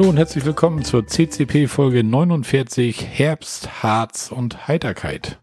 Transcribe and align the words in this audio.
Hallo 0.00 0.08
und 0.08 0.16
herzlich 0.16 0.46
willkommen 0.46 0.82
zur 0.82 1.06
CCP 1.06 1.66
Folge 1.66 2.02
49 2.02 3.04
Herbst, 3.04 3.82
Harz 3.82 4.32
und 4.32 4.66
Heiterkeit. 4.66 5.38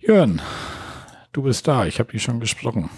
Jörn, 0.00 0.42
du 1.30 1.42
bist 1.42 1.68
da, 1.68 1.86
ich 1.86 2.00
habe 2.00 2.10
dich 2.10 2.24
schon 2.24 2.40
gesprochen. 2.40 2.90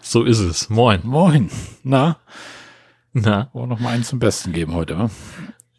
So 0.00 0.22
ist 0.22 0.38
es. 0.38 0.70
Moin. 0.70 1.00
Moin. 1.02 1.50
Na? 1.82 2.18
Na? 3.12 3.50
Wollen 3.54 3.68
noch 3.68 3.80
mal 3.80 3.88
einen 3.88 4.04
zum 4.04 4.20
Besten 4.20 4.52
geben 4.52 4.72
heute, 4.72 5.00
wa? 5.00 5.10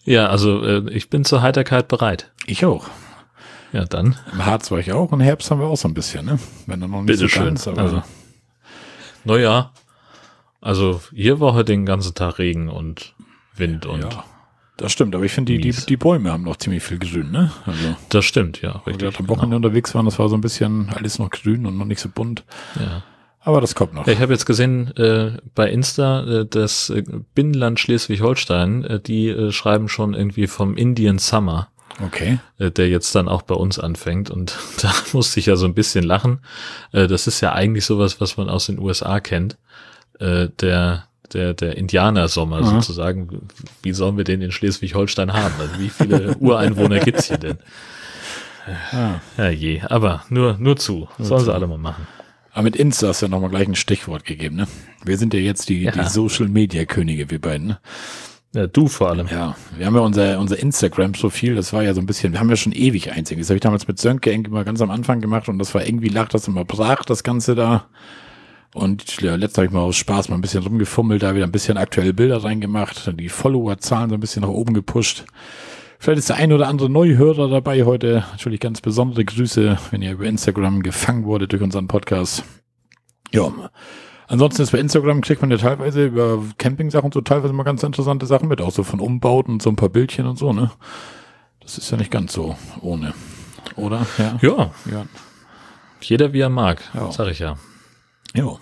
Ja, 0.03 0.27
also 0.27 0.65
äh, 0.65 0.89
ich 0.91 1.09
bin 1.09 1.23
zur 1.23 1.41
Heiterkeit 1.41 1.87
bereit. 1.87 2.29
Ich 2.45 2.65
auch. 2.65 2.89
Ja, 3.71 3.85
dann. 3.85 4.17
Im 4.33 4.45
Harz 4.45 4.69
war 4.69 4.79
ich 4.79 4.91
auch 4.91 5.13
und 5.13 5.21
Herbst 5.21 5.49
haben 5.49 5.61
wir 5.61 5.67
auch 5.67 5.77
so 5.77 5.87
ein 5.87 5.93
bisschen, 5.93 6.25
ne? 6.25 6.39
Wenn 6.65 6.81
dann 6.81 6.91
noch 6.91 7.03
nicht 7.03 7.07
Bitte 7.07 7.19
so 7.19 7.27
schön. 7.29 7.45
ganz, 7.45 7.69
aber 7.69 7.81
Also, 7.81 8.03
naja, 9.23 9.71
also 10.59 10.99
hier 11.13 11.39
war 11.39 11.53
heute 11.53 11.71
den 11.71 11.85
ganzen 11.85 12.15
Tag 12.15 12.37
Regen 12.37 12.67
und 12.67 13.15
Wind 13.59 13.85
und 13.85 14.01
ja. 14.01 14.23
Das 14.77 14.91
stimmt, 14.91 15.15
aber 15.15 15.23
ich 15.25 15.31
finde, 15.31 15.53
die, 15.53 15.59
die, 15.59 15.85
die 15.85 15.97
Bäume 15.97 16.31
haben 16.31 16.43
noch 16.43 16.57
ziemlich 16.57 16.83
viel 16.83 16.99
grün, 16.99 17.31
ne? 17.31 17.51
Also, 17.65 17.95
das 18.09 18.25
stimmt, 18.25 18.61
ja, 18.61 18.81
wo 18.85 18.91
wir 18.91 19.01
richtig. 19.07 19.19
am 19.19 19.27
Wochenende 19.27 19.55
unterwegs 19.55 19.95
waren, 19.95 20.05
das 20.05 20.19
war 20.19 20.29
so 20.29 20.35
ein 20.35 20.41
bisschen 20.41 20.89
alles 20.95 21.17
noch 21.17 21.31
grün 21.31 21.65
und 21.65 21.77
noch 21.79 21.85
nicht 21.85 21.99
so 21.99 22.09
bunt. 22.09 22.43
genau. 22.75 22.85
Ja. 22.85 23.03
Aber 23.41 23.61
das 23.61 23.75
kommt 23.75 23.93
noch. 23.93 24.05
Ich 24.07 24.19
habe 24.19 24.33
jetzt 24.33 24.45
gesehen 24.45 24.95
äh, 24.97 25.37
bei 25.55 25.69
Insta, 25.71 26.41
äh, 26.41 26.45
das 26.45 26.89
äh, 26.89 27.01
Binnenland 27.33 27.79
Schleswig-Holstein, 27.79 28.83
äh, 28.83 28.99
die 28.99 29.29
äh, 29.29 29.51
schreiben 29.51 29.87
schon 29.87 30.13
irgendwie 30.13 30.47
vom 30.47 30.75
Indian 30.75 31.17
Summer, 31.17 31.69
Okay. 32.03 32.39
äh, 32.59 32.69
der 32.71 32.89
jetzt 32.89 33.15
dann 33.15 33.29
auch 33.29 33.43
bei 33.43 33.55
uns 33.55 33.79
anfängt. 33.79 34.29
Und 34.29 34.57
da 34.81 34.93
musste 35.13 35.39
ich 35.39 35.45
ja 35.45 35.55
so 35.55 35.65
ein 35.65 35.73
bisschen 35.73 36.03
lachen. 36.03 36.39
Äh, 36.91 37.07
das 37.07 37.25
ist 37.25 37.39
ja 37.39 37.53
eigentlich 37.53 37.85
sowas, 37.85 38.19
was 38.19 38.35
man 38.35 38.49
aus 38.49 38.65
den 38.65 38.79
USA 38.79 39.21
kennt. 39.21 39.57
Äh, 40.19 40.49
der 40.59 41.06
der, 41.33 41.53
der 41.53 41.77
Indianersommer 41.77 42.57
Aha. 42.57 42.81
sozusagen. 42.81 43.47
Wie 43.83 43.93
sollen 43.93 44.17
wir 44.17 44.23
den 44.23 44.41
in 44.41 44.51
Schleswig-Holstein 44.51 45.33
haben? 45.33 45.53
Also 45.59 45.79
wie 45.79 45.89
viele 45.89 46.35
Ureinwohner 46.39 46.99
gibt's 46.99 47.25
hier 47.25 47.37
denn? 47.37 47.57
Ah. 48.91 49.21
Ja 49.37 49.49
je, 49.49 49.81
aber 49.81 50.23
nur, 50.29 50.57
nur 50.59 50.75
zu. 50.77 51.07
Sollen 51.19 51.45
sie 51.45 51.53
alle 51.53 51.67
mal 51.67 51.77
machen. 51.77 52.05
Aber 52.51 52.63
mit 52.63 52.75
Insta 52.75 53.07
hast 53.09 53.21
du 53.21 53.27
ja 53.27 53.29
nochmal 53.29 53.49
gleich 53.49 53.67
ein 53.67 53.75
Stichwort 53.75 54.25
gegeben, 54.25 54.55
ne? 54.55 54.67
Wir 55.05 55.17
sind 55.17 55.33
ja 55.33 55.39
jetzt 55.39 55.69
die, 55.69 55.83
Ja. 55.83 55.91
die 55.91 56.03
Social 56.09 56.47
Media 56.47 56.85
Könige, 56.85 57.29
wir 57.29 57.39
beiden, 57.39 57.67
ne? 57.67 57.79
Ja, 58.55 58.65
du 58.65 58.87
vor 58.87 59.09
allem. 59.09 59.27
Ja, 59.27 59.55
wir 59.77 59.85
haben 59.85 59.93
ja 59.95 60.01
unser, 60.01 60.39
unser 60.39 60.57
Instagram-Profil, 60.57 61.55
das 61.55 61.71
war 61.73 61.83
ja 61.83 61.93
so 61.93 62.01
ein 62.01 62.07
bisschen, 62.07 62.33
wir 62.33 62.39
haben 62.39 62.49
ja 62.49 62.55
schon 62.55 62.71
ewig 62.71 63.11
einzigen. 63.11 63.39
Das 63.39 63.49
habe 63.49 63.57
ich 63.57 63.61
damals 63.61 63.87
mit 63.87 63.99
Sönke 63.99 64.31
irgendwie 64.31 64.51
mal 64.51 64.65
ganz 64.65 64.81
am 64.81 64.89
Anfang 64.89 65.21
gemacht 65.21 65.47
und 65.49 65.59
das 65.59 65.75
war 65.75 65.85
irgendwie 65.85 66.09
lacht 66.09 66.33
das 66.33 66.47
immer 66.47 66.65
brach, 66.65 67.05
das 67.05 67.23
Ganze 67.23 67.53
da. 67.55 67.85
Und 68.77 69.21
ja, 69.21 69.35
letztes 69.35 69.57
habe 69.57 69.65
ich 69.67 69.71
mal 69.73 69.81
aus 69.81 69.95
Spaß 69.95 70.29
mal 70.29 70.35
ein 70.35 70.41
bisschen 70.41 70.61
rumgefummelt, 70.63 71.23
da 71.23 71.33
wieder 71.33 71.45
ein 71.45 71.51
bisschen 71.51 71.77
aktuelle 71.77 72.13
Bilder 72.13 72.43
reingemacht, 72.43 73.07
dann 73.07 73.17
die 73.17 73.29
Follower-Zahlen 73.29 74.09
so 74.09 74.15
ein 74.15 74.19
bisschen 74.19 74.43
nach 74.43 74.49
oben 74.49 74.73
gepusht. 74.75 75.25
Vielleicht 75.99 76.19
ist 76.19 76.29
der 76.29 76.35
ein 76.35 76.53
oder 76.53 76.67
andere 76.67 76.87
Neuhörer 76.89 77.49
dabei 77.49 77.83
heute. 77.85 78.23
Natürlich 78.31 78.59
ganz 78.59 78.81
besondere 78.81 79.25
Grüße, 79.25 79.79
wenn 79.89 80.03
ihr 80.03 80.11
über 80.11 80.25
Instagram 80.25 80.83
gefangen 80.83 81.25
wurde 81.25 81.47
durch 81.47 81.63
unseren 81.63 81.87
Podcast. 81.87 82.43
Ja. 83.31 83.51
Ansonsten 84.27 84.61
ist 84.61 84.71
bei 84.73 84.77
Instagram 84.79 85.21
kriegt 85.21 85.41
man 85.41 85.49
ja 85.49 85.57
teilweise 85.57 86.05
über 86.05 86.43
Camping-Sachen 86.59 87.11
so 87.11 87.21
teilweise 87.21 87.53
mal 87.53 87.63
ganz 87.63 87.81
interessante 87.81 88.27
Sachen 88.27 88.47
mit, 88.47 88.61
auch 88.61 88.71
so 88.71 88.83
von 88.83 88.99
Umbauten 88.99 89.53
und 89.53 89.61
so 89.63 89.71
ein 89.71 89.75
paar 89.75 89.89
Bildchen 89.89 90.27
und 90.27 90.37
so, 90.37 90.53
ne? 90.53 90.69
Das 91.61 91.77
ist 91.79 91.89
ja 91.89 91.97
nicht 91.97 92.11
ganz 92.11 92.33
so 92.33 92.55
ohne. 92.81 93.13
Oder? 93.75 94.05
Ja. 94.19 94.37
Ja, 94.41 94.71
Ja. 94.91 95.05
jeder 96.01 96.31
wie 96.33 96.41
er 96.41 96.49
mag, 96.49 96.81
Ja. 96.93 97.11
sag 97.11 97.29
ich 97.31 97.39
ja. 97.39 97.55
Ja. 98.35 98.57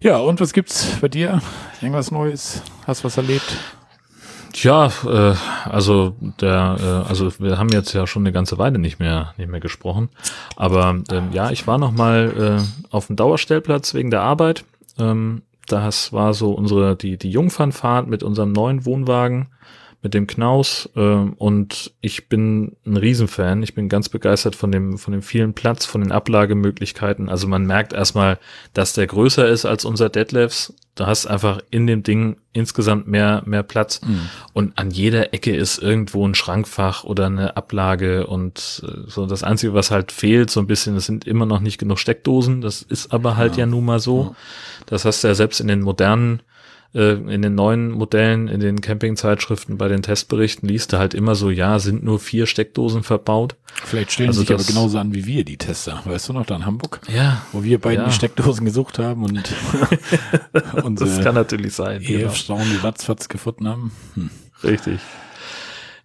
Ja, 0.00 0.18
und 0.18 0.40
was 0.40 0.52
gibt's 0.52 0.98
bei 1.00 1.08
dir? 1.08 1.40
Irgendwas 1.80 2.10
Neues? 2.10 2.62
Hast 2.86 3.04
was 3.04 3.16
erlebt? 3.16 3.56
Tja, 4.52 4.90
äh, 5.06 5.34
also 5.68 6.14
der, 6.40 6.76
äh, 6.80 7.08
also 7.08 7.30
wir 7.38 7.58
haben 7.58 7.70
jetzt 7.70 7.92
ja 7.92 8.06
schon 8.06 8.22
eine 8.22 8.32
ganze 8.32 8.58
Weile 8.58 8.78
nicht 8.78 8.98
mehr, 8.98 9.34
nicht 9.36 9.50
mehr 9.50 9.60
gesprochen. 9.60 10.10
Aber 10.56 11.02
ähm, 11.10 11.28
ja, 11.32 11.50
ich 11.50 11.66
war 11.66 11.78
noch 11.78 11.92
mal 11.92 12.60
äh, 12.60 12.94
auf 12.94 13.06
dem 13.06 13.16
Dauerstellplatz 13.16 13.94
wegen 13.94 14.10
der 14.10 14.22
Arbeit. 14.22 14.64
Ähm, 14.98 15.42
das 15.66 16.12
war 16.12 16.32
so 16.32 16.52
unsere 16.52 16.94
die 16.94 17.16
die 17.16 17.30
Jungfernfahrt 17.30 18.06
mit 18.06 18.22
unserem 18.22 18.52
neuen 18.52 18.84
Wohnwagen 18.84 19.48
mit 20.06 20.14
dem 20.14 20.28
Knaus 20.28 20.88
ähm, 20.94 21.32
und 21.32 21.92
ich 22.00 22.28
bin 22.28 22.76
ein 22.86 22.96
Riesenfan. 22.96 23.64
Ich 23.64 23.74
bin 23.74 23.88
ganz 23.88 24.08
begeistert 24.08 24.54
von 24.54 24.70
dem 24.70 24.98
von 24.98 25.10
dem 25.10 25.20
vielen 25.20 25.52
Platz, 25.52 25.84
von 25.84 26.00
den 26.00 26.12
Ablagemöglichkeiten. 26.12 27.28
Also 27.28 27.48
man 27.48 27.66
merkt 27.66 27.92
erstmal, 27.92 28.38
dass 28.72 28.92
der 28.92 29.08
größer 29.08 29.48
ist 29.48 29.64
als 29.64 29.84
unser 29.84 30.08
Deadlifts. 30.08 30.74
Du 30.94 31.06
hast 31.06 31.26
einfach 31.26 31.60
in 31.72 31.88
dem 31.88 32.04
Ding 32.04 32.36
insgesamt 32.52 33.08
mehr 33.08 33.42
mehr 33.46 33.64
Platz 33.64 34.00
und 34.52 34.78
an 34.78 34.92
jeder 34.92 35.34
Ecke 35.34 35.56
ist 35.56 35.78
irgendwo 35.78 36.26
ein 36.26 36.36
Schrankfach 36.36 37.02
oder 37.02 37.26
eine 37.26 37.56
Ablage 37.56 38.28
und 38.28 38.84
äh, 38.86 39.10
so 39.10 39.26
das 39.26 39.42
einzige, 39.42 39.74
was 39.74 39.90
halt 39.90 40.12
fehlt, 40.12 40.50
so 40.50 40.60
ein 40.60 40.68
bisschen, 40.68 40.94
es 40.94 41.06
sind 41.06 41.26
immer 41.26 41.46
noch 41.46 41.58
nicht 41.58 41.78
genug 41.78 41.98
Steckdosen. 41.98 42.60
Das 42.60 42.80
ist 42.80 43.12
aber 43.12 43.36
halt 43.36 43.56
ja, 43.56 43.66
nun 43.66 43.84
mal 43.84 43.98
so. 43.98 44.36
Das 44.86 45.04
hast 45.04 45.24
du 45.24 45.28
ja 45.28 45.34
selbst 45.34 45.60
in 45.60 45.66
den 45.66 45.80
modernen 45.80 46.42
äh, 46.94 47.12
in 47.14 47.42
den 47.42 47.54
neuen 47.54 47.90
Modellen, 47.90 48.48
in 48.48 48.60
den 48.60 48.80
Campingzeitschriften, 48.80 49.76
bei 49.78 49.88
den 49.88 50.02
Testberichten 50.02 50.68
liest 50.68 50.92
du 50.92 50.98
halt 50.98 51.14
immer 51.14 51.34
so, 51.34 51.50
ja, 51.50 51.78
sind 51.78 52.02
nur 52.04 52.18
vier 52.18 52.46
Steckdosen 52.46 53.02
verbaut. 53.02 53.56
Vielleicht 53.84 54.12
stellen 54.12 54.28
Also 54.28 54.40
sie 54.40 54.46
sich 54.46 54.50
aber 54.54 54.58
das- 54.58 54.66
genauso 54.68 54.98
an 54.98 55.14
wie 55.14 55.26
wir, 55.26 55.44
die 55.44 55.56
Tester. 55.58 56.00
Weißt 56.04 56.28
du 56.28 56.32
noch, 56.32 56.46
da 56.46 56.56
in 56.56 56.64
Hamburg? 56.66 57.00
Ja, 57.14 57.42
Wo 57.52 57.62
wir 57.62 57.78
beiden 57.80 58.02
Ja. 58.04 58.08
die 58.08 58.14
Steckdosen 58.14 58.64
gesucht 58.64 58.98
haben 58.98 59.24
und 59.24 59.32
unsere 60.82 61.10
das 61.10 61.22
kann 61.22 61.34
natürlich 61.34 61.74
sein. 61.74 62.00
genau. 62.02 62.20
Ehefrauen 62.20 62.64
die 62.70 62.76
Ratzfatz 62.76 63.28
gefunden 63.28 63.68
haben. 63.68 63.92
Hm. 64.14 64.30
Richtig. 64.64 64.98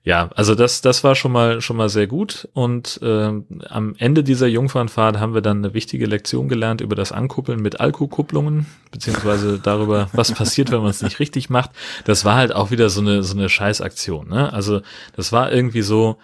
Ja, 0.03 0.31
also 0.33 0.55
das, 0.55 0.81
das 0.81 1.03
war 1.03 1.13
schon 1.13 1.31
mal 1.31 1.61
schon 1.61 1.77
mal 1.77 1.87
sehr 1.87 2.07
gut 2.07 2.49
und 2.53 2.99
ähm, 3.03 3.45
am 3.69 3.93
Ende 3.99 4.23
dieser 4.23 4.47
Jungfernfahrt 4.47 5.19
haben 5.19 5.35
wir 5.35 5.41
dann 5.41 5.57
eine 5.59 5.75
wichtige 5.75 6.07
Lektion 6.07 6.49
gelernt 6.49 6.81
über 6.81 6.95
das 6.95 7.11
Ankuppeln 7.11 7.61
mit 7.61 7.79
Alkukupplungen 7.79 8.65
beziehungsweise 8.89 9.59
darüber, 9.59 10.09
was 10.13 10.31
passiert, 10.33 10.71
wenn 10.71 10.81
man 10.81 10.89
es 10.89 11.03
nicht 11.03 11.19
richtig 11.19 11.51
macht. 11.51 11.69
Das 12.05 12.25
war 12.25 12.35
halt 12.35 12.51
auch 12.51 12.71
wieder 12.71 12.89
so 12.89 12.99
eine 13.01 13.21
so 13.21 13.37
eine 13.37 13.47
Scheißaktion. 13.47 14.27
Ne? 14.29 14.51
Also 14.51 14.81
das 15.15 15.31
war 15.31 15.51
irgendwie 15.51 15.83
so, 15.83 16.17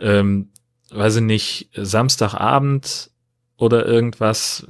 ähm, 0.00 0.50
weiß 0.90 1.16
ich 1.16 1.22
nicht, 1.22 1.70
Samstagabend 1.74 3.10
oder 3.56 3.84
irgendwas 3.84 4.64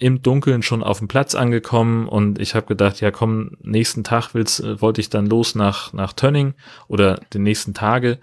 im 0.00 0.22
Dunkeln 0.22 0.62
schon 0.62 0.82
auf 0.82 0.98
dem 0.98 1.08
Platz 1.08 1.36
angekommen 1.36 2.08
und 2.08 2.40
ich 2.40 2.56
habe 2.56 2.66
gedacht, 2.66 3.00
ja 3.00 3.10
komm, 3.10 3.52
nächsten 3.62 4.02
Tag 4.02 4.34
willst, 4.34 4.60
äh, 4.60 4.80
wollte 4.80 5.00
ich 5.00 5.10
dann 5.10 5.26
los 5.26 5.54
nach, 5.54 5.92
nach 5.92 6.12
Tönning 6.12 6.54
oder 6.88 7.20
den 7.32 7.44
nächsten 7.44 7.74
Tage 7.74 8.18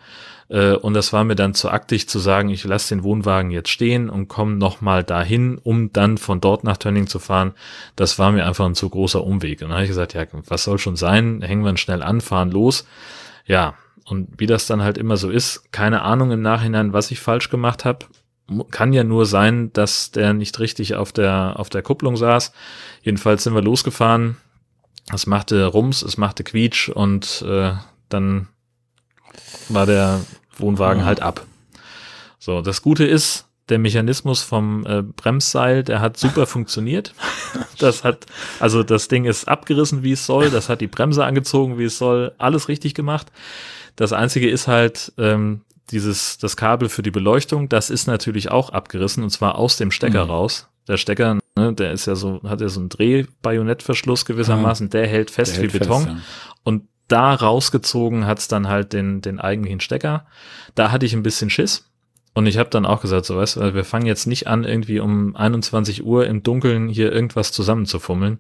äh, 0.50 0.74
und 0.74 0.94
das 0.94 1.14
war 1.14 1.24
mir 1.24 1.36
dann 1.36 1.54
zu 1.54 1.70
aktig 1.70 2.08
zu 2.10 2.20
sagen, 2.20 2.50
ich 2.50 2.64
lasse 2.64 2.96
den 2.96 3.04
Wohnwagen 3.04 3.52
jetzt 3.52 3.70
stehen 3.70 4.10
und 4.10 4.28
komme 4.28 4.56
nochmal 4.56 5.04
dahin, 5.04 5.60
um 5.62 5.92
dann 5.94 6.18
von 6.18 6.42
dort 6.42 6.64
nach 6.64 6.78
Tönning 6.78 7.08
zu 7.08 7.20
fahren. 7.20 7.54
Das 7.96 8.18
war 8.18 8.32
mir 8.32 8.46
einfach 8.46 8.66
ein 8.66 8.76
zu 8.76 8.90
großer 8.90 9.24
Umweg. 9.24 9.62
Und 9.62 9.70
dann 9.70 9.76
habe 9.76 9.84
ich 9.84 9.90
gesagt, 9.90 10.14
ja, 10.14 10.26
was 10.48 10.64
soll 10.64 10.80
schon 10.80 10.96
sein, 10.96 11.42
hängen 11.42 11.64
wir 11.64 11.76
schnell 11.78 12.02
an, 12.02 12.22
fahren 12.22 12.52
los. 12.52 12.88
Ja, 13.46 13.76
und 14.06 14.30
wie 14.38 14.48
das 14.48 14.68
dann 14.68 14.82
halt 14.82 14.98
immer 14.98 15.18
so 15.18 15.30
ist, 15.30 15.72
keine 15.72 16.02
Ahnung 16.02 16.32
im 16.32 16.42
Nachhinein, 16.42 16.94
was 16.94 17.12
ich 17.12 17.20
falsch 17.20 17.50
gemacht 17.50 17.84
habe. 17.84 18.06
Kann 18.72 18.94
ja 18.94 19.04
nur 19.04 19.26
sein, 19.26 19.74
dass 19.74 20.12
der 20.12 20.34
nicht 20.34 20.60
richtig 20.60 20.96
auf 20.96 21.12
der, 21.12 21.56
auf 21.58 21.70
der 21.70 21.82
Kupplung 21.82 22.16
saß. 22.16 22.54
Jedenfalls 23.02 23.44
sind 23.44 23.54
wir 23.54 23.62
losgefahren. 23.62 24.38
Es 25.14 25.26
machte 25.26 25.66
Rums, 25.66 26.02
es 26.02 26.18
machte 26.18 26.44
Quietsch 26.44 26.90
und 26.90 27.44
äh, 27.48 27.74
dann 28.10 28.48
war 29.70 29.86
der 29.86 30.22
Wohnwagen 30.58 31.06
halt 31.06 31.22
ab. 31.22 31.46
So, 32.40 32.62
das 32.62 32.82
Gute 32.82 33.06
ist, 33.06 33.48
der 33.70 33.80
Mechanismus 33.80 34.42
vom 34.42 34.86
äh, 34.86 35.02
Bremsseil, 35.02 35.84
der 35.84 36.00
hat 36.00 36.18
super 36.18 36.46
funktioniert. 36.48 37.14
Das 37.80 38.04
hat, 38.04 38.26
also 38.60 38.84
das 38.84 39.08
Ding 39.08 39.26
ist 39.26 39.48
abgerissen, 39.48 40.04
wie 40.04 40.14
es 40.14 40.26
soll. 40.26 40.50
Das 40.50 40.70
hat 40.70 40.82
die 40.82 40.88
Bremse 40.88 41.26
angezogen, 41.26 41.78
wie 41.78 41.86
es 41.86 41.98
soll. 41.98 42.34
Alles 42.38 42.70
richtig 42.70 42.94
gemacht. 42.94 43.32
Das 43.96 44.14
einzige 44.14 44.50
ist 44.50 44.68
halt 44.68 45.12
ähm, 45.18 45.62
dieses 45.92 46.38
das 46.38 46.58
Kabel 46.58 46.90
für 46.90 47.02
die 47.04 47.12
Beleuchtung. 47.12 47.70
Das 47.70 47.90
ist 47.90 48.08
natürlich 48.08 48.52
auch 48.52 48.70
abgerissen 48.72 49.24
und 49.24 49.30
zwar 49.30 49.56
aus 49.56 49.78
dem 49.78 49.92
Stecker 49.92 50.26
Mhm. 50.26 50.32
raus. 50.32 50.68
Der 50.88 50.98
Stecker, 50.98 51.38
ne, 51.56 51.74
der 51.74 51.92
ist 51.92 52.06
ja 52.06 52.16
so, 52.16 52.42
hat 52.44 52.62
ja 52.62 52.70
so 52.70 52.80
einen 52.80 52.90
Drehbajonettverschluss 52.90 54.26
gewissermaßen. 54.26 54.90
Der 54.90 55.08
hält 55.08 55.32
fest 55.32 55.56
Der 55.56 55.62
hält 55.64 55.74
wie 55.74 55.80
Beton. 55.80 56.04
fest, 56.04 56.16
ja. 56.16 56.22
Und 56.64 56.84
da 57.08 57.34
rausgezogen 57.34 58.26
hat's 58.26 58.48
dann 58.48 58.68
halt 58.68 58.94
den, 58.94 59.22
den 59.22 59.40
eigentlichen 59.40 59.80
Stecker. 59.80 60.26
Da 60.76 60.92
hatte 60.92 61.06
ich 61.06 61.14
ein 61.14 61.24
bisschen 61.24 61.50
Schiss. 61.50 61.90
Und 62.34 62.46
ich 62.46 62.58
habe 62.58 62.70
dann 62.70 62.86
auch 62.86 63.02
gesagt, 63.02 63.26
so 63.26 63.36
weißt 63.38 63.56
du, 63.56 63.74
wir 63.74 63.84
fangen 63.84 64.06
jetzt 64.06 64.28
nicht 64.28 64.48
an, 64.48 64.64
irgendwie 64.64 65.00
um 65.00 65.36
21 65.36 66.04
Uhr 66.06 66.28
im 66.28 66.44
Dunkeln 66.44 66.88
hier 66.88 67.12
irgendwas 67.12 67.52
zusammenzufummeln. 67.52 68.40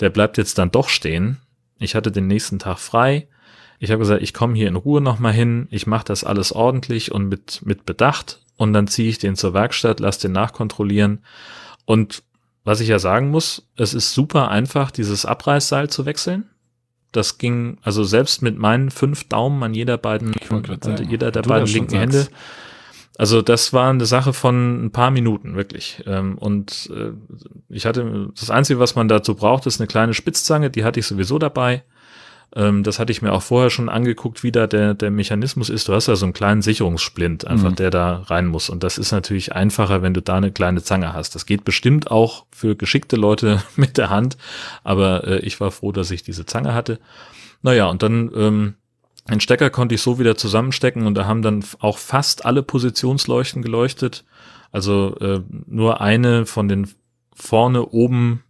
Der 0.00 0.10
bleibt 0.10 0.38
jetzt 0.38 0.58
dann 0.58 0.70
doch 0.70 0.88
stehen. 0.88 1.38
Ich 1.78 1.94
hatte 1.96 2.12
den 2.12 2.26
nächsten 2.28 2.58
Tag 2.60 2.78
frei. 2.78 3.26
Ich 3.82 3.90
habe 3.90 3.98
gesagt, 3.98 4.22
ich 4.22 4.32
komme 4.32 4.54
hier 4.54 4.68
in 4.68 4.76
Ruhe 4.76 5.00
nochmal 5.00 5.32
hin, 5.32 5.66
ich 5.72 5.88
mache 5.88 6.04
das 6.04 6.22
alles 6.22 6.52
ordentlich 6.52 7.10
und 7.10 7.28
mit, 7.28 7.62
mit 7.64 7.84
Bedacht 7.84 8.40
und 8.56 8.72
dann 8.74 8.86
ziehe 8.86 9.08
ich 9.08 9.18
den 9.18 9.34
zur 9.34 9.54
Werkstatt, 9.54 9.98
lass 9.98 10.18
den 10.18 10.30
nachkontrollieren. 10.30 11.24
Und 11.84 12.22
was 12.62 12.78
ich 12.78 12.86
ja 12.86 13.00
sagen 13.00 13.30
muss, 13.30 13.68
es 13.76 13.92
ist 13.92 14.14
super 14.14 14.52
einfach, 14.52 14.92
dieses 14.92 15.26
Abreißseil 15.26 15.90
zu 15.90 16.06
wechseln. 16.06 16.44
das 17.10 17.38
ging, 17.38 17.78
also 17.82 18.04
selbst 18.04 18.40
mit 18.40 18.56
meinen 18.56 18.90
fünf 18.92 19.28
Daumen 19.28 19.62
an 19.62 19.74
jeder 19.74 19.98
beiden, 19.98 20.32
an 20.48 21.08
jeder 21.08 21.32
der 21.32 21.42
beiden 21.42 21.66
linken 21.68 21.98
Hände. 21.98 22.28
Also 23.18 23.42
das 23.42 23.72
war 23.72 23.90
eine 23.90 24.06
Sache 24.06 24.32
von 24.32 24.86
ein 24.86 24.90
paar 24.90 25.10
Minuten, 25.10 25.54
wirklich. 25.54 26.02
Ähm, 26.06 26.38
und 26.38 26.88
äh, 26.94 27.12
ich 27.68 27.84
hatte, 27.84 28.30
das 28.38 28.50
Einzige, 28.50 28.80
was 28.80 28.94
man 28.94 29.08
dazu 29.08 29.34
braucht, 29.34 29.66
ist 29.66 29.80
eine 29.80 29.86
kleine 29.86 30.14
Spitzzange, 30.14 30.70
die 30.70 30.84
hatte 30.84 31.00
ich 31.00 31.06
sowieso 31.06 31.38
dabei. 31.38 31.82
Ähm, 32.54 32.82
das 32.82 32.98
hatte 32.98 33.12
ich 33.12 33.22
mir 33.22 33.32
auch 33.32 33.42
vorher 33.42 33.70
schon 33.70 33.88
angeguckt, 33.88 34.42
wie 34.42 34.52
da 34.52 34.66
der, 34.66 34.94
der 34.94 35.10
Mechanismus 35.10 35.70
ist. 35.70 35.88
Du 35.88 35.94
hast 35.94 36.08
ja 36.08 36.16
so 36.16 36.26
einen 36.26 36.32
kleinen 36.32 36.62
Sicherungssplint, 36.62 37.46
einfach 37.46 37.70
mhm. 37.70 37.76
der 37.76 37.90
da 37.90 38.16
rein 38.26 38.46
muss. 38.46 38.68
Und 38.68 38.82
das 38.82 38.98
ist 38.98 39.12
natürlich 39.12 39.52
einfacher, 39.54 40.02
wenn 40.02 40.14
du 40.14 40.20
da 40.20 40.36
eine 40.36 40.52
kleine 40.52 40.82
Zange 40.82 41.12
hast. 41.12 41.34
Das 41.34 41.46
geht 41.46 41.64
bestimmt 41.64 42.10
auch 42.10 42.46
für 42.50 42.76
geschickte 42.76 43.16
Leute 43.16 43.62
mit 43.76 43.96
der 43.98 44.10
Hand, 44.10 44.36
aber 44.84 45.26
äh, 45.26 45.38
ich 45.40 45.60
war 45.60 45.70
froh, 45.70 45.92
dass 45.92 46.10
ich 46.10 46.22
diese 46.22 46.46
Zange 46.46 46.74
hatte. 46.74 46.98
Naja, 47.62 47.86
und 47.86 48.02
dann 48.02 48.30
ähm, 48.34 48.74
den 49.30 49.40
Stecker 49.40 49.70
konnte 49.70 49.94
ich 49.94 50.02
so 50.02 50.18
wieder 50.18 50.36
zusammenstecken 50.36 51.06
und 51.06 51.14
da 51.14 51.26
haben 51.26 51.42
dann 51.42 51.64
auch 51.78 51.98
fast 51.98 52.44
alle 52.44 52.62
Positionsleuchten 52.62 53.62
geleuchtet. 53.62 54.24
Also 54.72 55.16
äh, 55.20 55.40
nur 55.66 56.00
eine 56.00 56.44
von 56.44 56.66
den 56.66 56.88
vorne 57.34 57.86
oben 57.86 58.42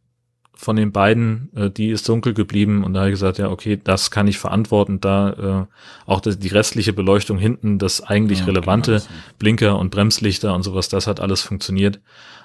von 0.55 0.77
den 0.77 0.93
beiden, 0.93 1.51
äh, 1.57 1.71
die 1.71 1.91
ist 1.91 2.09
dunkel 2.09 2.35
geblieben 2.35 2.85
und 2.85 2.95
da 2.95 3.01
habe 3.01 3.11
ich 3.11 3.15
gesagt, 3.15 3.39
ja, 3.39 3.51
okay, 3.51 3.81
das 3.83 4.11
kann 4.11 4.29
ich 4.29 4.39
verantworten, 4.39 5.01
da 5.01 5.67
äh, 5.67 6.11
auch 6.11 6.21
das, 6.21 6.39
die 6.39 6.49
restliche 6.49 6.93
Beleuchtung 6.93 7.39
hinten, 7.39 7.79
das 7.79 8.01
eigentlich 8.01 8.41
ja, 8.41 8.45
relevante 8.47 8.93
genau. 8.93 9.05
Blinker 9.39 9.79
und 9.79 9.91
Bremslichter 9.91 10.55
und 10.55 10.63
sowas, 10.63 10.89
das 10.89 11.07
hat 11.07 11.21
alles 11.21 11.43
funktioniert. 11.43 12.01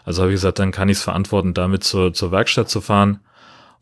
Also 0.06 0.22
habe 0.22 0.32
ich 0.32 0.38
gesagt, 0.38 0.60
dann 0.60 0.72
kann 0.72 0.90
ich 0.90 0.98
es 0.98 1.04
verantworten, 1.04 1.54
damit 1.54 1.84
zur, 1.84 2.14
zur 2.14 2.32
Werkstatt 2.32 2.70
zu 2.70 2.80
fahren. 2.80 3.20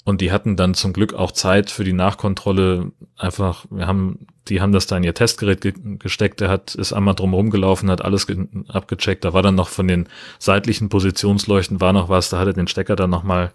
Und 0.05 0.21
die 0.21 0.31
hatten 0.31 0.55
dann 0.55 0.73
zum 0.73 0.93
Glück 0.93 1.13
auch 1.13 1.31
Zeit 1.31 1.71
für 1.71 1.83
die 1.83 1.93
Nachkontrolle. 1.93 2.91
Einfach, 3.17 3.65
wir 3.69 3.87
haben, 3.87 4.27
die 4.47 4.61
haben 4.61 4.71
das 4.71 4.85
da 4.87 4.97
in 4.97 5.03
ihr 5.03 5.13
Testgerät 5.13 5.61
ge 5.61 5.73
gesteckt. 5.97 6.39
Der 6.39 6.49
hat, 6.49 6.75
ist 6.75 6.93
einmal 6.93 7.15
drum 7.15 7.33
rumgelaufen, 7.33 7.89
hat 7.89 8.03
alles 8.03 8.27
abgecheckt. 8.67 9.25
Da 9.25 9.33
war 9.33 9.41
dann 9.41 9.55
noch 9.55 9.69
von 9.69 9.87
den 9.87 10.07
seitlichen 10.39 10.89
Positionsleuchten 10.89 11.81
war 11.81 11.93
noch 11.93 12.09
was. 12.09 12.29
Da 12.29 12.39
hat 12.39 12.47
er 12.47 12.53
den 12.53 12.67
Stecker 12.67 12.95
dann 12.95 13.09
nochmal, 13.09 13.51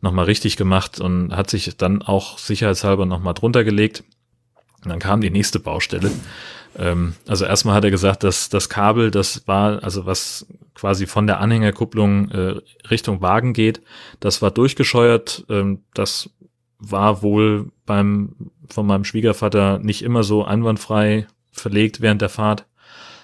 noch 0.00 0.12
mal 0.12 0.24
richtig 0.24 0.56
gemacht 0.56 1.00
und 1.00 1.34
hat 1.34 1.50
sich 1.50 1.76
dann 1.76 2.02
auch 2.02 2.38
sicherheitshalber 2.38 3.06
nochmal 3.06 3.34
drunter 3.34 3.64
gelegt. 3.64 4.04
Und 4.84 4.90
dann 4.90 4.98
kam 4.98 5.22
die 5.22 5.30
nächste 5.30 5.60
Baustelle. 5.60 6.10
Ähm, 6.76 7.14
also 7.26 7.44
erstmal 7.44 7.74
hat 7.74 7.84
er 7.84 7.90
gesagt, 7.90 8.22
dass 8.22 8.48
das 8.48 8.68
Kabel, 8.68 9.10
das 9.10 9.46
war, 9.46 9.82
also 9.82 10.06
was 10.06 10.46
quasi 10.74 11.06
von 11.06 11.26
der 11.26 11.40
Anhängerkupplung 11.40 12.30
äh, 12.30 12.54
Richtung 12.90 13.22
Wagen 13.22 13.52
geht, 13.52 13.80
das 14.20 14.42
war 14.42 14.50
durchgescheuert. 14.50 15.44
Ähm, 15.48 15.80
das 15.94 16.30
war 16.78 17.22
wohl 17.22 17.70
beim 17.86 18.50
von 18.68 18.86
meinem 18.86 19.04
Schwiegervater 19.04 19.78
nicht 19.78 20.02
immer 20.02 20.22
so 20.22 20.44
einwandfrei 20.44 21.26
verlegt 21.52 22.00
während 22.00 22.22
der 22.22 22.28
Fahrt. 22.28 22.66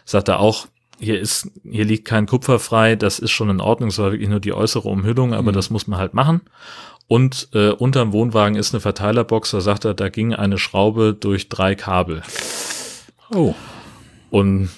Sagt 0.05 0.29
er 0.29 0.41
auch, 0.41 0.67
hier 0.99 1.19
ist, 1.19 1.51
hier 1.65 1.85
liegt 1.85 2.05
kein 2.05 2.27
Kupfer 2.27 2.59
frei, 2.59 2.95
das 2.95 3.19
ist 3.19 3.31
schon 3.31 3.49
in 3.49 3.61
Ordnung, 3.61 3.89
es 3.89 3.99
war 3.99 4.13
wirklich 4.13 4.29
nur 4.29 4.41
die 4.41 4.53
äußere 4.53 4.89
Umhüllung, 4.89 5.33
aber 5.33 5.51
mhm. 5.51 5.57
das 5.57 5.71
muss 5.71 5.87
man 5.87 5.99
halt 5.99 6.15
machen. 6.15 6.43
Und 7.09 7.49
äh, 7.55 7.71
unterm 7.71 8.13
Wohnwagen 8.13 8.57
ist 8.57 8.75
eine 8.75 8.81
Verteilerbox, 8.81 9.51
da 9.51 9.61
sagt 9.61 9.85
er, 9.85 9.95
da 9.95 10.11
ging 10.11 10.35
eine 10.35 10.59
Schraube 10.59 11.15
durch 11.19 11.49
drei 11.49 11.75
Kabel. 11.75 12.23
Oh. 13.35 13.55
Und 14.31 14.69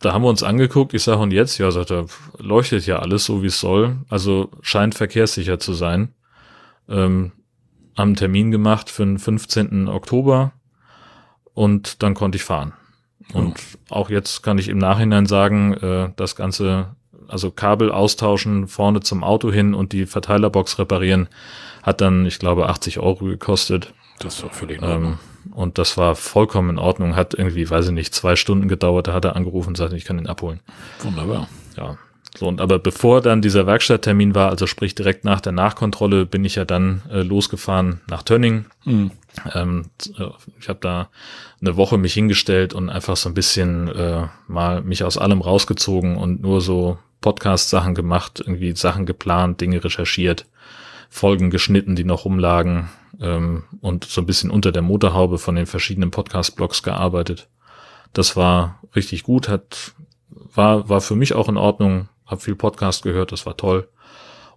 da 0.00 0.12
haben 0.12 0.22
wir 0.22 0.28
uns 0.28 0.42
angeguckt, 0.42 0.94
ich 0.94 1.02
sage, 1.02 1.20
und 1.20 1.32
jetzt? 1.32 1.58
Ja, 1.58 1.70
sagt 1.70 1.90
er, 1.90 2.06
leuchtet 2.38 2.86
ja 2.86 3.00
alles 3.00 3.24
so, 3.24 3.42
wie 3.42 3.48
es 3.48 3.60
soll. 3.60 3.96
Also 4.08 4.50
scheint 4.62 4.94
verkehrssicher 4.94 5.58
zu 5.58 5.72
sein. 5.72 6.14
Ähm, 6.88 7.32
haben 7.96 8.16
Termin 8.16 8.50
gemacht 8.50 8.90
für 8.90 9.04
den 9.04 9.18
15. 9.18 9.88
Oktober 9.88 10.52
und 11.54 12.02
dann 12.02 12.14
konnte 12.14 12.36
ich 12.36 12.44
fahren. 12.44 12.72
Und 13.32 13.60
oh. 13.90 13.94
auch 13.94 14.10
jetzt 14.10 14.42
kann 14.42 14.58
ich 14.58 14.68
im 14.68 14.78
Nachhinein 14.78 15.26
sagen, 15.26 15.74
äh, 15.74 16.10
das 16.16 16.36
Ganze, 16.36 16.96
also 17.28 17.50
Kabel 17.50 17.92
austauschen, 17.92 18.66
vorne 18.66 19.00
zum 19.00 19.22
Auto 19.22 19.52
hin 19.52 19.74
und 19.74 19.92
die 19.92 20.06
Verteilerbox 20.06 20.78
reparieren, 20.78 21.28
hat 21.82 22.00
dann, 22.00 22.26
ich 22.26 22.38
glaube, 22.38 22.68
80 22.68 22.98
Euro 22.98 23.24
gekostet. 23.24 23.92
Das 24.18 24.42
war 24.42 24.50
völlig 24.50 24.82
ähm, 24.82 25.18
und 25.52 25.78
das 25.78 25.96
war 25.96 26.14
vollkommen 26.14 26.70
in 26.70 26.78
Ordnung. 26.78 27.16
Hat 27.16 27.34
irgendwie, 27.34 27.68
weiß 27.68 27.86
ich 27.86 27.92
nicht, 27.92 28.14
zwei 28.14 28.36
Stunden 28.36 28.68
gedauert. 28.68 29.08
Da 29.08 29.14
hat 29.14 29.24
er 29.24 29.36
angerufen 29.36 29.70
und 29.70 29.76
sagte, 29.76 29.96
ich 29.96 30.04
kann 30.04 30.18
ihn 30.18 30.26
abholen. 30.26 30.60
Wunderbar. 31.02 31.48
Ja. 31.76 31.96
So, 32.36 32.46
und 32.46 32.60
aber 32.60 32.78
bevor 32.78 33.20
dann 33.20 33.42
dieser 33.42 33.66
Werkstatttermin 33.66 34.34
war, 34.34 34.50
also 34.50 34.66
sprich 34.66 34.94
direkt 34.94 35.24
nach 35.24 35.40
der 35.40 35.52
Nachkontrolle, 35.52 36.26
bin 36.26 36.44
ich 36.44 36.54
ja 36.54 36.64
dann 36.64 37.02
äh, 37.10 37.22
losgefahren 37.22 38.00
nach 38.08 38.22
Tönning. 38.22 38.66
Mhm. 38.84 39.10
Ähm, 39.52 39.86
äh, 40.18 40.26
ich 40.60 40.68
habe 40.68 40.78
da 40.80 41.08
eine 41.60 41.76
Woche 41.76 41.98
mich 41.98 42.14
hingestellt 42.14 42.72
und 42.72 42.88
einfach 42.88 43.16
so 43.16 43.28
ein 43.28 43.34
bisschen 43.34 43.88
äh, 43.88 44.28
mal 44.46 44.82
mich 44.82 45.02
aus 45.02 45.18
allem 45.18 45.40
rausgezogen 45.40 46.16
und 46.16 46.40
nur 46.40 46.60
so 46.60 46.98
Podcast-Sachen 47.20 47.94
gemacht, 47.94 48.40
irgendwie 48.40 48.74
Sachen 48.76 49.06
geplant, 49.06 49.60
Dinge 49.60 49.82
recherchiert, 49.82 50.46
Folgen 51.10 51.50
geschnitten, 51.50 51.96
die 51.96 52.04
noch 52.04 52.24
rumlagen, 52.24 52.88
ähm, 53.20 53.64
und 53.80 54.04
so 54.04 54.20
ein 54.20 54.26
bisschen 54.26 54.50
unter 54.50 54.72
der 54.72 54.82
Motorhaube 54.82 55.38
von 55.38 55.54
den 55.54 55.66
verschiedenen 55.66 56.10
Podcast-Blogs 56.10 56.82
gearbeitet. 56.82 57.48
Das 58.12 58.36
war 58.36 58.80
richtig 58.96 59.22
gut, 59.22 59.48
hat, 59.48 59.92
war, 60.30 60.88
war 60.88 61.00
für 61.00 61.16
mich 61.16 61.34
auch 61.34 61.48
in 61.48 61.56
Ordnung, 61.56 62.08
habe 62.30 62.40
viel 62.40 62.54
Podcast 62.54 63.02
gehört, 63.02 63.32
das 63.32 63.44
war 63.46 63.56
toll. 63.56 63.88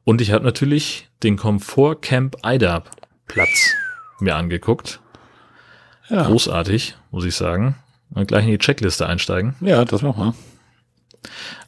Und 0.04 0.22
ich 0.22 0.32
habe 0.32 0.46
natürlich 0.46 1.10
den 1.24 1.38
Komfort 1.38 2.02
Camp 2.02 2.38
Ida 2.46 2.84
Platz 3.28 3.74
mir 4.20 4.36
angeguckt. 4.36 5.00
Ja. 6.10 6.24
Großartig, 6.24 6.98
muss 7.12 7.26
ich 7.26 7.36
sagen. 7.36 7.76
Mal 8.10 8.26
gleich 8.26 8.46
in 8.46 8.52
die 8.52 8.58
Checkliste 8.58 9.08
einsteigen. 9.08 9.56
Ja, 9.62 9.86
das 9.86 10.02
machen 10.02 10.24
wir. 10.24 10.34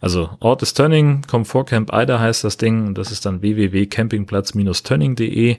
Also 0.01 0.31
Ort 0.41 0.61
ist 0.61 0.73
Tönning, 0.73 1.21
Comfort 1.21 1.63
Camp 1.65 1.93
Eider 1.93 2.19
heißt 2.19 2.43
das 2.43 2.57
Ding 2.57 2.87
und 2.87 2.97
das 2.97 3.09
ist 3.11 3.25
dann 3.25 3.41
www.campingplatz-tönning.de. 3.41 5.57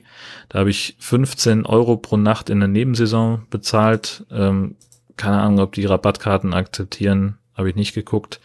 Da 0.49 0.59
habe 0.59 0.69
ich 0.69 0.95
15 0.99 1.65
Euro 1.65 1.97
pro 1.97 2.17
Nacht 2.17 2.51
in 2.51 2.59
der 2.59 2.69
Nebensaison 2.69 3.47
bezahlt. 3.49 4.23
Ähm, 4.31 4.75
keine 5.17 5.41
Ahnung, 5.41 5.61
ob 5.61 5.73
die 5.73 5.85
Rabattkarten 5.85 6.53
akzeptieren, 6.53 7.39
habe 7.57 7.69
ich 7.69 7.75
nicht 7.75 7.93
geguckt. 7.93 8.39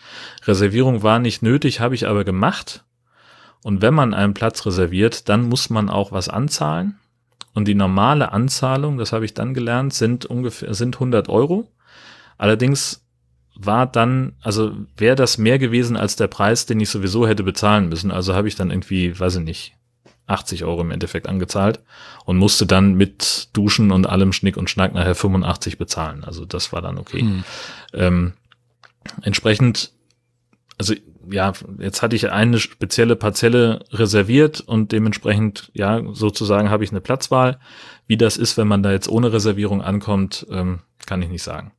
Reservierung 0.45 1.03
war 1.03 1.19
nicht 1.19 1.43
nötig, 1.43 1.81
habe 1.81 1.95
ich 1.95 2.09
aber 2.09 2.25
gemacht. 2.25 2.85
Und 3.63 3.83
wenn 3.83 3.95
man 3.95 4.15
einen 4.15 4.35
Platz 4.35 4.67
reserviert, 4.67 5.29
dann 5.29 5.49
muss 5.49 5.71
man 5.71 5.89
auch 5.89 6.11
was 6.11 6.29
anzahlen. 6.29 6.99
Und 7.55 7.69
die 7.69 7.75
normale 7.75 8.33
Anzahlung, 8.33 8.99
das 8.99 9.13
habe 9.13 9.25
ich 9.25 9.35
dann 9.35 9.55
gelernt, 9.55 9.93
sind 9.93 10.25
ungefähr 10.25 10.75
sind 10.75 10.97
100 10.97 11.29
Euro. 11.29 11.71
Allerdings 12.39 13.05
war 13.55 13.87
dann, 13.87 14.33
also 14.41 14.73
wäre 14.97 15.15
das 15.15 15.37
mehr 15.37 15.59
gewesen 15.59 15.97
als 15.97 16.17
der 16.17 16.29
Preis, 16.29 16.65
den 16.67 16.81
ich 16.81 16.89
sowieso 16.89 17.29
hätte 17.29 17.43
bezahlen 17.43 17.91
müssen. 17.91 18.11
Also 18.11 18.35
habe 18.35 18.49
ich 18.49 18.57
dann 18.57 18.71
irgendwie, 18.71 19.19
weiß 19.19 19.37
ich 19.37 19.45
nicht, 19.45 19.75
80 20.27 20.65
Euro 20.65 20.81
im 20.81 20.91
Endeffekt 20.91 21.29
angezahlt 21.29 21.81
und 22.25 22.39
musste 22.39 22.65
dann 22.65 22.95
mit 22.95 23.49
Duschen 23.53 23.91
und 23.91 24.09
allem 24.09 24.33
Schnick 24.33 24.57
und 24.57 24.71
Schnack 24.71 24.95
nachher 24.95 25.15
85 25.15 25.79
bezahlen. 25.79 26.25
Also 26.25 26.45
das 26.45 26.73
war 26.73 26.81
dann 26.81 26.97
okay. 26.97 27.23
Mhm. 27.23 27.45
Ähm, 27.93 28.33
entsprechend, 29.23 29.93
also 30.79 30.95
ja, 31.31 31.53
jetzt 31.79 32.03
hatte 32.03 32.17
ich 32.17 32.31
eine 32.31 32.59
spezielle 32.59 33.17
Parzelle 33.17 33.85
reserviert 33.91 34.61
und 34.61 34.93
dementsprechend, 34.93 35.71
ja, 35.75 36.03
sozusagen 36.13 36.71
habe 36.71 36.85
ich 36.85 36.91
eine 36.91 37.01
Platzwahl. 37.01 37.59
Wie 38.07 38.17
das 38.17 38.37
ist, 38.37 38.57
wenn 38.57 38.69
man 38.69 38.83
da 38.83 38.91
jetzt 38.93 39.09
ohne 39.09 39.33
Reservierung 39.33 39.83
ankommt, 39.83 40.47
ähm, 40.51 40.81
kann 41.07 41.23
ich 41.23 41.29
nicht 41.29 41.43
sagen. 41.43 41.73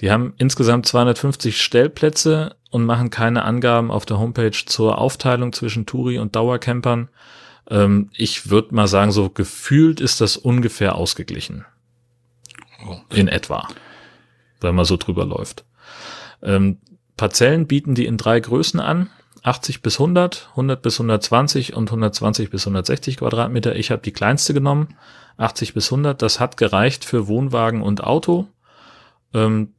Die 0.00 0.10
haben 0.10 0.34
insgesamt 0.38 0.86
250 0.86 1.60
Stellplätze 1.60 2.56
und 2.70 2.84
machen 2.84 3.10
keine 3.10 3.44
Angaben 3.44 3.90
auf 3.90 4.06
der 4.06 4.18
Homepage 4.18 4.50
zur 4.66 4.98
Aufteilung 4.98 5.52
zwischen 5.52 5.86
Touri 5.86 6.18
und 6.18 6.34
Dauercampern. 6.34 7.08
Ähm, 7.70 8.10
ich 8.14 8.50
würde 8.50 8.74
mal 8.74 8.88
sagen, 8.88 9.12
so 9.12 9.28
gefühlt 9.28 10.00
ist 10.00 10.20
das 10.20 10.36
ungefähr 10.36 10.96
ausgeglichen. 10.96 11.64
Oh. 12.86 12.96
In 13.10 13.28
etwa. 13.28 13.68
Wenn 14.60 14.74
man 14.74 14.84
so 14.84 14.96
drüber 14.96 15.24
läuft. 15.24 15.64
Ähm, 16.42 16.78
Parzellen 17.16 17.66
bieten 17.66 17.94
die 17.94 18.06
in 18.06 18.16
drei 18.16 18.40
Größen 18.40 18.80
an. 18.80 19.10
80 19.42 19.82
bis 19.82 19.98
100, 19.98 20.50
100 20.50 20.82
bis 20.82 20.94
120 21.00 21.74
und 21.74 21.88
120 21.88 22.50
bis 22.50 22.62
160 22.62 23.16
Quadratmeter. 23.16 23.74
Ich 23.74 23.90
habe 23.90 24.02
die 24.02 24.12
kleinste 24.12 24.54
genommen, 24.54 24.96
80 25.36 25.74
bis 25.74 25.92
100. 25.92 26.22
Das 26.22 26.38
hat 26.38 26.56
gereicht 26.56 27.04
für 27.04 27.26
Wohnwagen 27.26 27.82
und 27.82 28.04
Auto. 28.04 28.46
Ähm, 29.34 29.72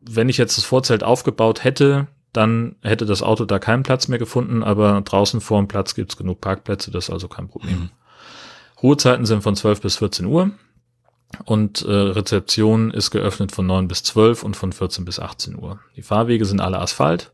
wenn 0.00 0.28
ich 0.28 0.38
jetzt 0.38 0.56
das 0.56 0.64
Vorzelt 0.64 1.04
aufgebaut 1.04 1.62
hätte, 1.62 2.08
dann 2.32 2.76
hätte 2.82 3.04
das 3.04 3.22
Auto 3.22 3.44
da 3.44 3.58
keinen 3.58 3.82
Platz 3.82 4.08
mehr 4.08 4.18
gefunden, 4.18 4.62
aber 4.62 5.00
draußen 5.02 5.40
vor 5.40 5.58
dem 5.60 5.68
Platz 5.68 5.94
gibt's 5.94 6.16
genug 6.16 6.40
Parkplätze, 6.40 6.90
das 6.90 7.04
ist 7.04 7.10
also 7.10 7.28
kein 7.28 7.48
Problem. 7.48 7.78
Mhm. 7.78 7.90
Ruhezeiten 8.82 9.26
sind 9.26 9.42
von 9.42 9.54
12 9.54 9.82
bis 9.82 9.96
14 9.98 10.26
Uhr 10.26 10.50
und 11.44 11.82
äh, 11.82 11.90
Rezeption 11.90 12.90
ist 12.90 13.10
geöffnet 13.10 13.52
von 13.52 13.66
9 13.66 13.88
bis 13.88 14.02
12 14.02 14.42
und 14.42 14.56
von 14.56 14.72
14 14.72 15.04
bis 15.04 15.18
18 15.18 15.56
Uhr. 15.56 15.80
Die 15.96 16.02
Fahrwege 16.02 16.44
sind 16.44 16.60
alle 16.60 16.78
Asphalt. 16.78 17.32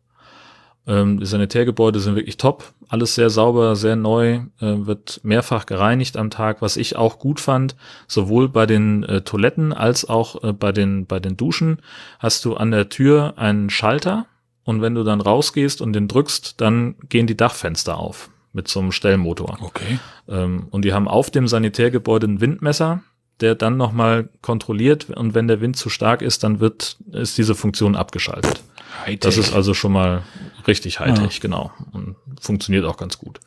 Ähm, 0.87 1.21
die 1.21 1.27
Sanitärgebäude 1.27 2.01
sind 2.01 2.17
wirklich 2.17 2.39
top, 2.39 2.73
alles 2.89 3.15
sehr 3.15 3.29
sauber, 3.29 3.77
sehr 3.77 3.97
neu, 3.97 4.41
äh, 4.61 4.87
wird 4.87 5.21
mehrfach 5.23 5.67
gereinigt 5.67 6.17
am 6.17 6.31
Tag, 6.31 6.63
was 6.63 6.79
ich 6.79 6.97
auch 6.97 7.19
gut 7.19 7.41
fand, 7.41 7.77
sowohl 8.07 8.49
bei 8.49 8.65
den 8.65 9.03
äh, 9.03 9.21
Toiletten 9.21 9.75
als 9.75 10.09
auch 10.09 10.43
äh, 10.43 10.53
bei 10.53 10.73
den 10.73 11.07
bei 11.07 11.21
den 11.21 11.37
Duschen 11.37 11.83
hast 12.19 12.45
du 12.45 12.57
an 12.57 12.71
der 12.71 12.89
Tür 12.89 13.35
einen 13.37 13.69
Schalter 13.69 14.27
und 14.65 14.81
wenn 14.81 14.95
du 14.95 15.05
dann 15.05 15.21
rausgehst 15.21 15.83
und 15.83 15.93
den 15.93 16.09
drückst, 16.09 16.61
dann 16.61 16.95
gehen 17.09 17.27
die 17.27 17.37
Dachfenster 17.37 17.99
auf 17.99 18.31
mit 18.53 18.69
so 18.69 18.81
einem 18.81 18.93
Stellmotor. 18.93 19.59
Okay. 19.61 19.99
Ähm, 20.27 20.69
und 20.71 20.85
die 20.85 20.95
haben 20.95 21.07
auf 21.07 21.31
dem 21.31 21.49
Sanitärgebäude 21.49 22.27
ein 22.27 22.41
Windmesser, 22.41 23.03
der 23.41 23.55
dann 23.55 23.77
nochmal 23.77 24.29
kontrolliert 24.43 25.11
und 25.11 25.35
wenn 25.35 25.49
der 25.49 25.61
Wind 25.61 25.77
zu 25.77 25.89
stark 25.91 26.23
ist, 26.23 26.45
dann 26.45 26.61
wird, 26.61 26.97
ist 27.13 27.39
diese 27.39 27.55
Funktion 27.55 27.97
abgeschaltet. 27.97 28.63
Hightech. 29.01 29.21
Das 29.21 29.37
ist 29.37 29.55
also 29.55 29.75
schon 29.75 29.93
mal 29.93 30.23
richtig 30.67 31.01
Hightech, 31.01 31.35
ja. 31.35 31.41
genau. 31.41 31.73
Und 31.93 32.17
funktioniert 32.41 32.85
auch 32.85 32.97
ganz 32.97 33.19
gut. 33.19 33.41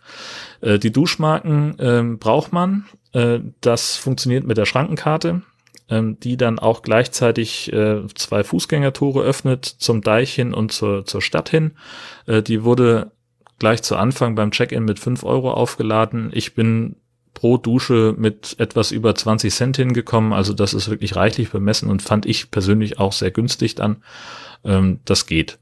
Äh, 0.61 0.79
die 0.79 0.91
Duschmarken 0.91 1.79
äh, 1.79 2.03
braucht 2.17 2.53
man. 2.53 2.85
Äh, 3.13 3.39
das 3.59 3.97
funktioniert 3.97 4.45
mit 4.45 4.57
der 4.57 4.65
Schrankenkarte, 4.65 5.41
ähm, 5.89 6.19
die 6.19 6.37
dann 6.37 6.59
auch 6.59 6.81
gleichzeitig 6.81 7.71
äh, 7.73 8.07
zwei 8.15 8.43
Fußgängertore 8.43 9.21
öffnet 9.21 9.65
zum 9.65 10.01
Deich 10.01 10.33
hin 10.33 10.53
und 10.53 10.71
zur, 10.71 11.05
zur 11.05 11.21
Stadt 11.21 11.49
hin. 11.49 11.71
Äh, 12.27 12.41
die 12.41 12.63
wurde 12.63 13.11
gleich 13.59 13.83
zu 13.83 13.95
Anfang 13.95 14.35
beim 14.35 14.51
Check-in 14.51 14.85
mit 14.85 14.99
fünf 14.99 15.23
Euro 15.23 15.51
aufgeladen. 15.51 16.31
Ich 16.33 16.55
bin 16.55 16.95
pro 17.33 17.57
Dusche 17.57 18.13
mit 18.17 18.55
etwas 18.59 18.91
über 18.91 19.15
20 19.15 19.53
Cent 19.53 19.77
hingekommen. 19.77 20.33
Also 20.33 20.53
das 20.53 20.73
ist 20.73 20.89
wirklich 20.89 21.15
reichlich 21.15 21.51
bemessen 21.51 21.89
und 21.89 22.01
fand 22.01 22.25
ich 22.25 22.51
persönlich 22.51 22.99
auch 22.99 23.13
sehr 23.13 23.31
günstig 23.31 23.75
dann. 23.75 24.03
Ähm, 24.63 24.99
das 25.05 25.25
geht. 25.25 25.59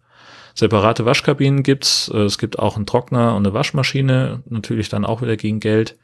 Separate 0.56 1.06
Waschkabinen 1.06 1.64
gibt's. 1.64 2.12
Äh, 2.14 2.24
es 2.24 2.38
gibt 2.38 2.60
auch 2.60 2.76
einen 2.76 2.86
Trockner 2.86 3.36
und 3.36 3.46
eine 3.46 3.54
Waschmaschine, 3.54 4.44
natürlich 4.50 4.90
dann 4.90 5.06
auch 5.06 5.22
wieder 5.22 5.38
gegen 5.38 5.60
Geld. 5.60 5.98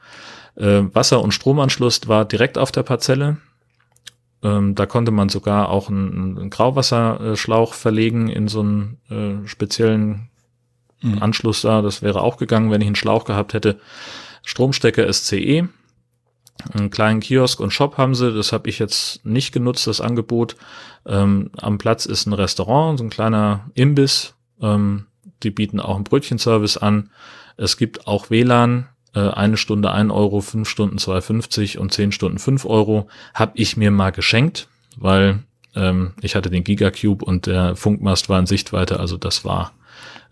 Äh, 0.56 0.84
Wasser- 0.94 1.22
und 1.22 1.34
Stromanschluss 1.34 2.08
war 2.08 2.26
direkt 2.26 2.58
auf 2.58 2.72
der 2.72 2.84
Parzelle. 2.84 3.38
Ähm, 4.44 4.76
da 4.76 4.86
konnte 4.86 5.12
man 5.12 5.30
sogar 5.30 5.70
auch 5.70 5.90
einen, 5.90 6.38
einen 6.38 6.50
Grauwasserschlauch 6.50 7.74
verlegen 7.74 8.30
in 8.30 8.48
so 8.48 8.62
einen 8.62 8.98
äh, 9.10 9.48
speziellen 9.48 10.30
mhm. 11.02 11.22
Anschluss 11.22 11.62
da. 11.62 11.82
Das 11.82 12.02
wäre 12.02 12.22
auch 12.22 12.38
gegangen, 12.38 12.72
wenn 12.72 12.82
ich 12.82 12.88
einen 12.88 12.96
Schlauch 12.96 13.26
gehabt 13.26 13.54
hätte. 13.54 13.80
Stromstecker 14.46 15.12
SCE. 15.12 15.68
Einen 16.74 16.90
kleinen 16.90 17.20
Kiosk 17.20 17.60
und 17.60 17.72
Shop 17.72 17.98
haben 17.98 18.16
sie, 18.16 18.34
das 18.34 18.54
habe 18.54 18.70
ich 18.70 18.80
jetzt 18.80 19.26
nicht 19.26 19.52
genutzt, 19.52 19.88
das 19.88 20.00
Angebot. 20.00 20.56
Ähm, 21.06 21.52
am 21.58 21.78
Platz 21.78 22.06
ist 22.06 22.26
ein 22.26 22.34
Restaurant, 22.34 22.98
so 22.98 23.04
ein 23.04 23.10
kleiner 23.10 23.70
Imbiss. 23.74 24.36
Ähm, 24.62 25.08
die 25.44 25.52
bieten 25.52 25.82
auch 25.82 25.96
einen 25.96 26.06
Brötchenservice 26.06 26.78
an. 26.78 27.10
Es 27.58 27.76
gibt 27.76 28.08
auch 28.08 28.30
WLAN, 28.30 28.88
äh, 29.14 29.20
eine 29.20 29.58
Stunde 29.58 29.92
ein 29.92 30.12
Euro, 30.12 30.42
fünf 30.42 30.70
Stunden 30.70 30.98
2,50 30.98 31.78
und 31.78 31.92
zehn 31.92 32.12
Stunden 32.12 32.40
fünf 32.40 32.66
Euro. 32.66 33.08
Hab 33.34 33.52
ich 33.56 33.76
mir 33.76 33.92
mal 33.92 34.12
geschenkt, 34.12 34.68
weil 34.96 35.40
ähm, 35.76 36.14
ich 36.22 36.36
hatte 36.36 36.50
den 36.50 36.64
Gigacube 36.64 37.24
und 37.26 37.48
der 37.48 37.76
Funkmast 37.76 38.30
war 38.30 38.40
in 38.40 38.46
Sichtweite, 38.46 39.00
also 39.00 39.18
das 39.18 39.44
war 39.44 39.74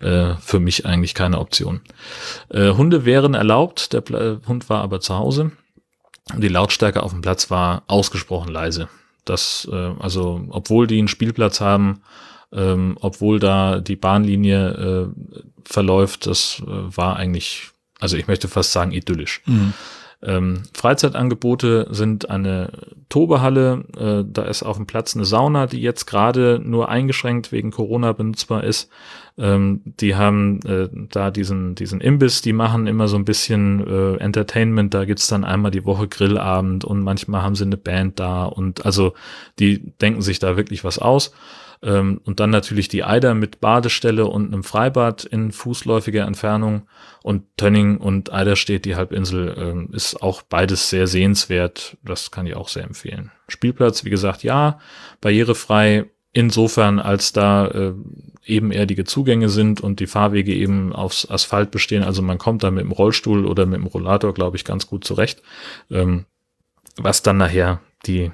äh, 0.04 0.36
für 0.40 0.60
mich 0.60 0.86
eigentlich 0.86 1.14
keine 1.14 1.40
Option. 1.40 1.82
Äh, 2.50 2.72
Hunde 2.72 3.06
wären 3.06 3.34
erlaubt, 3.34 3.94
der 3.94 4.02
Pla 4.02 4.20
äh, 4.20 4.38
Hund 4.48 4.70
war 4.70 4.82
aber 4.82 5.00
zu 5.00 5.16
Hause. 5.16 5.52
Die 6.38 6.48
Lautstärke 6.48 7.04
auf 7.04 7.12
dem 7.12 7.22
Platz 7.22 7.50
war 7.50 7.84
ausgesprochen 7.88 8.52
leise. 8.52 8.90
Das, 9.26 9.68
äh, 9.72 9.92
also, 10.00 10.46
obwohl 10.50 10.88
die 10.88 11.00
einen 11.00 11.08
Spielplatz 11.08 11.62
haben, 11.62 12.02
ähm, 12.52 12.98
obwohl 13.02 13.40
da 13.40 13.80
die 13.80 13.96
Bahnlinie 13.96 14.70
äh, 14.70 15.42
verläuft, 15.66 16.28
das 16.28 16.62
äh, 16.66 16.68
war 16.68 17.16
eigentlich, 17.16 17.70
also 18.00 18.18
ich 18.18 18.28
möchte 18.28 18.48
fast 18.48 18.72
sagen, 18.72 18.92
idyllisch. 18.92 19.42
Mhm. 19.46 19.74
Ähm, 20.24 20.64
Freizeitangebote 20.74 21.88
sind 21.92 22.30
eine 22.30 22.72
Tobehalle, 23.10 23.84
äh, 23.98 24.24
da 24.26 24.44
ist 24.44 24.64
auf 24.64 24.78
dem 24.78 24.88
Platz 24.88 25.16
eine 25.16 25.26
Sauna, 25.26 25.68
die 25.68 25.82
jetzt 25.82 26.06
gerade 26.06 26.62
nur 26.64 26.88
eingeschränkt 26.88 27.52
wegen 27.52 27.72
Corona 27.72 28.14
benutzbar 28.14 28.64
ist. 28.64 28.90
Ähm, 29.38 29.82
die 29.84 30.16
haben 30.16 30.62
äh, 30.66 30.88
da 31.10 31.30
diesen, 31.30 31.76
diesen 31.76 32.00
Imbiss, 32.00 32.42
die 32.42 32.54
machen 32.54 32.88
immer 32.88 33.08
so 33.10 33.18
ein 33.18 33.26
bisschen 33.26 33.86
äh, 33.86 34.16
Entertainment, 34.18 34.94
da 34.94 35.04
gibt's 35.06 35.28
dann 35.28 35.44
einmal 35.44 35.72
die 35.72 35.86
Woche 35.86 36.08
Grillabend 36.08 36.86
und 36.86 37.02
manchmal 37.02 37.42
haben 37.42 37.56
sie 37.56 37.66
eine 37.66 37.78
Band 37.78 38.20
da 38.20 38.46
und 38.46 38.86
also 38.86 39.14
die 39.60 39.94
denken 40.00 40.22
sich 40.22 40.40
da 40.40 40.56
wirklich 40.56 40.84
was 40.84 41.00
aus. 41.00 41.34
Ähm, 41.84 42.22
und 42.24 42.40
dann 42.40 42.50
natürlich 42.50 42.88
die 42.88 43.04
Eider 43.04 43.34
mit 43.34 43.60
Badestelle 43.60 44.26
und 44.26 44.48
einem 44.48 44.64
Freibad 44.64 45.26
in 45.26 45.52
fußläufiger 45.52 46.26
Entfernung. 46.26 46.88
Und 47.22 47.44
Tönning 47.58 47.98
und 47.98 48.32
Eiderstedt, 48.32 48.86
die 48.86 48.96
Halbinsel, 48.96 49.56
ähm, 49.58 49.90
ist 49.92 50.22
auch 50.22 50.42
beides 50.42 50.90
sehr 50.90 51.08
sehenswert. 51.08 51.98
Das 52.04 52.32
kann 52.32 52.48
ich 52.48 52.56
auch 52.56 52.70
sehr 52.70 52.84
empfehlen. 52.84 53.32
Spielplatz, 53.48 54.06
wie 54.06 54.10
gesagt, 54.10 54.44
ja, 54.44 54.80
barrierefrei. 55.22 56.06
Insofern, 56.32 57.00
als 57.00 57.32
da 57.32 57.68
äh, 57.68 57.94
ebenerdige 58.46 59.04
Zugänge 59.04 59.50
sind 59.50 59.82
und 59.82 60.00
die 60.00 60.08
Fahrwege 60.08 60.54
eben 60.54 60.92
aufs 60.94 61.30
Asphalt 61.30 61.70
bestehen. 61.70 62.04
Also 62.04 62.22
man 62.22 62.38
kommt 62.38 62.64
da 62.64 62.72
mit 62.72 62.84
dem 62.84 62.92
Rollstuhl 62.92 63.46
oder 63.46 63.66
mit 63.66 63.80
dem 63.80 63.86
Rollator, 63.86 64.34
glaube 64.34 64.58
ich, 64.58 64.66
ganz 64.66 64.88
gut 64.88 65.04
zurecht. 65.04 65.44
Ähm, 65.92 66.26
was 66.98 67.24
dann 67.24 67.38
nachher 67.38 67.82
die 68.06 68.32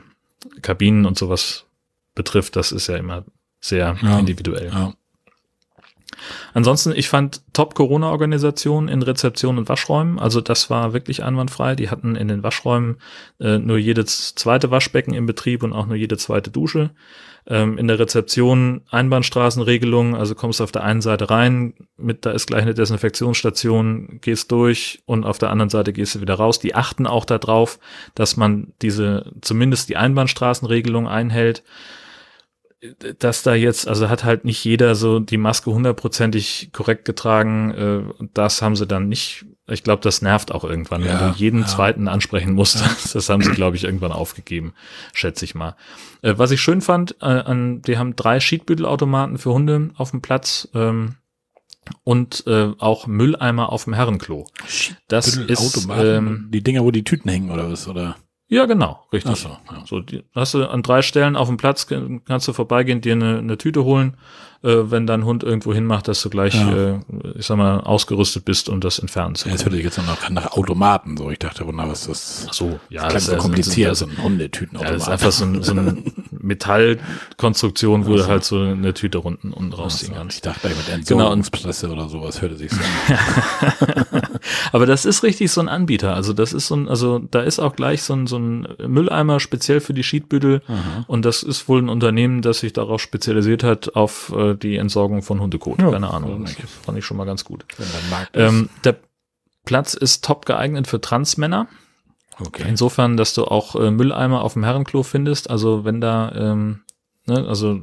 Kabinen 0.62 1.06
und 1.06 1.18
sowas 1.18 1.66
betrifft, 2.16 2.56
das 2.56 2.72
ist 2.72 2.88
ja 2.88 2.96
immer 2.96 3.26
sehr 3.60 3.98
ja, 4.02 4.20
individuell. 4.20 4.70
Ja. 4.72 4.94
Ansonsten, 6.54 6.94
ich 6.96 7.10
fand 7.10 7.42
Top-Corona-Organisation 7.54 8.88
in 8.88 9.02
Rezeption 9.02 9.58
und 9.58 9.70
Waschräumen. 9.70 10.20
Also 10.20 10.42
das 10.42 10.70
war 10.70 10.94
wirklich 10.94 11.24
einwandfrei. 11.24 11.76
Die 11.76 11.90
hatten 11.90 12.16
in 12.16 12.28
den 12.28 12.44
Waschräumen 12.44 12.98
äh, 13.40 13.58
nur 13.58 13.78
jedes 13.78 14.36
zweite 14.36 14.72
Waschbecken 14.72 15.14
im 15.14 15.26
Betrieb 15.26 15.64
und 15.64 15.74
auch 15.74 15.86
nur 15.86 15.96
jede 15.96 16.18
zweite 16.18 16.52
Dusche. 16.52 16.92
Ähm, 17.48 17.78
in 17.78 17.88
der 17.88 18.00
Rezeption 18.00 18.82
Einbahnstraßenregelung, 18.90 20.16
also 20.16 20.36
kommst 20.36 20.62
auf 20.62 20.72
der 20.72 20.84
einen 20.84 21.02
Seite 21.02 21.30
rein, 21.30 21.74
mit 21.98 22.26
da 22.26 22.32
ist 22.32 22.48
gleich 22.48 22.64
eine 22.64 22.74
Desinfektionsstation, 22.74 24.20
gehst 24.22 24.52
durch 24.52 25.02
und 25.06 25.26
auf 25.26 25.38
der 25.38 25.50
anderen 25.50 25.70
Seite 25.70 25.94
gehst 25.94 26.16
du 26.16 26.22
wieder 26.22 26.36
raus. 26.36 26.60
Die 26.60 26.76
achten 26.76 27.08
auch 27.08 27.26
darauf, 27.26 27.80
dass 28.14 28.38
man 28.38 28.74
diese 28.82 29.32
zumindest 29.42 29.90
die 29.90 29.98
Einbahnstraßenregelung 29.98 31.08
einhält 31.08 31.64
dass 33.20 33.44
da 33.44 33.56
jetzt, 33.56 33.88
also 33.88 34.10
hat 34.10 34.24
halt 34.24 34.46
nicht 34.46 34.64
jeder 34.64 34.96
so 34.96 35.20
die 35.20 35.38
Maske 35.38 35.72
hundertprozentig 35.72 36.70
korrekt 36.72 37.04
getragen. 37.04 37.72
Äh, 37.72 38.26
das 38.34 38.62
haben 38.62 38.76
sie 38.76 38.88
dann 38.88 39.10
nicht. 39.10 39.46
Ich 39.68 39.84
glaube, 39.84 40.02
das 40.02 40.22
nervt 40.22 40.52
auch 40.52 40.64
irgendwann, 40.64 41.04
ja, 41.04 41.20
wenn 41.20 41.32
du 41.32 41.38
jeden 41.38 41.62
ja. 41.62 41.68
zweiten 41.68 42.08
ansprechen 42.08 42.54
musst. 42.54 42.80
Ja. 42.82 42.90
Das 43.14 43.30
haben 43.30 43.42
sie, 43.42 43.52
glaube 43.52 43.76
ich, 43.76 43.84
irgendwann 43.84 44.12
aufgegeben, 44.12 44.74
schätze 45.14 45.46
ich 45.46 45.56
mal. 45.56 45.76
Äh, 46.22 46.36
was 46.38 46.52
ich 46.52 46.62
schön 46.62 46.82
fand, 46.82 47.18
äh, 47.22 47.26
an, 47.26 47.82
die 47.82 47.98
haben 47.98 48.16
drei 48.16 48.40
Schiedbüttelautomaten 48.40 49.38
für 49.38 49.54
Hunde 49.54 49.90
auf 49.96 50.12
dem 50.12 50.22
Platz. 50.22 50.70
Ähm, 50.74 51.16
und 52.04 52.46
äh, 52.46 52.72
auch 52.78 53.08
Mülleimer 53.08 53.72
auf 53.72 53.86
dem 53.86 53.94
Herrenklo. 53.94 54.48
Das 55.08 55.36
ist 55.38 55.88
ähm, 55.90 56.50
die 56.52 56.62
Dinger, 56.62 56.84
wo 56.84 56.92
die 56.92 57.04
Tüten 57.04 57.30
hängen 57.30 57.50
oder 57.50 57.72
was 57.72 57.88
oder? 57.88 58.16
Ja, 58.50 58.66
genau, 58.66 59.06
richtig. 59.14 59.36
So, 59.36 59.50
ja. 59.50 59.86
so 59.86 60.00
die, 60.00 60.24
hast 60.34 60.56
du 60.56 60.66
an 60.66 60.82
drei 60.82 61.04
Stellen 61.04 61.36
auf 61.36 61.48
dem 61.48 61.58
Platz, 61.58 61.88
kannst 62.26 62.48
du 62.48 62.54
vorbeigehen, 62.54 63.00
dir 63.00 63.14
eine, 63.14 63.38
eine 63.38 63.58
Tüte 63.58 63.84
holen, 63.84 64.18
äh, 64.62 64.92
wenn 64.92 65.08
dein 65.08 65.24
Hund 65.24 65.44
irgendwo 65.44 65.74
hinmacht, 65.74 66.08
dass 66.10 66.22
du 66.22 66.30
gleich, 66.30 66.54
ja. 66.54 66.96
äh, 66.96 67.00
ich 67.36 67.46
sag 67.46 67.58
mal, 67.58 67.80
ausgerüstet 67.80 68.44
bist, 68.44 68.68
um 68.68 68.82
das 68.82 69.00
entfernen 69.00 69.36
zu 69.36 69.44
können. 69.44 69.54
Ja, 69.54 69.58
jetzt 69.58 69.66
würde 69.66 69.78
ich 69.78 69.86
jetzt 69.86 69.98
noch 69.98 70.30
nach 70.30 70.52
Automaten 70.52 71.16
so. 71.16 71.30
Ich 71.32 71.40
dachte, 71.40 71.66
wunderbar, 71.66 71.94
was 71.94 72.08
das? 72.08 72.48
Ach 72.50 72.54
so, 72.54 72.80
ja, 72.90 73.04
das, 73.04 73.14
das 73.14 73.24
ist 73.24 73.30
so 73.30 73.38
kompliziert, 73.38 73.96
so 73.96 74.06
ein 74.06 74.22
Hundetütenautomat. 74.22 74.88
Ja, 74.88 74.94
das 74.94 75.04
ist 75.04 75.10
einfach 75.10 75.32
so, 75.32 75.46
ein, 75.46 75.64
so 75.64 75.72
eine 75.72 75.98
Metallkonstruktion, 76.32 78.06
wo 78.06 78.12
also. 78.12 78.24
du 78.24 78.30
halt 78.30 78.44
so 78.44 78.60
eine 78.60 78.94
Tüte 78.94 79.22
unten, 79.22 79.54
unten 79.54 79.72
rausziehen 79.72 80.12
also, 80.12 80.22
kannst. 80.22 80.36
Ich 80.38 80.42
dachte, 80.42 80.68
mit 80.68 80.90
Entsorgungspresse 80.90 81.88
genau. 81.88 82.02
oder 82.02 82.10
sowas 82.10 82.42
hörte 82.42 82.58
sich 82.58 82.72
so 82.72 82.80
Aber 84.74 84.86
das 84.86 85.06
ist 85.06 85.24
richtig 85.24 85.52
so 85.52 85.62
ein 85.62 85.70
Anbieter. 85.70 86.16
Also 86.16 86.34
das 86.34 86.52
ist 86.52 86.68
so 86.68 86.76
ein, 86.76 86.90
also 86.90 87.20
da 87.20 87.42
ist 87.42 87.60
auch 87.60 87.76
gleich 87.76 88.04
so 88.04 88.14
ein, 88.14 88.28
so 88.28 88.38
ein 88.38 88.68
Mülleimer 88.86 89.40
speziell 89.40 89.80
für 89.80 89.94
die 89.94 90.04
Schiedbüttel. 90.04 90.62
Und 91.08 91.26
das 91.26 91.44
ist 91.44 91.68
wohl 91.68 91.82
ein 91.82 91.90
Unternehmen, 91.90 92.42
das 92.42 92.60
sich 92.60 92.74
darauf 92.74 93.02
spezialisiert 93.02 93.64
hat, 93.64 93.96
auf 93.96 94.34
äh, 94.36 94.49
die 94.56 94.78
Entsorgung 94.78 95.22
von 95.22 95.40
Hundekot. 95.40 95.80
Ja, 95.80 95.92
Keine 95.92 96.12
Ahnung. 96.14 96.46
Das 96.46 96.56
fand 96.84 96.98
ich 96.98 97.06
schon 97.06 97.18
mal 97.18 97.26
ganz 97.26 97.44
gut. 97.44 97.66
Ähm, 98.34 98.70
der 98.84 98.96
Platz 99.66 99.94
ist 99.94 100.24
top 100.24 100.46
geeignet 100.46 100.88
für 100.88 101.02
Transmänner. 101.02 101.68
Okay. 102.40 102.66
Insofern, 102.68 103.18
dass 103.18 103.34
du 103.34 103.46
auch 103.46 103.76
äh, 103.76 103.92
Mülleimer 103.92 104.42
auf 104.42 104.54
dem 104.54 104.64
Herrenklo 104.64 105.04
findest. 105.04 105.50
Also 105.50 105.84
wenn 105.84 106.00
da, 106.02 106.32
ähm, 106.34 106.82
ne, 107.26 107.46
also 107.48 107.82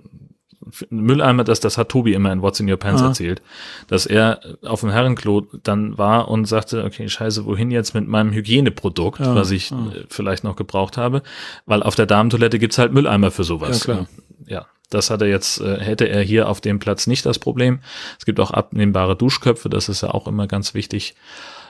Mülleimer, 0.90 1.44
das, 1.44 1.60
das 1.60 1.78
hat 1.78 1.90
Tobi 1.90 2.14
immer 2.14 2.32
in 2.32 2.42
What's 2.42 2.58
in 2.58 2.68
Your 2.68 2.76
Pants 2.76 3.02
ah. 3.02 3.06
erzählt, 3.06 3.42
dass 3.86 4.06
er 4.06 4.40
auf 4.64 4.80
dem 4.80 4.90
Herrenklo 4.90 5.46
dann 5.62 5.96
war 5.96 6.28
und 6.28 6.46
sagte, 6.46 6.84
okay, 6.84 7.08
scheiße, 7.08 7.44
wohin 7.46 7.70
jetzt 7.70 7.94
mit 7.94 8.08
meinem 8.08 8.32
Hygieneprodukt, 8.32 9.20
ja. 9.20 9.34
was 9.34 9.50
ich 9.50 9.70
ah. 9.72 9.92
vielleicht 10.08 10.44
noch 10.44 10.56
gebraucht 10.56 10.96
habe, 10.96 11.22
weil 11.66 11.82
auf 11.82 11.94
der 11.94 12.06
Damentoilette 12.06 12.58
gibt's 12.58 12.78
halt 12.78 12.92
Mülleimer 12.92 13.30
für 13.30 13.44
sowas. 13.44 13.80
Ja, 13.80 13.84
klar. 13.84 14.06
Ja, 14.46 14.66
Das 14.90 15.10
hat 15.10 15.20
er 15.22 15.28
jetzt, 15.28 15.60
äh, 15.60 15.80
hätte 15.80 16.08
er 16.08 16.22
hier 16.22 16.48
auf 16.48 16.60
dem 16.60 16.78
Platz 16.78 17.06
nicht 17.06 17.26
das 17.26 17.38
Problem. 17.38 17.80
Es 18.18 18.24
gibt 18.24 18.40
auch 18.40 18.50
abnehmbare 18.50 19.16
Duschköpfe, 19.16 19.68
das 19.68 19.88
ist 19.88 20.02
ja 20.02 20.10
auch 20.10 20.26
immer 20.26 20.46
ganz 20.46 20.74
wichtig. 20.74 21.14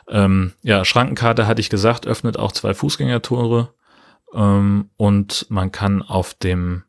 Ähm, 0.09 0.53
ja, 0.63 0.85
Schrankenkarte 0.85 1.47
hatte 1.47 1.61
ich 1.61 1.71
gesagt, 1.71 2.07
öffnet 2.07 2.39
auch 2.39 2.53
zwei 2.53 2.75
Fußgängertore 2.75 3.73
ähm, 4.35 4.91
und 4.97 5.47
man 5.49 5.73
kann 5.73 6.03
auf 6.03 6.35
dem 6.35 6.85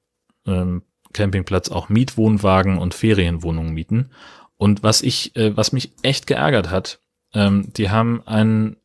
ähm, 0.46 0.84
Campingplatz 1.13 1.69
auch 1.69 1.89
Mietwohnwagen 1.89 2.77
und 2.77 2.93
Ferienwohnungen 2.93 3.74
mieten. 3.74 4.12
Und 4.57 4.84
was 4.84 5.01
ich, 5.01 5.36
äh, 5.36 5.55
was 5.55 5.72
mich 5.72 5.93
echt 6.01 6.27
geärgert 6.27 6.69
hat, 6.69 7.00
ähm, 7.34 7.72
die 7.74 7.89
haben 7.89 8.22
einen 8.25 8.77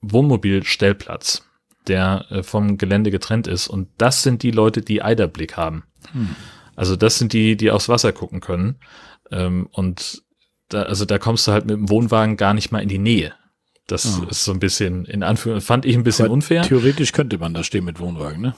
Wohnmobilstellplatz, 0.00 1.44
der 1.88 2.26
äh, 2.30 2.42
vom 2.42 2.78
Gelände 2.78 3.10
getrennt 3.10 3.46
ist. 3.46 3.68
Und 3.68 3.88
das 3.98 4.22
sind 4.22 4.42
die 4.42 4.50
Leute, 4.50 4.80
die 4.82 5.02
Eiderblick 5.02 5.56
haben. 5.56 5.84
Hm. 6.12 6.36
Also 6.76 6.94
das 6.94 7.18
sind 7.18 7.32
die, 7.32 7.56
die 7.56 7.70
aufs 7.70 7.88
Wasser 7.88 8.12
gucken 8.12 8.40
können. 8.40 8.76
Ähm, 9.30 9.68
und 9.72 10.22
da, 10.68 10.82
also 10.82 11.04
da 11.04 11.18
kommst 11.18 11.48
du 11.48 11.52
halt 11.52 11.66
mit 11.66 11.76
dem 11.76 11.88
Wohnwagen 11.88 12.36
gar 12.36 12.54
nicht 12.54 12.70
mal 12.70 12.80
in 12.80 12.88
die 12.88 12.98
Nähe. 12.98 13.34
Das 13.86 14.20
oh. 14.20 14.24
ist 14.24 14.44
so 14.44 14.52
ein 14.52 14.60
bisschen, 14.60 15.04
in 15.04 15.22
Anführungszeichen, 15.22 15.66
fand 15.66 15.84
ich 15.86 15.96
ein 15.96 16.04
bisschen 16.04 16.26
Aber 16.26 16.34
unfair. 16.34 16.62
Theoretisch 16.62 17.12
könnte 17.12 17.38
man 17.38 17.54
da 17.54 17.64
stehen 17.64 17.84
mit 17.84 18.00
Wohnwagen, 18.00 18.40
ne? 18.40 18.54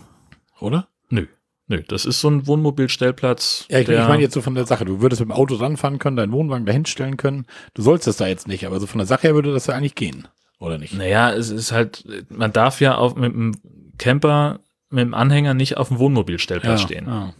Oder? 0.61 0.89
Nö. 1.11 1.27
Nö, 1.71 1.83
das 1.87 2.07
ist 2.07 2.21
so 2.21 2.31
ein 2.31 2.47
Wohnmobilstellplatz. 2.47 3.67
Ja, 3.69 3.79
ich, 3.79 3.89
ich 3.89 3.99
meine 3.99 4.23
jetzt 4.23 4.33
so 4.33 4.41
von 4.41 4.55
der 4.55 4.65
Sache. 4.65 4.87
Du 4.87 5.03
würdest 5.03 5.21
mit 5.21 5.29
dem 5.29 5.33
Auto 5.33 5.57
ranfahren 5.57 5.99
können, 5.99 6.17
deinen 6.17 6.33
Wohnwagen 6.33 6.65
dahin 6.65 6.87
stellen 6.87 7.19
können. 7.19 7.47
Du 7.75 7.83
sollst 7.83 8.07
das 8.07 8.17
da 8.17 8.27
jetzt 8.27 8.49
nicht, 8.49 8.67
aber 8.67 8.81
so 8.81 8.87
von 8.87 8.99
der 8.99 9.07
Sache 9.07 9.23
her 9.23 9.35
würde 9.35 9.53
das 9.53 9.67
ja 9.67 9.75
eigentlich 9.75 9.95
gehen. 9.95 10.27
Oder 10.59 10.79
nicht? 10.79 10.95
Naja, 10.95 11.31
es 11.31 11.51
ist 11.51 11.71
halt, 11.71 12.05
man 12.31 12.53
darf 12.53 12.81
ja 12.81 12.97
auch 12.97 13.17
mit 13.17 13.33
dem 13.33 13.55
Camper, 13.99 14.61
mit 14.89 15.03
dem 15.03 15.13
Anhänger 15.13 15.53
nicht 15.53 15.77
auf 15.77 15.89
dem 15.89 15.99
Wohnmobilstellplatz 15.99 16.81
ja, 16.81 16.87
stehen. 16.87 17.07
Ja. 17.07 17.35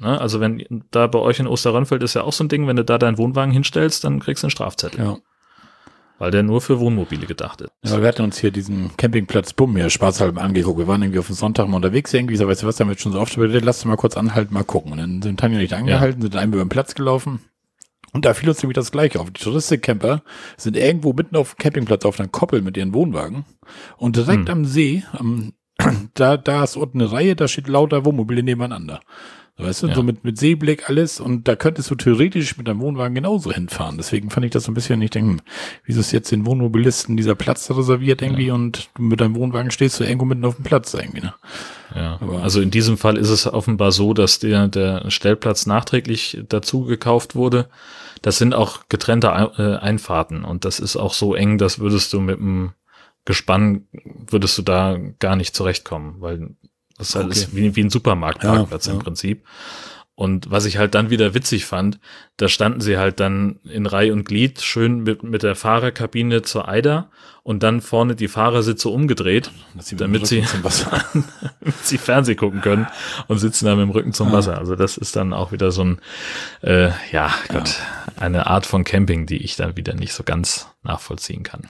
Ne? 0.00 0.20
Also 0.20 0.40
wenn 0.40 0.84
da 0.90 1.06
bei 1.06 1.18
euch 1.18 1.38
in 1.38 1.46
Osterrönfeld 1.46 2.02
ist 2.02 2.14
ja 2.14 2.22
auch 2.22 2.32
so 2.32 2.44
ein 2.44 2.48
Ding, 2.48 2.66
wenn 2.66 2.76
du 2.76 2.84
da 2.84 2.98
deinen 2.98 3.18
Wohnwagen 3.18 3.52
hinstellst, 3.52 4.04
dann 4.04 4.20
kriegst 4.20 4.42
du 4.42 4.46
einen 4.46 4.50
Strafzettel. 4.50 5.00
Ja. 5.00 5.16
Weil 6.18 6.30
der 6.30 6.44
nur 6.44 6.60
für 6.60 6.78
Wohnmobile 6.78 7.26
gedacht 7.26 7.60
ist. 7.60 7.72
Ja, 7.84 8.00
wir 8.00 8.06
hatten 8.06 8.22
uns 8.22 8.38
hier 8.38 8.52
diesen 8.52 8.96
Campingplatz 8.96 9.52
Bumm 9.52 9.76
hier 9.76 9.90
spaßhalber 9.90 10.40
angeguckt. 10.40 10.78
Wir 10.78 10.86
waren 10.86 11.02
irgendwie 11.02 11.18
auf 11.18 11.26
dem 11.26 11.34
Sonntag 11.34 11.68
mal 11.68 11.76
unterwegs 11.76 12.14
irgendwie. 12.14 12.36
So, 12.36 12.46
weißt 12.46 12.62
du 12.62 12.66
was, 12.68 12.76
damit 12.76 13.00
schon 13.00 13.12
so 13.12 13.20
oft 13.20 13.36
lass 13.36 13.78
uns 13.78 13.84
mal 13.84 13.96
kurz 13.96 14.16
anhalten, 14.16 14.54
mal 14.54 14.64
gucken. 14.64 14.92
Und 14.92 14.98
dann 14.98 15.22
sind 15.22 15.40
Tanja 15.40 15.58
nicht 15.58 15.72
angehalten, 15.72 16.22
ja. 16.22 16.30
sind 16.30 16.36
einmal 16.36 16.58
über 16.58 16.64
den 16.64 16.68
Platz 16.68 16.94
gelaufen. 16.94 17.40
Und 18.12 18.24
da 18.24 18.32
fiel 18.32 18.48
uns 18.48 18.62
nämlich 18.62 18.76
das 18.76 18.92
Gleiche 18.92 19.18
auf. 19.18 19.28
Die 19.32 19.42
Touristikcamper 19.42 20.22
sind 20.56 20.76
irgendwo 20.76 21.12
mitten 21.12 21.34
auf 21.34 21.54
dem 21.54 21.58
Campingplatz 21.58 22.04
auf 22.04 22.20
einer 22.20 22.28
Koppel 22.28 22.62
mit 22.62 22.76
ihren 22.76 22.94
Wohnwagen. 22.94 23.44
Und 23.96 24.14
direkt 24.14 24.48
hm. 24.48 24.58
am 24.58 24.64
See, 24.64 25.02
am, 25.12 25.52
da, 26.14 26.36
da 26.36 26.62
ist 26.62 26.76
unten 26.76 27.00
eine 27.00 27.10
Reihe, 27.10 27.34
da 27.34 27.48
steht 27.48 27.66
lauter 27.66 28.04
Wohnmobile 28.04 28.44
nebeneinander. 28.44 29.00
Weißt 29.56 29.84
du, 29.84 29.86
ja. 29.86 29.94
so 29.94 30.02
mit, 30.02 30.24
mit 30.24 30.36
Seeblick 30.36 30.90
alles 30.90 31.20
und 31.20 31.46
da 31.46 31.54
könntest 31.54 31.88
du 31.88 31.94
theoretisch 31.94 32.56
mit 32.56 32.66
deinem 32.66 32.80
Wohnwagen 32.80 33.14
genauso 33.14 33.52
hinfahren. 33.52 33.96
Deswegen 33.96 34.30
fand 34.30 34.44
ich 34.44 34.50
das 34.50 34.64
so 34.64 34.72
ein 34.72 34.74
bisschen, 34.74 35.00
ich 35.00 35.10
denke, 35.10 35.30
hm, 35.30 35.40
wieso 35.84 36.00
ist 36.00 36.10
jetzt 36.10 36.32
den 36.32 36.44
Wohnmobilisten 36.44 37.16
dieser 37.16 37.36
Platz 37.36 37.70
reserviert 37.70 38.20
irgendwie 38.20 38.48
ja. 38.48 38.54
und 38.54 38.90
du 38.96 39.02
mit 39.02 39.20
deinem 39.20 39.36
Wohnwagen 39.36 39.70
stehst 39.70 40.00
du 40.00 40.04
irgendwo 40.04 40.24
mitten 40.24 40.44
auf 40.44 40.56
dem 40.56 40.64
Platz 40.64 40.92
irgendwie, 40.92 41.20
ne? 41.20 41.34
Ja, 41.94 42.18
Aber 42.20 42.42
also 42.42 42.60
in 42.60 42.72
diesem 42.72 42.98
Fall 42.98 43.16
ist 43.16 43.30
es 43.30 43.46
offenbar 43.46 43.92
so, 43.92 44.12
dass 44.12 44.40
der, 44.40 44.66
der 44.66 45.08
Stellplatz 45.12 45.66
nachträglich 45.66 46.42
dazu 46.48 46.82
gekauft 46.82 47.36
wurde. 47.36 47.68
Das 48.22 48.38
sind 48.38 48.54
auch 48.54 48.88
getrennte 48.88 49.28
äh, 49.28 49.76
Einfahrten 49.76 50.44
und 50.44 50.64
das 50.64 50.80
ist 50.80 50.96
auch 50.96 51.14
so 51.14 51.36
eng, 51.36 51.58
dass 51.58 51.78
würdest 51.78 52.12
du 52.12 52.18
mit 52.18 52.38
dem 52.38 52.72
Gespann, 53.24 53.86
würdest 54.02 54.58
du 54.58 54.62
da 54.62 54.98
gar 55.20 55.36
nicht 55.36 55.54
zurechtkommen, 55.54 56.16
weil 56.18 56.56
das 56.98 57.10
ist, 57.10 57.14
halt 57.14 57.26
okay. 57.26 57.46
wie, 57.52 57.76
wie 57.76 57.82
ein 57.82 57.90
Supermarktparkplatz 57.90 58.86
ja, 58.86 58.92
im 58.92 58.98
ja. 58.98 59.04
Prinzip. 59.04 59.44
Und 60.16 60.50
was 60.50 60.64
ich 60.64 60.78
halt 60.78 60.94
dann 60.94 61.10
wieder 61.10 61.34
witzig 61.34 61.66
fand, 61.66 61.98
da 62.36 62.48
standen 62.48 62.80
sie 62.80 62.98
halt 62.98 63.20
dann 63.20 63.60
in 63.64 63.86
Reihe 63.86 64.12
und 64.12 64.24
Glied 64.24 64.60
schön 64.60 65.04
mit, 65.04 65.22
mit 65.22 65.42
der 65.42 65.54
Fahrerkabine 65.54 66.42
zur 66.42 66.68
Eider 66.68 67.10
und 67.44 67.62
dann 67.62 67.82
vorne 67.82 68.16
die 68.16 68.26
Fahrersitze 68.26 68.88
umgedreht, 68.88 69.52
damit 69.98 70.26
sie, 70.26 70.42
damit 70.52 71.76
sie 71.82 71.98
Fernseh 71.98 72.34
gucken 72.34 72.62
können 72.62 72.86
und 73.28 73.38
sitzen 73.38 73.66
da 73.66 73.76
mit 73.76 73.82
dem 73.82 73.90
Rücken 73.90 74.14
zum 74.14 74.28
ah. 74.28 74.32
Wasser. 74.32 74.58
Also 74.58 74.74
das 74.74 74.96
ist 74.96 75.14
dann 75.14 75.34
auch 75.34 75.52
wieder 75.52 75.70
so 75.70 75.84
ein, 75.84 75.98
äh, 76.62 76.90
ja, 77.12 77.32
Gott, 77.48 77.68
ja. 77.68 78.22
eine 78.22 78.46
Art 78.46 78.64
von 78.64 78.82
Camping, 78.82 79.26
die 79.26 79.36
ich 79.36 79.56
dann 79.56 79.76
wieder 79.76 79.94
nicht 79.94 80.14
so 80.14 80.24
ganz 80.24 80.68
nachvollziehen 80.82 81.42
kann. 81.42 81.62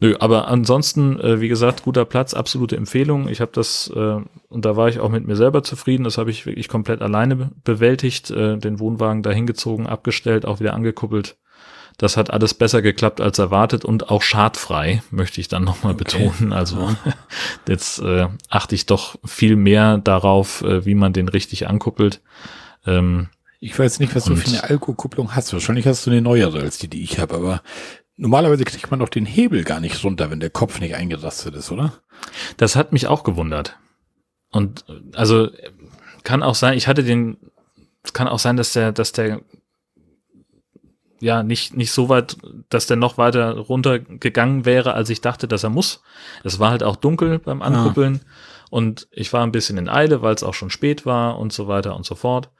Nö, 0.00 0.16
aber 0.18 0.48
ansonsten, 0.48 1.18
äh, 1.18 1.40
wie 1.40 1.48
gesagt, 1.48 1.82
guter 1.82 2.04
Platz, 2.04 2.34
absolute 2.34 2.76
Empfehlung. 2.76 3.28
Ich 3.28 3.40
habe 3.40 3.52
das, 3.54 3.90
äh, 3.94 4.16
und 4.48 4.64
da 4.64 4.76
war 4.76 4.88
ich 4.88 5.00
auch 5.00 5.10
mit 5.10 5.26
mir 5.26 5.36
selber 5.36 5.62
zufrieden, 5.62 6.04
das 6.04 6.18
habe 6.18 6.30
ich 6.30 6.46
wirklich 6.46 6.68
komplett 6.68 7.00
alleine 7.00 7.36
be 7.36 7.50
bewältigt, 7.64 8.30
äh, 8.30 8.58
den 8.58 8.80
Wohnwagen 8.80 9.22
da 9.22 9.30
hingezogen, 9.80 9.86
abgestellt, 9.86 10.46
auch 10.46 10.60
wieder 10.60 10.74
angekuppelt. 10.74 11.36
Das 11.98 12.16
hat 12.16 12.30
alles 12.30 12.54
besser 12.54 12.80
geklappt 12.80 13.20
als 13.20 13.38
erwartet 13.38 13.84
und 13.84 14.08
auch 14.08 14.22
schadfrei, 14.22 15.02
möchte 15.10 15.40
ich 15.40 15.48
dann 15.48 15.64
nochmal 15.64 15.92
okay. 15.94 16.04
betonen. 16.04 16.52
Also 16.52 16.96
jetzt 17.68 17.98
äh, 18.00 18.28
achte 18.48 18.74
ich 18.74 18.86
doch 18.86 19.16
viel 19.24 19.56
mehr 19.56 19.98
darauf, 19.98 20.62
äh, 20.62 20.86
wie 20.86 20.94
man 20.94 21.12
den 21.12 21.28
richtig 21.28 21.68
ankuppelt. 21.68 22.22
Ähm, 22.86 23.28
ich 23.58 23.78
weiß 23.78 24.00
nicht, 24.00 24.14
was 24.14 24.24
du 24.24 24.36
für 24.36 24.48
eine 24.48 24.64
Alkokupplung 24.64 25.34
hast. 25.34 25.52
Wahrscheinlich 25.52 25.86
hast 25.86 26.06
du 26.06 26.10
eine 26.10 26.22
neuere 26.22 26.60
als 26.60 26.78
die, 26.78 26.88
die 26.88 27.02
ich 27.02 27.18
habe, 27.18 27.34
aber 27.34 27.62
Normalerweise 28.16 28.64
kriegt 28.64 28.90
man 28.90 29.00
doch 29.00 29.08
den 29.08 29.24
Hebel 29.24 29.64
gar 29.64 29.80
nicht 29.80 30.04
runter, 30.04 30.30
wenn 30.30 30.40
der 30.40 30.50
Kopf 30.50 30.78
nicht 30.78 30.94
eingerastet 30.94 31.54
ist, 31.54 31.72
oder? 31.72 31.94
Das 32.58 32.76
hat 32.76 32.92
mich 32.92 33.06
auch 33.06 33.22
gewundert. 33.24 33.78
Und 34.50 34.84
also 35.14 35.48
kann 36.22 36.42
auch 36.42 36.54
sein, 36.54 36.76
ich 36.76 36.86
hatte 36.86 37.02
den, 37.02 37.38
es 38.02 38.12
kann 38.12 38.28
auch 38.28 38.38
sein, 38.38 38.58
dass 38.58 38.74
der, 38.74 38.92
dass 38.92 39.12
der 39.12 39.40
ja 41.20 41.42
nicht 41.42 41.76
nicht 41.76 41.92
so 41.92 42.08
weit, 42.08 42.36
dass 42.68 42.86
der 42.86 42.96
noch 42.96 43.18
weiter 43.18 43.56
runtergegangen 43.56 44.64
wäre, 44.64 44.94
als 44.94 45.10
ich 45.10 45.20
dachte, 45.20 45.46
dass 45.46 45.62
er 45.62 45.70
muss. 45.70 46.02
Es 46.44 46.58
war 46.58 46.70
halt 46.70 46.82
auch 46.82 46.96
dunkel 46.96 47.38
beim 47.38 47.62
Ankuppeln 47.62 48.20
ah. 48.22 48.26
und 48.70 49.08
ich 49.12 49.32
war 49.32 49.42
ein 49.42 49.52
bisschen 49.52 49.78
in 49.78 49.88
Eile, 49.88 50.22
weil 50.22 50.34
es 50.34 50.42
auch 50.42 50.54
schon 50.54 50.70
spät 50.70 51.06
war 51.06 51.38
und 51.38 51.52
so 51.52 51.68
weiter 51.68 51.94
und 51.94 52.06
so 52.06 52.14
fort. 52.14 52.50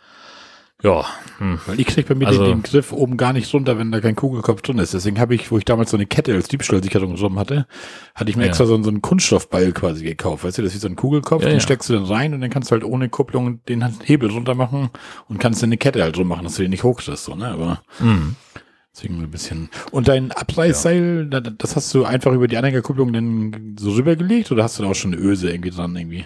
Ja. 0.83 1.05
Hm. 1.39 1.59
Weil 1.67 1.81
ich 1.81 1.87
krieg 1.87 2.07
bei 2.07 2.15
mir 2.15 2.27
also, 2.27 2.45
den, 2.45 2.59
den, 2.59 2.63
Griff 2.63 2.93
oben 2.93 3.17
gar 3.17 3.33
nicht 3.33 3.53
runter, 3.53 3.79
wenn 3.79 3.93
da 3.93 4.01
kein 4.01 4.17
Kugelkopf 4.17 4.63
drin 4.63 4.79
ist. 4.79 4.95
Deswegen 4.95 5.21
habe 5.21 5.35
ich, 5.35 5.51
wo 5.51 5.59
ich 5.59 5.65
damals 5.65 5.91
so 5.91 5.97
eine 5.97 6.07
Kette 6.07 6.35
als 6.35 6.49
Diebstahlsicherung 6.49 7.15
genommen 7.15 7.39
hatte, 7.39 7.67
hatte 8.15 8.31
ich 8.31 8.37
mir 8.37 8.45
ja. 8.45 8.49
extra 8.49 8.67
so, 8.67 8.83
so 8.83 8.91
einen 8.91 9.03
Kunststoffbeil 9.03 9.73
quasi 9.73 10.05
gekauft. 10.05 10.45
Weißt 10.45 10.59
du, 10.59 10.63
das 10.63 10.73
ist 10.73 10.77
wie 10.77 10.81
so 10.81 10.89
ein 10.89 10.97
Kugelkopf, 10.97 11.43
ja, 11.43 11.49
den 11.49 11.57
ja. 11.57 11.61
steckst 11.61 11.89
du 11.89 11.95
dann 11.95 12.05
rein 12.05 12.35
und 12.35 12.41
dann 12.41 12.51
kannst 12.51 12.71
du 12.71 12.73
halt 12.73 12.85
ohne 12.85 13.09
Kupplung 13.09 13.65
den 13.67 13.85
Hebel 14.05 14.31
runter 14.31 14.55
machen 14.55 14.91
und 15.29 15.39
kannst 15.39 15.63
dann 15.63 15.69
eine 15.69 15.77
Kette 15.77 16.03
halt 16.03 16.17
drum 16.17 16.29
machen, 16.29 16.45
dass 16.45 16.57
du 16.57 16.63
den 16.63 16.71
nicht 16.71 16.85
hochkriegst, 16.85 17.25
so, 17.25 17.35
ne? 17.35 17.49
Aber 17.49 17.83
mhm. 17.99 18.37
deswegen 18.95 19.23
ein 19.23 19.31
bisschen. 19.31 19.69
Und 19.91 20.09
dein 20.09 20.33
Abreißseil, 20.33 21.29
ja. 21.31 21.41
das 21.41 21.77
hast 21.77 21.93
du 21.95 22.05
einfach 22.05 22.33
über 22.33 22.49
die 22.49 22.57
Anhängerkupplung 22.57 23.13
dann 23.13 23.77
so 23.79 23.93
rübergelegt 23.93 24.51
oder 24.51 24.65
hast 24.65 24.79
du 24.79 24.83
da 24.83 24.91
auch 24.91 24.95
schon 24.95 25.13
eine 25.13 25.23
Öse 25.23 25.51
irgendwie 25.51 25.71
dran 25.71 25.97
irgendwie? 25.97 26.25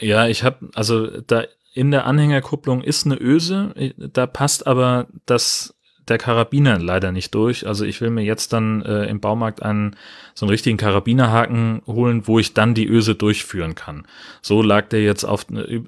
Ja, 0.00 0.28
ich 0.28 0.44
habe, 0.44 0.68
also 0.74 1.20
da 1.22 1.44
in 1.78 1.92
der 1.92 2.06
Anhängerkupplung 2.06 2.82
ist 2.82 3.06
eine 3.06 3.20
Öse, 3.20 3.72
da 3.96 4.26
passt 4.26 4.66
aber 4.66 5.06
das 5.26 5.77
der 6.10 6.18
Karabiner 6.18 6.78
leider 6.78 7.12
nicht 7.12 7.34
durch. 7.34 7.66
Also 7.66 7.84
ich 7.84 8.00
will 8.00 8.10
mir 8.10 8.22
jetzt 8.22 8.52
dann 8.52 8.82
äh, 8.82 9.04
im 9.06 9.20
Baumarkt 9.20 9.62
einen 9.62 9.96
so 10.34 10.46
einen 10.46 10.50
richtigen 10.50 10.76
Karabinerhaken 10.76 11.82
holen, 11.86 12.26
wo 12.26 12.38
ich 12.38 12.54
dann 12.54 12.74
die 12.74 12.86
Öse 12.86 13.16
durchführen 13.16 13.74
kann. 13.74 14.06
So 14.40 14.62
lag 14.62 14.88
der 14.88 15.02
jetzt 15.02 15.24
auf 15.24 15.46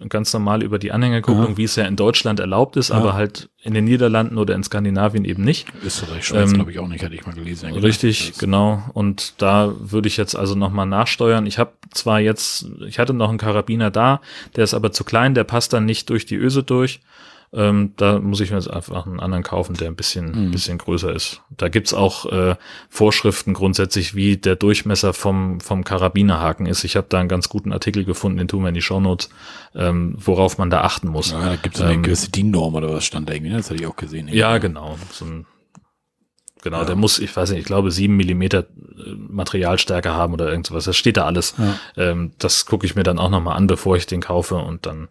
ganz 0.08 0.32
normal 0.32 0.62
über 0.62 0.78
die 0.78 0.90
Anhängerkupplung, 0.90 1.52
ja. 1.52 1.56
wie 1.56 1.64
es 1.64 1.76
ja 1.76 1.84
in 1.84 1.94
Deutschland 1.94 2.40
erlaubt 2.40 2.76
ist, 2.76 2.90
ja. 2.90 2.96
aber 2.96 3.14
halt 3.14 3.48
in 3.62 3.74
den 3.74 3.84
Niederlanden 3.84 4.38
oder 4.38 4.54
in 4.54 4.64
Skandinavien 4.64 5.24
eben 5.24 5.44
nicht. 5.44 5.68
Österreich, 5.84 6.26
Schweiz 6.26 6.50
ähm, 6.50 6.56
glaube 6.56 6.72
ich 6.72 6.78
auch 6.78 6.88
nicht, 6.88 7.04
hatte 7.04 7.14
ich 7.14 7.24
mal 7.24 7.34
gelesen. 7.34 7.72
Richtig, 7.74 8.38
genau. 8.38 8.82
Und 8.92 9.34
da 9.38 9.72
würde 9.78 10.08
ich 10.08 10.16
jetzt 10.16 10.34
also 10.34 10.54
nochmal 10.54 10.86
nachsteuern. 10.86 11.46
Ich 11.46 11.58
habe 11.58 11.72
zwar 11.92 12.20
jetzt, 12.20 12.66
ich 12.86 12.98
hatte 12.98 13.14
noch 13.14 13.28
einen 13.28 13.38
Karabiner 13.38 13.90
da, 13.90 14.20
der 14.56 14.64
ist 14.64 14.74
aber 14.74 14.92
zu 14.92 15.04
klein, 15.04 15.34
der 15.34 15.44
passt 15.44 15.72
dann 15.72 15.84
nicht 15.84 16.10
durch 16.10 16.26
die 16.26 16.36
Öse 16.36 16.62
durch. 16.62 17.00
Ähm, 17.52 17.94
da 17.96 18.20
muss 18.20 18.38
ich 18.40 18.50
mir 18.50 18.58
jetzt 18.58 18.70
einfach 18.70 19.06
einen 19.06 19.18
anderen 19.18 19.42
kaufen, 19.42 19.74
der 19.74 19.88
ein 19.88 19.96
bisschen, 19.96 20.46
mhm. 20.46 20.50
bisschen 20.52 20.78
größer 20.78 21.12
ist. 21.12 21.42
Da 21.50 21.68
gibt's 21.68 21.92
auch 21.92 22.26
äh, 22.30 22.54
Vorschriften 22.88 23.54
grundsätzlich, 23.54 24.14
wie 24.14 24.36
der 24.36 24.54
Durchmesser 24.54 25.12
vom, 25.12 25.58
vom 25.60 25.82
Karabinerhaken 25.82 26.66
ist. 26.66 26.84
Ich 26.84 26.94
habe 26.96 27.08
da 27.08 27.18
einen 27.18 27.28
ganz 27.28 27.48
guten 27.48 27.72
Artikel 27.72 28.04
gefunden, 28.04 28.38
den 28.38 28.46
tun 28.46 28.62
wir 28.62 28.68
in 28.68 28.74
die 28.74 28.82
Shownotes, 28.82 29.30
ähm, 29.74 30.14
worauf 30.16 30.58
man 30.58 30.70
da 30.70 30.82
achten 30.82 31.08
muss. 31.08 31.32
Ja, 31.32 31.40
da 31.40 31.56
gibt's 31.56 31.80
eine 31.80 31.94
ähm, 31.94 32.04
gewisse 32.04 32.30
DIN-Norm 32.30 32.76
oder 32.76 32.92
was 32.92 33.04
stand 33.04 33.28
da 33.28 33.32
irgendwie, 33.32 33.50
ne? 33.50 33.56
das 33.56 33.68
hatte 33.68 33.80
ich 33.80 33.86
auch 33.88 33.96
gesehen. 33.96 34.28
Ja, 34.28 34.58
genau. 34.58 34.96
So 35.10 35.24
ein, 35.24 35.46
genau, 36.62 36.78
ja. 36.78 36.84
der 36.84 36.94
muss, 36.94 37.18
ich 37.18 37.34
weiß 37.34 37.50
nicht, 37.50 37.60
ich 37.60 37.66
glaube 37.66 37.90
sieben 37.90 38.16
Millimeter 38.16 38.60
äh, 38.60 39.10
Materialstärke 39.28 40.12
haben 40.12 40.34
oder 40.34 40.48
irgendwas. 40.48 40.84
Das 40.84 40.96
steht 40.96 41.16
da 41.16 41.24
alles. 41.24 41.54
Ja. 41.58 41.74
Ähm, 41.96 42.30
das 42.38 42.64
gucke 42.64 42.86
ich 42.86 42.94
mir 42.94 43.02
dann 43.02 43.18
auch 43.18 43.30
nochmal 43.30 43.56
an, 43.56 43.66
bevor 43.66 43.96
ich 43.96 44.06
den 44.06 44.20
kaufe 44.20 44.54
und 44.54 44.86
dann 44.86 45.08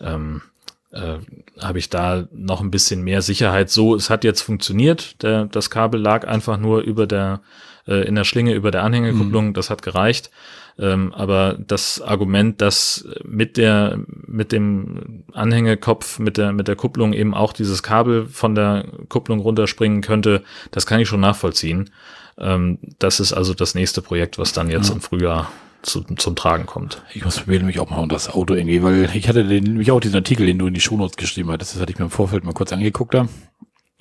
ähm, 0.00 0.42
äh, 0.90 1.18
habe 1.60 1.78
ich 1.78 1.90
da 1.90 2.26
noch 2.32 2.60
ein 2.60 2.70
bisschen 2.70 3.02
mehr 3.02 3.22
Sicherheit. 3.22 3.70
So, 3.70 3.94
es 3.94 4.10
hat 4.10 4.24
jetzt 4.24 4.42
funktioniert. 4.42 5.22
Der, 5.22 5.44
das 5.46 5.70
Kabel 5.70 6.00
lag 6.00 6.26
einfach 6.26 6.56
nur 6.58 6.80
über 6.80 7.06
der, 7.06 7.40
äh, 7.86 8.06
in 8.06 8.14
der 8.14 8.24
Schlinge 8.24 8.54
über 8.54 8.70
der 8.70 8.84
Anhängerkupplung. 8.84 9.48
Mhm. 9.48 9.54
Das 9.54 9.70
hat 9.70 9.82
gereicht. 9.82 10.30
Ähm, 10.78 11.12
aber 11.12 11.58
das 11.58 12.00
Argument, 12.00 12.60
dass 12.60 13.06
mit 13.24 13.56
der, 13.56 13.98
mit 14.06 14.52
dem 14.52 15.24
Anhängekopf, 15.32 16.20
mit 16.20 16.36
der, 16.36 16.52
mit 16.52 16.68
der 16.68 16.76
Kupplung 16.76 17.12
eben 17.12 17.34
auch 17.34 17.52
dieses 17.52 17.82
Kabel 17.82 18.26
von 18.26 18.54
der 18.54 18.84
Kupplung 19.08 19.40
runterspringen 19.40 20.02
könnte, 20.02 20.44
das 20.70 20.86
kann 20.86 21.00
ich 21.00 21.08
schon 21.08 21.20
nachvollziehen. 21.20 21.90
Ähm, 22.38 22.78
das 23.00 23.18
ist 23.18 23.32
also 23.32 23.54
das 23.54 23.74
nächste 23.74 24.02
Projekt, 24.02 24.38
was 24.38 24.52
dann 24.52 24.70
jetzt 24.70 24.88
ja. 24.88 24.94
im 24.94 25.00
Frühjahr 25.00 25.50
zu, 25.82 26.02
zum 26.02 26.36
Tragen 26.36 26.66
kommt. 26.66 27.02
Ich 27.14 27.24
muss 27.24 27.38
probieren, 27.38 27.66
mich 27.66 27.80
auch 27.80 27.90
mal 27.90 27.98
um 27.98 28.08
das 28.08 28.28
Auto 28.28 28.54
irgendwie, 28.54 28.82
weil 28.82 29.10
ich 29.14 29.28
hatte 29.28 29.44
den, 29.44 29.64
nämlich 29.64 29.90
auch 29.90 30.00
diesen 30.00 30.16
Artikel, 30.16 30.46
den 30.46 30.58
du 30.58 30.66
in 30.66 30.74
die 30.74 30.80
Shownotes 30.80 31.16
geschrieben 31.16 31.50
hattest, 31.50 31.74
das 31.74 31.80
hatte 31.80 31.92
ich 31.92 31.98
mir 31.98 32.06
im 32.06 32.10
Vorfeld 32.10 32.44
mal 32.44 32.54
kurz 32.54 32.72
angeguckt 32.72 33.14
da. 33.14 33.28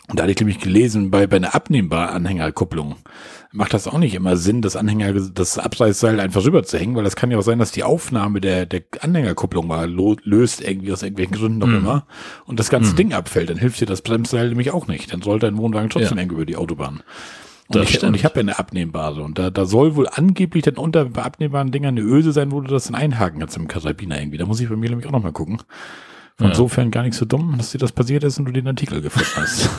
Und 0.09 0.17
da 0.17 0.23
hatte 0.23 0.31
ich 0.31 0.39
nämlich 0.39 0.59
gelesen, 0.59 1.11
bei, 1.11 1.27
bei 1.27 1.35
einer 1.35 1.53
abnehmbaren 1.53 2.15
Anhängerkupplung 2.15 2.95
macht 3.51 3.73
das 3.73 3.87
auch 3.87 3.97
nicht 3.97 4.13
immer 4.13 4.37
Sinn, 4.37 4.61
das 4.61 4.75
Anhänger, 4.75 5.13
das 5.13 5.57
Abreißseil 5.57 6.19
einfach 6.19 6.45
rüber 6.45 6.63
zu 6.63 6.77
hängen, 6.77 6.95
weil 6.95 7.03
das 7.03 7.15
kann 7.15 7.31
ja 7.31 7.37
auch 7.37 7.43
sein, 7.43 7.59
dass 7.59 7.71
die 7.71 7.83
Aufnahme 7.83 8.39
der, 8.39 8.65
der 8.65 8.83
Anhängerkupplung 9.01 9.67
mal 9.67 9.89
löst, 9.89 10.61
irgendwie 10.61 10.93
aus 10.93 11.03
irgendwelchen 11.03 11.35
Gründen 11.35 11.57
noch 11.59 11.67
mm. 11.67 11.75
immer, 11.75 12.07
und 12.45 12.59
das 12.59 12.69
ganze 12.69 12.93
mm. 12.93 12.95
Ding 12.95 13.13
abfällt, 13.13 13.49
dann 13.49 13.57
hilft 13.57 13.81
dir 13.81 13.85
das 13.85 14.01
Bremsseil 14.01 14.49
nämlich 14.49 14.71
auch 14.71 14.87
nicht. 14.87 15.11
Dann 15.11 15.21
sollte 15.21 15.47
ein 15.47 15.57
Wohnwagen 15.57 15.89
trotzdem 15.89 16.17
ja. 16.17 16.23
eng 16.23 16.31
über 16.31 16.45
die 16.45 16.55
Autobahn. 16.55 17.03
Und 17.69 17.83
ich, 17.83 18.01
und 18.03 18.15
ich 18.15 18.23
habe 18.23 18.35
ja 18.35 18.41
eine 18.41 18.59
abnehmbare. 18.59 19.21
Und 19.21 19.37
da, 19.37 19.49
da 19.49 19.65
soll 19.65 19.95
wohl 19.95 20.07
angeblich 20.07 20.63
dann 20.63 20.75
unter 20.75 21.05
bei 21.05 21.23
abnehmbaren 21.23 21.71
Dingern 21.71 21.97
eine 21.97 22.01
Öse 22.01 22.31
sein, 22.31 22.51
wo 22.51 22.61
du 22.61 22.69
das 22.69 22.85
dann 22.85 22.95
einhaken 22.95 23.39
kannst 23.39 23.57
im 23.57 23.67
Karabiner 23.67 24.19
irgendwie. 24.19 24.37
Da 24.37 24.45
muss 24.45 24.59
ich 24.59 24.69
bei 24.69 24.75
mir 24.75 24.89
nämlich 24.89 25.07
auch 25.07 25.11
nochmal 25.11 25.33
gucken. 25.33 25.61
Von 26.37 26.47
Insofern 26.47 26.91
gar 26.91 27.03
nicht 27.03 27.15
so 27.15 27.25
dumm, 27.25 27.55
dass 27.57 27.71
dir 27.71 27.79
das 27.79 27.91
passiert 27.91 28.23
ist 28.23 28.37
und 28.37 28.45
du 28.45 28.51
den 28.51 28.67
Artikel 28.67 29.01
gefunden 29.01 29.29
hast. 29.35 29.69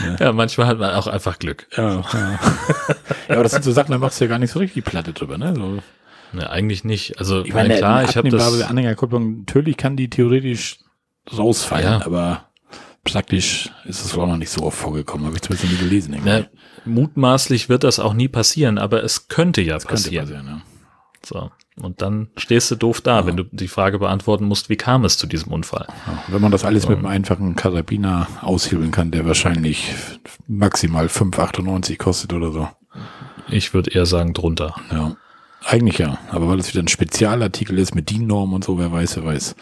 ja. 0.00 0.16
ja. 0.20 0.32
manchmal 0.32 0.66
hat 0.66 0.78
man 0.78 0.90
auch 0.94 1.06
einfach 1.06 1.38
Glück. 1.38 1.68
Ja, 1.76 2.00
ja. 2.00 2.00
ja 2.12 2.38
aber 3.28 3.44
das 3.44 3.52
sind 3.52 3.62
so 3.62 3.70
Sachen, 3.70 3.92
da 3.92 3.98
machst 3.98 4.20
du 4.20 4.24
ja 4.24 4.28
gar 4.28 4.40
nicht 4.40 4.50
so 4.50 4.58
richtig 4.58 4.84
Platte 4.84 5.12
drüber, 5.12 5.38
ne? 5.38 5.54
So. 5.54 5.78
Ne, 6.32 6.50
eigentlich 6.50 6.82
nicht. 6.82 7.18
Also 7.20 7.44
ich 7.44 7.54
meine, 7.54 7.76
klar, 7.76 8.02
ich 8.02 8.16
habe 8.16 8.28
das 8.28 8.62
Anhängerkupplung, 8.62 9.38
natürlich 9.40 9.76
kann 9.76 9.96
die 9.96 10.10
theoretisch 10.10 10.80
rausfallen, 11.32 12.00
ja. 12.00 12.04
aber 12.04 12.48
praktisch 13.04 13.70
ist 13.84 14.04
es 14.04 14.16
auch 14.16 14.26
noch 14.26 14.36
nicht 14.36 14.50
so 14.50 14.62
oft 14.62 14.78
vorgekommen, 14.78 15.26
habe 15.26 15.36
ich 15.36 15.42
zumindest 15.42 15.70
nie 15.72 15.78
gelesen. 15.78 16.16
Na, 16.24 16.46
mutmaßlich 16.84 17.68
wird 17.68 17.84
das 17.84 18.00
auch 18.00 18.14
nie 18.14 18.28
passieren, 18.28 18.78
aber 18.78 19.04
es 19.04 19.28
könnte 19.28 19.62
ja 19.62 19.76
es 19.76 19.84
passieren. 19.84 20.26
Könnte 20.26 20.42
passieren 20.42 20.58
ja. 20.58 20.74
So. 21.24 21.50
Und 21.76 22.02
dann 22.02 22.28
stehst 22.36 22.70
du 22.70 22.76
doof 22.76 23.00
da, 23.00 23.20
ja. 23.20 23.26
wenn 23.26 23.36
du 23.36 23.44
die 23.44 23.68
Frage 23.68 23.98
beantworten 23.98 24.44
musst, 24.44 24.68
wie 24.68 24.76
kam 24.76 25.04
es 25.04 25.18
zu 25.18 25.26
diesem 25.26 25.52
Unfall? 25.52 25.86
Ja, 26.06 26.22
wenn 26.28 26.40
man 26.40 26.52
das 26.52 26.64
alles 26.64 26.84
so. 26.84 26.90
mit 26.90 26.98
einem 26.98 27.06
einfachen 27.06 27.56
Karabiner 27.56 28.28
aushebeln 28.42 28.92
kann, 28.92 29.10
der 29.10 29.26
wahrscheinlich 29.26 29.92
maximal 30.46 31.06
5,98 31.06 31.98
kostet 31.98 32.32
oder 32.32 32.52
so. 32.52 32.68
Ich 33.48 33.74
würde 33.74 33.90
eher 33.90 34.06
sagen 34.06 34.34
drunter. 34.34 34.76
Ja. 34.92 35.16
Eigentlich 35.66 35.98
ja, 35.98 36.18
aber 36.30 36.48
weil 36.48 36.58
es 36.58 36.72
wieder 36.72 36.82
ein 36.82 36.88
Spezialartikel 36.88 37.78
ist 37.78 37.94
mit 37.94 38.10
DIN-Norm 38.10 38.52
und 38.52 38.64
so, 38.64 38.78
wer 38.78 38.92
weiß, 38.92 39.16
wer 39.16 39.24
weiß. 39.24 39.56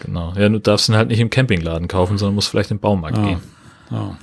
Genau. 0.00 0.32
Ja, 0.36 0.48
du 0.48 0.60
darfst 0.60 0.88
ihn 0.88 0.96
halt 0.96 1.08
nicht 1.08 1.20
im 1.20 1.30
Campingladen 1.30 1.88
kaufen, 1.88 2.18
sondern 2.18 2.36
musst 2.36 2.48
vielleicht 2.48 2.70
im 2.70 2.78
Baumarkt 2.78 3.18
ja. 3.18 3.24
gehen. 3.24 3.40
Ja. 3.90 4.16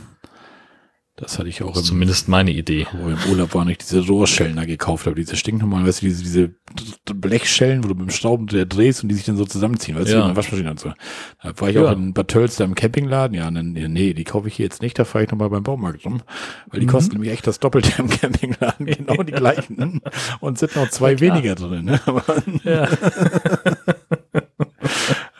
Das 1.20 1.40
hatte 1.40 1.50
ich 1.50 1.64
auch. 1.64 1.70
Das 1.70 1.82
ist 1.82 1.90
im, 1.90 1.96
zumindest 1.96 2.28
meine 2.28 2.52
Idee. 2.52 2.86
Wo 2.92 3.10
im 3.10 3.18
Urlaub 3.32 3.56
war 3.56 3.66
nicht 3.66 3.82
diese 3.82 4.06
Rohrschellen 4.06 4.56
da 4.56 4.66
gekauft 4.66 5.08
habe, 5.08 5.16
diese 5.16 5.36
stinknormalen, 5.36 5.88
weißt 5.88 6.04
du, 6.04 6.06
diese, 6.06 6.54
diese 6.78 7.16
Blechschellen, 7.16 7.84
wo 7.84 7.88
du 7.88 7.96
mit 7.96 8.04
dem 8.04 8.12
Schrauben 8.12 8.46
drehst 8.46 9.02
und 9.02 9.10
die 9.10 9.16
sich 9.16 9.26
dann 9.26 9.36
so 9.36 9.44
zusammenziehen, 9.44 9.98
weißt 9.98 10.10
ja. 10.10 10.18
du, 10.18 10.22
in 10.22 10.28
der 10.28 10.36
Waschmaschine 10.36 10.70
und 10.70 10.80
so. 10.80 10.94
Da 11.42 11.60
war 11.60 11.70
ich 11.70 11.76
ja. 11.76 11.86
auch 11.86 11.92
in 11.92 12.14
Bad 12.14 12.28
Tölz 12.28 12.58
da 12.58 12.66
im 12.66 12.76
Campingladen, 12.76 13.36
ja, 13.36 13.50
dann, 13.50 13.72
nee, 13.72 14.14
die 14.14 14.24
kaufe 14.26 14.48
ich 14.48 14.58
hier 14.58 14.66
jetzt 14.66 14.84
nicht, 14.84 15.00
da 15.00 15.06
fahre 15.06 15.24
ich 15.24 15.32
nochmal 15.32 15.50
beim 15.50 15.64
Baumarkt 15.64 16.06
rum, 16.06 16.22
weil 16.68 16.82
die 16.82 16.86
mhm. 16.86 16.92
kosten 16.92 17.14
nämlich 17.14 17.32
echt 17.32 17.48
das 17.48 17.60
Doppelte 17.60 17.94
im 17.98 18.10
Campingladen, 18.10 18.86
genau 18.86 19.24
die 19.24 19.32
gleichen, 19.32 20.02
und 20.40 20.60
sind 20.60 20.76
noch 20.76 20.90
zwei 20.92 21.20
weniger 21.20 21.56
drin, 21.56 21.86
ne? 21.86 22.00
Aber, 22.06 22.24
ja. 22.64 22.88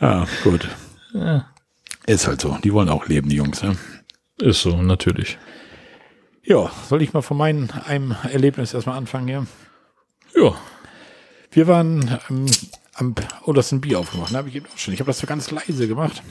ja, 0.00 0.26
gut. 0.42 0.68
Ja. 1.14 1.46
Ist 2.08 2.26
halt 2.26 2.40
so, 2.40 2.58
die 2.64 2.72
wollen 2.72 2.88
auch 2.88 3.06
leben, 3.06 3.28
die 3.28 3.36
Jungs, 3.36 3.62
ne? 3.62 3.76
Ist 4.40 4.62
so, 4.62 4.82
natürlich. 4.82 5.38
Ja, 6.48 6.70
soll 6.88 7.02
ich 7.02 7.12
mal 7.12 7.20
von 7.20 7.36
meinem 7.36 7.68
einem 7.84 8.16
Erlebnis 8.22 8.72
erstmal 8.72 8.96
anfangen 8.96 9.28
hier? 9.28 9.46
Ja. 10.34 10.56
Wir 11.50 11.66
waren 11.66 12.18
ähm, 12.30 12.46
am, 12.94 13.14
oh, 13.44 13.52
das 13.52 13.66
ist 13.66 13.72
ein 13.72 13.82
Bier 13.82 13.98
aufgemacht, 13.98 14.32
ne? 14.32 14.38
Hab 14.38 14.46
ich 14.46 14.54
eben 14.54 14.64
auch 14.64 14.78
schon. 14.78 14.94
Ich 14.94 15.00
habe 15.00 15.08
das 15.08 15.18
so 15.18 15.26
ganz 15.26 15.50
leise 15.50 15.86
gemacht. 15.86 16.22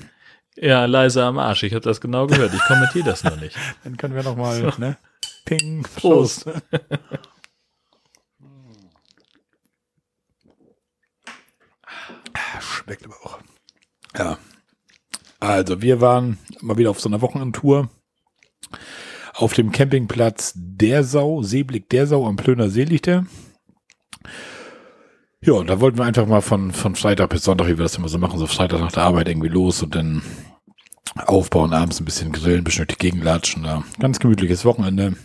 Ja, 0.55 0.85
leise 0.85 1.23
am 1.23 1.37
Arsch. 1.37 1.61
Ich 1.61 1.73
habe 1.73 1.83
das 1.83 2.01
genau 2.01 2.25
gehört. 2.25 2.51
Ich 2.51 2.61
kommentiere 2.61 3.05
das 3.05 3.23
noch 3.23 3.39
nicht. 3.39 3.55
Dann 3.83 3.95
können 3.95 4.15
wir 4.15 4.23
noch 4.23 4.35
mal, 4.35 4.55
so. 4.55 4.71
ne? 4.79 4.97
Ping, 5.45 5.83
Prost. 5.83 6.45
Prost. 6.45 6.63
Schmeckt 12.59 13.05
aber 13.05 13.23
auch. 13.23 13.37
Ja. 14.17 14.39
Also, 15.39 15.83
wir 15.83 16.01
waren 16.01 16.39
mal 16.61 16.75
wieder 16.79 16.89
auf 16.89 16.99
so 16.99 17.07
einer 17.07 17.21
Wochenendtour 17.21 17.91
auf 19.37 19.53
dem 19.53 19.71
Campingplatz 19.71 20.53
Der 20.55 21.03
Sau, 21.03 21.43
Seeblick 21.43 21.89
Der 21.89 22.07
Sau 22.07 22.27
am 22.27 22.35
Plöner 22.35 22.69
See 22.69 22.83
liegt 22.83 23.05
der. 23.05 23.25
Ja, 25.41 25.53
und 25.53 25.69
da 25.69 25.79
wollten 25.79 25.99
wir 25.99 26.05
einfach 26.05 26.25
mal 26.25 26.41
von, 26.41 26.71
von 26.71 26.95
Freitag 26.95 27.29
bis 27.29 27.43
Sonntag, 27.43 27.67
wie 27.67 27.77
wir 27.77 27.83
das 27.83 27.95
immer 27.95 28.09
so 28.09 28.17
machen, 28.17 28.39
so 28.39 28.47
Freitag 28.47 28.79
nach 28.79 28.91
der 28.91 29.03
Arbeit 29.03 29.29
irgendwie 29.29 29.47
los 29.47 29.83
und 29.83 29.93
dann 29.95 30.23
aufbauen, 31.15 31.73
abends 31.73 31.99
ein 31.99 32.05
bisschen 32.05 32.31
grillen, 32.31 32.63
durch 32.63 32.77
die 32.77 32.95
Gegend 32.95 33.23
latschen. 33.23 33.63
Da. 33.63 33.83
Ganz 33.99 34.19
gemütliches 34.19 34.65
Wochenende. 34.65 35.15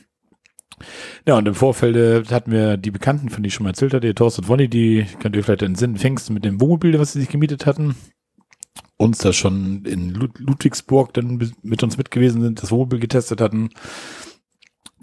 Ja, 1.26 1.38
und 1.38 1.48
im 1.48 1.54
Vorfeld 1.54 1.96
äh, 1.96 2.30
hatten 2.32 2.52
wir 2.52 2.76
die 2.76 2.90
Bekannten, 2.90 3.30
von 3.30 3.36
denen 3.36 3.46
ich 3.46 3.54
schon 3.54 3.64
mal 3.64 3.70
erzählt 3.70 3.94
hatte, 3.94 4.14
Thorsten 4.14 4.42
und 4.42 4.48
Wonny, 4.48 4.68
die 4.68 5.06
könnt 5.20 5.36
ihr 5.36 5.44
vielleicht 5.44 5.62
in 5.62 5.72
den 5.72 5.76
Sinn 5.76 5.96
Pfingsten 5.96 6.34
mit 6.34 6.44
dem 6.44 6.60
Wohnmobil, 6.60 6.98
was 6.98 7.12
sie 7.12 7.20
sich 7.20 7.28
gemietet 7.28 7.64
hatten 7.66 7.94
uns 9.02 9.18
da 9.18 9.32
schon 9.32 9.84
in 9.84 10.10
Ludwigsburg 10.10 11.12
dann 11.14 11.52
mit 11.62 11.82
uns 11.82 11.98
mit 11.98 12.10
gewesen 12.10 12.42
sind, 12.42 12.62
das 12.62 12.70
Wohnmobil 12.70 13.00
getestet 13.00 13.40
hatten. 13.40 13.70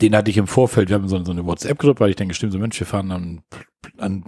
Den 0.01 0.15
hatte 0.15 0.31
ich 0.31 0.37
im 0.37 0.47
Vorfeld, 0.47 0.89
wir 0.89 0.95
haben 0.95 1.09
so, 1.09 1.17
eine 1.17 1.45
WhatsApp-Gruppe, 1.45 1.99
weil 1.99 2.11
ich 2.11 2.15
dann 2.15 2.29
gestimmt, 2.29 2.53
so 2.53 2.59
Mensch, 2.59 2.79
wir 2.79 2.87
fahren 2.87 3.11
an, 3.11 3.41
an, 3.97 4.23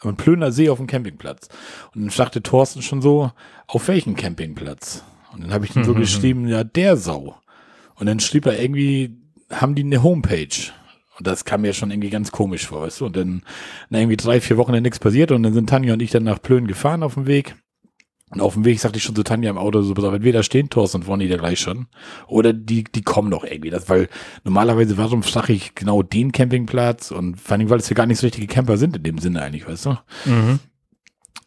an 0.00 0.16
Plöner 0.16 0.52
See 0.52 0.70
auf 0.70 0.78
dem 0.78 0.86
Campingplatz. 0.86 1.48
Und 1.94 2.02
dann 2.02 2.10
sagte 2.10 2.42
Thorsten 2.42 2.82
schon 2.82 3.02
so, 3.02 3.32
auf 3.66 3.88
welchem 3.88 4.14
Campingplatz? 4.14 5.02
Und 5.32 5.42
dann 5.42 5.52
habe 5.52 5.64
ich 5.64 5.72
dann 5.72 5.84
so 5.84 5.94
geschrieben, 5.94 6.46
ja, 6.46 6.62
der 6.62 6.96
Sau. 6.96 7.36
Und 7.96 8.06
dann 8.06 8.20
schrieb 8.20 8.46
er 8.46 8.60
irgendwie, 8.60 9.16
haben 9.50 9.74
die 9.74 9.84
eine 9.84 10.02
Homepage? 10.02 10.70
Und 11.18 11.26
das 11.26 11.44
kam 11.44 11.62
mir 11.62 11.72
schon 11.72 11.90
irgendwie 11.90 12.10
ganz 12.10 12.30
komisch 12.30 12.66
vor, 12.66 12.82
weißt 12.82 13.00
du? 13.00 13.06
Und 13.06 13.16
dann, 13.16 13.42
na, 13.88 13.98
irgendwie 13.98 14.16
drei, 14.16 14.40
vier 14.40 14.58
Wochen 14.58 14.80
nichts 14.80 14.98
passiert 14.98 15.32
und 15.32 15.42
dann 15.42 15.54
sind 15.54 15.68
Tanja 15.68 15.94
und 15.94 16.02
ich 16.02 16.10
dann 16.10 16.24
nach 16.24 16.40
Plön 16.40 16.66
gefahren 16.66 17.02
auf 17.02 17.14
dem 17.14 17.26
Weg. 17.26 17.56
Und 18.30 18.40
auf 18.40 18.54
dem 18.54 18.64
Weg 18.64 18.80
sagte 18.80 18.98
ich 18.98 19.04
schon 19.04 19.14
zu 19.14 19.22
Tanja 19.22 19.50
im 19.50 19.58
Auto, 19.58 19.82
so, 19.82 19.94
entweder 19.94 20.42
stehen 20.42 20.68
Thorsten 20.68 21.02
und 21.02 21.06
Wonny 21.06 21.28
da 21.28 21.36
gleich 21.36 21.60
schon, 21.60 21.86
oder 22.26 22.52
die, 22.52 22.82
die 22.82 23.02
kommen 23.02 23.30
doch 23.30 23.44
irgendwie. 23.44 23.70
Das, 23.70 23.88
weil 23.88 24.08
normalerweise, 24.42 24.98
warum 24.98 25.22
sage 25.22 25.52
ich 25.52 25.76
genau 25.76 26.02
den 26.02 26.32
Campingplatz? 26.32 27.12
Und 27.12 27.40
vor 27.40 27.56
allem, 27.56 27.70
weil 27.70 27.78
es 27.78 27.88
ja 27.88 27.94
gar 27.94 28.06
nicht 28.06 28.18
so 28.18 28.26
richtige 28.26 28.48
Camper 28.48 28.78
sind 28.78 28.96
in 28.96 29.04
dem 29.04 29.18
Sinne 29.18 29.42
eigentlich, 29.42 29.68
weißt 29.68 29.86
du? 29.86 29.90
Mhm. 30.24 30.58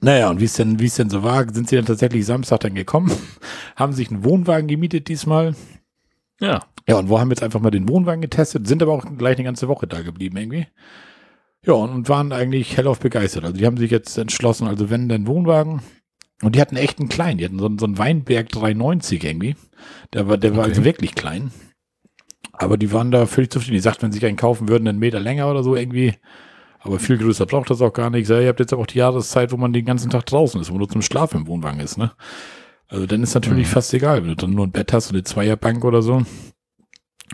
Naja, 0.01 0.29
und 0.29 0.39
wie 0.39 0.45
es 0.45 0.53
denn, 0.53 0.79
wie 0.79 0.85
es 0.85 0.95
denn 0.95 1.09
so 1.09 1.23
war, 1.23 1.53
sind 1.53 1.67
sie 1.67 1.75
dann 1.75 1.85
tatsächlich 1.85 2.25
Samstag 2.25 2.61
dann 2.61 2.75
gekommen, 2.75 3.11
haben 3.75 3.91
sich 3.91 4.09
einen 4.09 4.23
Wohnwagen 4.23 4.67
gemietet 4.67 5.09
diesmal. 5.09 5.55
Ja. 6.39 6.61
Ja, 6.87 6.97
und 6.97 7.09
wo 7.09 7.19
haben 7.19 7.29
wir 7.29 7.33
jetzt 7.33 7.43
einfach 7.43 7.59
mal 7.59 7.71
den 7.71 7.89
Wohnwagen 7.89 8.21
getestet, 8.21 8.67
sind 8.67 8.81
aber 8.81 8.93
auch 8.93 9.05
gleich 9.17 9.35
eine 9.35 9.43
ganze 9.43 9.67
Woche 9.67 9.85
da 9.85 10.01
geblieben 10.01 10.37
irgendwie. 10.37 10.67
Ja, 11.65 11.73
und 11.73 12.07
waren 12.07 12.31
eigentlich 12.31 12.77
hellauf 12.77 12.99
begeistert. 12.99 13.43
Also 13.43 13.57
die 13.57 13.65
haben 13.65 13.75
sich 13.75 13.91
jetzt 13.91 14.17
entschlossen, 14.17 14.67
also 14.67 14.89
wenn 14.89 15.09
denn 15.09 15.27
Wohnwagen, 15.27 15.81
und 16.41 16.55
die 16.55 16.61
hatten 16.61 16.77
echt 16.77 16.99
einen 16.99 17.09
kleinen, 17.09 17.37
die 17.37 17.45
hatten 17.45 17.59
so, 17.59 17.69
so 17.77 17.85
einen 17.85 17.97
Weinberg 17.97 18.49
390 18.49 19.23
irgendwie. 19.23 19.55
Der 20.13 20.27
war, 20.27 20.37
der 20.37 20.55
war 20.55 20.65
also 20.65 20.83
wirklich 20.85 21.15
klein. 21.15 21.51
Aber 22.53 22.77
die 22.77 22.91
waren 22.91 23.11
da 23.11 23.25
völlig 23.25 23.51
zufrieden. 23.51 23.75
Die 23.75 23.79
sagten, 23.79 24.03
wenn 24.03 24.11
sie 24.11 24.19
sich 24.19 24.27
einen 24.27 24.37
kaufen 24.37 24.67
würden, 24.67 24.87
einen 24.87 24.99
Meter 24.99 25.19
länger 25.19 25.49
oder 25.49 25.63
so 25.63 25.75
irgendwie. 25.75 26.15
Aber 26.79 26.99
viel 26.99 27.17
größer 27.17 27.45
braucht 27.45 27.69
das 27.69 27.81
auch 27.81 27.93
gar 27.93 28.09
nicht. 28.09 28.29
ihr 28.29 28.47
habt 28.47 28.59
jetzt 28.59 28.73
aber 28.73 28.83
auch 28.83 28.87
die 28.87 28.99
Jahreszeit, 28.99 29.51
wo 29.51 29.57
man 29.57 29.73
den 29.73 29.85
ganzen 29.85 30.09
Tag 30.09 30.25
draußen 30.25 30.59
ist, 30.61 30.71
wo 30.71 30.77
nur 30.77 30.89
zum 30.89 31.01
Schlaf 31.01 31.33
im 31.33 31.47
Wohnwagen 31.47 31.79
ist, 31.79 31.97
ne? 31.97 32.11
Also 32.87 33.05
dann 33.05 33.21
ist 33.21 33.35
natürlich 33.35 33.67
mhm. 33.67 33.71
fast 33.71 33.93
egal, 33.93 34.21
wenn 34.21 34.29
du 34.29 34.35
dann 34.35 34.51
nur 34.51 34.65
ein 34.65 34.71
Bett 34.71 34.93
hast 34.93 35.09
und 35.09 35.15
eine 35.15 35.23
Zweierbank 35.23 35.83
oder 35.85 36.01
so. 36.01 36.23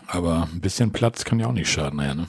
Aber 0.07 0.47
ein 0.53 0.61
bisschen 0.61 0.91
Platz 0.91 1.25
kann 1.25 1.39
ja 1.39 1.47
auch 1.47 1.53
nicht 1.53 1.69
schaden, 1.69 1.97
naja, 1.97 2.15
ne? 2.15 2.27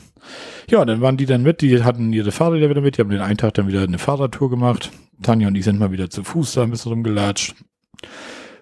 Ja, 0.69 0.85
dann 0.85 1.01
waren 1.01 1.17
die 1.17 1.27
dann 1.27 1.43
mit, 1.43 1.61
die 1.61 1.85
hatten 1.85 2.13
ihre 2.13 2.33
Fahrräder 2.33 2.69
wieder 2.69 2.81
mit, 2.81 2.97
die 2.97 3.01
haben 3.01 3.11
den 3.11 3.21
einen 3.21 3.37
Tag 3.37 3.55
dann 3.55 3.69
wieder 3.69 3.83
eine 3.83 3.99
Fahrradtour 3.99 4.51
gemacht. 4.51 4.91
Tanja 5.23 5.49
und 5.49 5.55
ich 5.55 5.65
sind 5.65 5.79
mal 5.79 5.93
wieder 5.93 6.11
zu 6.11 6.25
Fuß 6.25 6.55
da 6.55 6.63
ein 6.63 6.71
bisschen 6.71 6.93
rumgelatscht. 6.93 7.55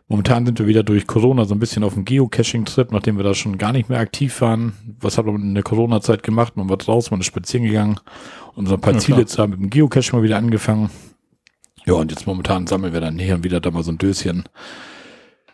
Momentan 0.08 0.44
sind 0.44 0.58
wir 0.58 0.66
wieder 0.66 0.82
durch 0.82 1.06
Corona 1.06 1.46
so 1.46 1.54
ein 1.54 1.58
bisschen 1.58 1.82
auf 1.82 1.94
dem 1.94 2.04
Geocaching-Trip, 2.04 2.92
nachdem 2.92 3.16
wir 3.16 3.24
da 3.24 3.34
schon 3.34 3.56
gar 3.56 3.72
nicht 3.72 3.88
mehr 3.88 4.00
aktiv 4.00 4.38
waren. 4.42 4.74
Was 5.00 5.16
hat 5.16 5.24
man 5.24 5.36
in 5.36 5.54
der 5.54 5.62
Corona-Zeit 5.62 6.22
gemacht? 6.22 6.56
Man 6.56 6.68
war 6.68 6.76
draußen, 6.76 7.10
man 7.10 7.20
ist 7.20 7.26
spazieren 7.26 7.66
gegangen 7.66 7.98
und 8.54 8.66
so 8.66 8.74
ein 8.74 8.80
paar 8.80 8.92
ja, 8.92 8.98
Ziele 8.98 9.24
zu 9.24 9.40
haben 9.40 9.50
mit 9.50 9.60
dem 9.60 9.70
Geocaching 9.70 10.18
mal 10.18 10.22
wieder 10.22 10.36
angefangen. 10.36 10.90
Ja, 11.86 11.94
und 11.94 12.10
jetzt 12.10 12.26
momentan 12.26 12.66
sammeln 12.66 12.92
wir 12.92 13.00
dann 13.00 13.18
hier 13.18 13.34
und 13.34 13.44
wieder 13.44 13.60
da 13.60 13.70
mal 13.70 13.82
so 13.82 13.92
ein 13.92 13.98
Döschen. 13.98 14.44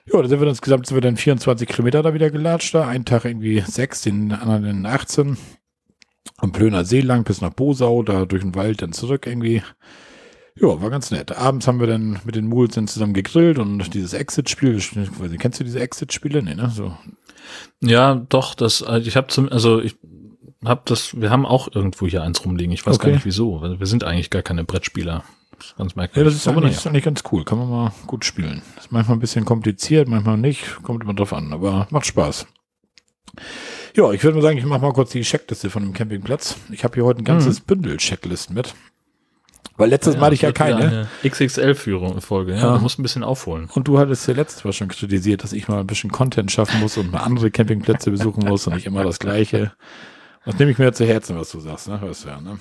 Ja, 0.07 0.21
da 0.23 0.29
sind 0.29 0.41
wir 0.41 0.49
insgesamt 0.49 0.87
sind 0.87 0.97
wir 0.97 1.03
dann 1.03 1.17
24 1.17 1.69
Kilometer 1.69 2.03
da 2.03 2.15
wieder 2.15 2.31
gelatscht 2.31 2.75
da. 2.75 2.87
Einen 2.87 3.05
Tag 3.05 3.25
irgendwie 3.25 3.61
sechs, 3.67 4.03
den 4.03 4.33
anderen 4.33 4.87
18. 4.87 5.37
am 6.39 6.53
Plöner 6.53 6.85
See 6.85 7.01
lang 7.01 7.25
bis 7.25 7.41
nach 7.41 7.53
Bosau, 7.53 8.03
da 8.03 8.25
durch 8.25 8.43
den 8.43 8.55
Wald 8.55 8.83
dann 8.83 8.93
zurück 8.93 9.27
irgendwie. 9.27 9.63
Ja, 10.57 10.81
war 10.83 10.91
ganz 10.91 11.11
nett. 11.11 11.37
Abends 11.37 11.67
haben 11.67 11.81
wir 11.81 11.87
dann 11.87 12.21
mit 12.25 12.35
den 12.35 12.47
Mules 12.47 12.75
dann 12.75 12.89
zusammen 12.89 13.15
gegrillt 13.15 13.59
und 13.59 13.95
dieses 13.95 14.13
Exit-Spiel, 14.13 14.81
kennst 15.39 15.61
du 15.61 15.65
diese 15.65 15.81
Exit-Spiele? 15.81 16.43
Nee, 16.43 16.55
ne? 16.55 16.71
So. 16.75 16.97
Ja, 17.81 18.15
doch, 18.15 18.55
das, 18.55 18.83
äh, 18.83 18.99
ich 18.99 19.17
habe 19.17 19.29
zum, 19.29 19.49
also 19.51 19.81
ich 19.81 19.97
habe 20.65 20.83
das, 20.85 21.19
wir 21.19 21.31
haben 21.31 21.47
auch 21.47 21.75
irgendwo 21.75 22.07
hier 22.07 22.23
eins 22.23 22.45
rumliegen. 22.45 22.73
Ich 22.73 22.85
weiß 22.85 22.97
okay. 22.97 23.07
gar 23.07 23.13
nicht 23.15 23.25
wieso. 23.25 23.63
Wir 23.63 23.87
sind 23.87 24.05
eigentlich 24.05 24.31
gar 24.31 24.43
keine 24.43 24.65
Brettspieler. 24.65 25.25
Das 25.61 25.69
ist 25.69 25.77
ganz 25.77 25.95
merkwürdig. 25.95 26.17
Ja, 26.17 26.25
das 26.25 26.35
ist, 26.35 26.49
aber 26.49 26.63
eigentlich, 26.63 26.77
ist 26.77 26.87
eigentlich 26.87 27.05
ganz 27.05 27.23
cool. 27.31 27.45
Kann 27.45 27.59
man 27.59 27.71
mal 27.71 27.93
gut 28.07 28.25
spielen. 28.25 28.63
Ist 28.79 28.91
manchmal 28.91 29.17
ein 29.17 29.21
bisschen 29.21 29.45
kompliziert, 29.45 30.09
manchmal 30.09 30.39
nicht. 30.39 30.83
Kommt 30.83 31.05
immer 31.05 31.15
drauf 31.15 31.33
an, 31.33 31.53
aber 31.53 31.87
macht 31.91 32.07
Spaß. 32.07 32.47
Ja, 33.95 34.11
ich 34.13 34.23
würde 34.25 34.37
mal 34.37 34.43
sagen, 34.43 34.59
ich 34.59 34.65
mache 34.65 34.81
mal 34.81 34.93
kurz 34.93 35.11
die 35.11 35.23
Checkliste 35.23 35.71
von 35.71 35.83
dem 35.83 35.93
Campingplatz. 35.93 36.57
Ich 36.71 36.85
habe 36.85 36.95
hier 36.95 37.05
heute 37.05 37.21
ein 37.21 37.25
ganzes 37.25 37.59
hm. 37.59 37.65
Bündel 37.67 37.97
Checklisten 37.99 38.55
mit. 38.55 38.75
Weil 39.77 39.91
letztes 39.91 40.15
ja, 40.15 40.21
Mal 40.21 40.27
hatte 40.27 40.35
ich 40.35 40.43
ja 40.43 40.53
keine. 40.53 41.09
XXL-Folge, 41.27 42.53
ja. 42.53 42.59
ja. 42.59 42.75
Du 42.75 42.81
musst 42.81 42.99
ein 42.99 43.03
bisschen 43.03 43.25
aufholen. 43.25 43.69
Und 43.73 43.89
du 43.89 43.99
hattest 43.99 44.29
ja 44.29 44.35
letztes 44.35 44.65
Mal 44.65 44.73
schon 44.73 44.89
kritisiert, 44.89 45.43
dass 45.43 45.53
ich 45.53 45.69
mal 45.69 45.81
ein 45.81 45.87
bisschen 45.87 46.11
Content 46.13 46.51
schaffen 46.53 46.81
muss 46.81 46.97
und 46.97 47.11
mal 47.11 47.21
andere 47.21 47.51
Campingplätze 47.51 48.11
besuchen 48.11 48.47
muss 48.47 48.67
und 48.67 48.75
nicht 48.75 48.87
immer 48.87 49.05
das 49.05 49.19
Gleiche. 49.19 49.73
Das 50.45 50.59
nehme 50.59 50.71
ich 50.71 50.79
mir 50.79 50.93
zu 50.93 51.07
Herzen, 51.07 51.37
was 51.37 51.51
du 51.53 51.61
sagst, 51.61 51.89
ne? 51.89 52.01
Hörst 52.01 52.25
du 52.25 52.29
ja, 52.29 52.41
ne? 52.41 52.59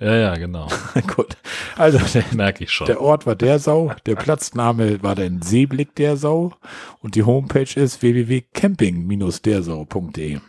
Ja, 0.00 0.14
ja, 0.14 0.36
genau. 0.36 0.68
Gut. 1.16 1.36
Also, 1.76 1.98
der, 2.14 2.24
merke 2.34 2.64
ich 2.64 2.70
schon. 2.70 2.86
Der 2.86 3.00
Ort 3.00 3.24
war 3.26 3.36
der 3.36 3.58
Sau, 3.58 3.92
der 4.06 4.16
Platzname 4.16 5.02
war 5.02 5.14
der 5.14 5.30
Seeblick 5.42 5.94
der 5.96 6.16
Sau 6.16 6.54
und 7.00 7.14
die 7.14 7.22
Homepage 7.22 7.68
ist 7.74 8.02
www.camping-dersau.de. 8.02 10.40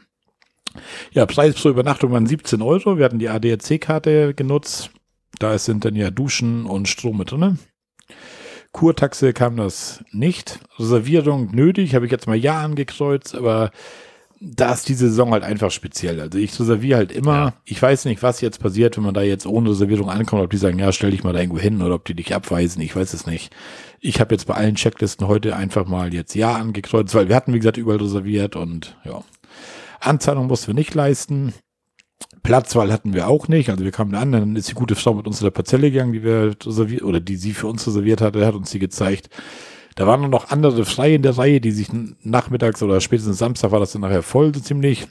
Ja, 1.12 1.26
Preis 1.26 1.56
pro 1.56 1.70
Übernachtung 1.70 2.12
waren 2.12 2.28
17 2.28 2.62
Euro. 2.62 2.98
Wir 2.98 3.06
hatten 3.06 3.20
die 3.20 3.30
ADAC-Karte 3.30 4.34
genutzt. 4.34 4.92
Da 5.40 5.58
sind 5.58 5.86
dann 5.86 5.96
ja 5.96 6.12
Duschen 6.12 6.66
und 6.66 6.88
Strom 6.88 7.18
mit 7.18 7.32
drin. 7.32 7.60
Kurtaxe 8.72 9.34
kam 9.34 9.58
das 9.58 10.04
nicht. 10.12 10.60
Reservierung 10.78 11.54
nötig, 11.54 11.96
habe 11.96 12.06
ich 12.06 12.12
jetzt 12.12 12.28
mal 12.28 12.38
Ja 12.38 12.62
angekreuzt, 12.62 13.36
aber 13.36 13.72
da 14.44 14.74
ist 14.74 14.90
die 14.90 14.96
Saison 14.96 15.32
halt 15.34 15.44
einfach 15.44 15.70
speziell. 15.70 16.20
Also 16.20 16.40
ich 16.40 16.60
reserviere 16.60 16.98
halt 16.98 17.12
immer. 17.12 17.34
Ja. 17.34 17.54
Ich 17.64 17.80
weiß 17.80 18.06
nicht, 18.06 18.24
was 18.24 18.42
jetzt 18.42 18.60
passiert, 18.60 18.98
wenn 18.98 19.04
man 19.04 19.14
da 19.14 19.22
jetzt 19.22 19.46
ohne 19.46 19.70
Reservierung 19.70 20.10
ankommt, 20.10 20.42
ob 20.42 20.50
die 20.50 20.58
sagen, 20.58 20.80
ja, 20.80 20.92
stell 20.92 21.12
dich 21.12 21.24
mal 21.24 21.32
da 21.32 21.40
irgendwo 21.40 21.60
hin 21.60 21.80
oder 21.82 21.94
ob 21.94 22.06
die 22.06 22.16
dich 22.16 22.34
abweisen. 22.34 22.82
Ich 22.82 22.96
weiß 22.96 23.14
es 23.14 23.28
nicht. 23.28 23.56
Ich 24.00 24.20
habe 24.20 24.34
jetzt 24.34 24.48
bei 24.48 24.56
allen 24.56 24.76
Checklisten 24.76 25.28
heute 25.28 25.56
einfach 25.56 25.86
mal 25.86 26.12
jetzt 26.12 26.34
Ja 26.34 26.56
angekreuzt, 26.56 27.14
weil 27.14 27.30
wir 27.30 27.36
hatten, 27.36 27.54
wie 27.54 27.60
gesagt, 27.60 27.78
überall 27.78 28.00
reserviert 28.00 28.56
und 28.56 28.98
ja. 29.06 29.24
Anzahlung 30.00 30.48
mussten 30.48 30.68
wir 30.68 30.74
nicht 30.74 30.96
leisten. 30.96 31.54
Platzwahl 32.42 32.92
hatten 32.92 33.14
wir 33.14 33.28
auch 33.28 33.48
nicht. 33.48 33.70
Also 33.70 33.84
wir 33.84 33.92
kamen 33.92 34.16
an, 34.16 34.32
dann 34.32 34.56
ist 34.56 34.70
die 34.70 34.74
gute 34.74 34.96
Frau 34.96 35.14
mit 35.14 35.28
uns 35.28 35.40
in 35.40 35.46
der 35.46 35.52
Parzelle 35.52 35.92
gegangen, 35.92 36.14
die 36.14 36.24
wir 36.24 36.56
reserviert, 36.66 37.04
oder 37.04 37.20
die 37.20 37.36
sie 37.36 37.54
für 37.54 37.68
uns 37.68 37.86
reserviert 37.86 38.22
hatte, 38.22 38.44
hat 38.44 38.56
uns 38.56 38.72
die 38.72 38.80
gezeigt. 38.80 39.30
Da 40.02 40.08
waren 40.08 40.28
noch 40.32 40.50
andere 40.50 40.84
frei 40.84 41.14
in 41.14 41.22
der 41.22 41.38
Reihe, 41.38 41.62
die 41.62 41.70
sich 41.70 41.90
nachmittags 42.24 42.82
oder 42.82 43.00
spätestens 43.02 43.38
Samstag 43.38 43.70
war 43.70 43.80
das 43.80 43.92
dann 43.92 44.02
nachher 44.02 44.24
voll, 44.24 44.52
so 44.52 44.60
ziemlich. 44.60 45.08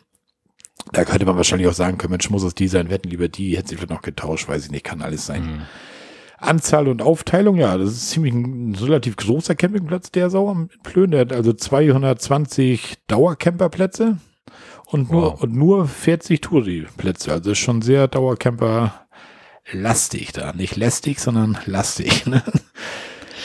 Da 0.90 1.04
könnte 1.04 1.26
man 1.26 1.36
wahrscheinlich 1.36 1.68
auch 1.68 1.74
sagen 1.74 1.96
können, 1.96 2.10
Mensch, 2.10 2.28
muss 2.28 2.42
es 2.42 2.56
die 2.56 2.66
sein, 2.66 2.88
wir 2.88 2.94
hätten 2.94 3.08
lieber 3.08 3.28
die, 3.28 3.56
hätte 3.56 3.68
sich 3.68 3.78
vielleicht 3.78 3.92
noch 3.92 4.02
getauscht, 4.02 4.48
weiß 4.48 4.64
ich 4.64 4.72
nicht, 4.72 4.82
kann 4.82 5.00
alles 5.00 5.26
sein. 5.26 5.42
Mhm. 5.44 5.62
Anzahl 6.38 6.88
und 6.88 7.02
Aufteilung, 7.02 7.54
ja, 7.54 7.78
das 7.78 7.90
ist 7.90 8.10
ziemlich 8.10 8.34
ein 8.34 8.74
relativ 8.74 9.14
großer 9.14 9.54
Campingplatz, 9.54 10.10
der 10.10 10.28
Sau 10.28 10.50
am 10.50 10.70
Plön. 10.82 11.12
Der 11.12 11.20
hat 11.20 11.32
also 11.32 11.52
220 11.52 12.96
Dauercamperplätze 13.06 14.18
und 14.86 15.12
nur, 15.12 15.22
wow. 15.22 15.40
und 15.40 15.54
nur 15.54 15.86
40 15.86 16.40
Touri-Plätze. 16.40 17.30
Also 17.30 17.54
schon 17.54 17.80
sehr 17.80 18.08
Dauercamper 18.08 19.06
lastig 19.70 20.32
da. 20.32 20.52
Nicht 20.52 20.74
lästig, 20.74 21.20
sondern 21.20 21.58
lastig. 21.64 22.26
Ne? 22.30 22.42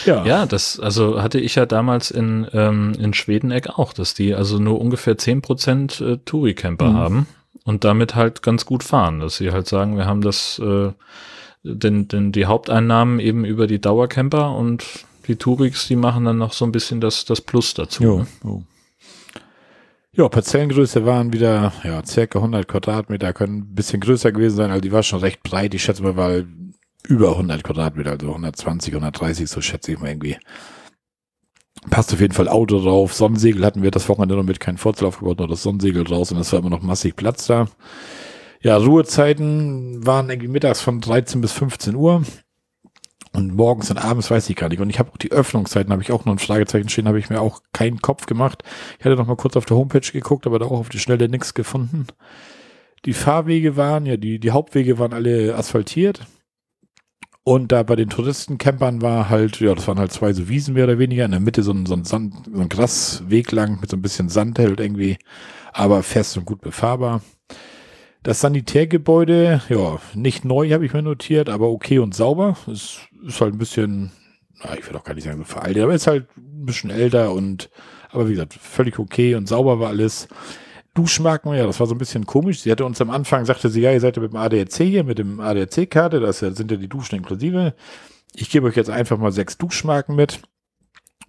Ja. 0.05 0.25
ja, 0.25 0.45
das, 0.45 0.79
also 0.79 1.21
hatte 1.21 1.39
ich 1.39 1.55
ja 1.55 1.65
damals 1.65 2.11
in, 2.11 2.47
ähm, 2.53 2.93
in 2.99 3.13
Schwedeneck 3.13 3.69
auch, 3.77 3.93
dass 3.93 4.13
die 4.13 4.33
also 4.33 4.59
nur 4.59 4.79
ungefähr 4.79 5.17
zehn 5.17 5.41
Prozent 5.41 6.01
äh, 6.01 6.17
Touri-Camper 6.17 6.89
mhm. 6.89 6.95
haben 6.95 7.27
und 7.63 7.83
damit 7.83 8.15
halt 8.15 8.41
ganz 8.41 8.65
gut 8.65 8.83
fahren, 8.83 9.19
dass 9.19 9.37
sie 9.37 9.51
halt 9.51 9.67
sagen, 9.67 9.97
wir 9.97 10.05
haben 10.05 10.21
das, 10.21 10.59
äh, 10.59 10.91
denn, 11.63 12.07
denn 12.07 12.31
die 12.31 12.45
Haupteinnahmen 12.45 13.19
eben 13.19 13.45
über 13.45 13.67
die 13.67 13.81
Dauercamper 13.81 14.55
und 14.55 14.85
die 15.27 15.35
Touriks, 15.35 15.87
die 15.87 15.95
machen 15.95 16.25
dann 16.25 16.37
noch 16.37 16.53
so 16.53 16.65
ein 16.65 16.71
bisschen 16.71 17.01
das, 17.01 17.25
das 17.25 17.41
Plus 17.41 17.73
dazu. 17.73 18.03
Jo, 18.03 18.17
ne? 18.19 18.27
jo. 18.43 18.63
Ja, 20.13 20.29
Parzellengröße 20.29 21.05
waren 21.05 21.33
wieder, 21.33 21.73
ja, 21.83 22.05
circa 22.05 22.39
100 22.39 22.67
Quadratmeter, 22.67 23.33
können 23.33 23.57
ein 23.57 23.75
bisschen 23.75 23.99
größer 23.99 24.31
gewesen 24.31 24.55
sein, 24.55 24.71
also 24.71 24.79
die 24.79 24.93
war 24.93 25.03
schon 25.03 25.19
recht 25.19 25.43
breit. 25.43 25.73
Ich 25.73 25.83
schätze 25.83 26.03
mal, 26.03 26.15
weil 26.15 26.47
über 27.05 27.31
100 27.31 27.63
Quadratmeter, 27.63 28.11
also 28.11 28.27
120, 28.27 28.93
130, 28.93 29.49
so 29.49 29.61
schätze 29.61 29.93
ich 29.93 29.99
mal 29.99 30.09
irgendwie. 30.09 30.37
Passt 31.89 32.13
auf 32.13 32.21
jeden 32.21 32.33
Fall 32.33 32.49
Auto 32.49 32.79
drauf. 32.81 33.13
Sonnensegel 33.13 33.65
hatten 33.65 33.83
wir 33.83 33.91
das 33.91 34.09
Wochenende 34.09 34.35
noch 34.35 34.43
mit 34.43 34.59
kein 34.59 34.77
Vorzelt 34.77 35.07
aufgebaut, 35.07 35.39
nur 35.39 35.47
das 35.47 35.63
Sonnensegel 35.63 36.03
draus 36.03 36.31
und 36.31 36.39
es 36.39 36.51
war 36.51 36.59
immer 36.59 36.69
noch 36.69 36.81
massig 36.81 37.15
Platz 37.15 37.47
da. 37.47 37.67
Ja, 38.61 38.77
Ruhezeiten 38.77 40.05
waren 40.05 40.29
irgendwie 40.29 40.47
mittags 40.47 40.81
von 40.81 40.99
13 40.99 41.41
bis 41.41 41.51
15 41.51 41.95
Uhr. 41.95 42.23
Und 43.31 43.53
morgens 43.53 43.91
und 43.91 43.97
abends 43.97 44.31
weiß 44.31 44.49
ich 44.49 44.55
gar 44.55 44.69
nicht. 44.69 44.79
Und 44.79 44.89
ich 44.89 44.97
habe 44.97 45.11
auch 45.11 45.17
die 45.17 45.31
Öffnungszeiten, 45.31 45.91
habe 45.91 46.01
ich 46.01 46.11
auch 46.11 46.23
noch 46.23 46.33
ein 46.33 46.39
Fragezeichen 46.39 46.87
stehen, 46.87 47.07
habe 47.07 47.19
ich 47.19 47.29
mir 47.29 47.41
auch 47.41 47.61
keinen 47.73 48.01
Kopf 48.01 48.27
gemacht. 48.27 48.63
Ich 48.97 49.03
hatte 49.03 49.17
noch 49.17 49.27
mal 49.27 49.35
kurz 49.35 49.57
auf 49.57 49.65
der 49.65 49.75
Homepage 49.75 50.09
geguckt, 50.11 50.47
aber 50.47 50.57
da 50.57 50.65
auch 50.65 50.79
auf 50.79 50.89
die 50.89 50.99
Schnelle 50.99 51.27
nichts 51.27 51.53
gefunden. 51.53 52.07
Die 53.03 53.13
Fahrwege 53.13 53.75
waren, 53.75 54.05
ja, 54.05 54.15
die, 54.15 54.39
die 54.39 54.51
Hauptwege 54.51 54.97
waren 54.99 55.13
alle 55.13 55.53
asphaltiert. 55.55 56.21
Und 57.47 57.71
da 57.71 57.83
bei 57.83 57.95
den 57.95 58.09
Touristencampern 58.09 59.03
war 59.03 59.29
halt, 59.29 59.59
ja, 59.59 59.75
das 59.75 59.87
waren 59.87 59.99
halt 59.99 60.11
zwei 60.11 60.33
so 60.33 60.49
Wiesen 60.49 60.73
mehr 60.73 60.85
oder 60.85 60.97
weniger. 60.97 61.25
In 61.25 61.31
der 61.31 61.39
Mitte 61.39 61.61
so 61.61 61.73
ein, 61.73 61.85
so 61.85 61.93
ein, 61.93 62.03
Sand, 62.03 62.33
so 62.51 62.59
ein 62.59 62.69
Grasweg 62.69 63.51
lang 63.51 63.79
mit 63.79 63.91
so 63.91 63.95
ein 63.95 64.01
bisschen 64.01 64.29
Sand 64.29 64.57
hält 64.57 64.79
irgendwie, 64.79 65.19
aber 65.71 66.01
fest 66.01 66.35
und 66.37 66.45
gut 66.45 66.59
befahrbar. 66.61 67.21
Das 68.23 68.41
Sanitärgebäude, 68.41 69.61
ja, 69.69 69.99
nicht 70.15 70.43
neu 70.43 70.71
habe 70.71 70.87
ich 70.87 70.93
mir 70.93 71.03
notiert, 71.03 71.47
aber 71.47 71.69
okay 71.69 71.99
und 71.99 72.15
sauber. 72.15 72.57
Es 72.65 73.01
ist 73.23 73.39
halt 73.39 73.53
ein 73.53 73.59
bisschen, 73.59 74.11
na, 74.63 74.75
ich 74.75 74.89
will 74.89 74.97
auch 74.97 75.03
gar 75.03 75.13
nicht 75.13 75.25
sagen 75.25 75.37
so 75.37 75.43
veraltet, 75.43 75.83
aber 75.83 75.93
ist 75.93 76.07
halt 76.07 76.25
ein 76.35 76.65
bisschen 76.65 76.89
älter 76.89 77.31
und, 77.31 77.69
aber 78.09 78.27
wie 78.27 78.31
gesagt, 78.31 78.55
völlig 78.55 78.97
okay 78.97 79.35
und 79.35 79.47
sauber 79.47 79.79
war 79.79 79.89
alles. 79.89 80.27
Duschmarken, 80.95 81.53
ja, 81.53 81.67
das 81.67 81.79
war 81.79 81.87
so 81.87 81.93
ein 81.93 81.99
bisschen 81.99 82.25
komisch. 82.25 82.61
Sie 82.61 82.71
hatte 82.71 82.85
uns 82.85 82.99
am 83.01 83.11
Anfang, 83.11 83.45
sagte 83.45 83.69
sie, 83.69 83.81
ja, 83.81 83.91
ihr 83.91 84.01
seid 84.01 84.15
ja 84.15 84.23
mit 84.23 84.31
dem 84.31 84.37
ADAC 84.37 84.73
hier, 84.77 85.03
mit 85.03 85.19
dem 85.19 85.39
ADAC-Karte, 85.39 86.19
das 86.19 86.39
sind 86.39 86.71
ja 86.71 86.77
die 86.77 86.89
Duschen 86.89 87.15
inklusive. 87.15 87.75
Ich 88.33 88.49
gebe 88.49 88.67
euch 88.67 88.75
jetzt 88.75 88.89
einfach 88.89 89.17
mal 89.17 89.31
sechs 89.31 89.57
Duschmarken 89.57 90.15
mit. 90.15 90.41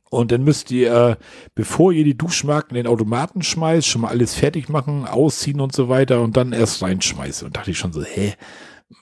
Und 0.08 0.30
dann 0.30 0.44
müsst 0.44 0.70
ihr, 0.70 0.94
äh, 0.94 1.16
bevor 1.54 1.92
ihr 1.92 2.04
die 2.04 2.16
Duschmarken 2.16 2.76
in 2.76 2.84
den 2.84 2.92
Automaten 2.92 3.42
schmeißt, 3.42 3.86
schon 3.86 4.02
mal 4.02 4.08
alles 4.08 4.34
fertig 4.34 4.68
machen, 4.68 5.04
ausziehen 5.04 5.60
und 5.60 5.74
so 5.74 5.88
weiter 5.88 6.22
und 6.22 6.36
dann 6.36 6.52
erst 6.52 6.82
reinschmeißen. 6.82 7.46
Und 7.46 7.56
dachte 7.56 7.72
ich 7.72 7.78
schon 7.78 7.92
so, 7.92 8.02
hä? 8.02 8.34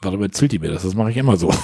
Warum 0.03 0.23
erzählt 0.23 0.53
die 0.53 0.59
mir 0.59 0.71
das? 0.71 0.83
Das 0.83 0.95
mache 0.95 1.11
ich 1.11 1.17
immer 1.17 1.37
so. 1.37 1.49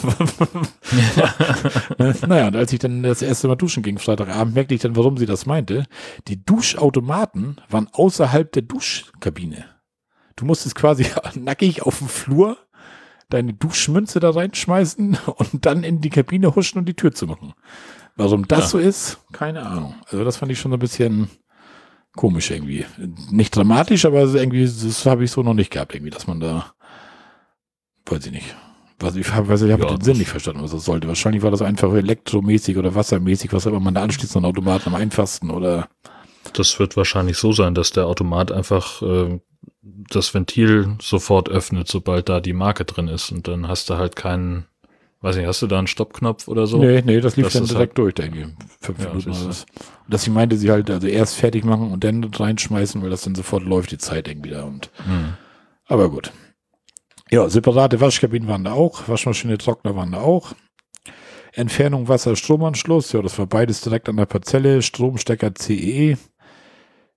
naja, 2.26 2.48
und 2.48 2.56
als 2.56 2.72
ich 2.72 2.78
dann 2.78 3.02
das 3.02 3.22
erste 3.22 3.48
Mal 3.48 3.56
duschen 3.56 3.82
ging, 3.82 3.98
Freitagabend, 3.98 4.54
merkte 4.54 4.74
ich 4.74 4.80
dann, 4.80 4.96
warum 4.96 5.16
sie 5.16 5.26
das 5.26 5.46
meinte. 5.46 5.86
Die 6.28 6.44
Duschautomaten 6.44 7.60
waren 7.68 7.88
außerhalb 7.92 8.50
der 8.52 8.62
Duschkabine. 8.62 9.64
Du 10.36 10.44
musstest 10.44 10.74
quasi 10.74 11.06
nackig 11.34 11.82
auf 11.82 11.98
dem 11.98 12.08
Flur 12.08 12.56
deine 13.28 13.54
Duschmünze 13.54 14.20
da 14.20 14.30
reinschmeißen 14.30 15.18
und 15.26 15.66
dann 15.66 15.84
in 15.84 16.00
die 16.00 16.10
Kabine 16.10 16.54
huschen 16.54 16.78
und 16.78 16.86
die 16.86 16.96
Tür 16.96 17.12
zu 17.12 17.26
machen. 17.26 17.54
Warum 18.16 18.48
das 18.48 18.60
ja. 18.60 18.66
so 18.66 18.78
ist, 18.78 19.20
keine 19.32 19.64
Ahnung. 19.64 19.94
Also 20.06 20.24
das 20.24 20.36
fand 20.36 20.50
ich 20.50 20.58
schon 20.58 20.72
ein 20.72 20.78
bisschen 20.78 21.30
komisch 22.16 22.50
irgendwie. 22.50 22.84
Nicht 23.30 23.54
dramatisch, 23.54 24.04
aber 24.04 24.22
irgendwie, 24.22 24.64
das 24.64 25.06
habe 25.06 25.24
ich 25.24 25.30
so 25.30 25.42
noch 25.42 25.54
nicht 25.54 25.70
gehabt, 25.70 25.94
irgendwie, 25.94 26.10
dass 26.10 26.26
man 26.26 26.40
da 26.40 26.74
weiß 28.10 28.26
ich 28.26 28.32
nicht. 28.32 28.56
Was 29.00 29.16
ich 29.16 29.32
habe 29.32 29.54
ich 29.54 29.72
hab 29.72 29.80
ja, 29.80 29.86
den 29.86 30.00
Sinn 30.02 30.18
nicht 30.18 30.28
verstanden, 30.28 30.62
was 30.62 30.72
das 30.72 30.84
sollte. 30.84 31.08
Wahrscheinlich 31.08 31.42
war 31.42 31.50
das 31.50 31.62
einfach 31.62 31.92
elektromäßig 31.94 32.76
oder 32.76 32.94
wassermäßig, 32.94 33.52
was 33.52 33.64
immer 33.64 33.80
man 33.80 33.94
da 33.94 34.02
anschließt 34.02 34.36
an 34.36 34.44
Automaten 34.44 34.90
am 34.90 34.94
einfachsten 34.94 35.50
oder. 35.50 35.88
Das 36.52 36.78
wird 36.78 36.96
wahrscheinlich 36.98 37.38
so 37.38 37.52
sein, 37.52 37.74
dass 37.74 37.92
der 37.92 38.06
Automat 38.06 38.52
einfach 38.52 39.00
äh, 39.00 39.40
das 39.82 40.34
Ventil 40.34 40.96
sofort 41.00 41.48
öffnet, 41.48 41.88
sobald 41.88 42.28
da 42.28 42.40
die 42.40 42.52
Marke 42.52 42.84
drin 42.84 43.08
ist 43.08 43.30
und 43.32 43.48
dann 43.48 43.68
hast 43.68 43.88
du 43.88 43.96
halt 43.96 44.16
keinen, 44.16 44.66
weiß 45.22 45.36
nicht, 45.36 45.46
hast 45.46 45.62
du 45.62 45.66
da 45.66 45.78
einen 45.78 45.86
Stoppknopf 45.86 46.48
oder 46.48 46.66
so? 46.66 46.78
Nee, 46.78 47.02
nee, 47.02 47.20
das 47.20 47.36
lief 47.36 47.46
das 47.46 47.54
dann 47.54 47.66
direkt 47.66 47.92
halt, 47.92 47.98
durch, 47.98 48.14
denke 48.14 48.40
ich. 48.40 48.46
Fünf 48.80 48.98
ja, 48.98 49.08
Minuten 49.08 49.30
oder 49.30 49.46
das. 49.46 49.66
Dass 50.08 50.24
sie 50.24 50.30
meinte, 50.30 50.56
sie 50.56 50.70
halt 50.70 50.90
also 50.90 51.06
erst 51.06 51.36
fertig 51.36 51.64
machen 51.64 51.90
und 51.90 52.04
dann 52.04 52.24
reinschmeißen, 52.24 53.02
weil 53.02 53.10
das 53.10 53.22
dann 53.22 53.34
sofort 53.34 53.64
läuft, 53.64 53.92
die 53.92 53.98
Zeit 53.98 54.28
irgendwie 54.28 54.50
da 54.50 54.64
und. 54.64 54.90
Hm. 55.04 55.34
Aber 55.86 56.10
gut. 56.10 56.32
Ja, 57.32 57.48
separate 57.48 58.00
Waschkabinen 58.00 58.48
waren 58.48 58.64
da 58.64 58.72
auch, 58.72 59.08
Waschmaschine, 59.08 59.56
Trockner 59.56 59.94
waren 59.94 60.12
da 60.12 60.18
auch. 60.18 60.52
Entfernung 61.52 62.08
Wasser, 62.08 62.34
Stromanschluss, 62.36 63.12
ja, 63.12 63.22
das 63.22 63.38
war 63.38 63.46
beides 63.46 63.80
direkt 63.80 64.08
an 64.08 64.16
der 64.16 64.26
Parzelle, 64.26 64.82
Stromstecker 64.82 65.54
CE. 65.54 66.16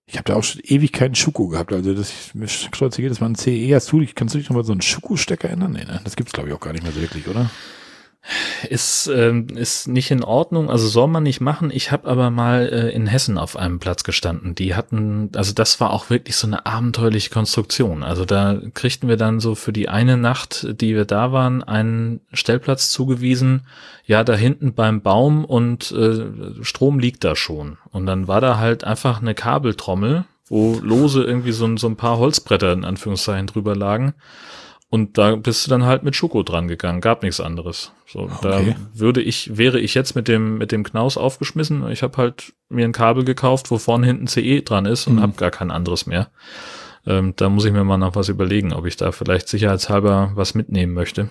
Ich 0.06 0.18
habe 0.18 0.26
da 0.26 0.36
auch 0.36 0.44
schon 0.44 0.62
ewig 0.64 0.92
keinen 0.92 1.16
Schuko 1.16 1.48
gehabt. 1.48 1.72
Also 1.72 1.94
das 1.94 2.34
mir 2.34 2.48
kreuzt 2.72 2.98
jedes 2.98 3.22
Mal 3.22 3.30
ein 3.30 3.36
CE. 3.36 3.74
Hast 3.74 3.92
du, 3.92 4.06
kannst 4.14 4.36
du 4.36 4.40
dich 4.40 4.50
noch 4.50 4.58
mal 4.58 4.64
so 4.64 4.74
einen 4.74 4.82
Schuko-Stecker 4.82 5.48
erinnern? 5.48 5.72
Nee, 5.72 5.86
ne? 5.86 6.02
Das 6.04 6.16
gibt's 6.16 6.34
glaube 6.34 6.50
ich 6.50 6.56
auch 6.56 6.60
gar 6.60 6.74
nicht 6.74 6.84
mehr 6.84 6.92
so 6.92 7.02
wirklich, 7.02 7.28
oder? 7.28 7.50
Ist, 8.70 9.08
ähm, 9.08 9.48
ist 9.54 9.90
nicht 9.90 10.10
in 10.10 10.24
Ordnung, 10.24 10.70
also 10.70 10.88
soll 10.88 11.10
man 11.10 11.24
nicht 11.24 11.42
machen. 11.42 11.70
Ich 11.74 11.92
habe 11.92 12.08
aber 12.08 12.30
mal 12.30 12.70
äh, 12.72 12.90
in 12.92 13.06
Hessen 13.06 13.38
auf 13.38 13.58
einem 13.58 13.80
Platz 13.80 14.06
gestanden. 14.06 14.56
Die 14.56 14.76
hatten, 14.76 15.30
also 15.36 15.54
das 15.54 15.82
war 15.82 15.92
auch 15.92 16.10
wirklich 16.10 16.38
so 16.38 16.48
eine 16.48 16.66
abenteuerliche 16.66 17.32
Konstruktion. 17.32 18.02
Also 18.02 18.24
da 18.24 18.62
kriegten 18.74 19.10
wir 19.10 19.18
dann 19.18 19.42
so 19.42 19.56
für 19.56 19.74
die 19.74 19.90
eine 19.90 20.16
Nacht, 20.16 20.66
die 20.80 20.96
wir 20.96 21.04
da 21.04 21.34
waren, 21.34 21.64
einen 21.64 22.22
Stellplatz 22.32 22.92
zugewiesen. 22.92 23.68
Ja, 24.06 24.24
da 24.24 24.36
hinten 24.36 24.74
beim 24.74 25.02
Baum 25.02 25.44
und 25.44 25.92
äh, 25.92 26.64
Strom 26.64 27.00
liegt 27.00 27.26
da 27.26 27.36
schon. 27.36 27.78
Und 27.92 28.06
dann 28.06 28.30
war 28.30 28.40
da 28.40 28.58
halt 28.58 28.86
einfach 28.86 29.22
eine 29.22 29.36
Kabeltrommel, 29.36 30.24
wo 30.48 30.80
lose 30.82 31.24
irgendwie 31.24 31.52
so, 31.52 31.76
so 31.76 31.88
ein 31.88 31.98
paar 31.98 32.20
Holzbretter 32.20 32.72
in 32.72 32.86
Anführungszeichen 32.86 33.48
drüber 33.48 33.76
lagen. 33.76 34.14
Und 34.94 35.18
da 35.18 35.36
bist 35.36 35.66
du 35.66 35.72
dann 35.72 35.86
halt 35.86 36.04
mit 36.04 36.16
Schoko 36.16 36.44
dran 36.44 36.68
gegangen, 36.68 37.02
gab 37.02 37.24
nichts 37.24 37.40
anderes. 37.40 37.94
So, 38.06 38.20
okay. 38.20 38.36
da 38.44 38.62
würde 38.94 39.24
ich, 39.24 39.58
wäre 39.58 39.80
ich 39.80 39.96
jetzt 39.96 40.16
mit 40.16 40.28
dem, 40.28 40.60
mit 40.60 40.72
dem 40.72 40.84
Knaus 40.84 41.18
aufgeschmissen. 41.18 41.90
Ich 41.90 42.04
habe 42.04 42.16
halt 42.18 42.54
mir 42.70 42.86
ein 42.86 42.92
Kabel 42.92 43.24
gekauft, 43.26 43.72
wo 43.72 43.80
vorne 43.80 44.06
hinten 44.06 44.28
CE 44.28 44.62
dran 44.62 44.86
ist 44.86 45.08
und 45.08 45.16
mhm. 45.16 45.22
habe 45.22 45.34
gar 45.34 45.50
kein 45.50 45.72
anderes 45.72 46.06
mehr. 46.06 46.30
Ähm, 47.08 47.34
da 47.38 47.50
muss 47.50 47.66
ich 47.66 47.72
mir 47.72 47.84
mal 47.84 47.98
noch 47.98 48.16
was 48.16 48.30
überlegen, 48.30 48.72
ob 48.72 48.86
ich 48.86 48.96
da 48.96 49.12
vielleicht 49.12 49.48
sicherheitshalber 49.48 50.34
was 50.36 50.54
mitnehmen 50.54 50.94
möchte. 50.94 51.30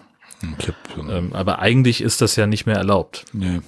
Ähm, 0.98 1.32
aber 1.32 1.60
eigentlich 1.60 2.00
ist 2.00 2.20
das 2.20 2.34
ja 2.34 2.48
nicht 2.48 2.66
mehr 2.66 2.78
erlaubt. 2.78 3.26
Nee. 3.32 3.60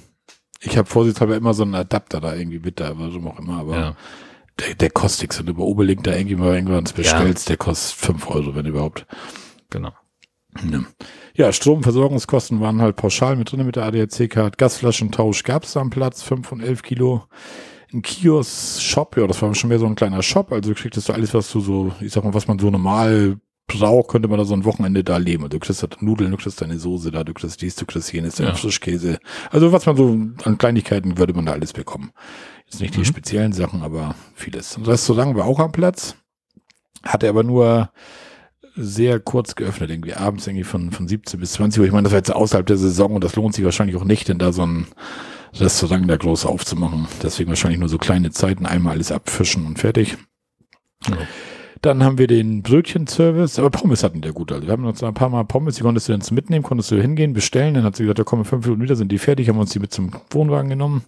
Ich 0.58 0.76
habe 0.76 0.88
vorsichtshalber 0.88 1.36
immer 1.36 1.54
so 1.54 1.62
einen 1.62 1.76
Adapter 1.76 2.20
da 2.20 2.34
irgendwie 2.34 2.58
mit 2.58 2.80
da, 2.80 2.98
warum 2.98 3.28
auch 3.28 3.38
immer, 3.38 3.60
aber 3.60 3.76
ja. 3.76 3.96
der, 4.58 4.74
der 4.74 4.90
kostet 4.90 5.22
nichts. 5.22 5.38
Du 5.38 5.52
über 5.52 5.62
Oberlink 5.62 6.02
da 6.02 6.16
irgendwie 6.16 6.34
mal 6.34 6.52
irgendwann 6.52 6.82
bestellst, 6.82 7.46
ja. 7.46 7.50
der 7.50 7.58
kostet 7.58 7.96
fünf 7.96 8.28
Euro, 8.28 8.56
wenn 8.56 8.66
überhaupt. 8.66 9.06
Genau. 9.70 9.92
Ja. 11.34 11.52
Stromversorgungskosten 11.52 12.60
waren 12.60 12.80
halt 12.80 12.96
pauschal 12.96 13.36
mit 13.36 13.50
drin 13.50 13.66
mit 13.66 13.76
der 13.76 13.84
ADAC-Card. 13.84 14.58
Gasflaschentausch 14.58 15.42
gab 15.42 15.64
es 15.64 15.76
am 15.76 15.90
Platz, 15.90 16.22
5 16.22 16.46
von 16.46 16.60
11 16.60 16.82
Kilo. 16.82 17.24
Ein 17.92 18.02
Kiosk-Shop, 18.02 19.16
ja, 19.16 19.26
das 19.26 19.40
war 19.42 19.54
schon 19.54 19.68
mehr 19.68 19.78
so 19.78 19.86
ein 19.86 19.94
kleiner 19.94 20.22
Shop. 20.22 20.52
Also 20.52 20.70
du 20.72 20.80
kriegst 20.80 21.08
du 21.08 21.12
alles, 21.12 21.34
was 21.34 21.50
du 21.50 21.60
so, 21.60 21.92
ich 22.00 22.12
sag 22.12 22.24
mal, 22.24 22.34
was 22.34 22.48
man 22.48 22.58
so 22.58 22.70
normal 22.70 23.38
braucht, 23.66 24.08
könnte 24.08 24.28
man 24.28 24.38
da 24.38 24.44
so 24.44 24.54
ein 24.54 24.64
Wochenende 24.64 25.04
da 25.04 25.16
leben. 25.16 25.44
Also 25.44 25.58
du 25.58 25.60
kriegst 25.60 25.82
da 25.82 25.88
Nudeln, 26.00 26.30
du 26.30 26.36
kriegst 26.36 26.60
deine 26.60 26.78
Soße 26.78 27.10
da, 27.10 27.24
du 27.24 27.32
kriegst 27.32 27.62
dies, 27.62 27.76
du 27.76 27.86
kriegst 27.86 28.12
jenes, 28.12 28.38
ja. 28.38 28.54
Frischkäse. 28.54 29.18
Also 29.50 29.72
was 29.72 29.86
man 29.86 29.96
so 29.96 30.08
an 30.44 30.58
Kleinigkeiten 30.58 31.18
würde 31.18 31.34
man 31.34 31.46
da 31.46 31.52
alles 31.52 31.72
bekommen. 31.72 32.10
Jetzt 32.66 32.80
nicht 32.80 32.94
die 32.94 33.00
mhm. 33.00 33.04
speziellen 33.04 33.52
Sachen, 33.52 33.82
aber 33.82 34.14
vieles. 34.34 34.76
Und 34.76 34.86
das 34.86 34.94
Restaurant 35.08 35.36
war 35.36 35.46
auch 35.46 35.60
am 35.60 35.72
Platz. 35.72 36.16
Hatte 37.02 37.28
aber 37.28 37.42
nur 37.42 37.90
sehr 38.76 39.20
kurz 39.20 39.54
geöffnet, 39.54 39.90
irgendwie 39.90 40.14
abends 40.14 40.46
irgendwie 40.46 40.64
von, 40.64 40.90
von 40.90 41.06
17 41.06 41.38
bis 41.38 41.52
20 41.52 41.80
Uhr. 41.80 41.86
Ich 41.86 41.92
meine, 41.92 42.04
das 42.04 42.12
war 42.12 42.18
jetzt 42.18 42.34
außerhalb 42.34 42.66
der 42.66 42.76
Saison 42.76 43.14
und 43.14 43.24
das 43.24 43.36
lohnt 43.36 43.54
sich 43.54 43.64
wahrscheinlich 43.64 43.96
auch 43.96 44.04
nicht, 44.04 44.28
denn 44.28 44.38
da 44.38 44.52
so 44.52 44.66
ein 44.66 44.86
Restaurant 45.54 46.10
da 46.10 46.16
groß 46.16 46.46
aufzumachen. 46.46 47.06
Deswegen 47.22 47.50
wahrscheinlich 47.50 47.78
nur 47.78 47.88
so 47.88 47.98
kleine 47.98 48.30
Zeiten, 48.30 48.66
einmal 48.66 48.94
alles 48.94 49.12
abfischen 49.12 49.66
und 49.66 49.78
fertig. 49.78 50.16
Ja. 51.08 51.16
Dann 51.82 52.02
haben 52.02 52.16
wir 52.16 52.26
den 52.26 52.62
Brötchenservice, 52.62 53.58
aber 53.58 53.68
Pommes 53.68 54.02
hatten 54.02 54.22
der 54.22 54.32
gut. 54.32 54.50
Also 54.50 54.66
wir 54.66 54.72
haben 54.72 54.86
uns 54.86 55.02
ein 55.02 55.12
paar 55.12 55.28
Mal 55.28 55.44
Pommes, 55.44 55.76
die 55.76 55.82
konntest 55.82 56.08
du 56.08 56.16
dann 56.16 56.22
mitnehmen, 56.34 56.62
konntest 56.62 56.90
du 56.90 57.00
hingehen, 57.00 57.34
bestellen. 57.34 57.74
Dann 57.74 57.84
hat 57.84 57.94
sie 57.94 58.04
gesagt, 58.04 58.18
da 58.18 58.24
kommen 58.24 58.44
fünf 58.44 58.64
Minuten 58.64 58.82
wieder, 58.82 58.96
sind 58.96 59.12
die 59.12 59.18
fertig, 59.18 59.50
haben 59.50 59.58
uns 59.58 59.70
die 59.70 59.80
mit 59.80 59.92
zum 59.92 60.10
Wohnwagen 60.30 60.70
genommen. 60.70 61.04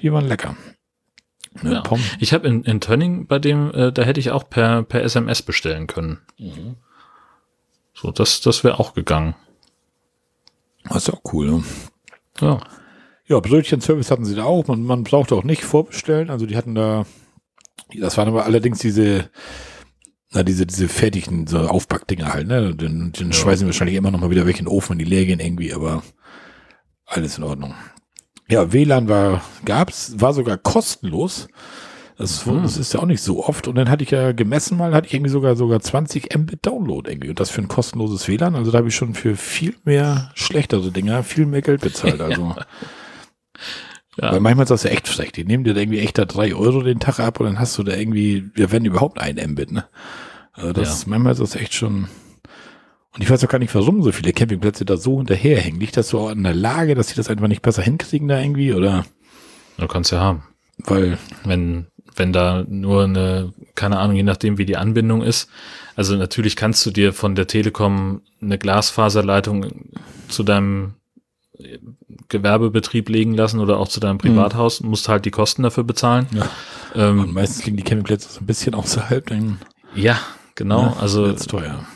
Die 0.00 0.10
waren 0.12 0.26
lecker. 0.26 0.56
Ne, 1.62 1.72
ja. 1.72 1.82
Ich 2.18 2.32
habe 2.32 2.48
in, 2.48 2.64
in 2.64 2.80
Tönning 2.80 3.26
bei 3.26 3.38
dem, 3.38 3.70
äh, 3.72 3.92
da 3.92 4.02
hätte 4.02 4.20
ich 4.20 4.30
auch 4.30 4.48
per, 4.48 4.82
per 4.82 5.02
SMS 5.02 5.42
bestellen 5.42 5.86
können. 5.86 6.18
Mhm. 6.38 6.76
So, 7.96 8.10
das, 8.10 8.42
das 8.42 8.62
wäre 8.62 8.78
auch 8.78 8.92
gegangen. 8.92 9.34
Das 10.84 11.08
ist 11.08 11.14
auch 11.14 11.22
cool, 11.32 11.50
ne? 11.50 11.64
Ja. 12.40 12.60
Ja, 13.28 13.40
Brötchen-Service 13.40 14.10
hatten 14.10 14.24
sie 14.24 14.36
da 14.36 14.44
auch. 14.44 14.66
Man, 14.68 14.82
man 14.82 15.02
brauchte 15.02 15.34
auch 15.34 15.42
nicht 15.42 15.64
vorbestellen. 15.64 16.30
Also 16.30 16.46
die 16.46 16.56
hatten 16.56 16.74
da, 16.76 17.06
das 17.98 18.16
waren 18.16 18.28
aber 18.28 18.44
allerdings 18.44 18.78
diese, 18.78 19.30
na, 20.30 20.42
diese, 20.42 20.66
diese 20.66 20.88
fertigen 20.88 21.46
so 21.46 21.58
Aufpackdinger 21.58 22.32
halt, 22.32 22.46
ne? 22.46 22.74
Den, 22.74 23.12
den 23.12 23.28
ja. 23.28 23.32
schweißen 23.32 23.66
wahrscheinlich 23.66 23.96
immer 23.96 24.10
noch 24.10 24.20
mal 24.20 24.30
wieder 24.30 24.46
weg 24.46 24.58
in 24.58 24.66
den 24.66 24.72
Ofen, 24.72 24.90
wenn 24.90 24.98
die 24.98 25.04
leer 25.04 25.24
gehen 25.24 25.40
irgendwie, 25.40 25.72
aber 25.72 26.02
alles 27.06 27.38
in 27.38 27.44
Ordnung. 27.44 27.74
Ja, 28.48 28.72
WLAN 28.72 29.08
war, 29.08 29.42
gab's, 29.64 30.20
war 30.20 30.34
sogar 30.34 30.58
kostenlos. 30.58 31.48
Das, 32.18 32.46
mhm. 32.46 32.62
das 32.62 32.78
ist 32.78 32.94
ja 32.94 33.00
auch 33.00 33.06
nicht 33.06 33.22
so 33.22 33.44
oft. 33.44 33.68
Und 33.68 33.74
dann 33.74 33.90
hatte 33.90 34.02
ich 34.02 34.10
ja 34.10 34.32
gemessen 34.32 34.78
mal, 34.78 34.94
hatte 34.94 35.08
ich 35.08 35.14
irgendwie 35.14 35.30
sogar 35.30 35.54
sogar 35.54 35.80
20 35.80 36.34
Mbit 36.36 36.64
Download 36.64 37.10
irgendwie. 37.10 37.28
Und 37.28 37.40
das 37.40 37.50
für 37.50 37.60
ein 37.60 37.68
kostenloses 37.68 38.26
WLAN. 38.26 38.54
Also 38.54 38.70
da 38.70 38.78
habe 38.78 38.88
ich 38.88 38.94
schon 38.94 39.14
für 39.14 39.36
viel 39.36 39.74
mehr 39.84 40.30
schlechtere 40.34 40.90
Dinger 40.90 41.22
viel 41.22 41.46
mehr 41.46 41.62
Geld 41.62 41.82
bezahlt. 41.82 42.20
Also. 42.26 42.54
ja. 44.20 44.32
Weil 44.32 44.40
manchmal 44.40 44.64
ist 44.64 44.70
das 44.70 44.82
ja 44.82 44.90
echt 44.90 45.08
schlecht. 45.08 45.36
Die 45.36 45.44
nehmen 45.44 45.64
dir 45.64 45.74
da 45.74 45.80
irgendwie 45.80 46.00
echt 46.00 46.18
da 46.18 46.24
drei 46.24 46.54
Euro 46.54 46.82
den 46.82 47.00
Tag 47.00 47.20
ab 47.20 47.38
und 47.40 47.46
dann 47.46 47.58
hast 47.58 47.76
du 47.78 47.82
da 47.82 47.94
irgendwie, 47.94 48.50
wir 48.54 48.72
werden 48.72 48.86
überhaupt 48.86 49.20
ein 49.20 49.36
Mbit, 49.36 49.72
ne? 49.72 49.84
Also 50.52 50.72
das, 50.72 51.02
ja. 51.02 51.10
manchmal 51.10 51.32
ist 51.32 51.40
das 51.40 51.54
echt 51.54 51.74
schon, 51.74 52.08
und 53.16 53.22
ich 53.22 53.30
weiß 53.30 53.44
auch 53.44 53.48
gar 53.48 53.58
nicht, 53.58 53.74
warum 53.74 54.02
so 54.02 54.12
viele 54.12 54.32
Campingplätze 54.32 54.84
da 54.84 54.96
so 54.96 55.18
hinterherhängen. 55.18 55.80
Liegt 55.80 55.96
das 55.96 56.08
so 56.08 56.28
an 56.28 56.42
der 56.42 56.54
Lage, 56.54 56.94
dass 56.94 57.08
sie 57.08 57.14
das 57.14 57.28
einfach 57.28 57.48
nicht 57.48 57.62
besser 57.62 57.82
hinkriegen 57.82 58.28
da 58.28 58.38
irgendwie, 58.38 58.74
oder? 58.74 59.06
Du 59.78 59.86
kannst 59.86 60.12
ja 60.12 60.20
haben. 60.20 60.42
Weil, 60.78 61.18
wenn 61.44 61.86
wenn 62.16 62.32
da 62.32 62.64
nur 62.68 63.04
eine, 63.04 63.52
keine 63.74 63.98
Ahnung, 63.98 64.16
je 64.16 64.22
nachdem 64.22 64.58
wie 64.58 64.66
die 64.66 64.76
Anbindung 64.76 65.22
ist. 65.22 65.48
Also 65.94 66.16
natürlich 66.16 66.56
kannst 66.56 66.84
du 66.84 66.90
dir 66.90 67.12
von 67.12 67.34
der 67.34 67.46
Telekom 67.46 68.22
eine 68.40 68.58
Glasfaserleitung 68.58 69.66
zu 70.28 70.42
deinem 70.42 70.94
Gewerbebetrieb 72.28 73.08
legen 73.08 73.34
lassen 73.34 73.60
oder 73.60 73.78
auch 73.78 73.88
zu 73.88 74.00
deinem 74.00 74.14
mhm. 74.14 74.20
Privathaus, 74.20 74.80
mhm. 74.80 74.90
musst 74.90 75.08
halt 75.08 75.24
die 75.24 75.30
Kosten 75.30 75.62
dafür 75.62 75.84
bezahlen. 75.84 76.26
Ja. 76.32 76.48
Ähm, 76.94 77.32
meistens 77.32 77.64
liegen 77.64 77.76
die 77.76 77.82
Campingplätze 77.82 78.28
so 78.30 78.40
ein 78.40 78.46
bisschen 78.46 78.74
außerhalb. 78.74 79.30
ja, 79.94 80.18
genau. 80.54 80.82
Ja, 80.82 80.96
also 81.00 81.26
ist 81.26 81.48
teuer 81.48 81.86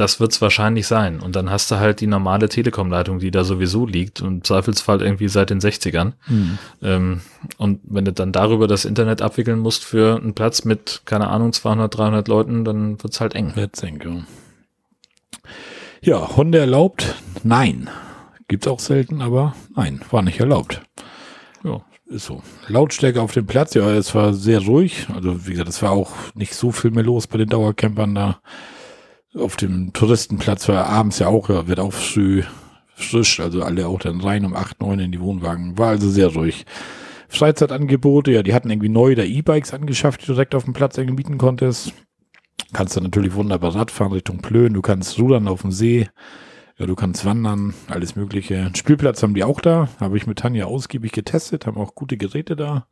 das 0.00 0.20
wird's 0.20 0.40
wahrscheinlich 0.40 0.86
sein. 0.86 1.20
Und 1.20 1.34
dann 1.34 1.50
hast 1.50 1.70
du 1.70 1.76
halt 1.76 2.00
die 2.00 2.06
normale 2.06 2.48
Telekom-Leitung, 2.48 3.18
die 3.18 3.30
da 3.30 3.44
sowieso 3.44 3.84
liegt 3.84 4.20
und 4.22 4.28
im 4.28 4.44
Zweifelsfall 4.44 5.02
irgendwie 5.02 5.28
seit 5.28 5.50
den 5.50 5.60
60ern. 5.60 6.12
Mhm. 6.28 6.58
Ähm, 6.82 7.20
und 7.56 7.80
wenn 7.82 8.04
du 8.04 8.12
dann 8.12 8.32
darüber 8.32 8.68
das 8.68 8.84
Internet 8.84 9.22
abwickeln 9.22 9.58
musst 9.58 9.84
für 9.84 10.16
einen 10.16 10.34
Platz 10.34 10.64
mit, 10.64 11.02
keine 11.04 11.28
Ahnung, 11.28 11.52
200, 11.52 11.96
300 11.96 12.28
Leuten, 12.28 12.64
dann 12.64 13.02
wird's 13.02 13.20
halt 13.20 13.34
eng. 13.34 13.56
Wird's 13.56 13.82
eng, 13.82 14.00
ja. 14.04 14.22
Ja, 16.00 16.36
Hunde 16.36 16.58
erlaubt? 16.58 17.16
Nein. 17.42 17.90
Gibt's 18.46 18.68
auch 18.68 18.80
selten, 18.80 19.20
aber 19.20 19.54
nein, 19.74 20.00
war 20.10 20.22
nicht 20.22 20.40
erlaubt. 20.40 20.80
Ja, 21.64 21.82
ist 22.06 22.26
so. 22.26 22.42
Lautstärke 22.68 23.20
auf 23.20 23.32
dem 23.32 23.46
Platz, 23.46 23.74
ja, 23.74 23.90
es 23.90 24.14
war 24.14 24.32
sehr 24.32 24.60
ruhig. 24.60 25.06
Also, 25.14 25.46
wie 25.46 25.50
gesagt, 25.50 25.68
es 25.68 25.82
war 25.82 25.90
auch 25.90 26.12
nicht 26.34 26.54
so 26.54 26.70
viel 26.70 26.92
mehr 26.92 27.04
los 27.04 27.26
bei 27.26 27.36
den 27.36 27.48
Dauercampern 27.48 28.14
da 28.14 28.40
auf 29.34 29.56
dem 29.56 29.92
Touristenplatz 29.92 30.68
war 30.68 30.86
abends 30.86 31.18
ja 31.18 31.28
auch, 31.28 31.48
wird 31.48 31.80
auch 31.80 31.92
früh 31.92 32.42
frisch, 32.94 33.40
also 33.40 33.62
alle 33.62 33.86
auch 33.86 34.00
dann 34.00 34.20
rein 34.20 34.44
um 34.44 34.54
acht 34.54 34.80
neun 34.80 34.98
in 34.98 35.12
die 35.12 35.20
Wohnwagen. 35.20 35.78
War 35.78 35.90
also 35.90 36.10
sehr 36.10 36.28
ruhig. 36.28 36.66
Freizeitangebote, 37.28 38.32
ja, 38.32 38.42
die 38.42 38.54
hatten 38.54 38.70
irgendwie 38.70 38.88
neu 38.88 39.14
da 39.14 39.22
E-Bikes 39.22 39.74
angeschafft, 39.74 40.22
die 40.22 40.26
du 40.26 40.32
direkt 40.32 40.54
auf 40.54 40.64
dem 40.64 40.72
Platz 40.72 40.96
irgendwie 40.96 41.16
mieten 41.16 41.38
konntest. 41.38 41.92
Kannst 42.72 42.96
dann 42.96 43.04
natürlich 43.04 43.34
wunderbar 43.34 43.74
Radfahren 43.74 44.12
Richtung 44.12 44.38
Plön, 44.38 44.74
du 44.74 44.82
kannst 44.82 45.18
rudern 45.18 45.46
auf 45.46 45.62
dem 45.62 45.70
See, 45.70 46.08
ja, 46.78 46.86
du 46.86 46.94
kannst 46.94 47.24
wandern, 47.24 47.74
alles 47.88 48.16
mögliche. 48.16 48.58
Einen 48.58 48.74
Spielplatz 48.74 49.22
haben 49.22 49.34
die 49.34 49.44
auch 49.44 49.60
da, 49.60 49.88
habe 50.00 50.16
ich 50.16 50.26
mit 50.26 50.38
Tanja 50.38 50.66
ausgiebig 50.66 51.12
getestet, 51.12 51.66
haben 51.66 51.76
auch 51.76 51.94
gute 51.94 52.16
Geräte 52.16 52.56
da. 52.56 52.86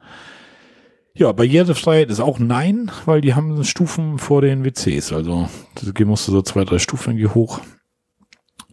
Ja, 1.18 1.32
Barrierefreiheit 1.32 2.10
ist 2.10 2.20
auch 2.20 2.38
nein, 2.38 2.92
weil 3.06 3.22
die 3.22 3.32
haben 3.32 3.64
Stufen 3.64 4.18
vor 4.18 4.42
den 4.42 4.66
WCs. 4.66 5.14
Also 5.14 5.48
da 5.82 6.04
musst 6.04 6.28
du 6.28 6.32
so 6.32 6.42
zwei, 6.42 6.64
drei 6.64 6.78
Stufen 6.78 7.12
irgendwie 7.12 7.34
hoch. 7.34 7.60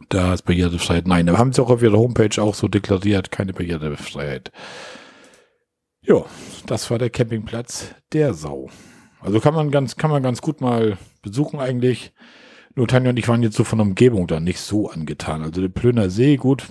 Da 0.10 0.34
ist 0.34 0.41
Barrierefreiheit 0.41 1.08
nein. 1.08 1.25
Da 1.25 1.38
haben 1.38 1.54
sie 1.54 1.63
auch 1.63 1.69
auf 1.69 1.81
ihrer 1.81 1.98
Homepage 1.98 2.41
auch 2.41 2.54
so 2.54 2.67
deklariert, 2.67 3.31
keine 3.31 3.54
Barrierefreiheit. 3.54 4.52
Ja, 6.02 6.25
das 6.65 6.91
war 6.91 7.00
der 7.00 7.10
Campingplatz 7.10 7.96
der 8.12 8.33
Sau. 8.33 8.69
Also 9.21 9.39
kann 9.39 9.54
man 9.54 9.71
ganz, 9.71 9.96
kann 9.96 10.12
man 10.12 10.21
ganz 10.21 10.41
gut 10.41 10.60
mal 10.60 10.98
besuchen 11.21 11.62
eigentlich. 11.62 12.12
Nur 12.75 12.89
Tanja 12.89 13.12
und 13.12 13.19
ich 13.19 13.29
waren 13.29 13.41
jetzt 13.41 13.56
so 13.56 13.63
von 13.63 13.79
der 13.79 13.87
Umgebung 13.87 14.27
da 14.27 14.41
nicht 14.41 14.60
so 14.60 14.89
angetan. 14.89 15.44
Also 15.44 15.62
der 15.62 15.69
Plöner 15.69 16.10
See, 16.10 16.35
gut. 16.35 16.67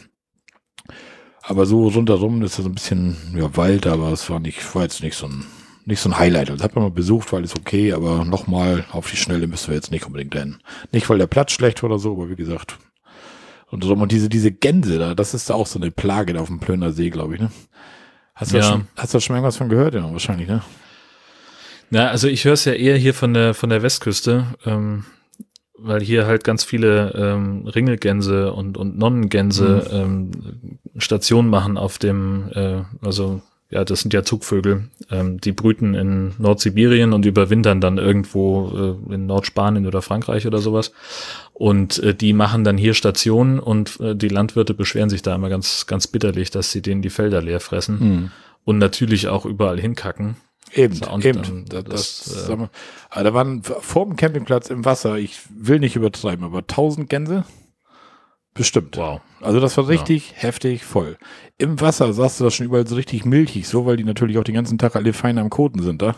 Aber 1.41 1.64
so 1.64 1.89
rundherum 1.89 2.43
ist 2.43 2.59
da 2.59 2.62
so 2.62 2.68
ein 2.68 2.75
bisschen 2.75 3.16
ja, 3.35 3.57
Wald, 3.57 3.87
aber 3.87 4.12
es 4.12 4.29
war 4.29 4.39
nicht, 4.39 4.75
war 4.75 4.83
jetzt 4.83 5.03
nicht 5.03 5.16
so 5.16 5.27
ein 5.27 5.47
nicht 5.85 6.01
so 6.01 6.09
ein 6.09 6.18
Highlight. 6.18 6.51
Also 6.51 6.64
hat 6.64 6.74
man 6.74 6.85
mal 6.85 6.91
besucht, 6.91 7.33
weil 7.33 7.45
ist 7.45 7.57
okay, 7.57 7.93
aber 7.93 8.24
nochmal 8.24 8.85
auf 8.93 9.11
die 9.11 9.16
Schnelle 9.16 9.47
müssen 9.47 9.68
wir 9.68 9.74
jetzt 9.74 9.91
nicht 9.91 10.07
unbedingt 10.07 10.35
rennen. 10.35 10.61
Nicht, 10.93 11.09
weil 11.11 11.18
der 11.18 11.26
Platz 11.26 11.53
schlecht 11.53 11.83
war 11.83 11.91
oder 11.91 11.99
so, 11.99 12.12
aber 12.12 12.30
wie 12.30 12.37
gesagt. 12.37 12.78
Und, 13.70 13.85
und 13.85 14.12
diese, 14.12 14.28
diese 14.28 14.53
Gänse 14.53 14.99
da, 14.99 15.14
das 15.14 15.35
ist 15.35 15.49
da 15.49 15.55
auch 15.55 15.66
so 15.66 15.78
eine 15.78 15.91
Plage 15.91 16.35
da 16.35 16.41
auf 16.41 16.49
dem 16.49 16.61
Plöner 16.61 16.93
See, 16.93 17.11
glaube 17.11 17.35
ich, 17.35 17.41
ne? 17.41 17.51
Hast 18.35 18.53
du, 18.53 18.59
ja. 18.59 18.62
schon, 18.62 18.89
hast 18.97 19.14
du 19.14 19.20
schon 19.20 19.37
irgendwas 19.37 19.57
von 19.57 19.68
gehört? 19.68 19.95
Ja, 19.95 20.11
wahrscheinlich, 20.11 20.49
ne? 20.49 20.62
Ja, 21.91 22.09
also 22.09 22.28
ich 22.28 22.45
höre 22.45 22.55
es 22.55 22.64
ja 22.64 22.72
eher 22.72 22.97
hier 22.97 23.12
von 23.12 23.35
der 23.35 23.53
von 23.53 23.68
der 23.68 23.83
Westküste, 23.83 24.47
ähm, 24.64 25.05
weil 25.76 26.01
hier 26.01 26.26
halt 26.26 26.43
ganz 26.43 26.64
viele 26.64 27.12
ähm, 27.14 27.66
Ringelgänse 27.66 28.53
und 28.53 28.78
und 28.78 28.97
Nonnengänse 28.97 29.89
ähm, 29.93 30.30
Stationen 30.97 31.51
machen 31.51 31.76
auf 31.76 31.99
dem, 31.99 32.51
äh, 32.55 32.83
also 33.03 33.43
ja, 33.73 33.85
das 33.85 34.01
sind 34.01 34.12
ja 34.12 34.23
Zugvögel, 34.23 34.91
ähm, 35.11 35.41
die 35.41 35.53
brüten 35.53 35.95
in 35.95 36.35
Nordsibirien 36.39 37.14
und 37.14 37.25
überwintern 37.25 37.81
dann 37.81 37.97
irgendwo 37.97 38.99
äh, 39.11 39.14
in 39.14 39.27
Nordspanien 39.27 39.87
oder 39.87 40.03
Frankreich 40.03 40.47
oder 40.47 40.59
sowas. 40.59 40.93
Und 41.55 41.99
äh, 42.01 42.14
die 42.14 42.35
machen 42.35 42.64
dann 42.64 42.77
hier 42.77 42.93
Stationen 42.93 43.59
und 43.59 43.99
äh, 44.01 44.14
die 44.14 44.29
Landwirte 44.29 44.75
beschweren 44.75 45.09
sich 45.09 45.23
da 45.23 45.35
immer 45.35 45.49
ganz, 45.49 45.87
ganz 45.87 46.07
bitterlich, 46.07 46.51
dass 46.51 46.70
sie 46.70 46.83
denen 46.83 47.01
die 47.01 47.11
Felder 47.11 47.41
leer 47.41 47.61
fressen 47.61 48.01
Hm. 48.01 48.31
und 48.64 48.79
natürlich 48.79 49.29
auch 49.29 49.47
überall 49.47 49.81
hinkacken. 49.81 50.37
Eben, 50.75 51.01
und 51.05 51.25
eben. 51.25 51.43
dann 51.43 51.64
das, 51.66 51.85
das, 51.85 52.25
das, 52.25 52.49
äh, 52.49 52.68
aber 53.11 53.25
da 53.25 53.35
waren 53.35 53.62
vor 53.62 54.07
dem 54.07 54.16
Campingplatz 54.16 54.70
im 54.70 54.85
Wasser, 54.85 55.16
ich 55.18 55.41
will 55.51 55.81
nicht 55.81 55.97
übertreiben, 55.97 56.45
aber 56.45 56.59
1000 56.59 57.09
Gänse? 57.09 57.45
Bestimmt. 58.55 58.97
Wow. 58.99 59.20
Also 59.43 59.61
das 59.61 59.76
war 59.76 59.88
richtig 59.88 60.34
heftig 60.36 60.84
voll. 60.84 61.16
Im 61.59 61.80
Wasser 61.80 62.12
sahst 62.12 62.40
du 62.40 62.45
das 62.45 62.55
schon 62.55 62.66
überall 62.66 62.86
so 62.86 62.95
richtig 62.95 63.24
milchig, 63.24 63.68
so 63.68 63.86
weil 63.86 63.97
die 63.97 64.05
natürlich 64.05 64.38
auch 64.38 64.45
den 64.45 64.55
ganzen 64.55 64.78
Tag 64.78 64.97
alle 64.97 65.12
fein 65.12 65.38
am 65.38 65.51
Koten 65.51 65.82
sind 65.82 66.03
da. 66.03 66.16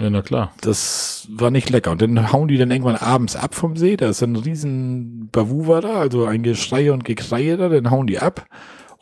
Ja, 0.00 0.10
na 0.10 0.22
klar. 0.22 0.52
Das 0.60 1.28
war 1.30 1.50
nicht 1.50 1.70
lecker. 1.70 1.90
Und 1.90 2.02
dann 2.02 2.32
hauen 2.32 2.48
die 2.48 2.58
dann 2.58 2.70
irgendwann 2.70 2.96
abends 2.96 3.36
ab 3.36 3.54
vom 3.54 3.76
See. 3.76 3.96
Da 3.96 4.08
ist 4.08 4.22
ein 4.22 4.36
riesen 4.36 5.28
Bavuwa 5.30 5.80
da, 5.80 5.94
also 6.00 6.24
ein 6.26 6.42
Geschrei 6.42 6.92
und 6.92 7.04
Gekreie 7.04 7.56
da, 7.56 7.68
dann 7.68 7.90
hauen 7.90 8.06
die 8.06 8.18
ab. 8.18 8.46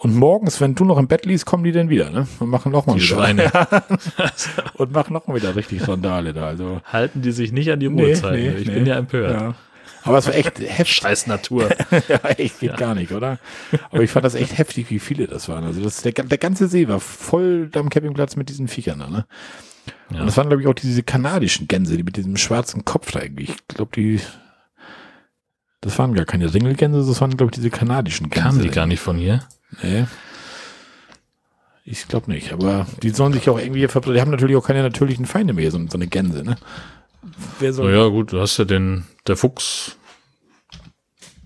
Und 0.00 0.14
morgens, 0.14 0.60
wenn 0.60 0.76
du 0.76 0.84
noch 0.84 0.96
im 0.96 1.08
Bett 1.08 1.26
liegst, 1.26 1.44
kommen 1.44 1.64
die 1.64 1.72
dann 1.72 1.88
wieder, 1.88 2.10
ne? 2.10 2.28
Und 2.38 2.50
machen 2.50 2.70
nochmal 2.70 2.96
Die 2.96 3.02
wieder. 3.02 3.16
Schweine. 3.16 3.50
Und 4.74 4.92
machen 4.92 5.12
nochmal 5.12 5.38
wieder 5.38 5.56
richtig 5.56 5.88
Randale 5.88 6.32
da. 6.32 6.46
Also. 6.46 6.80
Halten 6.84 7.20
die 7.20 7.32
sich 7.32 7.50
nicht 7.50 7.68
an 7.72 7.80
die 7.80 7.88
Nee, 7.88 8.02
Ruhezeiten. 8.04 8.40
nee, 8.40 8.60
ich 8.60 8.68
nee. 8.68 8.74
bin 8.74 8.86
ja 8.86 8.94
empört. 8.96 9.32
Ja. 9.40 9.54
Aber 10.08 10.18
es 10.18 10.26
war 10.26 10.34
echt 10.34 10.58
heftig. 10.58 10.96
Scheiß 10.96 11.26
Natur. 11.26 11.68
ja, 12.08 12.18
echt 12.36 12.60
geht 12.60 12.76
gar 12.76 12.94
nicht, 12.94 13.12
oder? 13.12 13.38
Aber 13.90 14.02
ich 14.02 14.10
fand 14.10 14.24
das 14.24 14.34
echt 14.34 14.58
heftig, 14.58 14.90
wie 14.90 14.98
viele 14.98 15.26
das 15.26 15.48
waren. 15.48 15.64
Also 15.64 15.82
das, 15.82 16.02
der, 16.02 16.12
der 16.12 16.38
ganze 16.38 16.68
See 16.68 16.88
war 16.88 17.00
voll 17.00 17.70
am 17.74 17.90
Campingplatz 17.90 18.36
mit 18.36 18.48
diesen 18.48 18.68
Viechern 18.68 18.98
da, 18.98 19.08
ne? 19.08 19.26
Ja. 20.10 20.20
Und 20.20 20.26
das 20.26 20.36
waren, 20.36 20.48
glaube 20.48 20.62
ich, 20.62 20.68
auch 20.68 20.74
diese 20.74 21.02
kanadischen 21.02 21.68
Gänse, 21.68 21.96
die 21.96 22.02
mit 22.02 22.16
diesem 22.16 22.36
schwarzen 22.36 22.84
Kopf 22.84 23.12
da 23.12 23.22
irgendwie. 23.22 23.44
Ich 23.44 23.68
glaube, 23.68 23.90
die. 23.94 24.20
Das 25.80 25.98
waren 25.98 26.14
gar 26.14 26.24
keine 26.24 26.52
Ringelgänse, 26.52 27.06
das 27.06 27.20
waren, 27.20 27.36
glaube 27.36 27.50
ich, 27.50 27.56
diese 27.56 27.70
kanadischen 27.70 28.30
Gänse. 28.30 28.48
Kamen 28.48 28.62
die 28.62 28.70
gar 28.70 28.86
nicht 28.86 29.00
von 29.00 29.16
hier? 29.16 29.44
Nee. 29.82 30.06
Ich 31.84 32.08
glaube 32.08 32.30
nicht, 32.30 32.52
aber 32.52 32.86
die 33.02 33.10
sollen 33.10 33.32
sich 33.32 33.48
auch 33.48 33.58
irgendwie 33.58 33.86
verbreiten. 33.86 34.14
Die 34.14 34.20
haben 34.20 34.30
natürlich 34.30 34.56
auch 34.56 34.66
keine 34.66 34.82
natürlichen 34.82 35.24
Feinde 35.24 35.54
mehr, 35.54 35.70
so, 35.70 35.78
so 35.88 35.96
eine 35.96 36.06
Gänse, 36.06 36.42
ne? 36.42 36.56
Wer 37.60 37.72
soll. 37.72 37.92
Naja, 37.92 38.08
gut, 38.08 38.32
du 38.32 38.40
hast 38.40 38.58
ja 38.58 38.64
den, 38.64 39.04
der 39.26 39.36
Fuchs, 39.36 39.96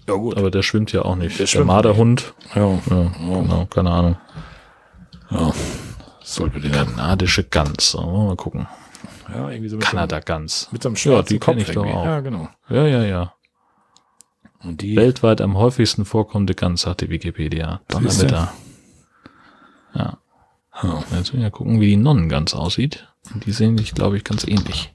ja, 0.09 0.15
gut. 0.15 0.37
aber 0.37 0.51
der 0.51 0.63
schwimmt 0.63 0.93
ja 0.93 1.03
auch 1.03 1.17
nicht. 1.17 1.39
Der 1.39 1.47
Der, 1.47 1.65
Marderhund, 1.65 2.35
Ja, 2.55 2.71
ja, 2.91 3.13
genau, 3.19 3.67
keine 3.67 3.91
Ahnung. 3.91 4.17
ja. 5.31 5.53
Sollte 6.25 6.61
dann. 6.61 6.87
Kanadische 6.95 7.45
Gans, 7.45 7.95
wir 7.95 8.07
mal 8.07 8.37
gucken. 8.37 8.69
Ja, 9.29 9.51
irgendwie 9.51 9.69
so 9.69 9.77
mit 9.77 9.85
so 9.85 9.89
einem- 9.91 10.09
Kanada-Gans. 10.09 10.69
Mit 10.71 10.83
so 10.83 10.89
einem 10.89 10.95
Ja, 10.97 11.01
schwarzen 11.01 11.29
die 11.35 11.39
kenn 11.41 11.59
ich 11.59 11.71
doch 11.73 11.85
auch. 11.87 12.05
Ja, 12.05 12.21
genau. 12.21 12.49
Ja, 12.69 12.87
ja, 12.87 13.03
ja. 13.03 13.35
Und 14.63 14.81
die, 14.83 14.95
Weltweit 14.95 15.41
am 15.41 15.57
häufigsten 15.57 16.05
vorkommende 16.05 16.55
Gans, 16.55 16.83
sagt 16.83 17.01
die 17.01 17.11
Wikipedia. 17.11 17.81
Donnerwetter. 17.89 18.53
Ja. 19.95 20.19
Ja. 20.83 20.99
Jetzt 21.01 21.11
müssen 21.13 21.37
wir 21.39 21.43
ja 21.43 21.51
gucken, 21.51 21.81
wie 21.81 21.87
die 21.89 21.97
Nonnengans 21.97 22.55
aussieht. 22.55 23.09
Die 23.45 23.53
sehen 23.53 23.77
sich, 23.77 23.95
glaube 23.95 24.17
ich, 24.17 24.25
ganz 24.25 24.45
ähnlich. 24.47 24.93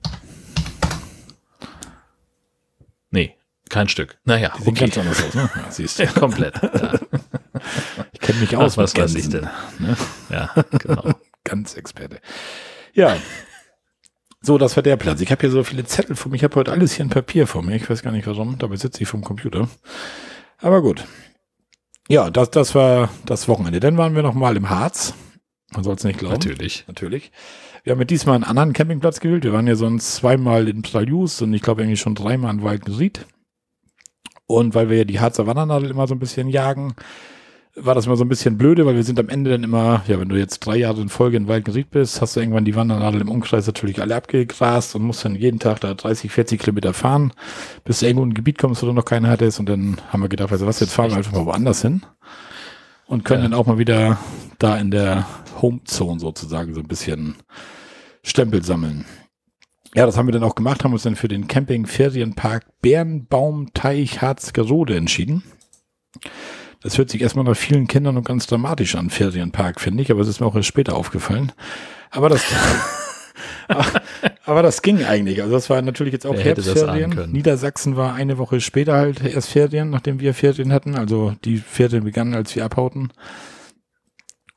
Nee, 3.09 3.35
kein 3.69 3.89
Stück. 3.89 4.17
Naja, 4.25 4.53
sehen 4.57 4.69
okay. 4.69 4.79
ganz 4.85 4.97
anders 4.97 5.23
aus, 5.23 5.33
ne? 5.33 5.49
Ja, 5.55 5.65
siehst 5.71 5.99
du. 5.99 6.07
Komplett. 6.19 6.61
Ja, 6.61 6.93
Ich 8.13 8.19
kenne 8.19 8.39
mich 8.39 8.55
aus 8.55 8.77
was 8.77 8.93
mit 8.93 9.01
Gänsen, 9.01 9.19
ich 9.19 9.29
denn? 9.29 9.49
Ne? 9.79 9.97
ja 10.29 10.53
genau. 10.77 11.13
Ganz 11.43 11.75
Experte. 11.75 12.19
Ja. 12.93 13.15
So, 14.41 14.57
das 14.57 14.75
war 14.75 14.83
der 14.83 14.97
Platz. 14.97 15.21
Ich 15.21 15.31
habe 15.31 15.41
hier 15.41 15.49
so 15.49 15.63
viele 15.63 15.85
Zettel 15.85 16.15
vor 16.15 16.29
mir. 16.29 16.35
Ich 16.35 16.43
habe 16.43 16.55
heute 16.55 16.71
alles 16.71 16.93
hier 16.93 17.03
in 17.03 17.09
Papier 17.09 17.47
vor 17.47 17.63
mir. 17.63 17.75
Ich 17.75 17.89
weiß 17.89 18.03
gar 18.03 18.11
nicht 18.11 18.27
warum. 18.27 18.57
Dabei 18.57 18.75
sitze 18.75 19.01
ich 19.01 19.07
vom 19.07 19.23
Computer. 19.23 19.69
Aber 20.59 20.81
gut. 20.81 21.05
Ja, 22.09 22.29
das, 22.29 22.51
das 22.51 22.75
war 22.75 23.09
das 23.25 23.47
Wochenende. 23.47 23.79
Dann 23.79 23.97
waren 23.97 24.15
wir 24.15 24.23
noch 24.23 24.33
mal 24.33 24.57
im 24.57 24.69
Harz. 24.69 25.13
Man 25.73 25.83
soll 25.83 25.95
es 25.95 26.03
nicht 26.03 26.19
glauben. 26.19 26.35
Natürlich. 26.35 26.85
Natürlich. 26.87 27.31
Wir 27.83 27.91
haben 27.91 27.99
ja 27.99 28.05
diesmal 28.05 28.35
einen 28.35 28.43
anderen 28.43 28.73
Campingplatz 28.73 29.19
gewählt. 29.19 29.43
Wir 29.43 29.53
waren 29.53 29.67
ja 29.67 29.75
sonst 29.75 30.15
zweimal 30.15 30.67
in 30.67 30.81
Praljus 30.81 31.41
und 31.41 31.53
ich 31.53 31.61
glaube 31.61 31.83
eigentlich 31.83 31.99
schon 31.99 32.15
dreimal 32.15 32.53
in 32.53 32.63
Waldgeriet. 32.63 33.25
Und 34.47 34.75
weil 34.75 34.89
wir 34.89 34.97
ja 34.97 35.03
die 35.03 35.19
Harzer 35.19 35.45
Wandernadel 35.45 35.91
immer 35.91 36.07
so 36.07 36.15
ein 36.15 36.19
bisschen 36.19 36.47
jagen, 36.47 36.95
war 37.75 37.93
das 37.93 38.07
immer 38.07 38.15
so 38.17 38.25
ein 38.25 38.29
bisschen 38.29 38.57
blöde, 38.57 38.85
weil 38.85 38.95
wir 38.95 39.03
sind 39.03 39.19
am 39.19 39.29
Ende 39.29 39.51
dann 39.51 39.63
immer, 39.63 40.03
ja, 40.07 40.19
wenn 40.19 40.29
du 40.29 40.35
jetzt 40.35 40.59
drei 40.59 40.77
Jahre 40.77 40.99
in 41.01 41.09
Folge 41.09 41.37
in 41.37 41.47
Waldgeriet 41.47 41.91
bist, 41.91 42.21
hast 42.21 42.35
du 42.35 42.39
irgendwann 42.39 42.65
die 42.65 42.75
Wandernadel 42.75 43.21
im 43.21 43.29
Umkreis 43.29 43.67
natürlich 43.67 44.01
alle 44.01 44.15
abgegrast 44.15 44.95
und 44.95 45.03
musst 45.03 45.23
dann 45.25 45.35
jeden 45.35 45.59
Tag 45.59 45.79
da 45.81 45.93
30, 45.93 46.31
40 46.31 46.59
Kilometer 46.59 46.93
fahren, 46.93 47.33
bis 47.83 47.99
du 47.99 48.07
irgendwo 48.07 48.23
in 48.23 48.31
ein 48.31 48.33
Gebiet 48.33 48.57
kommst, 48.57 48.81
wo 48.81 48.87
du 48.87 48.93
noch 48.93 49.05
keine 49.05 49.29
hattest. 49.29 49.59
Und 49.59 49.67
dann 49.69 49.97
haben 50.09 50.21
wir 50.21 50.29
gedacht, 50.29 50.51
du 50.51 50.65
was, 50.65 50.79
jetzt 50.79 50.93
fahren 50.93 51.11
wir 51.11 51.17
einfach 51.17 51.33
mal 51.33 51.45
woanders 51.45 51.81
hin 51.83 52.01
und 53.05 53.25
können 53.25 53.43
Ja. 53.43 53.49
dann 53.49 53.59
auch 53.59 53.67
mal 53.67 53.77
wieder 53.77 54.17
da 54.57 54.77
in 54.77 54.89
der 54.89 55.27
Homezone 55.61 56.19
sozusagen 56.19 56.73
so 56.73 56.79
ein 56.79 56.87
bisschen 56.87 57.35
Stempel 58.23 58.63
sammeln. 58.63 59.05
Ja, 59.95 60.05
das 60.05 60.17
haben 60.17 60.27
wir 60.27 60.33
dann 60.33 60.43
auch 60.43 60.55
gemacht, 60.55 60.83
haben 60.83 60.93
uns 60.93 61.03
dann 61.03 61.15
für 61.15 61.27
den 61.27 61.47
Camping-Ferienpark 61.47 62.65
Bärenbaumteich 62.81 64.21
Harzgerode 64.21 64.95
entschieden. 64.95 65.43
Das 66.81 66.97
hört 66.97 67.09
sich 67.09 67.21
erstmal 67.21 67.45
nach 67.45 67.57
vielen 67.57 67.87
Kindern 67.87 68.17
und 68.17 68.25
ganz 68.25 68.47
dramatisch 68.47 68.95
an, 68.95 69.09
Ferienpark, 69.09 69.81
finde 69.81 70.03
ich, 70.03 70.11
aber 70.11 70.21
es 70.21 70.27
ist 70.27 70.39
mir 70.39 70.45
auch 70.45 70.55
erst 70.55 70.67
später 70.67 70.95
aufgefallen. 70.95 71.51
Aber 72.11 72.29
das, 72.29 72.43
aber 74.45 74.61
das 74.61 74.81
ging 74.81 75.03
eigentlich. 75.03 75.41
Also 75.41 75.53
das 75.53 75.69
war 75.69 75.81
natürlich 75.81 76.13
jetzt 76.13 76.25
auch 76.25 76.33
Wer 76.33 76.43
Herbstferien. 76.43 77.31
Niedersachsen 77.31 77.95
war 77.95 78.13
eine 78.13 78.37
Woche 78.37 78.61
später 78.61 78.93
halt 78.93 79.23
erst 79.23 79.49
Ferien, 79.49 79.89
nachdem 79.89 80.19
wir 80.19 80.33
Ferien 80.33 80.71
hatten. 80.71 80.95
Also 80.95 81.33
die 81.43 81.57
Ferien 81.57 82.03
begannen, 82.03 82.35
als 82.35 82.55
wir 82.55 82.63
abhauten. 82.63 83.11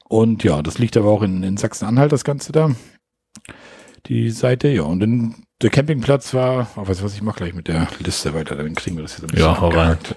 Und 0.08 0.44
ja, 0.44 0.60
das 0.62 0.78
liegt 0.78 0.96
aber 0.96 1.08
auch 1.08 1.22
in, 1.22 1.42
in 1.42 1.56
Sachsen-Anhalt, 1.56 2.12
das 2.12 2.24
Ganze 2.24 2.52
da. 2.52 2.74
Die 4.06 4.30
Seite, 4.30 4.68
ja. 4.68 4.82
Und 4.82 5.00
dann 5.00 5.34
der 5.62 5.70
Campingplatz 5.70 6.34
war, 6.34 6.68
oh, 6.76 6.82
du 6.82 7.02
was, 7.02 7.14
ich 7.14 7.22
mach 7.22 7.36
gleich 7.36 7.54
mit 7.54 7.68
der 7.68 7.88
Liste 7.98 8.34
weiter, 8.34 8.56
dann 8.56 8.74
kriegen 8.74 8.96
wir 8.96 9.02
das 9.02 9.16
hier 9.16 9.20
so 9.20 9.26
ein 9.26 9.32
bisschen 9.32 9.46
Ja, 9.46 9.62
abgehakt. 9.62 10.16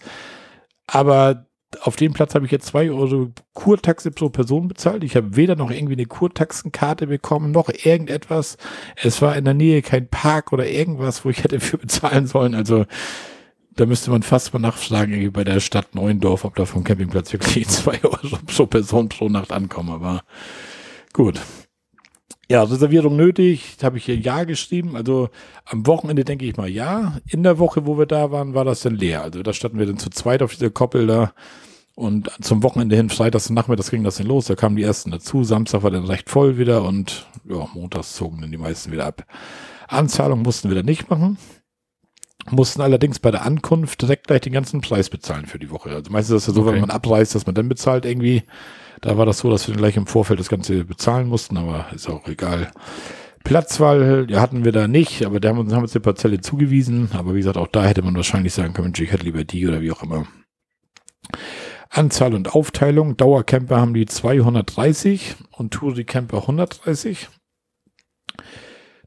Aber 0.87 1.48
auf 1.81 1.95
dem 1.95 2.13
Platz 2.13 2.35
habe 2.35 2.45
ich 2.45 2.51
jetzt 2.51 2.67
2 2.67 2.89
Euro 2.89 3.31
Kurtaxe 3.53 4.11
pro 4.11 4.29
Person 4.29 4.67
bezahlt. 4.67 5.03
Ich 5.03 5.15
habe 5.15 5.35
weder 5.35 5.55
noch 5.55 5.69
irgendwie 5.69 5.93
eine 5.93 6.05
Kurtaxenkarte 6.05 7.07
bekommen, 7.07 7.51
noch 7.51 7.69
irgendetwas. 7.69 8.57
Es 8.95 9.21
war 9.21 9.35
in 9.35 9.45
der 9.45 9.53
Nähe 9.53 9.81
kein 9.81 10.07
Park 10.07 10.51
oder 10.51 10.67
irgendwas, 10.67 11.23
wo 11.23 11.29
ich 11.29 11.43
hätte 11.43 11.59
für 11.59 11.77
bezahlen 11.77 12.27
sollen. 12.27 12.55
Also 12.55 12.85
da 13.75 13.85
müsste 13.85 14.11
man 14.11 14.23
fast 14.23 14.53
mal 14.53 14.59
nachfragen, 14.59 15.13
irgendwie 15.13 15.29
bei 15.29 15.43
der 15.43 15.59
Stadt 15.59 15.95
Neuendorf, 15.95 16.43
ob 16.43 16.55
da 16.55 16.65
vom 16.65 16.83
Campingplatz 16.83 17.31
wirklich 17.31 17.67
2 17.69 18.03
Euro 18.03 18.37
pro 18.45 18.65
Person 18.65 19.09
pro 19.09 19.29
Nacht 19.29 19.51
ankommen. 19.51 19.89
Aber 19.89 20.23
gut. 21.13 21.39
Ja, 22.51 22.63
Reservierung 22.63 23.15
nötig, 23.15 23.77
habe 23.83 23.97
ich 23.99 24.05
hier 24.05 24.17
Ja 24.17 24.43
geschrieben. 24.43 24.95
Also 24.95 25.29
am 25.65 25.85
Wochenende 25.85 26.23
denke 26.25 26.45
ich 26.45 26.57
mal 26.57 26.67
ja. 26.69 27.17
In 27.27 27.43
der 27.43 27.59
Woche, 27.59 27.85
wo 27.85 27.97
wir 27.99 28.07
da 28.07 28.31
waren, 28.31 28.55
war 28.55 28.65
das 28.65 28.81
dann 28.81 28.95
leer. 28.95 29.21
Also 29.21 29.43
da 29.43 29.53
standen 29.53 29.77
wir 29.77 29.85
dann 29.85 29.99
zu 29.99 30.09
zweit 30.09 30.41
auf 30.41 30.53
dieser 30.55 30.71
Koppel 30.71 31.05
da. 31.05 31.33
Und 31.93 32.31
zum 32.41 32.63
Wochenende 32.63 32.95
hin, 32.95 33.09
freitags 33.09 33.49
und 33.49 33.55
nachmittags 33.55 33.91
ging 33.91 34.03
das 34.03 34.15
dann 34.17 34.25
los. 34.27 34.45
Da 34.45 34.55
kamen 34.55 34.77
die 34.77 34.83
ersten 34.83 35.11
dazu. 35.11 35.43
Samstag 35.43 35.83
war 35.83 35.91
dann 35.91 36.05
recht 36.05 36.29
voll 36.29 36.57
wieder 36.57 36.83
und 36.83 37.27
ja, 37.47 37.67
montags 37.73 38.15
zogen 38.15 38.41
dann 38.41 38.51
die 38.51 38.57
meisten 38.57 38.91
wieder 38.91 39.05
ab. 39.05 39.25
Anzahlung 39.87 40.41
mussten 40.41 40.69
wir 40.69 40.75
dann 40.75 40.85
nicht 40.85 41.09
machen. 41.09 41.37
mussten 42.49 42.81
allerdings 42.81 43.19
bei 43.19 43.29
der 43.31 43.43
Ankunft 43.45 44.01
direkt 44.01 44.27
gleich 44.27 44.41
den 44.41 44.53
ganzen 44.53 44.81
Preis 44.81 45.09
bezahlen 45.09 45.45
für 45.45 45.59
die 45.59 45.69
Woche. 45.69 45.89
Also 45.91 46.09
meistens 46.11 46.37
ist 46.37 46.47
das 46.47 46.55
ja 46.55 46.61
so, 46.61 46.61
Okay. 46.67 46.73
wenn 46.75 46.81
man 46.81 46.89
abreist, 46.89 47.35
dass 47.35 47.45
man 47.45 47.53
dann 47.53 47.69
bezahlt 47.69 48.05
irgendwie. 48.05 48.43
Da 49.01 49.17
war 49.17 49.25
das 49.25 49.39
so, 49.39 49.49
dass 49.49 49.67
wir 49.67 49.75
gleich 49.75 49.97
im 49.97 50.07
Vorfeld 50.07 50.39
das 50.39 50.49
Ganze 50.49 50.83
bezahlen 50.83 51.27
mussten, 51.27 51.57
aber 51.57 51.87
ist 51.93 52.09
auch 52.09 52.27
egal. 52.27 52.71
Platzwahl 53.43 54.27
ja, 54.29 54.41
hatten 54.41 54.65
wir 54.65 54.71
da 54.71 54.87
nicht, 54.87 55.25
aber 55.25 55.39
da 55.39 55.49
haben, 55.49 55.59
uns, 55.59 55.73
haben 55.73 55.83
uns 55.83 55.93
die 55.93 55.99
Parzelle 55.99 56.41
zugewiesen. 56.41 57.09
Aber 57.13 57.33
wie 57.33 57.39
gesagt, 57.39 57.57
auch 57.57 57.67
da 57.67 57.85
hätte 57.85 58.01
man 58.01 58.15
wahrscheinlich 58.15 58.53
sagen 58.53 58.73
können, 58.73 58.93
ich 58.97 59.11
hätte 59.11 59.23
lieber 59.23 59.43
die 59.43 59.67
oder 59.67 59.81
wie 59.81 59.91
auch 59.91 60.03
immer. 60.03 60.27
Anzahl 61.89 62.35
und 62.35 62.53
Aufteilung. 62.53 63.17
Dauercamper 63.17 63.79
haben 63.79 63.93
die 63.93 64.05
230 64.05 65.35
und 65.51 65.73
Touri-Camper 65.73 66.41
130. 66.41 67.29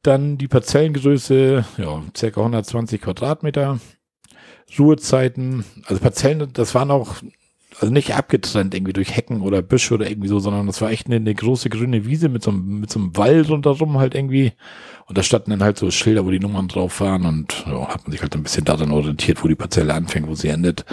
Dann 0.03 0.37
die 0.37 0.49
Parzellengröße, 0.49 1.65
ja, 1.77 2.03
circa 2.17 2.41
120 2.41 3.01
Quadratmeter. 3.01 3.79
Ruhezeiten, 4.79 5.65
also 5.85 6.01
Parzellen, 6.01 6.53
das 6.53 6.75
waren 6.75 6.91
auch, 6.91 7.17
also 7.83 7.93
nicht 7.93 8.15
abgetrennt 8.15 8.75
irgendwie 8.75 8.93
durch 8.93 9.15
Hecken 9.17 9.43
oder 9.43 9.61
Büsche 9.61 9.95
oder 9.95 10.09
irgendwie 10.09 10.29
so, 10.29 10.39
sondern 10.39 10.67
das 10.67 10.81
war 10.81 10.91
echt 10.91 11.07
eine, 11.07 11.17
eine 11.17 11.35
große 11.35 11.69
grüne 11.69 12.07
Wiese 12.07 12.29
mit 12.29 12.43
so, 12.43 12.51
einem, 12.51 12.81
mit 12.81 12.91
so 12.91 13.01
einem 13.01 13.17
Wald 13.17 13.51
rundherum 13.51 13.99
halt 13.99 14.15
irgendwie. 14.15 14.53
Und 15.07 15.19
da 15.19 15.23
standen 15.23 15.51
dann 15.51 15.63
halt 15.63 15.79
so 15.79 15.91
Schilder, 15.91 16.25
wo 16.25 16.31
die 16.31 16.39
Nummern 16.39 16.69
drauf 16.69 17.01
waren 17.01 17.27
und 17.27 17.65
ja, 17.67 17.89
hat 17.89 18.05
man 18.05 18.13
sich 18.13 18.23
halt 18.23 18.35
ein 18.35 18.45
bisschen 18.45 18.65
daran 18.65 18.93
orientiert, 18.93 19.43
wo 19.43 19.49
die 19.49 19.57
Parzelle 19.57 19.93
anfängt, 19.93 20.29
wo 20.29 20.35
sie 20.35 20.49
endet. 20.49 20.85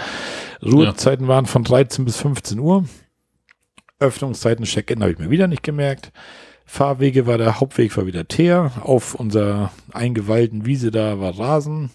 Ruhezeiten 0.62 1.28
waren 1.28 1.46
von 1.46 1.64
13 1.64 2.04
bis 2.04 2.16
15 2.16 2.58
Uhr. 2.58 2.84
Öffnungszeiten, 4.00 4.64
Check-in 4.64 5.00
habe 5.00 5.12
ich 5.12 5.18
mir 5.18 5.30
wieder 5.30 5.46
nicht 5.46 5.62
gemerkt. 5.62 6.12
Fahrwege 6.64 7.26
war 7.26 7.38
der 7.38 7.60
Hauptweg 7.60 7.96
war 7.96 8.06
wieder 8.06 8.26
Teer. 8.26 8.72
Auf 8.82 9.14
unserer 9.14 9.72
eingeweihten 9.92 10.66
Wiese 10.66 10.90
da 10.90 11.20
war 11.20 11.38
Rasen. 11.38 11.90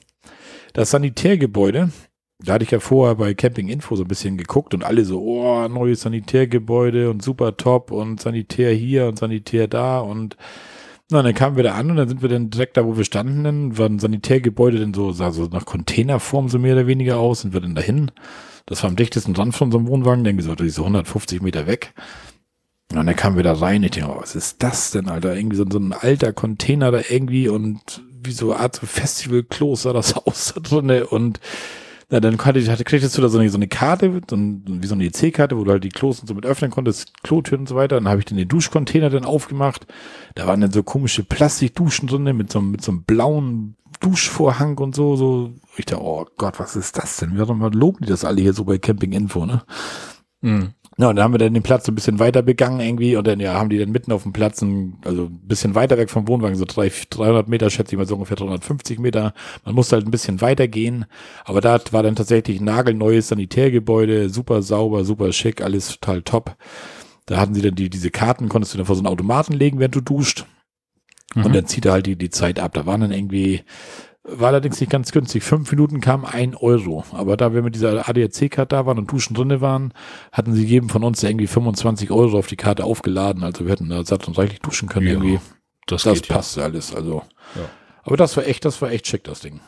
Das 0.73 0.91
Sanitärgebäude, 0.91 1.91
da 2.39 2.53
hatte 2.53 2.65
ich 2.65 2.71
ja 2.71 2.79
vorher 2.79 3.15
bei 3.15 3.33
Camping 3.33 3.69
Info 3.69 3.95
so 3.95 4.03
ein 4.03 4.07
bisschen 4.07 4.38
geguckt 4.38 4.73
und 4.73 4.83
alle 4.83 5.05
so, 5.05 5.21
oh, 5.21 5.67
neues 5.67 6.01
Sanitärgebäude 6.01 7.09
und 7.09 7.23
super 7.23 7.55
top 7.57 7.91
und 7.91 8.19
Sanitär 8.19 8.73
hier 8.73 9.07
und 9.07 9.17
Sanitär 9.17 9.67
da 9.67 9.99
und 9.99 10.36
na, 11.11 11.21
dann 11.21 11.36
kamen 11.36 11.55
wir 11.55 11.63
da 11.63 11.75
an 11.75 11.91
und 11.91 11.97
dann 11.97 12.09
sind 12.09 12.23
wir 12.23 12.29
dann 12.29 12.49
direkt 12.49 12.77
da, 12.77 12.86
wo 12.86 12.97
wir 12.97 13.03
standen, 13.03 13.43
dann 13.43 13.77
war 13.77 13.86
ein 13.86 13.99
Sanitärgebäude 13.99 14.79
dann 14.79 14.93
so, 14.93 15.11
sah 15.11 15.31
so 15.31 15.45
nach 15.45 15.65
Containerform 15.65 16.49
so 16.49 16.57
mehr 16.57 16.73
oder 16.73 16.88
weniger 16.88 17.19
aus, 17.19 17.41
sind 17.41 17.53
wir 17.53 17.61
dann 17.61 17.75
dahin. 17.75 18.11
Das 18.65 18.81
war 18.81 18.89
am 18.89 18.95
dichtesten 18.95 19.36
dran 19.36 19.51
von 19.51 19.71
so 19.71 19.77
einem 19.77 19.88
Wohnwagen, 19.88 20.23
dann 20.23 20.38
gesagt, 20.38 20.63
so 20.65 20.81
150 20.81 21.43
Meter 21.43 21.67
weg. 21.67 21.93
Und 22.91 23.05
dann 23.05 23.15
kamen 23.15 23.36
wir 23.36 23.43
da 23.43 23.53
rein, 23.53 23.83
ich 23.83 23.91
denke, 23.91 24.09
oh, 24.09 24.19
was 24.19 24.36
ist 24.36 24.63
das 24.63 24.91
denn, 24.91 25.07
Alter? 25.07 25.36
Irgendwie 25.36 25.57
so, 25.57 25.65
so 25.69 25.77
ein 25.77 25.93
alter 25.93 26.33
Container 26.33 26.91
da 26.91 27.01
irgendwie 27.07 27.49
und 27.49 28.01
wie 28.23 28.31
so 28.31 28.51
eine 28.51 28.61
Art 28.61 28.77
Festivalklos 28.77 29.83
das 29.83 30.15
aus 30.25 30.53
da 30.55 30.61
drinne 30.61 31.05
und 31.05 31.39
na, 32.09 32.19
dann 32.19 32.37
hatte, 32.37 32.71
hatte, 32.71 32.83
kriegtest 32.83 33.17
du 33.17 33.21
da 33.21 33.29
so 33.29 33.39
eine, 33.39 33.49
so 33.49 33.57
eine 33.57 33.67
Karte, 33.67 34.21
so 34.29 34.35
ein, 34.35 34.63
wie 34.67 34.87
so 34.87 34.93
eine 34.93 35.05
EC-Karte, 35.05 35.57
wo 35.57 35.63
du 35.63 35.71
halt 35.71 35.83
die 35.83 35.89
Klos 35.89 36.19
und 36.19 36.27
so 36.27 36.35
mit 36.35 36.45
öffnen 36.45 36.69
konntest, 36.69 37.23
Klotüren 37.23 37.61
und 37.61 37.69
so 37.69 37.75
weiter. 37.75 37.95
Dann 37.95 38.07
habe 38.07 38.19
ich 38.19 38.25
dann 38.25 38.37
den 38.37 38.47
Duschcontainer 38.47 39.09
dann 39.09 39.25
aufgemacht. 39.25 39.87
Da 40.35 40.45
waren 40.45 40.61
dann 40.61 40.71
so 40.71 40.83
komische 40.83 41.23
Plastikduschen 41.23 42.07
drinne 42.07 42.33
mit 42.33 42.51
so, 42.51 42.61
mit 42.61 42.83
so 42.83 42.91
einem 42.91 43.03
blauen 43.03 43.75
Duschvorhang 44.01 44.77
und 44.77 44.93
so, 44.93 45.15
so. 45.15 45.53
Ich 45.77 45.85
dachte, 45.85 46.03
oh 46.03 46.25
Gott, 46.37 46.59
was 46.59 46.75
ist 46.75 46.97
das 46.97 47.17
denn? 47.17 47.37
Warum 47.37 47.61
loben 47.71 48.05
die 48.05 48.09
das 48.09 48.23
alle 48.25 48.41
hier 48.41 48.53
so 48.53 48.65
bei 48.65 48.77
Camping 48.77 49.13
Info, 49.13 49.45
ne? 49.45 49.63
Mhm. 50.41 50.73
Ja, 50.97 51.09
und 51.09 51.17
dann 51.17 51.25
haben 51.25 51.33
wir 51.33 51.39
dann 51.39 51.53
den 51.53 51.63
Platz 51.63 51.85
so 51.85 51.91
ein 51.91 51.95
bisschen 51.95 52.19
weiter 52.19 52.41
begangen 52.41 52.79
irgendwie 52.79 53.17
und 53.17 53.27
dann 53.27 53.41
ja, 53.41 53.53
haben 53.53 53.69
die 53.69 53.77
dann 53.77 53.91
mitten 53.91 54.13
auf 54.13 54.23
dem 54.23 54.31
Platz, 54.31 54.61
ein, 54.61 54.97
also 55.03 55.25
ein 55.25 55.39
bisschen 55.41 55.75
weiter 55.75 55.97
weg 55.97 56.09
vom 56.09 56.27
Wohnwagen, 56.27 56.55
so 56.55 56.63
drei, 56.65 56.89
300 57.09 57.49
Meter, 57.49 57.69
schätze 57.69 57.93
ich 57.93 57.97
mal 57.97 58.07
so 58.07 58.15
ungefähr 58.15 58.37
350 58.37 58.99
Meter. 58.99 59.33
Man 59.65 59.75
musste 59.75 59.97
halt 59.97 60.07
ein 60.07 60.11
bisschen 60.11 60.39
weiter 60.39 60.69
gehen, 60.69 61.05
aber 61.43 61.59
da 61.59 61.79
war 61.91 62.01
dann 62.01 62.15
tatsächlich 62.15 62.61
ein 62.61 62.65
nagelneues 62.65 63.27
Sanitärgebäude, 63.27 64.29
super 64.29 64.61
sauber, 64.61 65.03
super 65.03 65.33
schick, 65.33 65.61
alles 65.61 65.99
total 65.99 66.21
top. 66.21 66.55
Da 67.25 67.37
hatten 67.37 67.55
sie 67.55 67.61
dann 67.61 67.75
die, 67.75 67.89
diese 67.89 68.11
Karten, 68.11 68.47
konntest 68.47 68.73
du 68.73 68.77
dann 68.77 68.85
vor 68.85 68.95
so 68.95 69.01
einen 69.01 69.11
Automaten 69.11 69.53
legen, 69.53 69.79
während 69.79 69.95
du 69.95 70.01
duscht. 70.01 70.45
Mhm. 71.33 71.45
Und 71.45 71.55
dann 71.55 71.65
zieht 71.65 71.85
er 71.85 71.91
halt 71.91 72.05
die, 72.05 72.15
die 72.15 72.29
Zeit 72.29 72.59
ab. 72.59 72.73
Da 72.73 72.85
waren 72.85 73.01
dann 73.01 73.11
irgendwie, 73.11 73.63
war 74.28 74.47
allerdings 74.49 74.80
nicht 74.80 74.91
ganz 74.91 75.11
günstig. 75.11 75.43
Fünf 75.43 75.71
Minuten 75.71 76.01
kam 76.01 76.26
ein 76.26 76.55
Euro. 76.55 77.03
Aber 77.11 77.38
da 77.38 77.53
wir 77.53 77.61
mit 77.61 77.76
dieser 77.76 78.07
ADAC-Karte 78.09 78.76
da 78.76 78.86
waren 78.86 78.97
und 78.97 79.11
Duschen 79.11 79.36
drinne 79.36 79.61
waren, 79.61 79.93
hatten 80.32 80.53
sie 80.53 80.65
jedem 80.65 80.89
von 80.89 81.03
uns 81.03 81.21
irgendwie 81.23 81.47
25 81.47 82.11
Euro 82.11 82.38
auf 82.39 82.47
die 82.47 82.55
Karte 82.55 82.84
aufgeladen. 82.84 83.43
Also 83.43 83.65
wir 83.65 83.71
hätten 83.71 83.89
da 83.89 84.03
satt 84.03 84.28
und 84.28 84.38
reichlich 84.38 84.59
duschen 84.61 84.89
können 84.89 85.07
Ja, 85.07 85.13
irgendwie. 85.13 85.39
das, 85.86 86.03
Das 86.03 86.21
geht 86.21 86.28
passte 86.30 86.63
alles. 86.63 86.95
Also. 86.95 87.21
Ja. 87.55 87.61
Aber 88.03 88.17
das 88.17 88.36
war 88.38 88.45
echt, 88.45 88.65
das 88.65 88.82
war 88.82 88.91
echt 88.91 89.07
schick, 89.07 89.23
das 89.23 89.39
Ding. 89.41 89.61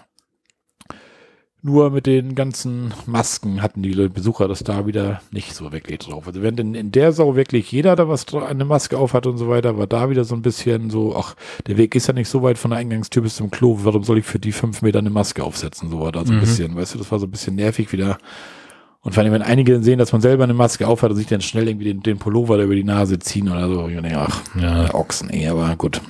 Nur 1.64 1.90
mit 1.90 2.06
den 2.06 2.36
ganzen 2.36 2.94
Masken 3.08 3.62
hatten 3.64 3.82
die 3.82 3.90
Besucher 4.10 4.48
das 4.48 4.64
da 4.64 4.86
wieder 4.86 5.22
nicht 5.32 5.56
so 5.56 5.72
wirklich 5.72 6.00
drauf. 6.00 6.28
Also 6.28 6.42
wenn 6.44 6.56
in, 6.58 6.76
in 6.76 6.92
der 6.92 7.12
Sau 7.12 7.36
wirklich 7.36 7.72
jeder 7.72 7.96
da 7.96 8.08
was 8.08 8.26
eine 8.34 8.64
Maske 8.64 8.98
auf 8.98 9.14
hat 9.14 9.26
und 9.26 9.38
so 9.40 9.50
weiter, 9.50 9.78
war 9.78 9.88
da 9.88 10.10
wieder 10.10 10.24
so 10.24 10.36
ein 10.36 10.44
bisschen 10.44 10.90
so, 10.92 11.16
ach, 11.18 11.36
der 11.66 11.78
Weg 11.78 11.96
ist 11.96 12.08
ja 12.08 12.14
nicht 12.14 12.30
so 12.30 12.44
weit 12.44 12.58
von 12.60 12.72
der 12.72 12.80
Eingangstür 12.80 13.24
bis 13.24 13.36
zum 13.36 13.50
Klo, 13.50 13.80
warum 13.82 14.04
soll 14.04 14.20
ich 14.20 14.26
für 14.26 14.40
die 14.40 14.52
fünf 14.52 14.84
Meter 14.84 15.00
eine 15.00 15.10
Maske 15.10 15.44
aufsetzen? 15.44 15.90
So 15.90 16.00
war 16.00 16.12
da 16.12 16.24
so 16.26 16.32
ein 16.32 16.36
Mhm. 16.38 16.42
bisschen, 16.42 16.76
weißt 16.76 16.94
du, 16.94 17.00
das 17.00 17.12
war 17.12 17.18
so 17.20 17.26
ein 17.26 17.32
bisschen 17.32 17.56
nervig 17.56 17.92
wieder. 17.92 18.18
Und 19.02 19.14
vor 19.14 19.24
allem, 19.24 19.34
wenn 19.34 19.42
einige 19.42 19.82
sehen, 19.82 19.98
dass 20.00 20.12
man 20.12 20.22
selber 20.22 20.44
eine 20.44 20.54
Maske 20.54 20.88
aufhat 20.88 21.10
und 21.10 21.18
sich 21.18 21.28
dann 21.28 21.42
schnell 21.42 21.68
irgendwie 21.68 21.86
den, 21.86 22.04
den 22.04 22.18
Pullover 22.20 22.58
da 22.58 22.64
über 22.64 22.76
die 22.76 22.84
Nase 22.84 23.18
ziehen 23.20 23.50
oder 23.50 23.68
so, 23.68 23.88
ich 23.88 23.96
denke, 24.00 24.18
ach, 24.18 24.42
ja. 24.56 24.84
ja. 24.86 24.94
Ochsen, 24.94 25.34
eh, 25.34 25.48
aber 25.48 25.76
gut. 25.76 26.02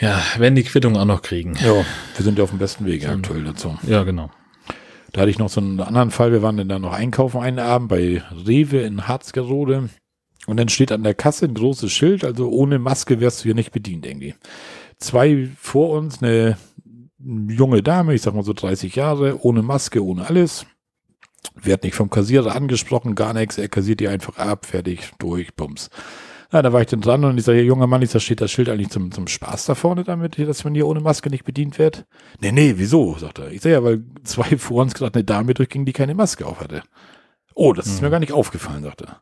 Ja, 0.00 0.22
werden 0.38 0.54
die 0.54 0.62
Quittung 0.62 0.96
auch 0.96 1.04
noch 1.04 1.22
kriegen. 1.22 1.54
Ja, 1.56 1.74
wir 1.74 2.24
sind 2.24 2.38
ja 2.38 2.44
auf 2.44 2.50
dem 2.50 2.58
besten 2.58 2.86
Weg 2.86 3.02
So. 3.02 3.08
aktuell 3.08 3.44
dazu. 3.44 3.76
Ja, 3.86 4.04
genau. 4.04 4.30
Da 5.12 5.22
hatte 5.22 5.30
ich 5.30 5.38
noch 5.38 5.48
so 5.48 5.60
einen 5.60 5.80
anderen 5.80 6.10
Fall. 6.10 6.32
Wir 6.32 6.42
waren 6.42 6.56
dann 6.56 6.68
da 6.68 6.78
noch 6.78 6.92
einkaufen 6.92 7.40
einen 7.40 7.58
Abend 7.58 7.88
bei 7.88 8.22
Rewe 8.46 8.80
in 8.82 9.08
Harzgerode. 9.08 9.88
Und 10.46 10.56
dann 10.56 10.68
steht 10.68 10.92
an 10.92 11.02
der 11.02 11.14
Kasse 11.14 11.46
ein 11.46 11.54
großes 11.54 11.92
Schild, 11.92 12.24
also 12.24 12.48
ohne 12.48 12.78
Maske 12.78 13.20
wärst 13.20 13.40
du 13.40 13.44
hier 13.44 13.54
nicht 13.54 13.72
bedient 13.72 14.06
irgendwie. 14.06 14.34
Zwei 14.98 15.48
vor 15.60 15.90
uns, 15.90 16.22
eine 16.22 16.56
junge 17.18 17.82
Dame, 17.82 18.14
ich 18.14 18.22
sag 18.22 18.34
mal 18.34 18.44
so 18.44 18.52
30 18.54 18.94
Jahre, 18.94 19.44
ohne 19.44 19.62
Maske, 19.62 20.02
ohne 20.02 20.26
alles. 20.26 20.64
Wird 21.54 21.82
nicht 21.82 21.94
vom 21.94 22.08
Kassierer 22.08 22.54
angesprochen, 22.54 23.14
gar 23.14 23.34
nichts. 23.34 23.58
Er 23.58 23.68
kassiert 23.68 24.00
die 24.00 24.08
einfach 24.08 24.36
ab, 24.38 24.64
fertig, 24.64 25.10
durch, 25.18 25.54
bums. 25.54 25.90
Na, 26.50 26.62
da 26.62 26.72
war 26.72 26.80
ich 26.80 26.86
dann 26.86 27.02
dran 27.02 27.24
und 27.24 27.36
ich 27.36 27.44
sage, 27.44 27.60
junger 27.62 27.86
Mann, 27.86 28.00
ich 28.00 28.10
sag, 28.10 28.22
steht 28.22 28.40
das 28.40 28.50
Schild 28.50 28.70
eigentlich 28.70 28.88
zum, 28.88 29.12
zum 29.12 29.26
Spaß 29.26 29.66
da 29.66 29.74
vorne 29.74 30.02
damit, 30.04 30.38
dass 30.38 30.64
man 30.64 30.74
hier 30.74 30.86
ohne 30.86 31.00
Maske 31.00 31.28
nicht 31.28 31.44
bedient 31.44 31.78
wird? 31.78 32.06
Nee, 32.40 32.52
nee, 32.52 32.74
wieso? 32.76 33.16
sagt 33.18 33.38
er. 33.38 33.50
Ich 33.50 33.60
sage 33.60 33.74
ja, 33.74 33.84
weil 33.84 34.02
zwei 34.24 34.56
vor 34.58 34.82
uns 34.82 34.94
gerade 34.94 35.14
eine 35.14 35.24
Dame 35.24 35.52
durchging, 35.52 35.84
die 35.84 35.92
keine 35.92 36.14
Maske 36.14 36.46
auf 36.46 36.60
hatte. 36.60 36.82
Oh, 37.54 37.72
das 37.74 37.86
ist 37.86 37.96
Hm. 37.98 38.04
mir 38.04 38.10
gar 38.10 38.20
nicht 38.20 38.32
aufgefallen, 38.32 38.82
sagt 38.82 39.02
er. 39.02 39.20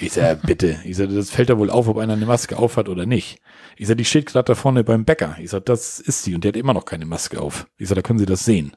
Ich 0.00 0.12
sage, 0.12 0.38
bitte. 0.46 0.78
Ich 0.84 0.96
sage, 0.96 1.12
das 1.12 1.30
fällt 1.30 1.48
ja 1.48 1.58
wohl 1.58 1.70
auf, 1.70 1.88
ob 1.88 1.98
einer 1.98 2.12
eine 2.12 2.26
Maske 2.26 2.56
auf 2.56 2.76
hat 2.76 2.88
oder 2.88 3.04
nicht. 3.06 3.40
Ich 3.76 3.88
sage, 3.88 3.96
die 3.96 4.04
steht 4.04 4.26
gerade 4.26 4.44
da 4.46 4.54
vorne 4.54 4.84
beim 4.84 5.04
Bäcker. 5.04 5.36
Ich 5.40 5.50
sage, 5.50 5.64
das 5.64 5.98
ist 5.98 6.22
sie 6.22 6.36
und 6.36 6.44
der 6.44 6.50
hat 6.50 6.56
immer 6.56 6.74
noch 6.74 6.84
keine 6.84 7.06
Maske 7.06 7.40
auf. 7.40 7.66
Ich 7.76 7.88
sage, 7.88 8.02
da 8.02 8.06
können 8.06 8.20
Sie 8.20 8.26
das 8.26 8.44
sehen. 8.44 8.76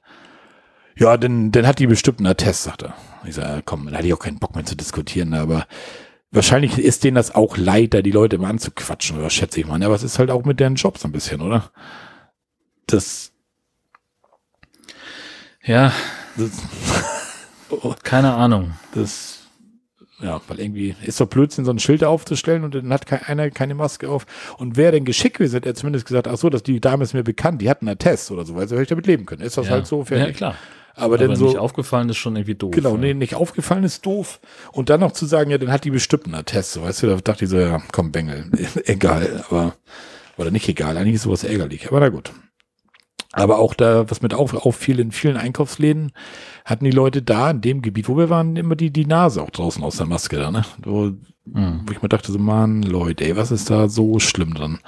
Ja, 0.98 1.18
dann, 1.18 1.52
dann 1.52 1.68
hat 1.68 1.78
die 1.78 1.86
bestimmt 1.86 2.18
einen 2.20 2.28
Attest, 2.28 2.64
sagt 2.64 2.82
er. 2.84 2.96
Ich 3.26 3.36
sage, 3.36 3.48
ja, 3.50 3.62
komm, 3.64 3.86
dann 3.86 3.96
hatte 3.96 4.08
ich 4.08 4.14
auch 4.16 4.20
keinen 4.20 4.40
Bock 4.40 4.56
mehr 4.56 4.66
zu 4.66 4.76
diskutieren, 4.76 5.36
aber 5.36 5.68
wahrscheinlich 6.32 6.78
ist 6.80 7.04
denen 7.04 7.16
das 7.16 7.34
auch 7.36 7.58
leid, 7.58 7.94
da 7.94 8.02
die 8.02 8.12
Leute 8.12 8.38
immer 8.38 8.48
anzuquatschen, 8.48 9.18
oder 9.20 9.30
schätze 9.30 9.60
ich 9.60 9.68
mal. 9.68 9.80
Ja, 9.82 9.88
aber 9.88 9.96
es 9.96 10.04
ist 10.04 10.20
halt 10.20 10.32
auch 10.32 10.46
mit 10.46 10.60
deren 10.60 10.76
Job 10.76 10.98
so 10.98 11.08
ein 11.08 11.12
bisschen, 11.12 11.42
oder? 11.42 11.72
Das, 12.88 13.32
Ja, 15.64 15.94
das, 16.38 16.50
oh, 17.70 17.94
keine 18.04 18.34
Ahnung. 18.34 18.72
das, 18.94 19.40
ja, 20.20 20.42
weil 20.48 20.60
irgendwie 20.60 20.96
ist 21.04 21.20
doch 21.20 21.28
Blödsinn, 21.28 21.66
so 21.66 21.72
ein 21.72 21.80
Schild 21.80 22.04
aufzustellen 22.04 22.64
und 22.64 22.76
dann 22.76 22.92
hat 22.94 23.06
kein, 23.06 23.22
einer 23.24 23.50
keine 23.52 23.76
Maske 23.76 24.10
auf. 24.10 24.26
Und 24.58 24.78
wer 24.78 24.92
denn 24.92 25.06
geschickt 25.06 25.40
ist, 25.40 25.54
hat 25.56 25.66
er 25.66 25.76
zumindest 25.76 26.06
gesagt, 26.06 26.28
ach 26.28 26.38
so, 26.38 26.50
dass 26.50 26.64
die 26.64 26.80
Dame 26.80 27.04
ist 27.04 27.14
mir 27.14 27.24
bekannt, 27.24 27.62
die 27.62 27.70
hat 27.70 27.82
einen 27.82 27.90
Attest 27.90 28.32
oder 28.32 28.46
so, 28.46 28.56
weil 28.56 28.68
sie 28.68 28.76
hätte 28.76 28.84
ich 28.84 28.90
damit 28.90 29.08
leben 29.08 29.26
können. 29.26 29.42
Ist 29.42 29.58
das 29.58 29.68
ja. 29.68 29.74
halt 29.74 29.88
so 29.88 30.00
Ja, 30.00 30.06
fertig? 30.06 30.38
klar. 30.38 30.56
Aber, 30.96 31.06
Aber 31.06 31.18
dann 31.18 31.36
so, 31.36 31.46
nicht 31.46 31.58
aufgefallen 31.58 32.10
ist 32.10 32.18
schon 32.18 32.36
irgendwie 32.36 32.56
doof. 32.56 32.72
Genau, 32.72 32.92
ja. 32.92 32.98
nee, 32.98 33.14
nicht 33.14 33.36
aufgefallen 33.36 33.84
ist 33.84 34.06
doof. 34.06 34.40
Und 34.72 34.90
dann 34.90 35.00
noch 35.00 35.12
zu 35.12 35.26
sagen, 35.26 35.52
ja, 35.52 35.58
dann 35.58 35.72
hat 35.72 35.84
die 35.86 35.92
bestimmt 35.92 36.26
einen 36.26 36.36
Attest. 36.36 36.74
So, 36.74 36.84
weißt 36.84 37.04
du, 37.04 37.08
da 37.08 37.16
dachte 37.18 37.46
ich 37.46 37.50
so, 37.50 37.58
ja, 37.58 37.82
komm, 37.92 38.12
Bengel, 38.12 38.50
egal, 38.86 39.44
aber, 39.50 39.74
oder 40.38 40.52
nicht 40.52 40.68
egal, 40.70 40.98
eigentlich 40.98 41.16
ist 41.16 41.24
sowas 41.24 41.44
ärgerlich, 41.44 41.88
aber 41.88 42.00
na 42.00 42.10
gut. 42.10 42.32
Aber 43.34 43.60
auch 43.60 43.74
da, 43.74 44.10
was 44.12 44.22
mit 44.22 44.34
auf, 44.34 44.54
auffiel 44.54 45.00
in 45.00 45.12
vielen 45.12 45.38
Einkaufsläden, 45.38 46.12
hatten 46.66 46.84
die 46.84 46.92
Leute 46.92 47.22
da 47.22 47.52
in 47.52 47.62
dem 47.62 47.82
Gebiet, 47.82 48.10
wo 48.10 48.18
wir 48.18 48.30
waren, 48.30 48.58
immer 48.58 48.76
die, 48.76 48.92
die 48.92 49.06
Nase 49.06 49.42
auch 49.42 49.52
draußen 49.52 49.82
aus 49.84 49.96
der 49.98 50.06
Maske 50.06 50.38
da, 50.38 50.52
ne? 50.52 50.66
Wo, 50.84 51.12
Mhm. 51.44 51.82
wo 51.88 51.92
ich 51.92 52.02
mir 52.04 52.08
dachte, 52.10 52.32
so, 52.32 52.38
Mann, 52.38 52.84
Leute, 52.84 53.26
ey, 53.26 53.36
was 53.36 53.50
ist 53.50 53.72
da 53.72 53.90
so 53.90 54.20
schlimm 54.20 54.54
dran? 54.54 54.80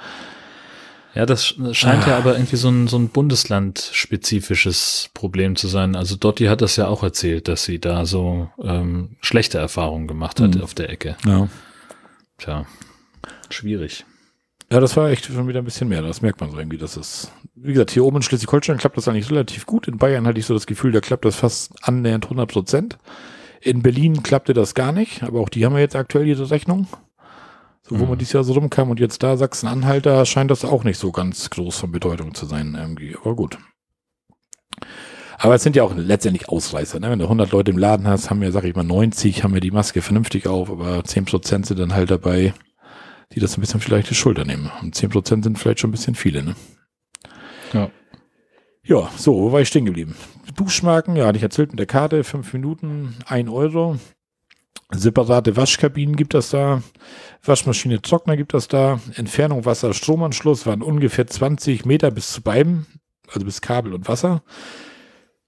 Ja, 1.14 1.26
das 1.26 1.44
sch- 1.46 1.74
scheint 1.74 2.06
ja 2.06 2.14
Ah. 2.16 2.18
aber 2.18 2.34
irgendwie 2.34 2.56
so 2.56 2.68
ein, 2.68 2.88
so 2.88 2.98
ein 2.98 3.08
Bundesland-spezifisches 3.08 5.10
Problem 5.14 5.56
zu 5.56 5.68
sein. 5.68 5.94
Also 5.96 6.16
Dotti 6.16 6.46
hat 6.46 6.60
das 6.60 6.76
ja 6.76 6.88
auch 6.88 7.02
erzählt, 7.02 7.48
dass 7.48 7.64
sie 7.64 7.78
da 7.78 8.04
so 8.06 8.50
ähm, 8.62 9.16
schlechte 9.20 9.58
Erfahrungen 9.58 10.08
gemacht 10.08 10.40
hat 10.40 10.56
Mhm. 10.56 10.62
auf 10.62 10.74
der 10.74 10.90
Ecke. 10.90 11.16
Ja. 11.24 11.48
Tja, 12.38 12.66
schwierig. 13.50 14.04
Ja, 14.72 14.80
das 14.80 14.96
war 14.96 15.10
echt 15.10 15.26
schon 15.26 15.46
wieder 15.46 15.60
ein 15.60 15.64
bisschen 15.64 15.88
mehr. 15.88 16.02
Das 16.02 16.20
merkt 16.22 16.40
man 16.40 16.50
so 16.50 16.58
irgendwie, 16.58 16.78
dass 16.78 16.96
es, 16.96 17.30
wie 17.54 17.72
gesagt, 17.74 17.92
hier 17.92 18.04
oben 18.04 18.16
in 18.16 18.22
Schleswig-Holstein 18.22 18.78
klappt 18.78 18.96
das 18.96 19.06
eigentlich 19.06 19.30
relativ 19.30 19.66
gut. 19.66 19.86
In 19.86 19.98
Bayern 19.98 20.26
hatte 20.26 20.40
ich 20.40 20.46
so 20.46 20.54
das 20.54 20.66
Gefühl, 20.66 20.90
da 20.90 21.00
klappt 21.00 21.24
das 21.24 21.36
fast 21.36 21.72
annähernd 21.82 22.24
100 22.24 22.50
Prozent. 22.50 22.98
In 23.60 23.82
Berlin 23.82 24.22
klappte 24.22 24.52
das 24.52 24.74
gar 24.74 24.92
nicht, 24.92 25.22
aber 25.22 25.40
auch 25.40 25.48
die 25.48 25.64
haben 25.64 25.74
ja 25.74 25.78
jetzt 25.80 25.96
aktuell 25.96 26.26
ihre 26.26 26.50
Rechnung. 26.50 26.86
So, 27.86 27.98
wo 27.98 28.04
mhm. 28.04 28.10
man 28.10 28.18
dieses 28.18 28.32
Jahr 28.32 28.44
so 28.44 28.54
rumkam 28.54 28.90
und 28.90 28.98
jetzt 28.98 29.22
da 29.22 29.36
Sachsen-Anhalt, 29.36 30.06
da 30.06 30.24
scheint 30.24 30.50
das 30.50 30.64
auch 30.64 30.84
nicht 30.84 30.98
so 30.98 31.12
ganz 31.12 31.50
groß 31.50 31.76
von 31.76 31.92
Bedeutung 31.92 32.34
zu 32.34 32.46
sein 32.46 32.74
irgendwie. 32.74 33.14
Aber 33.16 33.36
gut. 33.36 33.58
Aber 35.38 35.54
es 35.54 35.62
sind 35.62 35.76
ja 35.76 35.82
auch 35.82 35.94
letztendlich 35.94 36.48
Ausreißer. 36.48 36.98
Ne? 36.98 37.10
Wenn 37.10 37.18
du 37.18 37.26
100 37.26 37.52
Leute 37.52 37.70
im 37.70 37.78
Laden 37.78 38.06
hast, 38.06 38.30
haben 38.30 38.40
wir, 38.40 38.52
sag 38.52 38.64
ich 38.64 38.74
mal, 38.74 38.84
90, 38.84 39.44
haben 39.44 39.52
wir 39.52 39.60
die 39.60 39.70
Maske 39.70 40.00
vernünftig 40.00 40.46
auf, 40.46 40.70
aber 40.70 41.00
10% 41.00 41.66
sind 41.66 41.78
dann 41.78 41.94
halt 41.94 42.10
dabei, 42.10 42.54
die 43.32 43.40
das 43.40 43.58
ein 43.58 43.60
bisschen 43.60 43.80
vielleicht 43.80 44.08
die 44.08 44.14
Schulter 44.14 44.46
nehmen. 44.46 44.70
Und 44.80 44.96
10% 44.96 45.42
sind 45.42 45.58
vielleicht 45.58 45.80
schon 45.80 45.90
ein 45.90 45.92
bisschen 45.92 46.14
viele. 46.14 46.42
Ne? 46.42 46.56
Ja. 47.74 47.90
Ja, 48.86 49.10
so, 49.16 49.34
wo 49.34 49.52
war 49.52 49.60
ich 49.60 49.68
stehen 49.68 49.86
geblieben? 49.86 50.14
Duschmarken, 50.56 51.16
ja, 51.16 51.26
hatte 51.26 51.38
ich 51.38 51.42
erzählt 51.42 51.70
mit 51.70 51.78
der 51.78 51.86
Karte, 51.86 52.22
5 52.22 52.52
Minuten, 52.52 53.16
1 53.26 53.50
Euro. 53.50 53.98
Separate 54.90 55.56
Waschkabinen 55.56 56.16
gibt 56.16 56.34
es 56.34 56.50
da. 56.50 56.82
Waschmaschine, 57.42 58.02
Trockner 58.02 58.36
gibt 58.36 58.54
es 58.54 58.68
da. 58.68 59.00
Entfernung 59.14 59.64
Wasser, 59.64 59.92
Stromanschluss 59.94 60.66
waren 60.66 60.82
ungefähr 60.82 61.26
20 61.26 61.84
Meter 61.84 62.10
bis 62.10 62.32
zu 62.32 62.42
beiden, 62.42 62.86
also 63.28 63.44
bis 63.44 63.60
Kabel 63.60 63.94
und 63.94 64.08
Wasser 64.08 64.42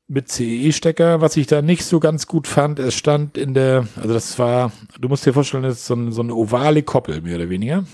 mit 0.08 0.28
CE-Stecker, 0.28 1.20
was 1.20 1.36
ich 1.36 1.46
da 1.46 1.62
nicht 1.62 1.84
so 1.84 1.98
ganz 1.98 2.26
gut 2.26 2.46
fand, 2.46 2.78
es 2.78 2.94
stand 2.94 3.36
in 3.36 3.54
der, 3.54 3.88
also 3.96 4.14
das 4.14 4.38
war, 4.38 4.72
du 5.00 5.08
musst 5.08 5.26
dir 5.26 5.32
vorstellen, 5.32 5.64
das 5.64 5.78
ist 5.78 5.86
so, 5.86 5.94
ein, 5.94 6.12
so 6.12 6.22
eine 6.22 6.34
ovale 6.34 6.82
Koppel, 6.82 7.22
mehr 7.22 7.36
oder 7.36 7.48
weniger. 7.48 7.84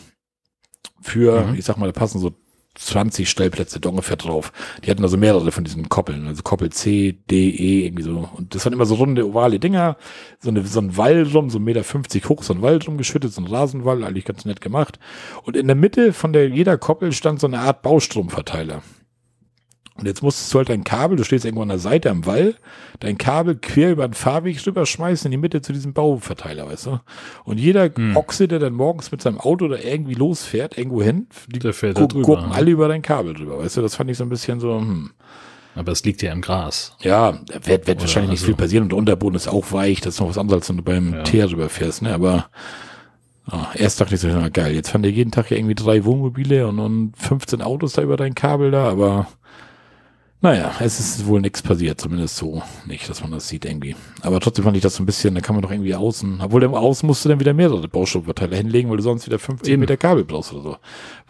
Für, 1.00 1.46
mhm. 1.46 1.54
ich 1.54 1.64
sag 1.64 1.78
mal, 1.78 1.86
da 1.86 1.92
passen 1.92 2.20
so 2.20 2.32
20 2.74 3.28
Stellplätze 3.28 3.80
da 3.80 3.90
ungefähr 3.90 4.16
drauf. 4.16 4.52
Die 4.84 4.90
hatten 4.90 5.02
also 5.02 5.16
mehrere 5.16 5.52
von 5.52 5.64
diesen 5.64 5.88
Koppeln, 5.88 6.26
also 6.26 6.42
Koppel 6.42 6.70
C, 6.70 7.18
D, 7.30 7.50
E, 7.50 7.86
irgendwie 7.86 8.02
so. 8.02 8.28
Und 8.34 8.54
das 8.54 8.64
waren 8.64 8.72
immer 8.72 8.86
so 8.86 8.94
runde, 8.94 9.26
ovale 9.26 9.58
Dinger, 9.58 9.96
so, 10.40 10.48
eine, 10.48 10.64
so 10.64 10.80
ein 10.80 10.96
Wall 10.96 11.24
drum, 11.24 11.50
so 11.50 11.58
1,50 11.58 11.60
Meter 11.60 12.28
hoch, 12.28 12.42
so 12.42 12.54
ein 12.54 12.62
Wall 12.62 12.78
drum 12.78 12.96
geschüttet, 12.96 13.32
so 13.32 13.42
ein 13.42 13.46
Rasenwall, 13.46 14.04
eigentlich 14.04 14.24
ganz 14.24 14.44
nett 14.44 14.60
gemacht. 14.60 14.98
Und 15.42 15.56
in 15.56 15.66
der 15.66 15.76
Mitte 15.76 16.12
von 16.12 16.32
der 16.32 16.48
jeder 16.48 16.78
Koppel 16.78 17.12
stand 17.12 17.40
so 17.40 17.46
eine 17.46 17.60
Art 17.60 17.82
Baustromverteiler. 17.82 18.82
Und 20.02 20.08
jetzt 20.08 20.20
musstest 20.20 20.52
du 20.52 20.58
halt 20.58 20.68
dein 20.68 20.82
Kabel, 20.82 21.16
du 21.16 21.22
stehst 21.22 21.44
irgendwo 21.44 21.62
an 21.62 21.68
der 21.68 21.78
Seite 21.78 22.10
am 22.10 22.26
Wall, 22.26 22.56
dein 22.98 23.18
Kabel 23.18 23.54
quer 23.54 23.92
über 23.92 24.08
den 24.08 24.14
Fahrweg 24.14 24.66
rüberschmeißen 24.66 25.26
in 25.26 25.30
die 25.30 25.36
Mitte 25.36 25.62
zu 25.62 25.72
diesem 25.72 25.92
Bauverteiler, 25.92 26.66
weißt 26.66 26.86
du? 26.86 26.98
Und 27.44 27.60
jeder 27.60 27.88
hm. 27.94 28.16
Ochse, 28.16 28.48
der 28.48 28.58
dann 28.58 28.72
morgens 28.72 29.12
mit 29.12 29.22
seinem 29.22 29.38
Auto 29.38 29.68
da 29.68 29.76
irgendwie 29.78 30.14
losfährt, 30.14 30.76
irgendwo 30.76 31.04
hin, 31.04 31.28
die 31.46 31.72
fährt 31.72 31.98
gu 31.98 32.22
gucken 32.22 32.50
alle 32.50 32.72
über 32.72 32.88
dein 32.88 33.02
Kabel 33.02 33.34
drüber, 33.34 33.60
weißt 33.60 33.76
du? 33.76 33.82
Das 33.82 33.94
fand 33.94 34.10
ich 34.10 34.16
so 34.16 34.24
ein 34.24 34.28
bisschen 34.28 34.58
so, 34.58 34.76
hm. 34.76 35.12
Aber 35.76 35.92
es 35.92 36.02
liegt 36.02 36.20
ja 36.20 36.32
im 36.32 36.40
Gras. 36.40 36.96
Ja, 37.00 37.38
wird, 37.62 37.86
wird 37.86 38.00
wahrscheinlich 38.00 38.30
also. 38.30 38.30
nicht 38.32 38.44
viel 38.44 38.56
passieren 38.56 38.82
und 38.82 38.88
der 38.88 38.98
Unterboden 38.98 39.36
ist 39.36 39.46
auch 39.46 39.70
weich, 39.70 40.00
das 40.00 40.14
ist 40.14 40.20
noch 40.20 40.30
was 40.30 40.36
anderes, 40.36 40.62
als 40.62 40.68
wenn 40.68 40.78
du 40.78 40.82
beim 40.82 41.14
ja. 41.14 41.22
Teer 41.22 41.48
rüberfährst, 41.48 42.02
ne? 42.02 42.12
Aber 42.12 42.46
oh, 43.52 43.66
erst 43.76 44.00
dachte 44.00 44.16
ich 44.16 44.20
so, 44.20 44.26
na, 44.26 44.48
geil, 44.48 44.74
jetzt 44.74 44.90
fand 44.90 45.06
ihr 45.06 45.12
jeden 45.12 45.30
Tag 45.30 45.52
ja 45.52 45.56
irgendwie 45.56 45.76
drei 45.76 46.04
Wohnmobile 46.04 46.66
und, 46.66 46.80
und 46.80 47.16
15 47.18 47.62
Autos 47.62 47.92
da 47.92 48.02
über 48.02 48.16
dein 48.16 48.34
Kabel 48.34 48.72
da, 48.72 48.88
aber 48.88 49.28
naja, 50.42 50.72
es 50.80 50.98
ist 50.98 51.24
wohl 51.26 51.40
nichts 51.40 51.62
passiert, 51.62 52.00
zumindest 52.00 52.36
so 52.36 52.62
nicht, 52.84 53.08
dass 53.08 53.22
man 53.22 53.30
das 53.30 53.46
sieht 53.46 53.64
irgendwie. 53.64 53.94
Aber 54.22 54.40
trotzdem 54.40 54.64
fand 54.64 54.76
ich 54.76 54.82
das 54.82 54.96
so 54.96 55.02
ein 55.04 55.06
bisschen, 55.06 55.36
da 55.36 55.40
kann 55.40 55.54
man 55.54 55.62
doch 55.62 55.70
irgendwie 55.70 55.94
außen, 55.94 56.40
obwohl 56.42 56.64
im 56.64 56.74
Außen 56.74 57.06
musst 57.06 57.24
du 57.24 57.28
dann 57.28 57.38
wieder 57.38 57.54
mehrere 57.54 57.86
Baustoffverteiler 57.86 58.56
hinlegen, 58.56 58.90
weil 58.90 58.96
du 58.96 59.04
sonst 59.04 59.24
wieder 59.24 59.38
50 59.38 59.72
Eben. 59.72 59.80
Meter 59.80 59.96
Kabel 59.96 60.24
brauchst 60.24 60.52
oder 60.52 60.62
so. 60.62 60.76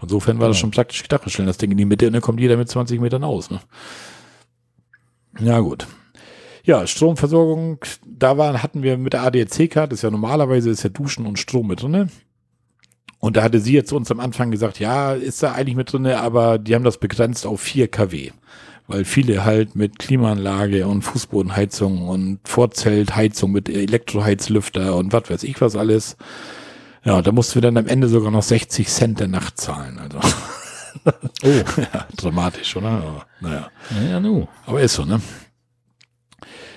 Insofern 0.00 0.40
war 0.40 0.48
das 0.48 0.56
schon 0.56 0.70
praktisch 0.70 1.02
gedacht, 1.02 1.26
wir 1.26 1.30
stellen 1.30 1.46
das 1.46 1.58
Ding 1.58 1.70
in 1.70 1.76
die 1.76 1.84
Mitte 1.84 2.06
und 2.06 2.14
dann 2.14 2.22
kommt 2.22 2.40
jeder 2.40 2.56
mit 2.56 2.70
20 2.70 3.02
Metern 3.02 3.22
aus. 3.22 3.50
Ne? 3.50 3.60
Ja 5.40 5.60
gut. 5.60 5.86
Ja, 6.64 6.86
Stromversorgung, 6.86 7.80
da 8.06 8.38
waren, 8.38 8.62
hatten 8.62 8.82
wir 8.82 8.96
mit 8.96 9.12
der 9.12 9.24
ADAC-Karte, 9.24 9.92
ist 9.92 10.02
ja 10.02 10.10
normalerweise 10.10 10.70
ist 10.70 10.84
ja 10.84 10.88
Duschen 10.88 11.26
und 11.26 11.38
Strom 11.38 11.66
mit 11.66 11.82
drin. 11.82 12.08
Und 13.18 13.36
da 13.36 13.42
hatte 13.42 13.60
sie 13.60 13.74
jetzt 13.74 13.92
uns 13.92 14.10
am 14.10 14.20
Anfang 14.20 14.50
gesagt, 14.50 14.80
ja, 14.80 15.12
ist 15.12 15.42
da 15.42 15.52
eigentlich 15.52 15.76
mit 15.76 15.92
drin, 15.92 16.06
aber 16.06 16.58
die 16.58 16.74
haben 16.74 16.82
das 16.82 16.96
begrenzt 16.96 17.44
auf 17.44 17.60
4 17.60 17.88
kW 17.88 18.30
weil 18.88 19.04
viele 19.04 19.44
halt 19.44 19.76
mit 19.76 19.98
Klimaanlage 19.98 20.86
und 20.86 21.02
Fußbodenheizung 21.02 22.08
und 22.08 22.40
Vorzeltheizung 22.44 23.52
mit 23.52 23.68
Elektroheizlüfter 23.68 24.96
und 24.96 25.12
was 25.12 25.30
weiß 25.30 25.42
ich 25.44 25.60
was 25.60 25.76
alles. 25.76 26.16
Ja, 27.04 27.20
da 27.20 27.32
mussten 27.32 27.54
wir 27.56 27.62
dann 27.62 27.76
am 27.76 27.86
Ende 27.86 28.08
sogar 28.08 28.30
noch 28.30 28.42
60 28.42 28.88
Cent 28.88 29.20
der 29.20 29.28
Nacht 29.28 29.58
zahlen. 29.58 29.98
Also. 29.98 30.18
Oh. 31.42 31.48
ja, 31.48 32.06
dramatisch, 32.16 32.76
oder? 32.76 32.90
Aber, 32.90 33.26
naja. 33.40 33.70
Ja, 34.08 34.20
nu. 34.20 34.46
Aber 34.66 34.80
ist 34.80 34.94
so, 34.94 35.04
ne? 35.04 35.20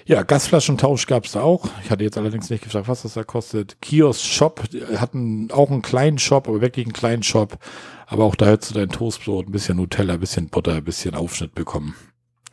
Ja, 0.07 0.21
Gasflaschentausch 0.21 1.07
gab 1.07 1.25
es 1.25 1.31
da 1.31 1.41
auch. 1.41 1.67
Ich 1.83 1.89
hatte 1.89 2.03
jetzt 2.03 2.15
allerdings 2.15 2.51
nicht 2.51 2.63
gefragt, 2.63 2.87
was 2.87 3.01
das 3.01 3.15
da 3.15 3.23
kostet. 3.23 3.81
Kiosk 3.81 4.21
Shop 4.23 4.61
hatten 4.97 5.49
auch 5.51 5.71
einen 5.71 5.81
kleinen 5.81 6.19
Shop, 6.19 6.47
aber 6.47 6.61
wirklich 6.61 6.85
einen 6.85 6.93
kleinen 6.93 7.23
Shop. 7.23 7.57
Aber 8.05 8.23
auch 8.25 8.35
da 8.35 8.45
hättest 8.45 8.69
du 8.69 8.75
dein 8.75 8.89
Toastbrot, 8.89 9.47
ein 9.47 9.51
bisschen 9.51 9.77
Nutella, 9.77 10.13
ein 10.13 10.19
bisschen 10.19 10.49
Butter, 10.49 10.75
ein 10.75 10.83
bisschen 10.83 11.15
Aufschnitt 11.15 11.55
bekommen. 11.55 11.95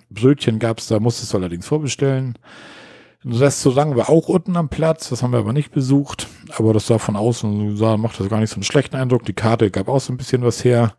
Brötchen 0.09 0.61
gab's 0.61 0.87
da, 0.87 0.99
musstest 0.99 1.35
du 1.35 1.37
allerdings 1.37 1.67
vorbestellen. 1.67 2.39
Ein 3.23 3.33
Restaurant 3.33 3.97
war 3.97 4.09
auch 4.09 4.29
unten 4.31 4.57
am 4.57 4.71
Platz, 4.71 5.11
das 5.11 5.23
haben 5.23 5.33
wir 5.33 5.41
aber 5.41 5.53
nicht 5.53 5.73
besucht. 5.73 6.29
Aber 6.57 6.73
das 6.73 6.87
sah 6.87 6.97
von 6.97 7.17
außen, 7.17 7.77
sah, 7.77 7.99
macht 7.99 8.19
das 8.19 8.31
gar 8.31 8.41
nicht 8.41 8.51
so 8.51 8.57
einen 8.57 8.63
schlechten 8.63 8.97
Eindruck. 8.97 9.27
Die 9.27 9.35
Karte 9.35 9.71
gab 9.71 9.89
auch 9.89 10.01
so 10.01 10.11
ein 10.15 10.17
bisschen 10.17 10.43
was 10.43 10.65
her. 10.65 10.95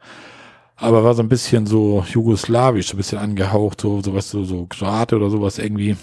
Aber 0.76 1.04
war 1.04 1.16
so 1.16 1.24
ein 1.24 1.30
bisschen 1.30 1.66
so 1.66 2.06
jugoslawisch, 2.08 2.90
so 2.90 2.94
ein 2.94 2.98
bisschen 2.98 3.18
angehaucht, 3.18 3.82
so, 3.82 4.02
so 4.04 4.14
was, 4.14 4.30
so, 4.30 4.44
so 4.44 4.68
Kroate 4.68 5.16
oder 5.16 5.32
sowas 5.32 5.58
irgendwie. 5.58 5.98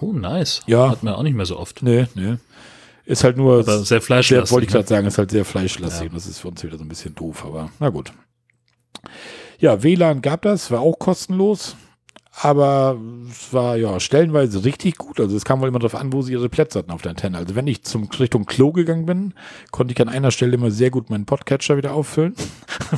Oh, 0.00 0.12
nice. 0.12 0.62
Ja. 0.66 0.90
Hat 0.90 1.02
man 1.02 1.14
auch 1.14 1.22
nicht 1.22 1.34
mehr 1.34 1.46
so 1.46 1.58
oft. 1.58 1.82
Nee, 1.82 2.06
nee. 2.14 2.36
Ist 3.04 3.22
halt 3.24 3.36
nur. 3.36 3.60
Aber 3.60 3.78
sehr 3.84 4.00
fleischlastig. 4.00 4.52
wollte 4.52 4.66
ich 4.66 4.72
gerade 4.72 4.84
ne? 4.84 4.88
sagen, 4.88 5.06
ist 5.06 5.18
halt 5.18 5.30
sehr 5.30 5.44
fleischlastig. 5.44 6.08
Ja. 6.08 6.14
Das 6.14 6.26
ist 6.26 6.40
für 6.40 6.48
uns 6.48 6.62
wieder 6.62 6.76
so 6.76 6.84
ein 6.84 6.88
bisschen 6.88 7.14
doof, 7.14 7.44
aber 7.44 7.70
na 7.78 7.88
gut. 7.88 8.12
Ja, 9.58 9.82
WLAN 9.82 10.22
gab 10.22 10.42
das, 10.42 10.70
war 10.70 10.80
auch 10.80 10.98
kostenlos. 10.98 11.76
Aber 12.38 12.98
es 13.30 13.54
war 13.54 13.78
ja 13.78 13.98
stellenweise 13.98 14.62
richtig 14.62 14.98
gut. 14.98 15.20
Also 15.20 15.34
es 15.34 15.46
kam 15.46 15.62
wohl 15.62 15.68
immer 15.68 15.78
darauf 15.78 15.94
an, 15.94 16.12
wo 16.12 16.20
sie 16.20 16.32
ihre 16.32 16.50
Plätze 16.50 16.78
hatten 16.78 16.90
auf 16.90 17.00
der 17.00 17.10
Antenne. 17.10 17.38
Also 17.38 17.54
wenn 17.54 17.66
ich 17.66 17.82
zum 17.82 18.10
Richtung 18.10 18.44
Klo 18.44 18.72
gegangen 18.72 19.06
bin, 19.06 19.32
konnte 19.70 19.94
ich 19.94 20.00
an 20.02 20.10
einer 20.10 20.30
Stelle 20.30 20.54
immer 20.54 20.70
sehr 20.70 20.90
gut 20.90 21.08
meinen 21.08 21.24
Podcatcher 21.24 21.78
wieder 21.78 21.94
auffüllen. 21.94 22.34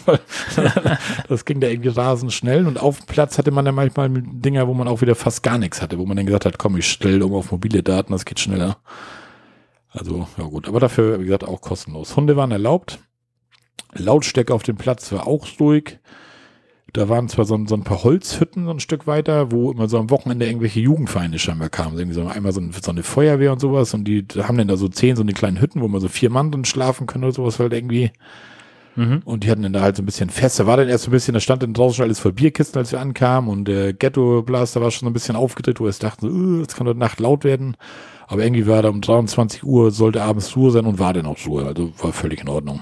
das 1.28 1.44
ging 1.44 1.60
da 1.60 1.68
irgendwie 1.68 1.90
rasend 1.90 2.32
schnell. 2.32 2.66
Und 2.66 2.80
auf 2.80 2.98
dem 2.98 3.06
Platz 3.06 3.38
hatte 3.38 3.52
man 3.52 3.64
dann 3.64 3.76
manchmal 3.76 4.10
Dinger, 4.10 4.66
wo 4.66 4.74
man 4.74 4.88
auch 4.88 5.02
wieder 5.02 5.14
fast 5.14 5.44
gar 5.44 5.56
nichts 5.56 5.80
hatte, 5.80 6.00
wo 6.00 6.06
man 6.06 6.16
dann 6.16 6.26
gesagt 6.26 6.44
hat, 6.44 6.58
komm, 6.58 6.76
ich 6.76 6.90
stelle 6.90 7.24
um 7.24 7.32
auf 7.34 7.52
mobile 7.52 7.84
Daten, 7.84 8.10
das 8.10 8.24
geht 8.24 8.40
schneller. 8.40 8.78
Also, 9.90 10.26
ja 10.36 10.44
gut. 10.44 10.66
Aber 10.66 10.80
dafür, 10.80 11.20
wie 11.20 11.26
gesagt, 11.26 11.44
auch 11.44 11.60
kostenlos. 11.60 12.16
Hunde 12.16 12.36
waren 12.36 12.50
erlaubt. 12.50 12.98
Lautstärke 13.94 14.52
auf 14.52 14.64
dem 14.64 14.76
Platz 14.76 15.12
war 15.12 15.28
auch 15.28 15.46
ruhig. 15.60 16.00
Da 16.94 17.08
waren 17.08 17.28
zwar 17.28 17.44
so, 17.44 17.58
so, 17.66 17.74
ein 17.74 17.84
paar 17.84 18.02
Holzhütten 18.02 18.64
so 18.64 18.70
ein 18.70 18.80
Stück 18.80 19.06
weiter, 19.06 19.52
wo 19.52 19.70
immer 19.70 19.88
so 19.88 19.98
am 19.98 20.08
Wochenende 20.10 20.46
irgendwelche 20.46 20.80
Jugendvereine 20.80 21.38
scheinbar 21.38 21.68
kamen. 21.68 21.98
Irgendwie 21.98 22.14
so 22.14 22.26
einmal 22.26 22.52
so, 22.52 22.60
ein, 22.60 22.72
so 22.72 22.90
eine 22.90 23.02
Feuerwehr 23.02 23.52
und 23.52 23.60
sowas 23.60 23.92
und 23.92 24.04
die 24.04 24.24
haben 24.38 24.56
dann 24.56 24.68
da 24.68 24.76
so 24.76 24.88
zehn 24.88 25.14
so 25.14 25.22
eine 25.22 25.34
kleinen 25.34 25.60
Hütten, 25.60 25.82
wo 25.82 25.88
man 25.88 26.00
so 26.00 26.08
vier 26.08 26.30
Mann 26.30 26.50
drin 26.50 26.64
schlafen 26.64 27.06
können 27.06 27.24
oder 27.24 27.34
sowas 27.34 27.58
halt 27.58 27.74
irgendwie. 27.74 28.10
Mhm. 28.96 29.22
Und 29.24 29.44
die 29.44 29.50
hatten 29.50 29.62
dann 29.62 29.72
da 29.72 29.82
halt 29.82 29.96
so 29.96 30.02
ein 30.02 30.06
bisschen 30.06 30.30
fest. 30.30 30.58
Da 30.58 30.66
war 30.66 30.76
dann 30.76 30.88
erst 30.88 31.04
so 31.04 31.10
ein 31.10 31.12
bisschen, 31.12 31.34
da 31.34 31.40
stand 31.40 31.62
dann 31.62 31.74
draußen 31.74 31.96
schon 31.96 32.04
alles 32.06 32.18
voll 32.18 32.32
Bierkisten, 32.32 32.80
als 32.80 32.90
wir 32.90 33.00
ankamen 33.00 33.48
und 33.48 33.66
der 33.66 33.92
Ghetto-Blaster 33.92 34.80
war 34.80 34.90
schon 34.90 35.06
so 35.06 35.10
ein 35.10 35.12
bisschen 35.12 35.36
aufgedreht, 35.36 35.78
wo 35.78 35.84
wir 35.84 35.90
es 35.90 36.00
dachten, 36.00 36.28
so, 36.28 36.34
uh, 36.34 36.64
das 36.64 36.74
kann 36.74 36.88
heute 36.88 36.98
Nacht 36.98 37.20
laut 37.20 37.44
werden. 37.44 37.76
Aber 38.26 38.42
irgendwie 38.42 38.66
war 38.66 38.82
da 38.82 38.88
um 38.88 39.00
23 39.00 39.62
Uhr, 39.62 39.90
sollte 39.90 40.22
abends 40.22 40.56
Ruhe 40.56 40.70
sein 40.70 40.84
und 40.84 40.98
war 40.98 41.12
dann 41.12 41.26
auch 41.26 41.38
Ruhe. 41.46 41.64
Also 41.64 41.92
war 42.02 42.12
völlig 42.12 42.40
in 42.40 42.48
Ordnung. 42.48 42.80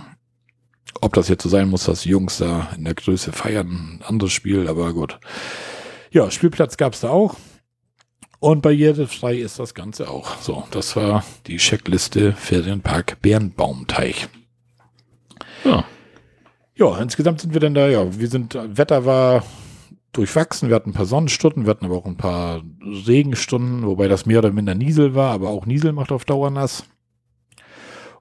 Ob 1.00 1.12
das 1.14 1.28
jetzt 1.28 1.42
so 1.42 1.48
sein 1.48 1.68
muss, 1.68 1.84
dass 1.84 2.02
die 2.02 2.10
Jungs 2.10 2.38
da 2.38 2.68
in 2.76 2.84
der 2.84 2.94
Größe 2.94 3.32
feiern, 3.32 4.00
ein 4.00 4.04
anderes 4.06 4.32
Spiel, 4.32 4.68
aber 4.68 4.92
gut. 4.92 5.18
Ja, 6.10 6.30
Spielplatz 6.30 6.76
gab 6.76 6.94
es 6.94 7.00
da 7.00 7.10
auch. 7.10 7.36
Und 8.38 8.62
barrierefrei 8.62 9.36
ist 9.36 9.58
das 9.58 9.74
Ganze 9.74 10.10
auch. 10.10 10.36
So, 10.40 10.64
das 10.70 10.94
war 10.94 11.24
die 11.46 11.56
Checkliste 11.56 12.32
Ferienpark 12.32 13.20
Bärenbaumteich. 13.22 14.28
Ja. 15.64 15.84
Ja, 16.74 16.98
insgesamt 16.98 17.40
sind 17.40 17.54
wir 17.54 17.60
dann 17.60 17.74
da, 17.74 17.88
ja, 17.88 18.18
wir 18.18 18.28
sind, 18.28 18.54
Wetter 18.54 19.06
war 19.06 19.42
durchwachsen. 20.12 20.68
Wir 20.68 20.76
hatten 20.76 20.90
ein 20.90 20.94
paar 20.94 21.06
Sonnenstunden, 21.06 21.64
wir 21.64 21.70
hatten 21.70 21.86
aber 21.86 21.96
auch 21.96 22.06
ein 22.06 22.16
paar 22.16 22.62
Regenstunden, 22.82 23.86
wobei 23.86 24.08
das 24.08 24.26
mehr 24.26 24.38
oder 24.40 24.52
minder 24.52 24.74
Niesel 24.74 25.14
war, 25.14 25.32
aber 25.32 25.48
auch 25.48 25.66
Niesel 25.66 25.92
macht 25.92 26.12
auf 26.12 26.24
Dauer 26.24 26.50
nass. 26.50 26.84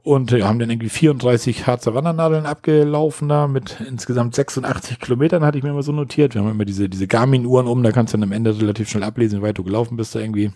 Und 0.05 0.31
wir 0.31 0.47
haben 0.47 0.59
dann 0.59 0.69
irgendwie 0.69 0.89
34 0.89 1.65
Harzer 1.65 1.95
Wandernadeln 1.95 2.45
abgelaufen 2.45 3.27
da 3.27 3.47
mit 3.47 3.81
insgesamt 3.89 4.35
86 4.35 4.99
Kilometern, 4.99 5.43
hatte 5.43 5.57
ich 5.57 5.63
mir 5.63 5.71
immer 5.71 5.81
so 5.81 5.91
notiert. 5.91 6.35
Wir 6.35 6.43
haben 6.43 6.51
immer 6.51 6.63
diese, 6.63 6.87
diese 6.87 7.07
Garmin-Uhren 7.07 7.65
um, 7.65 7.81
da 7.81 7.91
kannst 7.91 8.13
du 8.13 8.17
dann 8.19 8.29
am 8.29 8.31
Ende 8.31 8.55
relativ 8.55 8.87
schnell 8.87 9.01
ablesen, 9.01 9.39
wie 9.39 9.41
weit 9.41 9.57
du 9.57 9.63
gelaufen 9.63 9.97
bist 9.97 10.13
da 10.13 10.19
irgendwie. 10.19 10.51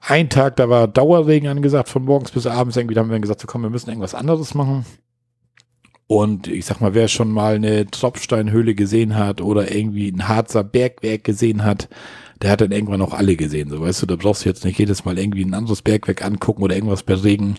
Ein 0.00 0.30
Tag, 0.30 0.56
da 0.56 0.70
war 0.70 0.88
Dauerregen 0.88 1.46
angesagt, 1.46 1.90
von 1.90 2.06
morgens 2.06 2.30
bis 2.30 2.46
abends 2.46 2.78
irgendwie, 2.78 2.94
da 2.94 3.02
haben 3.02 3.10
wir 3.10 3.16
dann 3.16 3.20
gesagt, 3.20 3.42
so 3.42 3.46
komm, 3.46 3.60
wir 3.60 3.68
müssen 3.68 3.90
irgendwas 3.90 4.14
anderes 4.14 4.54
machen. 4.54 4.86
Und 6.06 6.48
ich 6.48 6.64
sag 6.64 6.80
mal, 6.80 6.94
wer 6.94 7.08
schon 7.08 7.30
mal 7.30 7.56
eine 7.56 7.84
Tropfsteinhöhle 7.84 8.74
gesehen 8.74 9.14
hat 9.14 9.42
oder 9.42 9.74
irgendwie 9.74 10.10
ein 10.10 10.26
Harzer 10.26 10.64
Bergwerk 10.64 11.24
gesehen 11.24 11.64
hat, 11.64 11.90
der 12.44 12.50
hat 12.50 12.60
dann 12.60 12.72
irgendwann 12.72 13.00
auch 13.00 13.14
alle 13.14 13.36
gesehen. 13.36 13.70
So, 13.70 13.80
weißt 13.80 14.02
du, 14.02 14.06
da 14.06 14.16
brauchst 14.16 14.44
du 14.44 14.50
jetzt 14.50 14.66
nicht 14.66 14.78
jedes 14.78 15.06
Mal 15.06 15.18
irgendwie 15.18 15.42
ein 15.42 15.54
anderes 15.54 15.80
Bergwerk 15.80 16.22
angucken 16.22 16.62
oder 16.62 16.74
irgendwas 16.74 17.02
beregen. 17.02 17.56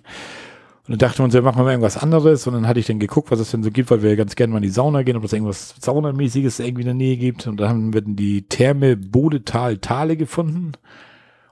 Und 0.88 0.91
dann 0.91 0.99
dachten 0.99 1.17
wir 1.17 1.25
uns, 1.25 1.33
ja, 1.33 1.41
machen 1.41 1.57
wir 1.57 1.63
mal 1.63 1.71
irgendwas 1.71 1.97
anderes. 1.97 2.45
Und 2.45 2.53
dann 2.53 2.67
hatte 2.67 2.79
ich 2.79 2.86
dann 2.86 2.99
geguckt, 2.99 3.31
was 3.31 3.39
es 3.39 3.49
denn 3.49 3.63
so 3.63 3.71
gibt, 3.71 3.89
weil 3.89 4.03
wir 4.03 4.15
ganz 4.15 4.36
gerne 4.36 4.53
mal 4.53 4.59
in 4.59 4.63
die 4.63 4.69
Sauna 4.69 5.01
gehen, 5.01 5.17
ob 5.17 5.23
es 5.23 5.33
irgendwas 5.33 5.73
Saunamäßiges 5.81 6.59
irgendwie 6.59 6.83
in 6.83 6.86
der 6.86 6.93
Nähe 6.93 7.17
gibt. 7.17 7.47
Und 7.47 7.59
da 7.59 7.69
haben 7.69 7.95
wir 7.95 8.01
dann 8.01 8.15
die 8.15 8.43
Therme 8.43 8.95
Bodetal 8.95 9.77
Tale 9.79 10.17
gefunden. 10.17 10.73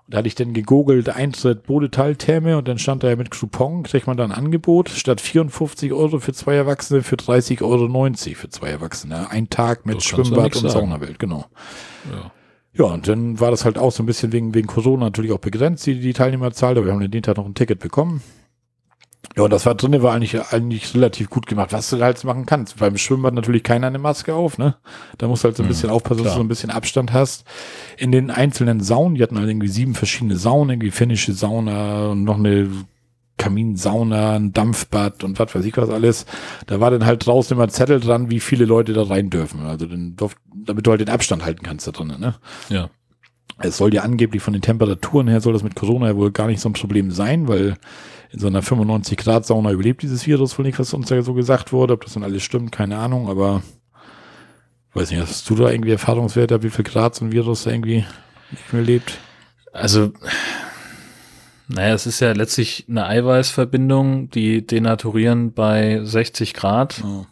Und 0.06 0.14
da 0.14 0.20
hatte 0.20 0.28
ich 0.28 0.36
dann 0.36 0.54
gegoogelt, 0.54 1.10
Eintritt 1.10 1.64
Bodetal 1.64 2.16
Therme 2.16 2.56
und 2.56 2.68
dann 2.68 2.78
stand 2.78 3.02
da 3.02 3.10
ja 3.10 3.16
mit 3.16 3.32
Coupon, 3.32 3.82
kriegt 3.82 4.06
man 4.06 4.16
da 4.16 4.26
ein 4.26 4.32
Angebot, 4.32 4.90
statt 4.90 5.22
54 5.22 5.92
Euro 5.92 6.20
für 6.20 6.34
zwei 6.34 6.54
Erwachsene 6.54 7.02
für 7.02 7.16
30,90 7.16 7.64
Euro 7.64 8.14
für 8.36 8.50
zwei 8.50 8.70
Erwachsene. 8.70 9.32
Ein 9.32 9.50
Tag 9.50 9.88
mit 9.88 9.96
Das 9.96 10.04
Schwimmbad 10.04 10.56
und 10.56 10.70
sagen. 10.70 10.70
Saunawelt, 10.70 11.18
genau. 11.18 11.46
Ja. 12.12 12.32
Ja, 12.76 12.86
und 12.86 13.08
dann 13.08 13.40
war 13.40 13.52
das 13.52 13.66
halt 13.66 13.78
auch 13.78 13.92
so 13.92 14.02
ein 14.02 14.08
bisschen 14.08 14.32
wegen, 14.32 14.54
wegen 14.56 14.68
Corona 14.68 15.06
natürlich 15.06 15.32
auch 15.32 15.40
begrenzt, 15.40 15.86
die, 15.86 16.00
die 16.00 16.14
Teilnehmerzahl. 16.14 16.76
Aber 16.78 16.86
wir 16.86 16.94
haben 16.94 17.04
an 17.04 17.12
dem 17.12 17.22
Tag 17.22 17.38
noch 17.38 17.46
ein 17.46 17.54
Ticket 17.56 17.80
bekommen. 17.80 18.22
Ja, 19.36 19.44
und 19.44 19.50
das 19.52 19.66
war 19.66 19.74
drinne, 19.74 20.04
war 20.04 20.14
eigentlich, 20.14 20.40
eigentlich 20.54 20.94
relativ 20.94 21.30
gut 21.30 21.48
gemacht, 21.48 21.74
was 21.74 21.90
du 21.90 22.00
halt 22.04 22.24
machen 22.24 22.46
kannst. 22.46 22.78
Beim 22.78 22.98
Schwimmbad 22.98 23.34
natürlich 23.34 23.64
keiner 23.64 23.88
eine 23.88 23.98
Maske 23.98 24.36
auf, 24.36 24.60
ne? 24.60 24.76
Da 25.18 25.28
musst 25.28 25.44
du 25.44 25.48
halt 25.48 25.58
so 25.58 25.64
ein 25.64 25.68
Hm, 25.68 25.70
bisschen 25.70 25.90
aufpassen, 25.90 26.20
dass 26.20 26.28
klar. 26.28 26.34
du 26.34 26.40
so 26.40 26.44
ein 26.44 26.48
bisschen 26.48 26.70
Abstand 26.70 27.14
hast. 27.14 27.44
In 27.98 28.12
den 28.12 28.30
einzelnen 28.30 28.80
Saunen, 28.82 29.16
die 29.16 29.24
hatten 29.24 29.40
halt 29.40 29.50
irgendwie 29.50 29.70
sieben 29.70 29.96
verschiedene 29.96 30.36
Saunen, 30.36 30.70
irgendwie 30.72 30.92
finnische 30.92 31.34
Sauna 31.34 32.10
und 32.10 32.24
noch 32.24 32.38
eine 32.38 32.70
Kaminsauna, 33.38 34.36
ein 34.36 34.54
Dampfbad 34.54 35.24
und 35.24 35.40
was 35.40 35.54
weiß 35.54 35.66
ich 35.66 35.76
was 35.78 35.90
alles. 35.90 36.26
Da 36.68 36.80
war 36.80 36.92
dann 36.92 37.06
halt 37.06 37.26
draußen 37.26 37.56
immer 37.56 37.68
Zettel 37.68 38.00
dran, 38.00 38.30
wie 38.30 38.40
viele 38.40 38.66
Leute 38.66 38.94
da 38.94 39.04
rein 39.04 39.30
dürfen. 39.30 39.62
Also 39.62 39.86
dann 39.86 40.16
durft, 40.16 40.38
damit 40.54 40.86
du 40.86 40.92
halt 40.92 41.02
den 41.02 41.10
Abstand 41.10 41.44
halten 41.44 41.64
kannst 41.64 41.88
da 41.88 41.92
drinnen, 41.92 42.20
ne? 42.20 42.36
ja. 42.70 42.90
Es 43.60 43.78
soll 43.78 43.94
ja 43.94 44.02
angeblich 44.02 44.42
von 44.42 44.54
den 44.54 44.64
Temperaturen 44.64 45.28
her 45.28 45.40
soll 45.40 45.54
das 45.54 45.64
mit 45.64 45.76
Corona 45.76 46.08
ja 46.08 46.16
wohl 46.16 46.32
gar 46.32 46.48
nicht 46.48 46.60
so 46.60 46.70
ein 46.70 46.74
Problem 46.74 47.12
sein, 47.12 47.48
weil 47.48 47.76
in 48.32 48.40
so 48.40 48.48
einer 48.48 48.64
95 48.64 49.16
Grad 49.18 49.46
Sauna 49.46 49.72
überlebt 49.72 50.02
dieses 50.02 50.26
Virus 50.26 50.58
wohl 50.58 50.66
nicht, 50.66 50.80
was 50.80 50.94
uns 50.94 51.10
ja 51.10 51.22
so 51.22 51.34
gesagt 51.34 51.72
wurde. 51.72 51.94
Ob 51.94 52.04
das 52.04 52.14
dann 52.14 52.24
alles 52.24 52.42
stimmt, 52.42 52.72
keine 52.72 52.98
Ahnung, 52.98 53.30
aber 53.30 53.62
weiß 54.94 55.12
nicht, 55.12 55.22
hast 55.22 55.48
du 55.50 55.56
da 55.56 55.70
irgendwie 55.70 55.92
Erfahrungswerte, 55.92 56.64
wie 56.64 56.72
viel 56.72 56.84
Grad 56.84 57.14
so 57.14 57.26
ein 57.26 57.32
Virus 57.32 57.64
da 57.64 57.72
irgendwie 57.72 58.06
nicht 58.52 58.74
mehr 58.74 58.82
lebt? 58.82 59.20
Also, 59.72 60.12
naja, 61.74 61.94
es 61.94 62.06
ist 62.06 62.20
ja 62.20 62.32
letztlich 62.34 62.86
eine 62.88 63.06
Eiweißverbindung, 63.08 64.30
die 64.30 64.66
denaturieren 64.66 65.54
bei 65.54 66.02
60 66.04 66.54
Grad. 66.54 67.04
Oh. 67.04 67.26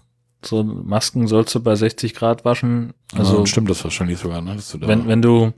So 0.44 0.64
Masken 0.64 1.28
sollst 1.28 1.54
du 1.54 1.60
bei 1.60 1.76
60 1.76 2.16
Grad 2.16 2.44
waschen. 2.44 2.94
Also, 3.14 3.34
Also 3.34 3.46
stimmt 3.46 3.70
das 3.70 3.84
wahrscheinlich 3.84 4.18
sogar, 4.18 4.42
ne? 4.42 4.58
Da 4.80 4.88
wenn, 4.88 5.08
wenn 5.08 5.22
du, 5.22 5.54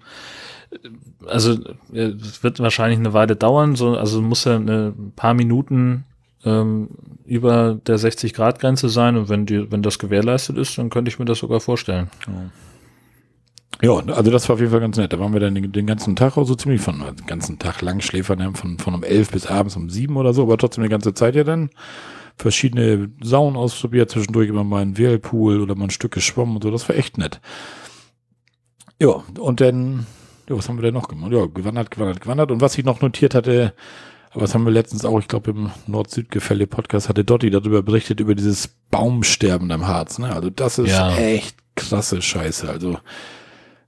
also 1.26 1.58
es 1.94 2.44
wird 2.44 2.60
wahrscheinlich 2.60 3.00
eine 3.00 3.14
Weile 3.14 3.38
dauern, 3.38 3.78
so, 3.78 3.96
also 3.96 4.22
muss 4.22 4.44
ja 4.44 4.58
eine 4.58 4.94
ein 4.98 5.14
paar 5.16 5.34
Minuten 5.34 6.04
ähm, 6.44 6.90
über 7.26 7.76
der 7.76 7.98
60 7.98 8.34
Grad 8.34 8.60
Grenze 8.60 8.90
sein 8.90 9.16
und 9.16 9.30
wenn 9.30 9.46
die, 9.46 9.72
wenn 9.72 9.82
das 9.82 10.00
gewährleistet 10.00 10.58
ist, 10.58 10.78
dann 10.78 10.90
könnte 10.90 11.10
ich 11.10 11.20
mir 11.20 11.26
das 11.26 11.40
sogar 11.40 11.62
vorstellen. 11.62 12.10
Ja, 12.28 12.34
also 13.92 14.32
das 14.32 14.48
war 14.48 14.54
auf 14.56 14.60
jeden 14.60 14.72
Fall 14.72 14.80
ganz 14.80 14.98
nett. 14.98 15.12
Da 15.14 15.20
waren 15.20 15.34
wir 15.34 15.40
dann 15.40 15.56
den, 15.56 15.72
den 15.72 15.86
ganzen 15.88 16.16
Tag 16.16 16.38
auch 16.38 16.46
so 16.46 16.56
ziemlich 16.56 16.82
von, 16.82 17.02
also 17.02 17.14
den 17.16 17.26
ganzen 17.28 17.60
Tag 17.60 17.82
lang 17.82 18.00
schläfern, 18.02 18.40
ja, 18.40 18.52
von, 18.54 18.78
von 18.80 18.94
um 18.96 19.04
elf 19.04 19.32
bis 19.32 19.48
abends 19.48 19.76
um 19.76 19.90
sieben 19.90 20.16
oder 20.18 20.34
so, 20.34 20.44
aber 20.44 20.58
trotzdem 20.58 20.84
die 20.84 20.90
ganze 20.90 21.14
Zeit 21.14 21.36
ja 21.36 21.44
dann. 21.44 21.70
Verschiedene 22.38 23.12
Saunen 23.22 23.56
ausprobiert, 23.58 24.10
zwischendurch 24.10 24.50
immer 24.50 24.64
mal 24.64 24.82
einen 24.82 24.98
Whirlpool 24.98 25.62
oder 25.62 25.76
mal 25.76 25.86
ein 25.86 25.90
Stück 25.92 26.14
geschwommen 26.14 26.56
und 26.56 26.64
so. 26.64 26.72
Das 26.72 26.88
war 26.90 26.96
echt 26.96 27.18
nett. 27.18 27.42
Ja, 29.00 29.24
und 29.40 29.62
dann, 29.62 30.06
ja, 30.50 30.58
was 30.58 30.68
haben 30.70 30.78
wir 30.78 30.84
denn 30.84 30.94
noch 30.94 31.08
gemacht? 31.10 31.32
Ja, 31.32 31.46
gewandert, 31.46 31.92
gewandert, 31.92 32.22
gewandert. 32.22 32.52
Und 32.52 32.62
was 32.62 32.78
ich 32.78 32.86
noch 32.86 33.02
notiert 33.02 33.36
hatte, 33.36 33.74
aber 34.32 34.42
das 34.42 34.56
haben 34.56 34.66
wir 34.66 34.72
letztens 34.72 35.06
auch, 35.06 35.20
ich 35.20 35.28
glaube, 35.28 35.52
im 35.52 35.70
Nord-Süd-Gefälle-Podcast 35.86 37.08
hatte 37.08 37.24
Dotti 37.24 37.52
darüber 37.52 37.84
berichtet, 37.84 38.20
über 38.20 38.34
dieses 38.34 38.68
Baumsterben 38.90 39.72
am 39.72 39.86
Harz. 39.88 40.18
Ne? 40.18 40.34
Also 40.34 40.50
das 40.50 40.80
ist 40.80 40.90
Ja. 40.90 41.16
echt 41.16 41.56
krasse 41.76 42.20
Scheiße. 42.22 42.68
Also 42.70 42.98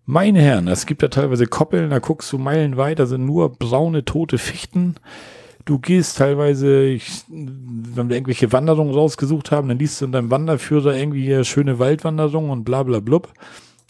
meine 0.06 0.42
Herren, 0.42 0.68
es 0.68 0.86
gibt 0.86 1.02
ja 1.02 1.08
teilweise 1.08 1.48
Koppeln, 1.48 1.90
da 1.90 2.00
guckst 2.00 2.32
du 2.32 2.38
meilenweit, 2.38 3.00
da 3.00 3.06
sind 3.06 3.26
nur 3.26 3.50
braune, 3.50 4.06
tote 4.06 4.38
Fichten. 4.38 4.96
Du 5.66 5.80
gehst 5.80 6.20
teilweise, 6.20 6.84
ich, 6.86 7.24
wenn 7.28 8.10
wir 8.10 8.16
irgendwelche 8.16 8.52
Wanderungen 8.52 8.94
rausgesucht 8.94 9.52
haben, 9.52 9.68
dann 9.68 9.80
liest 9.80 10.00
du 10.00 10.06
in 10.06 10.12
deinem 10.12 10.30
Wanderführer 10.30 10.96
irgendwie 10.96 11.24
hier 11.24 11.44
schöne 11.44 11.80
Waldwanderung 11.80 12.52
und 12.52 12.64
bla 12.64 12.84
bla 12.84 13.00
blub. 13.00 13.34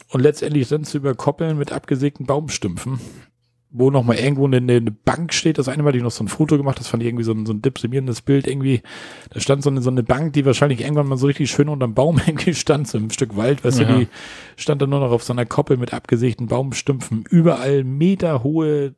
Und 0.09 0.22
letztendlich 0.22 0.72
rennst 0.72 0.93
du 0.93 0.99
über 0.99 1.16
Koppeln 1.16 1.57
mit 1.57 1.74
abgesägten 1.74 2.26
Baumstümpfen, 2.26 2.99
wo 3.78 3.92
noch 3.92 4.04
mal 4.04 4.16
irgendwo 4.16 4.46
eine, 4.48 4.58
eine 4.58 4.92
Bank 4.92 5.34
steht. 5.34 5.58
Das 5.58 5.68
eine 5.68 5.84
Mal 5.84 5.96
ich 5.96 6.02
noch 6.02 6.12
so 6.12 6.24
ein 6.24 6.28
Foto 6.30 6.58
gemacht, 6.58 6.80
das 6.80 6.88
fand 6.88 7.04
ich 7.04 7.10
irgendwie 7.10 7.26
so 7.26 7.34
ein, 7.34 7.46
so 7.46 7.54
ein 7.54 7.62
deprimierendes 7.62 8.22
Bild 8.22 8.48
irgendwie. 8.48 8.82
Da 9.32 9.40
stand 9.40 9.64
so 9.64 9.70
eine, 9.70 9.82
so 9.82 9.90
eine 9.90 10.02
Bank, 10.04 10.34
die 10.34 10.46
wahrscheinlich 10.46 10.82
irgendwann 10.82 11.08
mal 11.08 11.18
so 11.18 11.28
richtig 11.28 11.52
schön 11.52 11.68
unterm 11.70 11.94
Baum 11.94 12.20
irgendwie 12.26 12.54
stand, 12.54 12.88
so 12.88 12.98
ein 12.98 13.10
Stück 13.12 13.36
Wald, 13.36 13.64
weißt 13.66 13.80
Ja. 13.80 13.86
du, 13.86 14.00
die 14.00 14.08
stand 14.56 14.82
dann 14.82 14.90
nur 14.90 15.02
noch 15.02 15.12
auf 15.12 15.24
so 15.24 15.34
einer 15.34 15.46
Koppel 15.46 15.78
mit 15.78 15.94
abgesägten 15.94 16.48
Baumstümpfen, 16.48 17.26
überall 17.30 17.84
meterhohe 17.84 18.96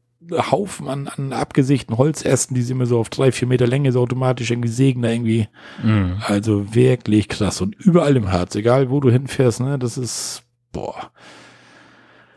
Haufen 0.52 0.88
an, 0.90 1.08
an 1.08 1.32
abgesägten 1.32 1.98
Holzästen, 1.98 2.54
die 2.56 2.62
sie 2.62 2.74
immer 2.74 2.86
so 2.86 3.00
auf 3.00 3.10
drei, 3.10 3.32
vier 3.32 3.48
Meter 3.48 3.66
Länge 3.66 3.92
so 3.92 4.02
automatisch 4.02 4.52
irgendwie 4.52 4.68
sägen 4.70 5.02
da 5.02 5.10
irgendwie. 5.10 5.48
Mhm. 5.82 6.18
Also 6.26 6.76
wirklich 6.76 7.30
krass. 7.30 7.62
Und 7.62 7.76
überall 7.76 8.16
im 8.18 8.32
Harz, 8.32 8.56
egal 8.56 8.90
wo 8.90 9.00
du 9.00 9.10
hinfährst, 9.10 9.62
ne, 9.62 9.80
das 9.80 9.98
ist, 9.98 10.44
boah. 10.74 11.12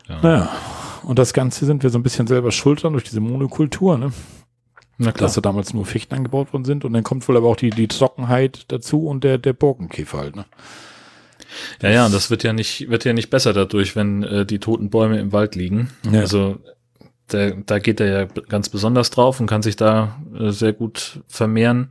Ja. 0.07 0.21
Naja. 0.21 0.49
Und 1.03 1.19
das 1.19 1.33
Ganze 1.33 1.65
sind 1.65 1.83
wir 1.83 1.89
so 1.89 1.99
ein 1.99 2.03
bisschen 2.03 2.27
selber 2.27 2.51
schuld 2.51 2.83
dran 2.83 2.93
durch 2.93 3.05
diese 3.05 3.19
Monokultur, 3.19 3.97
ne? 3.97 4.11
Na 4.97 5.11
Dass 5.11 5.33
da 5.33 5.41
damals 5.41 5.73
nur 5.73 5.85
Fichten 5.85 6.13
angebaut 6.13 6.53
worden 6.53 6.65
sind. 6.65 6.85
Und 6.85 6.93
dann 6.93 7.03
kommt 7.03 7.27
wohl 7.27 7.35
aber 7.35 7.47
auch 7.47 7.55
die, 7.55 7.71
die 7.71 7.87
Trockenheit 7.87 8.65
dazu 8.67 9.07
und 9.07 9.23
der, 9.23 9.39
der 9.39 9.53
Borkenkäfer 9.53 10.19
halt, 10.19 10.35
ne? 10.35 10.45
Ja, 11.81 11.89
ja, 11.89 12.05
und 12.05 12.13
das 12.13 12.29
wird 12.29 12.43
ja 12.43 12.53
nicht, 12.53 12.89
wird 12.89 13.03
ja 13.03 13.13
nicht 13.13 13.29
besser 13.29 13.53
dadurch, 13.53 13.95
wenn 13.95 14.23
äh, 14.23 14.45
die 14.45 14.59
toten 14.59 14.89
Bäume 14.89 15.19
im 15.19 15.33
Wald 15.33 15.55
liegen. 15.55 15.89
Ja. 16.09 16.21
Also 16.21 16.59
der, 17.31 17.55
da 17.65 17.79
geht 17.79 17.99
er 17.99 18.07
ja 18.07 18.25
ganz 18.25 18.69
besonders 18.69 19.09
drauf 19.09 19.39
und 19.39 19.47
kann 19.47 19.61
sich 19.61 19.75
da 19.75 20.21
äh, 20.37 20.51
sehr 20.51 20.73
gut 20.73 21.21
vermehren. 21.27 21.89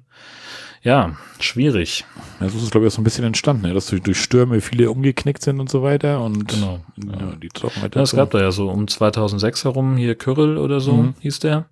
Ja, 0.83 1.15
schwierig. 1.41 2.07
Ja, 2.41 2.49
so 2.49 2.57
ist 2.57 2.65
es, 2.65 2.71
glaube 2.71 2.87
ich, 2.87 2.93
auch 2.93 2.97
so 2.97 3.01
ein 3.03 3.05
bisschen 3.05 3.25
entstanden, 3.25 3.63
ne? 3.67 3.75
dass 3.75 3.87
durch, 3.89 4.03
durch 4.03 4.19
Stürme 4.21 4.61
viele 4.63 4.91
umgeknickt 4.91 5.43
sind 5.43 5.61
und 5.61 5.69
so 5.69 5.83
weiter. 5.83 6.23
Und 6.25 6.49
Genau. 6.49 6.81
ja, 6.97 7.33
die 7.43 7.49
Trockenheit. 7.49 7.95
Ja, 7.95 8.03
es 8.03 8.13
gab 8.13 8.31
da 8.31 8.41
ja 8.41 8.51
so 8.51 8.71
um 8.71 8.89
2006 8.89 9.65
herum 9.65 9.97
hier 9.99 10.15
Kürrel 10.15 10.57
oder 10.57 10.81
so 10.81 10.95
Mhm. 10.95 11.15
hieß 11.21 11.41
der. 11.41 11.67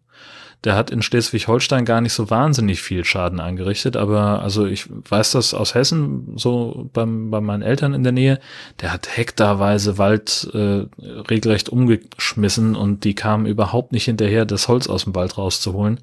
Der 0.65 0.75
hat 0.75 0.91
in 0.91 1.03
Schleswig-Holstein 1.03 1.85
gar 1.85 2.01
nicht 2.01 2.13
so 2.13 2.31
wahnsinnig 2.31 2.83
viel 2.83 3.05
Schaden 3.05 3.39
angerichtet, 3.39 3.97
aber 3.97 4.43
also 4.43 4.67
ich 4.67 4.87
weiß 4.89 5.33
das 5.33 5.55
aus 5.55 5.75
Hessen, 5.75 6.33
so 6.37 6.91
beim, 6.93 7.31
bei 7.31 7.41
meinen 7.41 7.63
Eltern 7.63 7.95
in 7.95 8.03
der 8.03 8.13
Nähe, 8.13 8.41
der 8.81 8.93
hat 8.93 9.17
hektarweise 9.17 9.99
Wald 9.99 10.51
äh, 10.53 10.87
regelrecht 10.99 11.69
umgeschmissen 11.69 12.75
und 12.75 13.05
die 13.05 13.15
kamen 13.15 13.47
überhaupt 13.47 13.93
nicht 13.93 14.07
hinterher, 14.07 14.45
das 14.45 14.67
Holz 14.67 14.89
aus 14.89 15.05
dem 15.05 15.15
Wald 15.15 15.39
rauszuholen, 15.39 16.01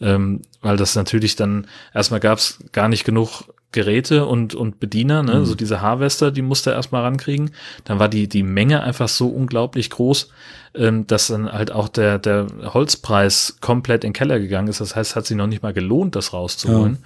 ähm, 0.00 0.42
weil 0.62 0.76
das 0.76 0.96
natürlich 0.96 1.36
dann, 1.36 1.66
erstmal 1.94 2.20
gab 2.20 2.38
es 2.38 2.58
gar 2.72 2.88
nicht 2.88 3.04
genug 3.04 3.44
Geräte 3.72 4.26
und, 4.26 4.54
und 4.54 4.80
Bediener, 4.80 5.22
ne? 5.22 5.36
Mhm. 5.40 5.44
so 5.44 5.54
diese 5.54 5.80
Harvester, 5.80 6.30
die 6.30 6.42
musste 6.42 6.70
er 6.70 6.76
erstmal 6.76 7.02
rankriegen. 7.02 7.52
Dann 7.84 7.98
war 7.98 8.08
die, 8.08 8.28
die 8.28 8.42
Menge 8.42 8.82
einfach 8.82 9.08
so 9.08 9.28
unglaublich 9.28 9.90
groß, 9.90 10.30
ähm, 10.74 11.06
dass 11.06 11.28
dann 11.28 11.50
halt 11.52 11.70
auch 11.70 11.88
der, 11.88 12.18
der 12.18 12.46
Holzpreis 12.74 13.58
komplett 13.60 14.02
in 14.04 14.08
den 14.10 14.14
Keller 14.14 14.40
gegangen 14.40 14.68
ist. 14.68 14.80
Das 14.80 14.96
heißt, 14.96 15.12
es 15.12 15.16
hat 15.16 15.26
sich 15.26 15.36
noch 15.36 15.46
nicht 15.46 15.62
mal 15.62 15.72
gelohnt, 15.72 16.16
das 16.16 16.32
rauszuholen. 16.32 16.98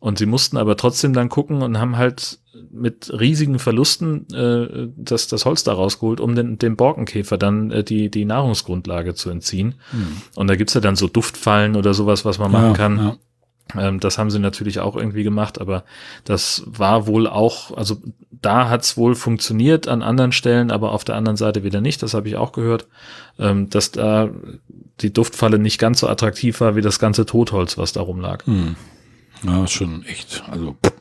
Und 0.00 0.18
sie 0.18 0.26
mussten 0.26 0.58
aber 0.58 0.76
trotzdem 0.76 1.14
dann 1.14 1.30
gucken 1.30 1.62
und 1.62 1.78
haben 1.78 1.96
halt 1.96 2.38
mit 2.70 3.10
riesigen 3.18 3.58
Verlusten 3.58 4.26
äh, 4.34 4.88
das, 4.96 5.28
das 5.28 5.46
Holz 5.46 5.64
da 5.64 5.72
rausgeholt, 5.72 6.20
um 6.20 6.34
den, 6.34 6.58
dem 6.58 6.76
Borkenkäfer 6.76 7.38
dann 7.38 7.70
äh, 7.70 7.82
die, 7.82 8.10
die 8.10 8.24
Nahrungsgrundlage 8.26 9.14
zu 9.14 9.30
entziehen. 9.30 9.76
Hm. 9.92 10.06
Und 10.36 10.48
da 10.48 10.56
gibt's 10.56 10.74
ja 10.74 10.80
dann 10.82 10.94
so 10.96 11.08
Duftfallen 11.08 11.74
oder 11.74 11.94
sowas, 11.94 12.24
was 12.24 12.38
man 12.38 12.52
machen 12.52 12.66
Ja, 12.66 12.72
kann. 12.74 12.96
ja. 12.98 13.16
Ähm, 13.76 14.00
das 14.00 14.18
haben 14.18 14.30
sie 14.30 14.38
natürlich 14.38 14.80
auch 14.80 14.96
irgendwie 14.96 15.22
gemacht, 15.22 15.60
aber 15.60 15.84
das 16.24 16.62
war 16.66 17.06
wohl 17.06 17.26
auch, 17.26 17.76
also 17.76 17.96
da 18.30 18.68
hat's 18.68 18.96
wohl 18.96 19.14
funktioniert, 19.14 19.88
an 19.88 20.02
anderen 20.02 20.32
Stellen, 20.32 20.70
aber 20.70 20.92
auf 20.92 21.04
der 21.04 21.16
anderen 21.16 21.36
Seite 21.36 21.64
wieder 21.64 21.80
nicht. 21.80 22.02
Das 22.02 22.14
habe 22.14 22.28
ich 22.28 22.36
auch 22.36 22.52
gehört, 22.52 22.86
ähm, 23.38 23.70
dass 23.70 23.90
da 23.90 24.30
die 25.00 25.12
Duftfalle 25.12 25.58
nicht 25.58 25.78
ganz 25.78 26.00
so 26.00 26.08
attraktiv 26.08 26.60
war 26.60 26.76
wie 26.76 26.82
das 26.82 26.98
ganze 26.98 27.26
Totholz, 27.26 27.78
was 27.78 27.92
da 27.92 28.00
rumlag. 28.02 28.46
Hm. 28.46 28.76
Ja, 29.44 29.66
schon 29.66 30.04
echt. 30.04 30.42
Also, 30.50 30.76
pff. 30.84 30.93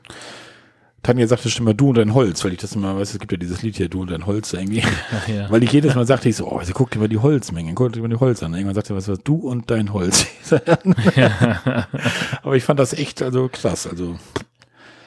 Tanja 1.03 1.27
sagte 1.27 1.49
schon 1.49 1.65
immer 1.65 1.73
du 1.73 1.89
und 1.89 1.97
dein 1.97 2.13
Holz, 2.13 2.43
weil 2.43 2.53
ich 2.53 2.59
das 2.59 2.75
immer, 2.75 2.97
weißt 2.97 3.13
du, 3.13 3.15
es 3.17 3.19
gibt 3.19 3.33
ja 3.33 3.37
dieses 3.37 3.61
Lied 3.61 3.75
hier, 3.75 3.89
du 3.89 4.01
und 4.01 4.09
dein 4.09 4.25
Holz 4.25 4.53
irgendwie. 4.53 4.83
Ja. 5.27 5.49
Weil 5.49 5.63
ich 5.63 5.71
jedes 5.71 5.95
Mal 5.95 6.05
sagte, 6.05 6.27
ich 6.27 6.35
so, 6.35 6.47
oh, 6.47 6.57
also 6.57 6.73
guck 6.73 6.91
dir 6.91 6.99
mal 6.99 7.07
die 7.07 7.17
Holzmenge, 7.17 7.73
guck 7.73 7.93
dir 7.93 8.01
mal 8.01 8.09
die 8.09 8.19
Holz 8.19 8.43
an. 8.43 8.53
Irgendwann 8.53 8.75
sagte 8.75 8.93
er, 8.93 8.97
was, 8.97 9.07
was, 9.07 9.19
du 9.19 9.35
und 9.35 9.69
dein 9.69 9.93
Holz. 9.93 10.25
Aber 12.43 12.55
ich 12.55 12.63
fand 12.63 12.79
das 12.79 12.93
echt, 12.93 13.21
also 13.21 13.49
krass. 13.51 13.87
Also, 13.87 14.17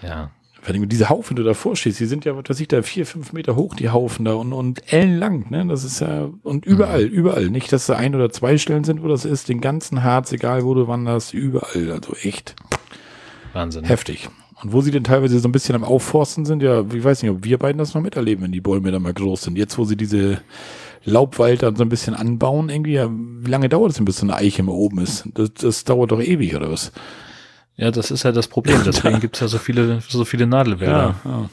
ja. 0.02 0.30
Wenn 0.64 0.88
diese 0.88 1.08
Haufen, 1.08 1.36
du 1.36 1.42
davor 1.42 1.76
stehst, 1.76 2.00
die 2.00 2.06
sind 2.06 2.24
ja, 2.24 2.36
was 2.36 2.48
weiß 2.48 2.60
ich, 2.60 2.68
da 2.68 2.82
vier, 2.82 3.06
fünf 3.06 3.32
Meter 3.32 3.56
hoch, 3.56 3.74
die 3.74 3.90
Haufen 3.90 4.24
da 4.24 4.34
und, 4.34 4.52
und 4.52 4.92
ellenlang, 4.92 5.46
ne? 5.50 5.66
Das 5.66 5.84
ist 5.84 6.00
ja, 6.00 6.28
und 6.42 6.66
überall, 6.66 7.06
mhm. 7.06 7.12
überall. 7.12 7.50
Nicht, 7.50 7.72
dass 7.72 7.86
da 7.86 7.96
ein 7.96 8.14
oder 8.14 8.30
zwei 8.30 8.58
Stellen 8.58 8.84
sind, 8.84 9.02
wo 9.02 9.08
das 9.08 9.24
ist, 9.24 9.48
den 9.48 9.60
ganzen 9.60 10.02
Harz, 10.02 10.32
egal 10.32 10.64
wo 10.64 10.74
du 10.74 10.88
wanderst, 10.88 11.34
überall. 11.34 11.92
Also 11.92 12.14
echt. 12.22 12.56
Wahnsinn. 13.52 13.84
Heftig. 13.84 14.28
Und 14.62 14.72
wo 14.72 14.80
sie 14.80 14.90
denn 14.90 15.04
teilweise 15.04 15.38
so 15.38 15.48
ein 15.48 15.52
bisschen 15.52 15.74
am 15.74 15.84
Aufforsten 15.84 16.46
sind, 16.46 16.62
ja, 16.62 16.80
ich 16.80 17.04
weiß 17.04 17.22
nicht, 17.22 17.30
ob 17.30 17.44
wir 17.44 17.58
beiden 17.58 17.78
das 17.78 17.94
noch 17.94 18.00
miterleben, 18.00 18.44
wenn 18.44 18.52
die 18.52 18.62
Bäume 18.62 18.90
da 18.90 18.98
mal 18.98 19.12
groß 19.12 19.42
sind. 19.42 19.58
Jetzt, 19.58 19.76
wo 19.76 19.84
sie 19.84 19.96
diese 19.96 20.40
Laubwald 21.04 21.62
dann 21.62 21.76
so 21.76 21.82
ein 21.82 21.90
bisschen 21.90 22.14
anbauen, 22.14 22.70
irgendwie, 22.70 22.94
ja, 22.94 23.08
wie 23.10 23.50
lange 23.50 23.68
dauert 23.68 23.90
es 23.90 23.96
denn, 23.96 24.06
bis 24.06 24.18
so 24.18 24.26
eine 24.26 24.34
Eiche 24.34 24.62
mal 24.62 24.72
oben 24.72 24.98
ist? 24.98 25.28
Das, 25.34 25.52
das 25.54 25.84
dauert 25.84 26.10
doch 26.10 26.20
ewig, 26.20 26.56
oder 26.56 26.70
was? 26.70 26.92
Ja, 27.76 27.90
das 27.90 28.10
ist 28.10 28.22
ja 28.22 28.32
das 28.32 28.48
Problem. 28.48 28.80
Deswegen 28.86 29.20
gibt 29.20 29.36
es 29.36 29.40
ja 29.40 29.48
so 29.48 29.58
viele, 29.58 30.00
so 30.08 30.24
viele 30.24 30.46
Nadelwälder. 30.46 31.16
Ja, 31.24 31.30
ja. 31.30 31.50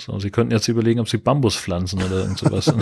So, 0.00 0.18
sie 0.18 0.30
könnten 0.30 0.52
jetzt 0.52 0.68
überlegen, 0.68 1.00
ob 1.00 1.08
sie 1.08 1.18
Bambus 1.18 1.56
pflanzen 1.56 2.02
oder 2.02 2.20
irgend 2.20 2.38
sowas. 2.38 2.72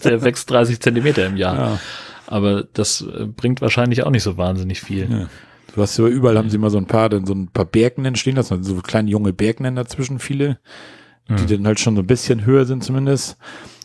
Der 0.04 0.22
wächst 0.22 0.48
30 0.48 0.80
Zentimeter 0.80 1.26
im 1.26 1.36
Jahr. 1.36 1.56
Ja. 1.56 1.80
Aber 2.28 2.64
das 2.72 3.02
äh, 3.02 3.26
bringt 3.26 3.60
wahrscheinlich 3.60 4.04
auch 4.04 4.10
nicht 4.10 4.22
so 4.22 4.36
wahnsinnig 4.36 4.80
viel. 4.80 5.28
Du 5.74 5.80
hast 5.80 5.98
ja 5.98 6.06
überall 6.06 6.36
haben 6.36 6.50
sie 6.50 6.58
mal 6.58 6.70
so 6.70 6.78
ein 6.78 6.86
paar, 6.86 7.08
dann 7.08 7.26
so 7.26 7.34
ein 7.34 7.48
paar 7.48 7.64
Bergen 7.64 8.04
entstehen 8.04 8.36
lassen, 8.36 8.54
also 8.54 8.74
so 8.74 8.82
kleine 8.82 9.10
junge 9.10 9.32
Bergnen 9.32 9.76
dazwischen 9.76 10.18
viele, 10.18 10.58
die 11.28 11.32
mhm. 11.32 11.46
dann 11.46 11.66
halt 11.66 11.80
schon 11.80 11.96
so 11.96 12.02
ein 12.02 12.06
bisschen 12.06 12.44
höher 12.44 12.66
sind 12.66 12.84
zumindest. 12.84 13.38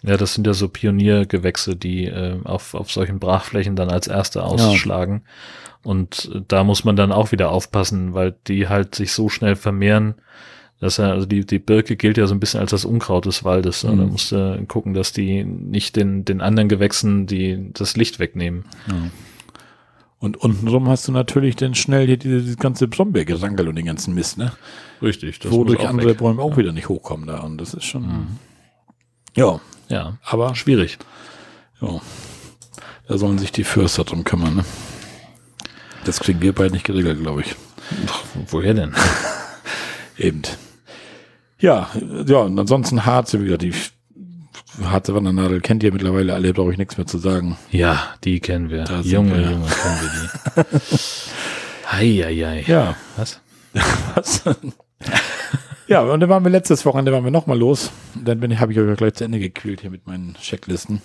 Ja, 0.04 0.18
das 0.18 0.34
sind 0.34 0.46
ja 0.46 0.54
so 0.54 0.68
Pioniergewächse, 0.68 1.76
die 1.76 2.06
äh, 2.06 2.40
auf, 2.44 2.74
auf 2.74 2.92
solchen 2.92 3.20
Brachflächen 3.20 3.76
dann 3.76 3.90
als 3.90 4.08
erste 4.08 4.44
ausschlagen. 4.44 5.22
Ja. 5.24 5.92
Und 5.92 6.32
da 6.48 6.64
muss 6.64 6.84
man 6.84 6.96
dann 6.96 7.12
auch 7.12 7.32
wieder 7.32 7.50
aufpassen, 7.52 8.14
weil 8.14 8.36
die 8.48 8.68
halt 8.68 8.96
sich 8.96 9.14
so 9.14 9.30
schnell 9.30 9.56
vermehren. 9.56 10.16
Dass 10.80 10.98
ja, 10.98 11.12
also 11.12 11.26
die, 11.26 11.46
die 11.46 11.60
Birke 11.60 11.96
gilt 11.96 12.18
ja 12.18 12.28
so 12.28 12.36
ein 12.36 12.40
bisschen 12.40 12.60
als 12.60 12.72
das 12.72 12.86
Unkraut 12.86 13.26
des 13.26 13.44
Waldes. 13.44 13.84
Mhm. 13.84 13.98
Da 13.98 14.06
musst 14.06 14.32
du 14.32 14.66
gucken, 14.68 14.94
dass 14.94 15.12
die 15.12 15.44
nicht 15.44 15.96
den, 15.96 16.26
den 16.26 16.42
anderen 16.42 16.70
Gewächsen 16.70 17.26
die 17.26 17.72
das 17.74 17.96
Licht 17.96 18.20
wegnehmen. 18.20 18.66
Ja. 18.88 18.94
Und 20.20 20.38
untenrum 20.38 20.89
hast 20.89 21.07
du 21.07 21.11
natürlich 21.11 21.55
dann 21.55 21.76
schnell 21.76 22.07
hier 22.07 22.18
diese, 22.18 22.41
diese 22.41 22.57
ganze 22.57 22.88
Brombeergerankel 22.88 23.68
und 23.68 23.76
den 23.76 23.86
ganzen 23.86 24.15
Mist, 24.15 24.38
ne? 24.38 24.51
Richtig. 25.01 25.39
Das 25.39 25.51
Wodurch 25.51 25.88
andere 25.88 26.09
weg. 26.09 26.18
Bäume 26.18 26.41
auch 26.41 26.51
ja. 26.51 26.57
wieder 26.57 26.72
nicht 26.72 26.89
hochkommen 26.89 27.28
da. 27.28 27.41
Und 27.41 27.59
das 27.59 27.74
ist 27.76 27.86
schon, 27.86 28.01
mhm. 28.01 28.28
ja. 29.36 29.59
Ja. 29.89 30.18
Aber 30.24 30.55
schwierig. 30.55 30.97
Ja. 31.82 32.01
Da 33.07 33.18
sollen 33.18 33.38
sich 33.38 33.51
die 33.51 33.63
Förster 33.63 34.03
drum 34.03 34.24
kümmern, 34.24 34.55
ne? 34.55 34.65
Das 36.03 36.20
kriegen 36.20 36.41
wir 36.41 36.53
beide 36.53 36.74
nicht 36.74 36.86
geregelt, 36.86 37.20
glaube 37.20 37.41
ich. 37.41 37.55
Woher 38.49 38.74
denn? 38.74 38.93
Eben. 40.18 40.41
Ja, 41.59 41.89
ja, 42.26 42.38
und 42.39 42.57
ansonsten 42.59 43.05
Harz, 43.05 43.34
wie 43.34 43.43
gesagt, 43.43 43.61
die 43.61 43.74
harte 44.86 45.16
Wandernadel 45.16 45.62
kennt 45.62 45.84
ihr 45.84 45.92
mittlerweile 45.92 46.34
alle, 46.34 46.54
brauche 46.54 46.72
ich 46.72 46.78
nichts 46.78 46.98
mehr 46.98 47.08
zu 47.08 47.18
sagen. 47.18 47.58
Ja, 47.72 48.16
die 48.24 48.40
kennen 48.40 48.70
wir. 48.70 48.84
Da 48.84 49.02
Junge, 49.02 49.38
wir. 49.38 49.52
Junge, 49.52 49.66
kennen 49.68 50.00
wir 50.02 50.64
die. 50.64 50.98
Heieiei. 51.92 52.64
Ja. 52.68 52.96
Was? 53.16 53.42
Was? 54.16 54.44
ja, 55.88 56.02
und 56.02 56.20
dann 56.20 56.30
waren 56.30 56.44
wir 56.44 56.52
letztes 56.52 56.86
Wochenende 56.86 57.12
waren 57.12 57.24
wir 57.24 57.32
nochmal 57.32 57.58
los. 57.58 57.92
Dann 58.16 58.40
bin 58.40 58.52
ich, 58.52 58.60
habe 58.60 58.72
ich 58.72 58.80
euch 58.80 58.98
gleich 58.98 59.14
zu 59.14 59.24
Ende 59.24 59.40
gekühlt 59.40 59.82
hier 59.82 59.90
mit 59.90 60.06
meinen 60.08 60.36
Checklisten. 60.36 61.02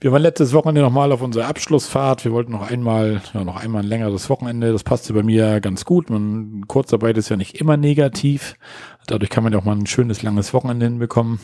Wir 0.00 0.12
waren 0.12 0.22
letztes 0.22 0.52
Wochenende 0.52 0.82
nochmal 0.82 1.12
auf 1.12 1.22
unserer 1.22 1.46
Abschlussfahrt. 1.46 2.24
Wir 2.24 2.32
wollten 2.32 2.52
noch 2.52 2.68
einmal, 2.70 3.22
ja, 3.32 3.44
noch 3.44 3.56
einmal 3.56 3.82
ein 3.82 3.88
längeres 3.88 4.28
Wochenende. 4.28 4.72
Das 4.72 4.82
passte 4.82 5.12
bei 5.14 5.22
mir 5.22 5.60
ganz 5.60 5.84
gut. 5.84 6.10
Man, 6.10 6.64
Kurzarbeit 6.66 7.16
ist 7.16 7.28
ja 7.28 7.36
nicht 7.36 7.60
immer 7.60 7.76
negativ. 7.76 8.56
Dadurch 9.06 9.30
kann 9.30 9.44
man 9.44 9.52
ja 9.52 9.58
auch 9.58 9.64
mal 9.64 9.76
ein 9.76 9.86
schönes, 9.86 10.22
langes 10.22 10.52
Wochenende 10.52 10.86
hinbekommen. 10.86 11.38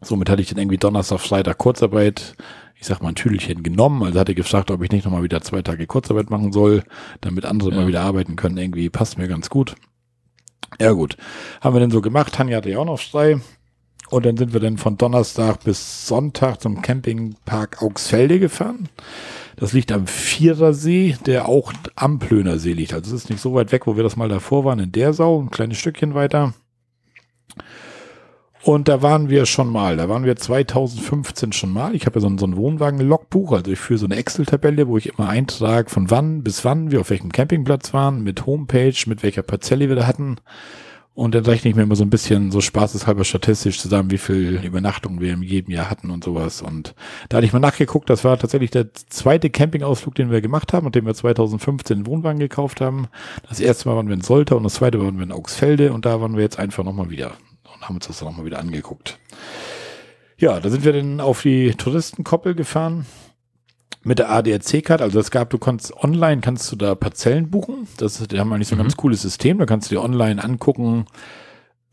Somit 0.00 0.30
hatte 0.30 0.42
ich 0.42 0.48
dann 0.48 0.58
irgendwie 0.58 0.78
Donnerstag, 0.78 1.20
Freitag 1.20 1.58
Kurzarbeit, 1.58 2.34
ich 2.74 2.86
sag 2.86 3.02
mal 3.02 3.10
ein 3.10 3.14
Tüdelchen 3.14 3.62
genommen. 3.62 4.02
Also 4.02 4.18
hatte 4.18 4.32
ich 4.32 4.36
gefragt, 4.36 4.70
ob 4.70 4.82
ich 4.82 4.90
nicht 4.90 5.04
nochmal 5.04 5.22
wieder 5.22 5.42
zwei 5.42 5.62
Tage 5.62 5.86
Kurzarbeit 5.86 6.30
machen 6.30 6.52
soll, 6.52 6.82
damit 7.20 7.44
andere 7.44 7.70
ja. 7.70 7.76
mal 7.76 7.86
wieder 7.86 8.02
arbeiten 8.02 8.36
können. 8.36 8.56
Irgendwie 8.56 8.88
passt 8.88 9.18
mir 9.18 9.28
ganz 9.28 9.50
gut. 9.50 9.74
Ja 10.80 10.92
gut, 10.92 11.16
haben 11.60 11.74
wir 11.74 11.80
dann 11.80 11.90
so 11.90 12.00
gemacht. 12.00 12.34
Tanja 12.34 12.56
hatte 12.56 12.70
ja 12.70 12.78
auch 12.78 12.84
noch 12.84 13.00
frei. 13.00 13.40
Und 14.08 14.26
dann 14.26 14.36
sind 14.36 14.52
wir 14.52 14.60
dann 14.60 14.76
von 14.76 14.96
Donnerstag 14.96 15.62
bis 15.62 16.08
Sonntag 16.08 16.60
zum 16.60 16.82
Campingpark 16.82 17.80
Augsfelde 17.80 18.40
gefahren. 18.40 18.88
Das 19.56 19.72
liegt 19.72 19.92
am 19.92 20.06
Vierersee, 20.06 21.16
der 21.26 21.48
auch 21.48 21.72
am 21.94 22.18
Plönersee 22.18 22.72
liegt. 22.72 22.92
Also 22.92 23.14
es 23.14 23.24
ist 23.24 23.30
nicht 23.30 23.40
so 23.40 23.54
weit 23.54 23.70
weg, 23.72 23.86
wo 23.86 23.96
wir 23.96 24.02
das 24.02 24.16
mal 24.16 24.28
davor 24.28 24.64
waren, 24.64 24.80
in 24.80 24.90
der 24.90 25.12
Sau, 25.12 25.40
ein 25.40 25.50
kleines 25.50 25.78
Stückchen 25.78 26.14
weiter. 26.14 26.54
Und 28.62 28.88
da 28.88 29.00
waren 29.00 29.30
wir 29.30 29.46
schon 29.46 29.68
mal, 29.68 29.96
da 29.96 30.08
waren 30.08 30.24
wir 30.24 30.36
2015 30.36 31.52
schon 31.52 31.72
mal. 31.72 31.94
Ich 31.94 32.04
habe 32.04 32.16
ja 32.16 32.20
so 32.20 32.26
ein, 32.26 32.36
so 32.36 32.46
ein 32.46 32.56
Wohnwagen-Logbuch, 32.56 33.52
also 33.52 33.70
ich 33.70 33.78
führe 33.78 33.98
so 33.98 34.04
eine 34.04 34.16
Excel-Tabelle, 34.16 34.86
wo 34.86 34.98
ich 34.98 35.06
immer 35.06 35.28
eintrage, 35.28 35.88
von 35.88 36.10
wann 36.10 36.42
bis 36.42 36.64
wann 36.64 36.90
wir 36.90 37.00
auf 37.00 37.08
welchem 37.08 37.32
Campingplatz 37.32 37.94
waren, 37.94 38.22
mit 38.22 38.44
Homepage, 38.44 38.94
mit 39.06 39.22
welcher 39.22 39.42
Parzelle 39.42 39.88
wir 39.88 39.96
da 39.96 40.06
hatten. 40.06 40.36
Und 41.14 41.34
dann 41.34 41.44
rechne 41.44 41.70
ich 41.70 41.76
mir 41.76 41.82
immer 41.82 41.96
so 41.96 42.04
ein 42.04 42.10
bisschen 42.10 42.50
so 42.50 42.60
spaßeshalber 42.60 43.24
statistisch 43.24 43.80
zusammen, 43.80 44.10
wie 44.10 44.18
viel 44.18 44.60
Übernachtungen 44.62 45.20
wir 45.20 45.32
in 45.32 45.42
jedem 45.42 45.72
Jahr 45.72 45.90
hatten 45.90 46.10
und 46.10 46.22
sowas. 46.22 46.62
Und 46.62 46.94
da 47.28 47.38
hatte 47.38 47.46
ich 47.46 47.52
mal 47.52 47.58
nachgeguckt, 47.58 48.08
das 48.08 48.24
war 48.24 48.38
tatsächlich 48.38 48.70
der 48.70 48.92
zweite 48.94 49.50
Campingausflug, 49.50 50.14
den 50.14 50.30
wir 50.30 50.40
gemacht 50.40 50.72
haben 50.72 50.86
und 50.86 50.94
den 50.94 51.06
wir 51.06 51.14
2015 51.14 51.96
einen 51.96 52.06
Wohnwagen 52.06 52.38
gekauft 52.38 52.80
haben. 52.80 53.08
Das 53.48 53.58
erste 53.58 53.88
Mal 53.88 53.96
waren 53.96 54.06
wir 54.06 54.14
in 54.14 54.20
Solta 54.20 54.54
und 54.54 54.64
das 54.64 54.74
zweite 54.74 55.00
waren 55.00 55.16
wir 55.16 55.24
in 55.24 55.32
Augsfelde 55.32 55.92
und 55.92 56.06
da 56.06 56.20
waren 56.20 56.36
wir 56.36 56.42
jetzt 56.42 56.58
einfach 56.58 56.84
nochmal 56.84 57.10
wieder 57.10 57.32
und 57.80 57.88
haben 57.88 57.96
uns 57.96 58.06
das 58.06 58.18
dann 58.18 58.28
nochmal 58.28 58.46
wieder 58.46 58.58
angeguckt. 58.58 59.18
Ja, 60.38 60.60
da 60.60 60.70
sind 60.70 60.84
wir 60.84 60.92
dann 60.92 61.20
auf 61.20 61.42
die 61.42 61.74
Touristenkoppel 61.74 62.54
gefahren 62.54 63.06
mit 64.02 64.18
der 64.18 64.30
ADAC-Card. 64.30 65.02
Also 65.02 65.20
es 65.20 65.30
gab, 65.30 65.50
du 65.50 65.58
kannst 65.58 65.92
online, 65.96 66.40
kannst 66.40 66.70
du 66.72 66.76
da 66.76 66.94
Parzellen 66.94 67.50
buchen. 67.50 67.86
Das, 67.98 68.26
die 68.26 68.38
haben 68.38 68.52
eigentlich 68.52 68.68
so 68.68 68.74
ein 68.74 68.78
mhm. 68.78 68.84
ganz 68.84 68.96
cooles 68.96 69.22
System. 69.22 69.58
Da 69.58 69.66
kannst 69.66 69.90
du 69.90 69.96
dir 69.96 70.02
online 70.02 70.42
angucken, 70.42 71.06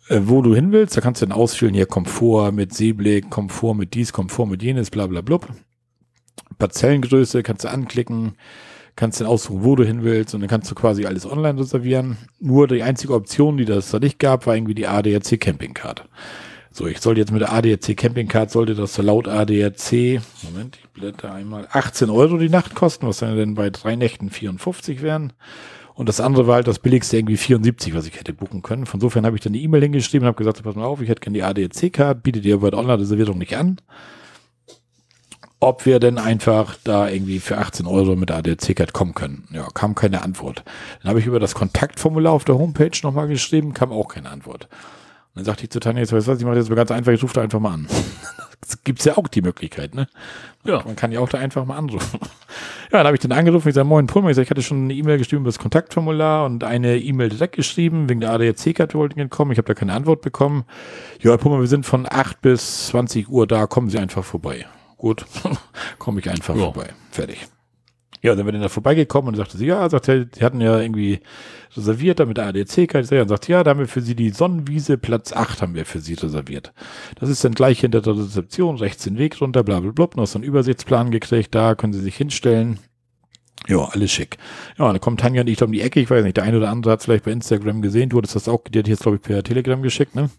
äh, 0.08 0.22
wo 0.24 0.42
du 0.42 0.56
hin 0.56 0.72
willst. 0.72 0.96
Da 0.96 1.02
kannst 1.02 1.22
du 1.22 1.26
dann 1.26 1.38
ausfüllen, 1.38 1.74
hier 1.74 1.86
Komfort 1.86 2.52
mit 2.54 2.74
Seeblick, 2.74 3.30
Komfort 3.30 3.76
mit 3.76 3.94
dies, 3.94 4.14
Komfort 4.14 4.48
mit 4.48 4.64
jenes, 4.64 4.90
bla 4.90 5.08
bla 5.08 5.22
blub. 5.22 5.48
Parzellengröße 6.58 7.44
kannst 7.44 7.66
du 7.66 7.70
anklicken, 7.70 8.36
kannst 8.98 9.22
dann 9.22 9.28
aussuchen, 9.28 9.64
wo 9.64 9.76
du 9.78 9.86
hin 9.86 10.04
willst 10.04 10.36
und 10.36 10.42
dann 10.42 10.50
kannst 10.50 10.70
du 10.70 10.76
quasi 10.76 11.06
alles 11.06 11.26
online 11.26 11.58
reservieren. 11.60 12.18
Nur 12.40 12.68
die 12.68 12.84
einzige 12.84 13.14
Option, 13.14 13.56
die 13.56 13.64
das 13.64 13.92
da 13.92 14.00
nicht 14.00 14.20
gab, 14.20 14.46
war 14.46 14.56
irgendwie 14.56 14.76
die 14.76 14.88
ADAC 14.88 15.40
Campingcard. 15.40 16.04
So, 16.72 16.88
ich 16.88 17.00
sollte 17.00 17.22
jetzt 17.22 17.32
mit 17.32 17.42
der 17.42 17.54
ADAC 17.54 17.96
Campingcard, 17.96 18.52
sollte 18.52 18.76
das 18.76 18.98
laut 18.98 19.28
ADAC, 19.28 20.22
Moment, 20.44 20.78
ich 20.82 20.90
blätter 20.90 21.34
einmal, 21.34 21.68
18 21.72 22.10
Euro 22.10 22.38
die 22.38 22.50
Nacht 22.50 22.76
kosten, 22.76 23.08
was 23.08 23.20
dann 23.20 23.54
bei 23.54 23.70
drei 23.70 23.96
Nächten 23.96 24.30
54 24.30 25.02
wären. 25.02 25.32
Und 25.94 26.10
das 26.10 26.20
andere 26.20 26.46
war 26.46 26.56
halt 26.56 26.68
das 26.68 26.80
billigste 26.80 27.18
irgendwie 27.18 27.38
74, 27.38 27.96
was 27.96 28.06
ich 28.06 28.20
hätte 28.20 28.34
buchen 28.34 28.62
können. 28.62 28.86
Von 28.86 29.00
insofern 29.00 29.26
habe 29.26 29.36
ich 29.36 29.42
dann 29.42 29.54
eine 29.54 29.62
E-Mail 29.62 29.82
hingeschrieben 29.82 30.26
und 30.26 30.28
habe 30.28 30.38
gesagt, 30.38 30.62
pass 30.62 30.76
mal 30.76 30.86
auf, 30.86 31.02
ich 31.02 31.10
hätte 31.10 31.22
gerne 31.22 31.38
die 31.38 31.44
ADAC-Card, 31.44 32.22
bietet 32.22 32.46
ihr 32.46 32.56
aber 32.56 32.74
Online-Reservierung 32.74 33.38
nicht 33.38 33.56
an 33.58 33.78
ob 35.60 35.86
wir 35.86 36.00
denn 36.00 36.18
einfach 36.18 36.76
da 36.84 37.10
irgendwie 37.10 37.40
für 37.40 37.58
18 37.58 37.88
Euro 37.88 38.16
mit 38.16 38.30
der 38.30 38.38
ADAC-Card 38.38 38.94
kommen 38.94 39.16
können. 39.16 39.48
Ja, 39.52 39.68
kam 39.74 39.96
keine 39.96 40.22
Antwort. 40.22 40.64
Dann 41.02 41.10
habe 41.10 41.20
ich 41.20 41.26
über 41.26 41.40
das 41.40 41.56
Kontaktformular 41.56 42.34
auf 42.34 42.46
der 42.46 42.58
Homepage 42.58 42.92
nochmal 43.02 43.28
geschrieben, 43.28 43.74
kam 43.74 43.92
auch 43.92 44.08
keine 44.08 44.30
Antwort. 44.30 44.68
Und 45.34 45.42
dann 45.42 45.46
sagte 45.46 45.64
ich 45.64 45.72
zu 45.72 45.80
Tanja, 45.80 46.02
jetzt 46.02 46.14
weißt 46.14 46.28
du 46.28 46.32
was, 46.32 46.40
ich 46.40 46.46
mache 46.46 46.56
das 46.56 46.70
ganz 46.70 46.92
einfach, 46.92 47.12
ich 47.12 47.24
rufe 47.24 47.34
da 47.34 47.42
einfach 47.42 47.60
mal 47.60 47.74
an. 47.74 47.88
Das 48.60 48.84
gibt's 48.84 49.06
ja 49.06 49.18
auch 49.18 49.28
die 49.28 49.44
Möglichkeit, 49.44 49.94
ne? 49.94 50.08
Ja. 50.66 50.82
Man 50.84 50.96
kann 50.96 51.12
ja 51.12 51.20
auch 51.20 51.30
da 51.30 51.38
einfach 51.38 51.64
mal 51.66 51.78
anrufen. 51.78 52.20
Ja, 52.92 53.00
dann 53.00 53.08
habe 53.08 53.18
ich 53.18 53.22
dann 53.22 53.34
angerufen, 53.34 53.68
ich 53.68 53.76
sage, 53.76 53.88
moin 53.88 54.08
Pullman, 54.08 54.32
ich, 54.32 54.38
sag, 54.38 54.44
ich 54.44 54.50
hatte 54.50 54.64
schon 54.64 54.86
eine 54.86 54.94
E-Mail 54.94 55.18
geschrieben 55.18 55.42
über 55.42 55.50
das 55.50 55.60
Kontaktformular 55.60 56.46
und 56.46 56.64
eine 56.64 56.98
E-Mail 56.98 57.28
direkt 57.28 57.58
geschrieben, 57.58 58.08
wegen 58.08 58.22
der 58.22 58.32
ADAC-Karte 58.32 58.98
wollten 58.98 59.20
ich 59.20 59.30
kommen, 59.30 59.52
ich 59.52 59.58
habe 59.58 59.68
da 59.68 59.74
keine 59.74 59.92
Antwort 59.92 60.22
bekommen. 60.22 60.64
Ja, 61.22 61.36
Pullman, 61.36 61.60
wir 61.60 61.68
sind 61.68 61.86
von 61.86 62.08
8 62.10 62.42
bis 62.42 62.88
20 62.88 63.28
Uhr 63.28 63.46
da, 63.46 63.68
kommen 63.68 63.90
Sie 63.90 64.00
einfach 64.00 64.24
vorbei 64.24 64.66
gut, 64.98 65.26
komme 65.98 66.20
ich 66.20 66.30
einfach 66.30 66.56
ja. 66.56 66.64
vorbei. 66.64 66.90
Fertig. 67.12 67.48
Ja, 68.24 68.36
dann 68.36 68.46
bin 68.46 68.56
ich 68.56 68.62
da 68.62 68.70
vorbeigekommen 68.70 69.30
und 69.30 69.36
sagte 69.36 69.58
sie, 69.58 69.68
ja, 69.68 69.88
sagt 69.90 70.08
er, 70.08 70.26
die 70.26 70.44
hatten 70.44 70.60
ja 70.60 70.80
irgendwie 70.80 71.20
reserviert, 71.76 72.20
damit 72.20 72.38
der 72.38 72.48
ADC-Karte, 72.48 73.22
und 73.22 73.28
sagt, 73.30 73.48
ja, 73.48 73.64
da 73.64 73.72
haben 73.72 73.80
wir 73.80 73.88
für 73.88 74.02
sie 74.02 74.16
die 74.16 74.32
Sonnenwiese, 74.32 74.98
Platz 74.98 75.34
8 75.34 75.62
haben 75.62 75.76
wir 75.76 75.86
für 75.86 76.00
sie 76.00 76.16
reserviert. 76.16 76.74
Das 77.20 77.30
ist 77.30 77.44
dann 77.44 77.54
gleich 77.54 77.80
hinter 77.80 78.02
der 78.02 78.18
Rezeption, 78.18 78.78
rechts 78.78 79.04
den 79.04 79.20
Weg 79.20 79.40
runter, 79.40 79.64
bla, 79.64 79.80
bla, 79.80 79.92
bla, 79.92 80.08
noch 80.16 80.26
so 80.26 80.40
einen 80.40 80.48
Übersichtsplan 80.48 81.12
gekriegt, 81.12 81.54
da 81.54 81.76
können 81.76 81.94
sie 81.94 82.02
sich 82.02 82.16
hinstellen. 82.16 82.80
Ja, 83.68 83.86
alles 83.86 84.12
schick. 84.12 84.38
Ja, 84.78 84.92
dann 84.92 85.02
kommt 85.02 85.20
Tanja 85.20 85.44
nicht 85.44 85.62
um 85.62 85.72
die 85.72 85.82
Ecke, 85.82 86.00
ich 86.00 86.10
weiß 86.10 86.24
nicht, 86.24 86.38
der 86.38 86.44
eine 86.44 86.58
oder 86.58 86.70
andere 86.70 86.94
hat 86.94 87.00
es 87.00 87.06
vielleicht 87.06 87.26
bei 87.26 87.32
Instagram 87.32 87.82
gesehen, 87.82 88.10
du 88.10 88.18
hattest 88.18 88.36
das 88.36 88.48
auch, 88.48 88.64
die 88.64 88.80
hat 88.80 88.88
jetzt, 88.88 89.04
glaube 89.04 89.18
ich, 89.18 89.22
per 89.22 89.44
Telegram 89.44 89.82
geschickt, 89.82 90.16
ne? 90.16 90.30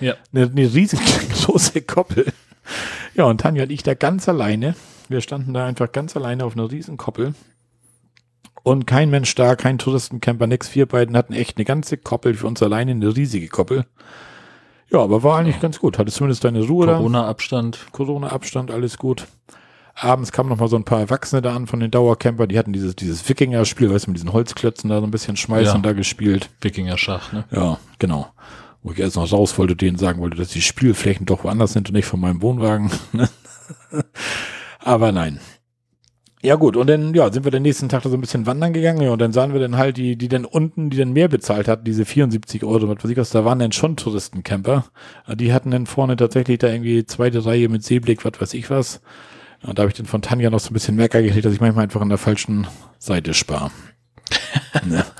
Ja. 0.00 0.14
Eine, 0.32 0.50
eine 0.50 0.74
riesengroße 0.74 1.82
Koppel 1.86 2.26
ja, 3.14 3.24
und 3.24 3.40
Tanja 3.40 3.64
und 3.64 3.70
ich 3.72 3.82
da 3.82 3.94
ganz 3.94 4.28
alleine. 4.28 4.74
Wir 5.08 5.20
standen 5.20 5.54
da 5.54 5.66
einfach 5.66 5.90
ganz 5.92 6.16
alleine 6.16 6.44
auf 6.44 6.54
einer 6.54 6.70
riesen 6.70 6.96
Koppel. 6.96 7.34
Und 8.62 8.86
kein 8.86 9.08
Mensch 9.08 9.34
da, 9.34 9.56
kein 9.56 9.78
Touristencamper, 9.78 10.46
nix. 10.46 10.74
Wir 10.74 10.86
beiden 10.86 11.16
hatten 11.16 11.32
echt 11.32 11.56
eine 11.56 11.64
ganze 11.64 11.96
Koppel 11.96 12.34
für 12.34 12.46
uns 12.46 12.62
alleine, 12.62 12.90
eine 12.90 13.16
riesige 13.16 13.48
Koppel. 13.48 13.86
Ja, 14.90 15.00
aber 15.00 15.22
war 15.22 15.38
eigentlich 15.38 15.60
ganz 15.60 15.78
gut. 15.78 15.98
Hatte 15.98 16.10
zumindest 16.10 16.44
deine 16.44 16.62
Ruhe 16.62 16.86
da. 16.86 16.96
Corona-Abstand. 16.96 17.86
Corona-Abstand, 17.92 18.70
alles 18.70 18.98
gut. 18.98 19.26
Abends 19.94 20.32
kamen 20.32 20.48
noch 20.48 20.58
mal 20.58 20.68
so 20.68 20.76
ein 20.76 20.84
paar 20.84 21.00
Erwachsene 21.00 21.42
da 21.42 21.56
an 21.56 21.66
von 21.66 21.80
den 21.80 21.90
Dauercamper. 21.90 22.46
Die 22.46 22.58
hatten 22.58 22.72
dieses, 22.72 22.94
dieses 22.94 23.26
Wikinger-Spiel, 23.28 23.90
weißt 23.92 24.06
du, 24.06 24.10
mit 24.10 24.18
diesen 24.18 24.32
Holzklötzen 24.32 24.90
da 24.90 25.00
so 25.00 25.06
ein 25.06 25.10
bisschen 25.10 25.36
schmeißen 25.36 25.76
Ja. 25.76 25.80
da 25.82 25.92
gespielt. 25.92 26.50
Wikinger-Schach, 26.60 27.32
ne? 27.32 27.44
Ja, 27.50 27.78
genau. 27.98 28.28
Wo 28.88 28.92
ich 28.92 29.00
erst 29.00 29.16
noch 29.16 29.30
raus 29.30 29.58
wollte, 29.58 29.76
denen 29.76 29.98
sagen 29.98 30.18
wollte, 30.18 30.38
dass 30.38 30.48
die 30.48 30.62
Spielflächen 30.62 31.26
doch 31.26 31.44
woanders 31.44 31.74
sind 31.74 31.90
und 31.90 31.94
nicht 31.94 32.06
von 32.06 32.20
meinem 32.20 32.40
Wohnwagen. 32.40 32.90
Aber 34.78 35.12
nein. 35.12 35.40
Ja 36.40 36.54
gut, 36.54 36.74
und 36.74 36.86
dann 36.86 37.12
ja, 37.12 37.30
sind 37.30 37.44
wir 37.44 37.50
den 37.50 37.64
nächsten 37.64 37.90
Tag 37.90 38.02
da 38.04 38.08
so 38.08 38.16
ein 38.16 38.22
bisschen 38.22 38.46
wandern 38.46 38.72
gegangen 38.72 39.02
ja, 39.02 39.10
und 39.10 39.18
dann 39.18 39.34
sahen 39.34 39.52
wir 39.52 39.60
dann 39.60 39.76
halt 39.76 39.98
die, 39.98 40.16
die 40.16 40.28
dann 40.28 40.46
unten, 40.46 40.88
die 40.88 40.96
dann 40.96 41.12
mehr 41.12 41.28
bezahlt 41.28 41.68
hatten, 41.68 41.84
diese 41.84 42.06
74 42.06 42.64
Euro, 42.64 42.88
was 42.88 43.04
weiß 43.04 43.10
ich 43.10 43.18
was, 43.18 43.28
da 43.28 43.44
waren 43.44 43.58
dann 43.58 43.72
schon 43.72 43.96
Touristencamper. 43.96 44.86
Die 45.34 45.52
hatten 45.52 45.70
dann 45.70 45.84
vorne 45.84 46.16
tatsächlich 46.16 46.56
da 46.56 46.68
irgendwie 46.68 47.04
zweite 47.04 47.44
Reihe 47.44 47.68
mit 47.68 47.84
Seeblick, 47.84 48.24
was 48.24 48.40
weiß 48.40 48.54
ich 48.54 48.70
was. 48.70 49.02
Und 49.66 49.78
da 49.78 49.82
habe 49.82 49.90
ich 49.90 49.98
dann 49.98 50.06
von 50.06 50.22
Tanja 50.22 50.48
noch 50.48 50.60
so 50.60 50.70
ein 50.70 50.72
bisschen 50.72 50.96
Merker 50.96 51.20
gekriegt, 51.20 51.44
dass 51.44 51.52
ich 51.52 51.60
manchmal 51.60 51.84
einfach 51.84 52.00
an 52.00 52.08
der 52.08 52.16
falschen 52.16 52.66
Seite 52.98 53.34
spare. 53.34 53.70
Ne? 54.84 55.04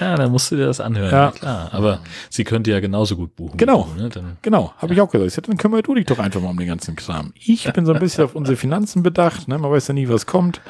Ja, 0.00 0.16
dann 0.16 0.30
musst 0.30 0.50
du 0.50 0.56
dir 0.56 0.66
das 0.66 0.80
anhören, 0.80 1.10
Ja. 1.10 1.24
ja. 1.26 1.30
klar. 1.32 1.68
Aber 1.72 2.00
sie 2.30 2.44
könnte 2.44 2.70
ja 2.70 2.80
genauso 2.80 3.16
gut 3.16 3.34
buchen. 3.36 3.56
Genau. 3.56 3.88
Du, 3.96 4.02
ne? 4.02 4.08
Dann, 4.08 4.36
Genau, 4.42 4.72
habe 4.78 4.94
ich 4.94 5.00
auch 5.00 5.10
gesagt. 5.10 5.28
Ich 5.28 5.34
sag, 5.34 5.44
Dann 5.46 5.56
kümmere 5.56 5.82
du 5.82 5.94
dich 5.94 6.06
doch 6.06 6.18
einfach 6.18 6.40
mal 6.40 6.50
um 6.50 6.58
den 6.58 6.68
ganzen 6.68 6.94
Kram. 6.96 7.32
Ich 7.34 7.70
bin 7.72 7.86
so 7.86 7.92
ein 7.92 7.98
bisschen 8.00 8.24
auf 8.24 8.34
unsere 8.34 8.56
Finanzen 8.56 9.02
bedacht. 9.02 9.48
Ne? 9.48 9.58
Man 9.58 9.70
weiß 9.70 9.88
ja 9.88 9.94
nie, 9.94 10.08
was 10.08 10.26
kommt. 10.26 10.60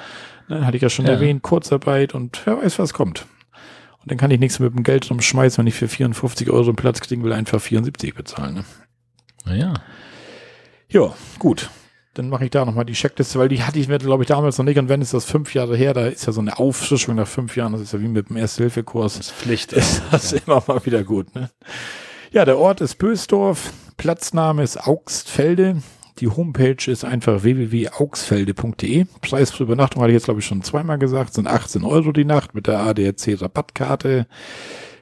Ne? 0.48 0.64
Hatte 0.66 0.76
ich 0.76 0.82
ja 0.82 0.88
schon 0.90 1.06
Ja. 1.06 1.12
erwähnt, 1.12 1.42
Kurzarbeit 1.42 2.14
und 2.14 2.40
wer 2.44 2.62
weiß, 2.62 2.78
was 2.78 2.94
kommt. 2.94 3.26
Und 4.02 4.10
dann 4.12 4.18
kann 4.18 4.30
ich 4.30 4.38
nichts 4.40 4.58
mit 4.60 4.72
dem 4.74 4.84
Geld 4.84 5.10
rumschmeißen, 5.10 5.58
wenn 5.58 5.66
ich 5.66 5.74
für 5.74 5.88
54 5.88 6.50
Euro 6.50 6.66
einen 6.68 6.76
Platz 6.76 7.00
kriegen 7.00 7.24
will, 7.24 7.32
einfach 7.32 7.60
74 7.60 8.14
bezahlen. 8.14 8.54
Ne? 8.54 8.64
naja. 9.44 9.74
Ja, 10.90 11.12
gut. 11.38 11.68
Dann 12.18 12.30
mache 12.30 12.46
ich 12.46 12.50
da 12.50 12.64
nochmal 12.64 12.84
die 12.84 12.94
Checkliste, 12.94 13.38
weil 13.38 13.48
die 13.48 13.62
hatte 13.62 13.78
ich 13.78 13.86
mir, 13.86 13.98
glaube 13.98 14.24
ich, 14.24 14.28
damals 14.28 14.58
noch 14.58 14.64
nicht. 14.64 14.76
Und 14.76 14.88
wenn 14.88 15.00
ist 15.00 15.14
das 15.14 15.24
fünf 15.24 15.54
Jahre 15.54 15.76
her, 15.76 15.94
da 15.94 16.08
ist 16.08 16.26
ja 16.26 16.32
so 16.32 16.40
eine 16.40 16.58
Auffrischung 16.58 17.14
nach 17.14 17.28
fünf 17.28 17.54
Jahren. 17.56 17.70
Das 17.70 17.80
ist 17.80 17.92
ja 17.92 18.00
wie 18.00 18.08
mit 18.08 18.28
dem 18.28 18.36
Erste-Hilfe-Kurs. 18.36 19.18
Das 19.18 19.26
ist 19.28 19.32
Pflicht. 19.32 19.72
ist 19.72 20.02
das 20.10 20.32
immer 20.32 20.60
mal 20.66 20.84
wieder 20.84 21.04
gut. 21.04 21.32
Ne? 21.36 21.48
Ja, 22.32 22.44
der 22.44 22.58
Ort 22.58 22.80
ist 22.80 22.96
Bösdorf, 22.96 23.72
Platzname 23.96 24.64
ist 24.64 24.84
Augstfelde. 24.84 25.80
Die 26.18 26.26
Homepage 26.26 26.90
ist 26.90 27.04
einfach 27.04 27.44
www.augsfelde.de. 27.44 29.04
Preis 29.20 29.52
für 29.52 29.62
Übernachtung 29.62 30.02
hatte 30.02 30.10
ich 30.10 30.16
jetzt, 30.16 30.24
glaube 30.24 30.40
ich, 30.40 30.46
schon 30.46 30.62
zweimal 30.62 30.98
gesagt, 30.98 31.34
sind 31.34 31.46
18 31.46 31.84
Euro 31.84 32.10
die 32.10 32.24
Nacht 32.24 32.52
mit 32.52 32.66
der 32.66 32.80
ADAC-Rabattkarte. 32.80 34.26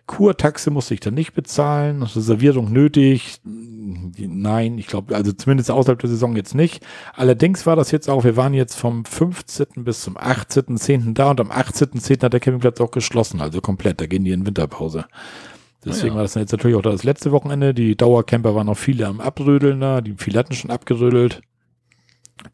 Kurtaxe 0.07 0.71
musste 0.71 0.95
ich 0.95 1.01
dann 1.01 1.15
nicht 1.15 1.35
bezahlen. 1.35 2.03
Reservierung 2.03 2.73
nötig. 2.73 3.41
Nein, 3.45 4.79
ich 4.79 4.87
glaube, 4.87 5.17
also 5.17 5.33
zumindest 5.33 5.71
außerhalb 5.71 5.99
der 5.99 6.11
Saison 6.11 6.37
jetzt 6.37 6.55
nicht. 6.55 6.85
Allerdings 7.15 7.67
war 7.67 7.77
das 7.77 7.91
jetzt 7.91 8.09
auch, 8.09 8.25
wir 8.25 8.37
waren 8.37 8.55
jetzt 8.55 8.77
vom 8.77 9.05
15. 9.05 9.67
bis 9.85 10.03
zum 10.03 10.17
18.10. 10.17 11.15
da 11.15 11.31
und 11.31 11.41
am 11.41 11.51
18.10. 11.51 12.23
hat 12.23 12.33
der 12.33 12.41
Campingplatz 12.41 12.81
auch 12.81 12.91
geschlossen, 12.93 13.41
also 13.41 13.61
komplett. 13.61 14.01
Da 14.01 14.07
gehen 14.07 14.25
die 14.25 14.31
in 14.31 14.47
Winterpause. 14.47 15.07
Deswegen 15.85 16.11
Ah, 16.11 16.11
ja. 16.11 16.15
war 16.17 16.23
das 16.23 16.35
jetzt 16.35 16.53
natürlich 16.53 16.77
auch 16.77 16.83
das 16.83 17.05
letzte 17.05 17.33
Wochenende. 17.33 17.75
Die 17.75 17.97
Dauercamper 17.97 18.55
waren 18.55 18.67
noch 18.67 18.79
viele 18.79 19.07
am 19.07 19.21
Abrödeln 19.21 19.81
da, 19.81 20.01
die 20.01 20.15
viele 20.17 20.39
hatten 20.39 20.55
schon 20.55 20.71
abgerödelt. 20.71 21.43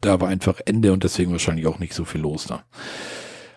Da 0.01 0.19
war 0.21 0.29
einfach 0.29 0.59
Ende 0.65 0.93
und 0.93 1.03
deswegen 1.03 1.31
wahrscheinlich 1.31 1.67
auch 1.67 1.79
nicht 1.79 1.93
so 1.93 2.05
viel 2.05 2.21
los 2.21 2.45
da. 2.47 2.63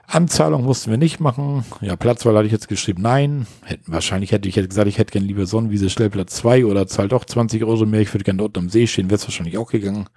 Anzahlung 0.06 0.64
mussten 0.64 0.90
wir 0.90 0.98
nicht 0.98 1.18
machen. 1.18 1.64
Ja, 1.80 1.96
Platzwahl 1.96 2.36
hatte 2.36 2.46
ich 2.46 2.52
jetzt 2.52 2.68
geschrieben, 2.68 3.02
nein. 3.02 3.46
Hätten, 3.64 3.90
wahrscheinlich 3.92 4.30
hätte 4.32 4.48
ich 4.48 4.54
jetzt 4.54 4.68
gesagt, 4.68 4.86
ich 4.88 4.98
hätte 4.98 5.12
gern 5.12 5.24
lieber 5.24 5.46
Sonnenwiese 5.46 5.90
Stellplatz 5.90 6.36
2 6.36 6.64
oder 6.66 6.86
zahlt 6.86 7.12
doch 7.12 7.24
20 7.24 7.64
Euro 7.64 7.86
mehr. 7.86 8.00
Ich 8.00 8.14
würde 8.14 8.24
gerne 8.24 8.38
dort 8.38 8.56
am 8.56 8.68
See 8.68 8.86
stehen, 8.86 9.10
wäre 9.10 9.16
es 9.16 9.26
wahrscheinlich 9.26 9.58
auch 9.58 9.70
gegangen. 9.70 10.08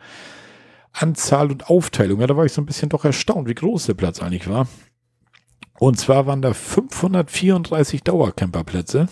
Anzahl 0.92 1.52
und 1.52 1.70
Aufteilung, 1.70 2.20
ja, 2.22 2.28
da 2.28 2.38
war 2.38 2.46
ich 2.46 2.54
so 2.54 2.62
ein 2.62 2.66
bisschen 2.66 2.90
doch 2.90 3.06
erstaunt, 3.06 3.48
wie 3.48 3.56
groß 3.56 3.88
der 3.88 3.94
Platz 3.96 4.22
eigentlich 4.22 4.48
war. 4.50 4.68
Und 5.80 5.98
zwar 6.00 6.26
waren 6.28 6.42
da 6.42 6.54
534 6.54 8.04
Dauercamperplätze 8.04 9.08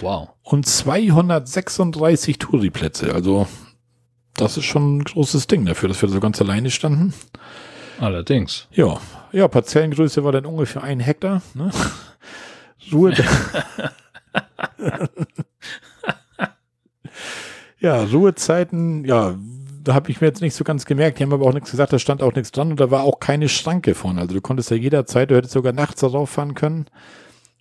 Wow. 0.00 0.28
und 0.42 0.64
236 0.66 2.38
Touri-Plätze. 2.38 3.12
Also, 3.12 3.46
das 4.36 4.56
ist 4.56 4.64
schon 4.66 4.98
ein 4.98 5.04
großes 5.04 5.48
Ding 5.48 5.64
dafür, 5.66 5.88
dass 5.88 6.00
wir 6.00 6.08
so 6.08 6.20
ganz 6.20 6.40
alleine 6.40 6.70
standen. 6.70 7.12
Allerdings. 7.98 8.68
Ja, 8.70 8.98
ja, 9.32 9.48
Parzellengröße 9.48 10.24
war 10.24 10.32
dann 10.32 10.46
ungefähr 10.46 10.82
ein 10.82 11.00
Hektar. 11.00 11.42
Ne? 11.54 11.70
Ruhe. 12.92 13.14
ja, 17.80 18.02
Ruhezeiten, 18.02 19.04
ja, 19.04 19.36
da 19.84 19.94
habe 19.94 20.10
ich 20.10 20.20
mir 20.20 20.26
jetzt 20.26 20.42
nicht 20.42 20.54
so 20.54 20.64
ganz 20.64 20.84
gemerkt. 20.84 21.18
Die 21.18 21.22
haben 21.22 21.32
aber 21.32 21.46
auch 21.46 21.54
nichts 21.54 21.70
gesagt, 21.70 21.92
da 21.92 21.98
stand 21.98 22.22
auch 22.22 22.34
nichts 22.34 22.52
dran 22.52 22.70
und 22.70 22.80
da 22.80 22.90
war 22.90 23.04
auch 23.04 23.20
keine 23.20 23.48
Schranke 23.48 23.94
vorne. 23.94 24.20
Also 24.20 24.34
du 24.34 24.40
konntest 24.40 24.70
ja 24.70 24.76
jederzeit, 24.76 25.30
du 25.30 25.36
hättest 25.36 25.54
sogar 25.54 25.72
nachts 25.72 26.00
darauf 26.00 26.30
fahren 26.30 26.54
können. 26.54 26.86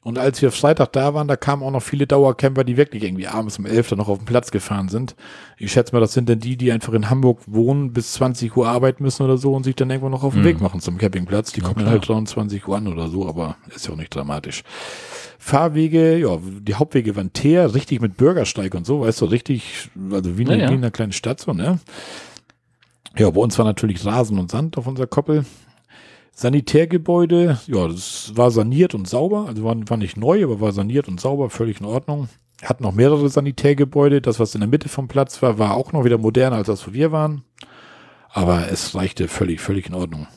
Und 0.08 0.18
als 0.18 0.42
wir 0.42 0.54
Freitag 0.54 0.94
da 0.94 1.14
waren, 1.14 1.28
da 1.28 1.36
kamen 1.36 1.62
auch 1.64 1.72
noch 1.72 1.82
viele 1.82 2.08
Dauercamper, 2.08 2.64
die 2.64 2.78
wirklich 2.78 3.04
irgendwie 3.04 3.28
abends 3.28 3.60
um 3.60 3.66
11 3.66 3.90
dann 3.90 3.98
noch 3.98 4.08
auf 4.08 4.20
den 4.20 4.26
Platz 4.26 4.52
gefahren 4.52 4.88
sind. 4.88 5.18
Ich 5.58 5.74
schätze 5.74 5.94
mal, 5.94 6.00
das 6.00 6.14
sind 6.14 6.30
dann 6.30 6.40
die, 6.40 6.56
die 6.56 6.72
einfach 6.72 6.94
in 6.94 7.10
Hamburg 7.10 7.42
wohnen, 7.46 7.92
bis 7.92 8.14
20 8.14 8.56
Uhr 8.56 8.70
arbeiten 8.70 9.04
müssen 9.04 9.24
oder 9.24 9.38
so 9.38 9.54
und 9.54 9.64
sich 9.66 9.76
dann 9.76 9.90
irgendwo 9.90 10.08
noch 10.08 10.24
auf 10.24 10.32
den 10.34 10.44
Mhm. 10.44 10.46
Weg 10.46 10.62
machen 10.62 10.80
zum 10.80 10.98
Campingplatz. 10.98 11.52
Die 11.52 11.60
Ja, 11.60 11.66
kommen 11.68 11.80
klar. 11.80 11.90
halt 11.92 12.08
23 12.08 12.66
Uhr 12.70 12.78
an 12.78 12.88
oder 12.88 13.10
so, 13.10 13.28
aber 13.28 13.58
ist 13.76 13.86
ja 13.86 13.92
auch 13.92 13.98
nicht 13.98 14.16
dramatisch. 14.16 14.64
Fahrwege, 15.40 16.18
ja, 16.18 16.38
die 16.62 16.76
Hauptwege 16.76 17.18
waren 17.18 17.34
Teer, 17.34 17.74
richtig 17.76 18.00
mit 18.00 18.16
Bürgersteig 18.16 18.76
und 18.76 18.86
so, 18.86 19.02
weißt 19.02 19.20
du, 19.20 19.26
richtig, 19.26 19.90
also 20.10 20.38
wie, 20.38 20.46
eine, 20.46 20.56
Ja, 20.56 20.64
ja. 20.64 20.70
wie 20.70 20.76
in 20.76 20.80
einer 20.86 20.92
kleinen 20.92 21.12
Stadt 21.12 21.42
so, 21.42 21.52
ne? 21.52 21.80
Ja, 23.18 23.30
bei 23.30 23.42
uns 23.42 23.58
war 23.58 23.66
natürlich 23.66 24.06
Rasen 24.06 24.40
und 24.40 24.52
Sand 24.52 24.78
auf 24.78 24.88
unserer 24.88 25.08
Koppel. 25.08 25.44
Sanitärgebäude, 26.40 27.60
ja, 27.66 27.88
das 27.88 28.32
war 28.36 28.52
saniert 28.52 28.94
und 28.94 29.08
sauber, 29.08 29.46
also 29.48 29.64
war, 29.64 29.76
war 29.90 29.98
nicht 29.98 30.18
neu, 30.18 30.44
aber 30.44 30.62
war 30.62 30.72
saniert 30.72 31.08
und 31.08 31.20
sauber, 31.20 31.50
völlig 31.50 31.80
in 31.80 31.88
Ordnung. 31.88 32.30
Hatten 32.62 32.84
noch 32.84 32.92
mehrere 32.94 33.28
Sanitärgebäude, 33.28 34.22
das, 34.22 34.40
was 34.40 34.54
in 34.54 34.62
der 34.62 34.70
Mitte 34.70 34.88
vom 34.88 35.08
Platz 35.08 35.42
war, 35.42 35.58
war 35.58 35.76
auch 35.76 35.94
noch 35.94 36.06
wieder 36.06 36.20
moderner 36.20 36.58
als 36.58 36.68
das, 36.68 36.88
wo 36.88 36.94
wir 36.94 37.12
waren. 37.12 37.42
Aber 38.30 38.72
es 38.72 38.94
reichte 38.94 39.28
völlig, 39.28 39.62
völlig 39.62 39.88
in 39.88 39.96
Ordnung. 39.96 40.28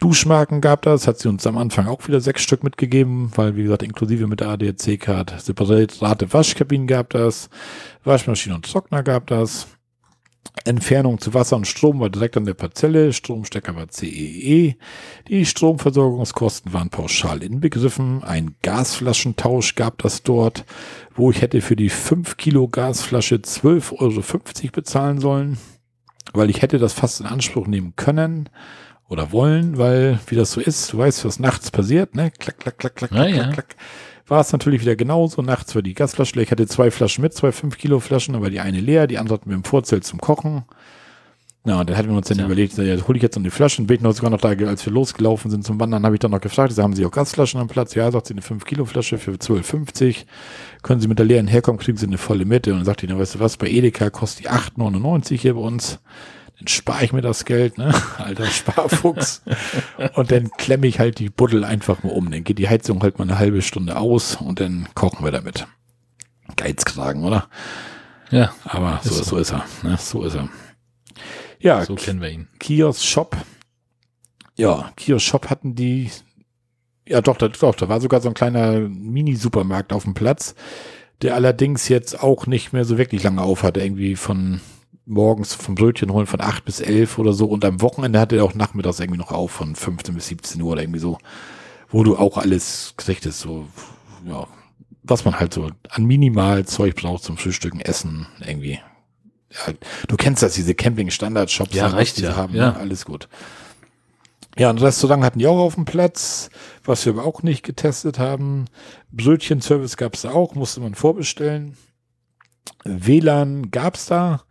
Duschmarken 0.00 0.60
gab 0.60 0.82
das, 0.82 1.08
hat 1.08 1.18
sie 1.18 1.30
uns 1.30 1.46
am 1.46 1.56
Anfang 1.56 1.86
auch 1.86 2.06
wieder 2.06 2.20
sechs 2.20 2.42
Stück 2.42 2.62
mitgegeben, 2.62 3.30
weil, 3.34 3.56
wie 3.56 3.62
gesagt, 3.62 3.82
inklusive 3.82 4.26
mit 4.26 4.40
der 4.40 4.50
ADAC-Card. 4.50 5.40
Separate 5.40 6.30
Waschkabinen 6.30 6.86
gab 6.86 7.08
das, 7.08 7.48
Waschmaschine 8.04 8.54
und 8.54 8.70
Trockner 8.70 9.02
gab 9.02 9.26
das. 9.28 9.66
Entfernung 10.64 11.18
zu 11.20 11.34
Wasser 11.34 11.56
und 11.56 11.66
Strom 11.66 12.00
war 12.00 12.10
direkt 12.10 12.36
an 12.36 12.44
der 12.44 12.54
Parzelle, 12.54 13.12
Stromstecker 13.12 13.74
war 13.76 13.88
CEE. 13.88 14.76
Die 15.28 15.46
Stromversorgungskosten 15.46 16.72
waren 16.72 16.90
pauschal 16.90 17.42
inbegriffen. 17.42 18.22
Ein 18.24 18.56
Gasflaschentausch 18.62 19.74
gab 19.74 19.98
das 19.98 20.22
dort, 20.22 20.64
wo 21.14 21.30
ich 21.30 21.42
hätte 21.42 21.60
für 21.60 21.76
die 21.76 21.88
5 21.90 22.36
Kilo 22.36 22.68
Gasflasche 22.68 23.36
12,50 23.36 23.94
Euro 24.00 24.72
bezahlen 24.72 25.20
sollen, 25.20 25.58
weil 26.32 26.50
ich 26.50 26.62
hätte 26.62 26.78
das 26.78 26.92
fast 26.92 27.20
in 27.20 27.26
Anspruch 27.26 27.66
nehmen 27.66 27.94
können 27.96 28.48
oder 29.08 29.32
wollen, 29.32 29.78
weil, 29.78 30.18
wie 30.26 30.36
das 30.36 30.52
so 30.52 30.60
ist, 30.60 30.92
du 30.92 30.98
weißt, 30.98 31.24
was 31.24 31.38
nachts 31.38 31.70
passiert, 31.70 32.14
ne? 32.14 32.30
Klack, 32.30 32.58
klack, 32.58 32.78
klack, 32.78 32.96
klack, 32.96 33.12
Ja, 33.12 33.24
klack, 33.24 33.36
ja. 33.36 33.42
klack, 33.44 33.54
klack. 33.54 33.76
War 34.28 34.40
es 34.40 34.52
natürlich 34.52 34.82
wieder 34.82 34.94
genauso. 34.96 35.40
Nachts 35.42 35.74
war 35.74 35.82
die 35.82 35.94
Gasflasche 35.94 36.34
leer. 36.34 36.42
Ich 36.44 36.50
hatte 36.50 36.66
zwei 36.66 36.90
Flaschen 36.90 37.22
mit, 37.22 37.32
zwei 37.32 37.50
5 37.50 37.78
Kilo 37.78 37.98
Flaschen, 37.98 38.34
aber 38.34 38.50
die 38.50 38.60
eine 38.60 38.80
leer, 38.80 39.06
die 39.06 39.18
andere 39.18 39.34
hatten 39.38 39.48
wir 39.50 39.56
im 39.56 39.64
Vorzelt 39.64 40.04
zum 40.04 40.20
Kochen. 40.20 40.64
Ja, 41.64 41.80
und 41.80 41.90
dann 41.90 41.96
hatten 41.96 42.08
wir 42.10 42.16
uns 42.16 42.28
dann 42.28 42.38
Ja. 42.38 42.44
überlegt, 42.46 42.76
ja, 42.78 42.84
hole 43.08 43.16
ich 43.16 43.22
jetzt 43.22 43.36
noch 43.36 43.42
die 43.42 43.50
Flaschen. 43.50 43.86
Bin 43.86 43.96
ich 43.96 44.02
noch 44.02 44.12
sogar 44.12 44.30
noch 44.30 44.40
da, 44.40 44.50
als 44.50 44.86
wir 44.86 44.92
losgelaufen 44.92 45.50
sind 45.50 45.64
zum 45.64 45.80
Wandern, 45.80 46.04
habe 46.04 46.14
ich 46.14 46.20
dann 46.20 46.30
noch 46.30 46.40
gefragt, 46.40 46.76
haben 46.78 46.94
Sie 46.94 47.04
auch 47.04 47.10
Gasflaschen 47.10 47.60
am 47.60 47.68
Platz? 47.68 47.94
Ja, 47.94 48.10
sagt 48.10 48.26
sie, 48.28 48.34
eine 48.34 48.42
5 48.42 48.64
Kilo 48.64 48.84
Flasche 48.84 49.18
für 49.18 49.32
12,50. 49.32 50.24
Können 50.82 51.00
Sie 51.00 51.08
mit 51.08 51.18
der 51.18 51.26
leeren 51.26 51.46
herkommen, 51.46 51.78
kriegen 51.80 51.98
Sie 51.98 52.06
eine 52.06 52.18
volle 52.18 52.44
Mitte. 52.44 52.70
Und 52.72 52.78
dann 52.78 52.86
sagt 52.86 53.02
die, 53.02 53.06
na, 53.06 53.18
weißt 53.18 53.34
du 53.36 53.40
was, 53.40 53.56
bei 53.56 53.68
Edeka 53.68 54.08
kostet 54.10 54.44
die 54.44 54.50
8,99 54.50 55.36
hier 55.40 55.54
bei 55.54 55.60
uns. 55.60 56.00
Dann 56.58 56.66
spare 56.68 57.04
ich 57.04 57.12
mir 57.12 57.20
das 57.20 57.44
Geld, 57.44 57.78
ne? 57.78 57.94
Alter 58.18 58.46
Sparfuchs. 58.46 59.42
und 60.14 60.32
dann 60.32 60.50
klemme 60.58 60.86
ich 60.86 60.98
halt 60.98 61.18
die 61.20 61.30
Buddel 61.30 61.64
einfach 61.64 62.02
mal 62.02 62.10
um. 62.12 62.30
Dann 62.30 62.42
geht 62.44 62.58
die 62.58 62.68
Heizung 62.68 63.02
halt 63.02 63.18
mal 63.18 63.24
eine 63.24 63.38
halbe 63.38 63.62
Stunde 63.62 63.96
aus 63.96 64.36
und 64.36 64.58
dann 64.60 64.88
kochen 64.94 65.24
wir 65.24 65.30
damit. 65.30 65.66
Geizkragen, 66.56 67.24
oder? 67.24 67.48
Ja, 68.30 68.52
Aber 68.64 69.00
so, 69.02 69.20
Ist 69.20 69.28
so. 69.28 69.36
ist 69.36 69.52
er. 69.52 69.64
Ne? 69.82 69.96
So 69.98 70.24
ist 70.24 70.34
er. 70.34 70.48
Ja, 71.60 71.84
so 71.84 71.94
kennen 71.94 72.20
wir 72.20 72.30
ihn. 72.30 72.48
Kiosk 72.58 73.02
Shop. 73.04 73.36
Ja, 74.56 74.92
Kiosk 74.96 75.24
Shop 75.26 75.50
hatten 75.50 75.74
die. 75.74 76.10
Ja, 77.06 77.20
doch, 77.20 77.36
da, 77.36 77.48
doch, 77.48 77.74
da 77.74 77.88
war 77.88 78.00
sogar 78.00 78.20
so 78.20 78.28
ein 78.28 78.34
kleiner 78.34 78.80
Mini-Supermarkt 78.80 79.92
auf 79.92 80.04
dem 80.04 80.14
Platz, 80.14 80.54
der 81.22 81.34
allerdings 81.34 81.88
jetzt 81.88 82.22
auch 82.22 82.46
nicht 82.46 82.72
mehr 82.72 82.84
so 82.84 82.98
wirklich 82.98 83.22
lange 83.22 83.42
auf 83.42 83.62
hatte. 83.62 83.80
Irgendwie 83.80 84.14
von 84.16 84.60
morgens 85.08 85.54
vom 85.54 85.74
Brötchen 85.74 86.12
holen 86.12 86.26
von 86.26 86.40
8 86.40 86.64
bis 86.64 86.80
11 86.80 87.18
oder 87.18 87.32
so 87.32 87.46
und 87.46 87.64
am 87.64 87.80
Wochenende 87.80 88.20
hatte 88.20 88.36
er 88.36 88.44
auch 88.44 88.54
nachmittags 88.54 89.00
irgendwie 89.00 89.18
noch 89.18 89.32
auf 89.32 89.50
von 89.50 89.74
15 89.74 90.14
bis 90.14 90.26
17 90.28 90.60
Uhr 90.60 90.72
oder 90.72 90.82
irgendwie 90.82 91.00
so, 91.00 91.18
wo 91.88 92.04
du 92.04 92.16
auch 92.16 92.36
alles 92.36 92.94
kriegtest, 92.96 93.40
so, 93.40 93.66
ja, 94.26 94.46
was 95.02 95.24
man 95.24 95.40
halt 95.40 95.54
so 95.54 95.70
an 95.88 96.04
minimal 96.04 96.66
Zeug 96.66 96.94
braucht 96.96 97.22
zum 97.22 97.38
Frühstücken, 97.38 97.80
Essen, 97.80 98.26
irgendwie. 98.46 98.80
Ja, 99.50 99.72
du 100.06 100.16
kennst 100.16 100.42
das, 100.42 100.54
diese 100.54 100.74
Camping-Standard-Shops, 100.74 101.74
Ja, 101.74 101.88
die 101.88 102.04
sie 102.04 102.22
ja, 102.24 102.36
haben, 102.36 102.54
ja. 102.54 102.72
ne? 102.72 102.76
alles 102.76 103.06
gut. 103.06 103.28
Ja, 104.58 104.70
ein 104.70 104.78
Restaurant 104.78 105.24
hatten 105.24 105.38
die 105.38 105.46
auch 105.46 105.58
auf 105.58 105.76
dem 105.76 105.84
Platz, 105.84 106.50
was 106.84 107.06
wir 107.06 107.12
aber 107.12 107.24
auch 107.24 107.42
nicht 107.42 107.62
getestet 107.62 108.18
haben. 108.18 108.66
Brötchenservice 109.12 109.96
gab 109.96 110.14
es 110.14 110.26
auch, 110.26 110.54
musste 110.54 110.80
man 110.80 110.94
vorbestellen. 110.94 111.76
WLAN 112.84 113.70
gab's 113.70 114.06
da. 114.06 114.42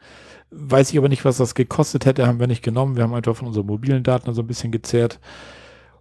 Weiß 0.49 0.91
ich 0.91 0.97
aber 0.97 1.09
nicht, 1.09 1.25
was 1.25 1.37
das 1.37 1.55
gekostet 1.55 2.05
hätte, 2.05 2.25
haben 2.25 2.39
wir 2.39 2.47
nicht 2.47 2.63
genommen. 2.63 2.95
Wir 2.95 3.03
haben 3.03 3.13
einfach 3.13 3.35
von 3.35 3.47
unseren 3.47 3.65
mobilen 3.65 4.03
Daten 4.03 4.33
so 4.33 4.41
ein 4.41 4.47
bisschen 4.47 4.71
gezehrt. 4.71 5.19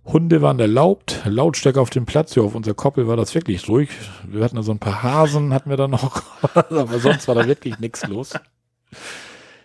Hunde 0.06 0.40
waren 0.40 0.60
erlaubt, 0.60 1.22
Lautstärke 1.24 1.80
auf 1.80 1.90
dem 1.90 2.06
Platz, 2.06 2.36
ja, 2.36 2.42
auf 2.42 2.54
unserer 2.54 2.74
Koppel 2.74 3.08
war 3.08 3.16
das 3.16 3.34
wirklich 3.34 3.68
ruhig. 3.68 3.90
Wir 4.24 4.44
hatten 4.44 4.54
da 4.54 4.62
so 4.62 4.70
ein 4.70 4.78
paar 4.78 5.02
Hasen, 5.02 5.52
hatten 5.52 5.68
wir 5.68 5.76
da 5.76 5.88
noch, 5.88 6.22
aber 6.54 6.98
sonst 7.00 7.26
war 7.26 7.34
da 7.34 7.48
wirklich 7.48 7.80
nichts 7.80 8.06
los. 8.06 8.34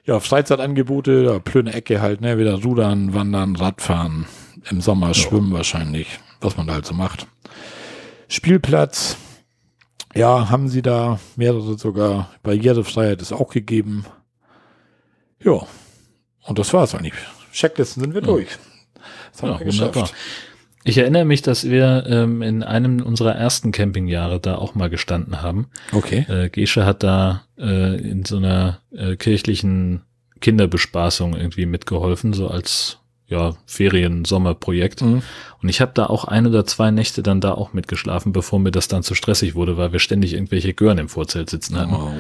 Ja, 0.04 0.20
Freizeitangebote, 0.20 1.24
ja, 1.24 1.40
plöne 1.40 1.74
Ecke 1.74 2.02
halt, 2.02 2.22
ne, 2.22 2.40
wieder 2.40 2.64
rudern, 2.64 3.14
wandern, 3.14 3.56
Radfahren, 3.56 4.26
im 4.72 4.82
Sommer 4.82 5.14
schwimmen 5.14 5.54
wahrscheinlich, 5.54 6.20
was 6.42 6.58
man 6.58 6.66
da 6.66 6.74
halt 6.74 6.88
so 6.88 6.96
macht. 6.96 7.28
Spielplatz, 8.28 9.18
ja, 10.16 10.50
haben 10.50 10.70
sie 10.70 10.82
da 10.82 11.20
mehrere 11.36 11.78
sogar, 11.78 12.32
Barrierefreiheit 12.42 13.22
ist 13.22 13.32
auch 13.32 13.52
gegeben. 13.52 14.06
Ja, 15.44 15.66
und 16.44 16.60
das 16.60 16.74
war's 16.74 16.96
eigentlich. 16.96 17.14
Checklisten 17.52 18.02
sind 18.02 18.14
wir 18.14 18.22
durch. 18.22 18.48
Das 19.34 19.42
haben 19.44 19.52
Ja, 19.52 19.60
wir 19.60 19.66
geschafft. 19.66 19.96
wunderbar. 19.96 20.12
Ich 20.84 20.98
erinnere 20.98 21.26
mich, 21.26 21.44
dass 21.44 21.70
wir 21.70 22.06
ähm, 22.08 22.42
in 22.42 22.64
einem 22.64 23.02
unserer 23.04 23.36
ersten 23.36 23.72
Campingjahre 23.72 24.40
da 24.40 24.56
auch 24.56 24.74
mal 24.74 24.90
gestanden 24.90 25.42
haben. 25.42 25.70
Okay. 25.92 26.26
Äh, 26.28 26.50
Gesche 26.50 26.86
hat 26.86 27.04
da 27.04 27.44
äh, 27.60 27.98
in 28.02 28.26
so 28.26 28.38
einer 28.38 28.80
äh, 28.92 29.16
kirchlichen 29.16 30.02
Kinderbespaßung 30.40 31.36
irgendwie 31.36 31.68
mitgeholfen, 31.68 32.34
so 32.34 32.48
als 32.48 32.98
ja, 33.32 33.54
Ferien-Sommerprojekt. 33.66 35.02
Mhm. 35.02 35.22
Und 35.62 35.70
ich 35.70 35.80
habe 35.80 35.92
da 35.94 36.08
auch 36.08 36.26
ein 36.26 36.46
oder 36.48 36.66
zwei 36.66 36.92
Nächte 36.92 37.24
dann 37.24 37.40
da 37.40 37.54
auch 37.54 37.72
mitgeschlafen, 37.72 38.34
bevor 38.34 38.60
mir 38.60 38.72
das 38.72 38.90
dann 38.90 39.04
zu 39.04 39.16
stressig 39.16 39.56
wurde, 39.56 39.78
weil 39.78 39.94
wir 39.94 40.00
ständig 40.00 40.34
irgendwelche 40.34 40.74
Gören 40.74 40.98
im 40.98 41.08
Vorzelt 41.08 41.50
sitzen 41.50 41.80
hatten. 41.80 41.94
Oh. 41.94 42.12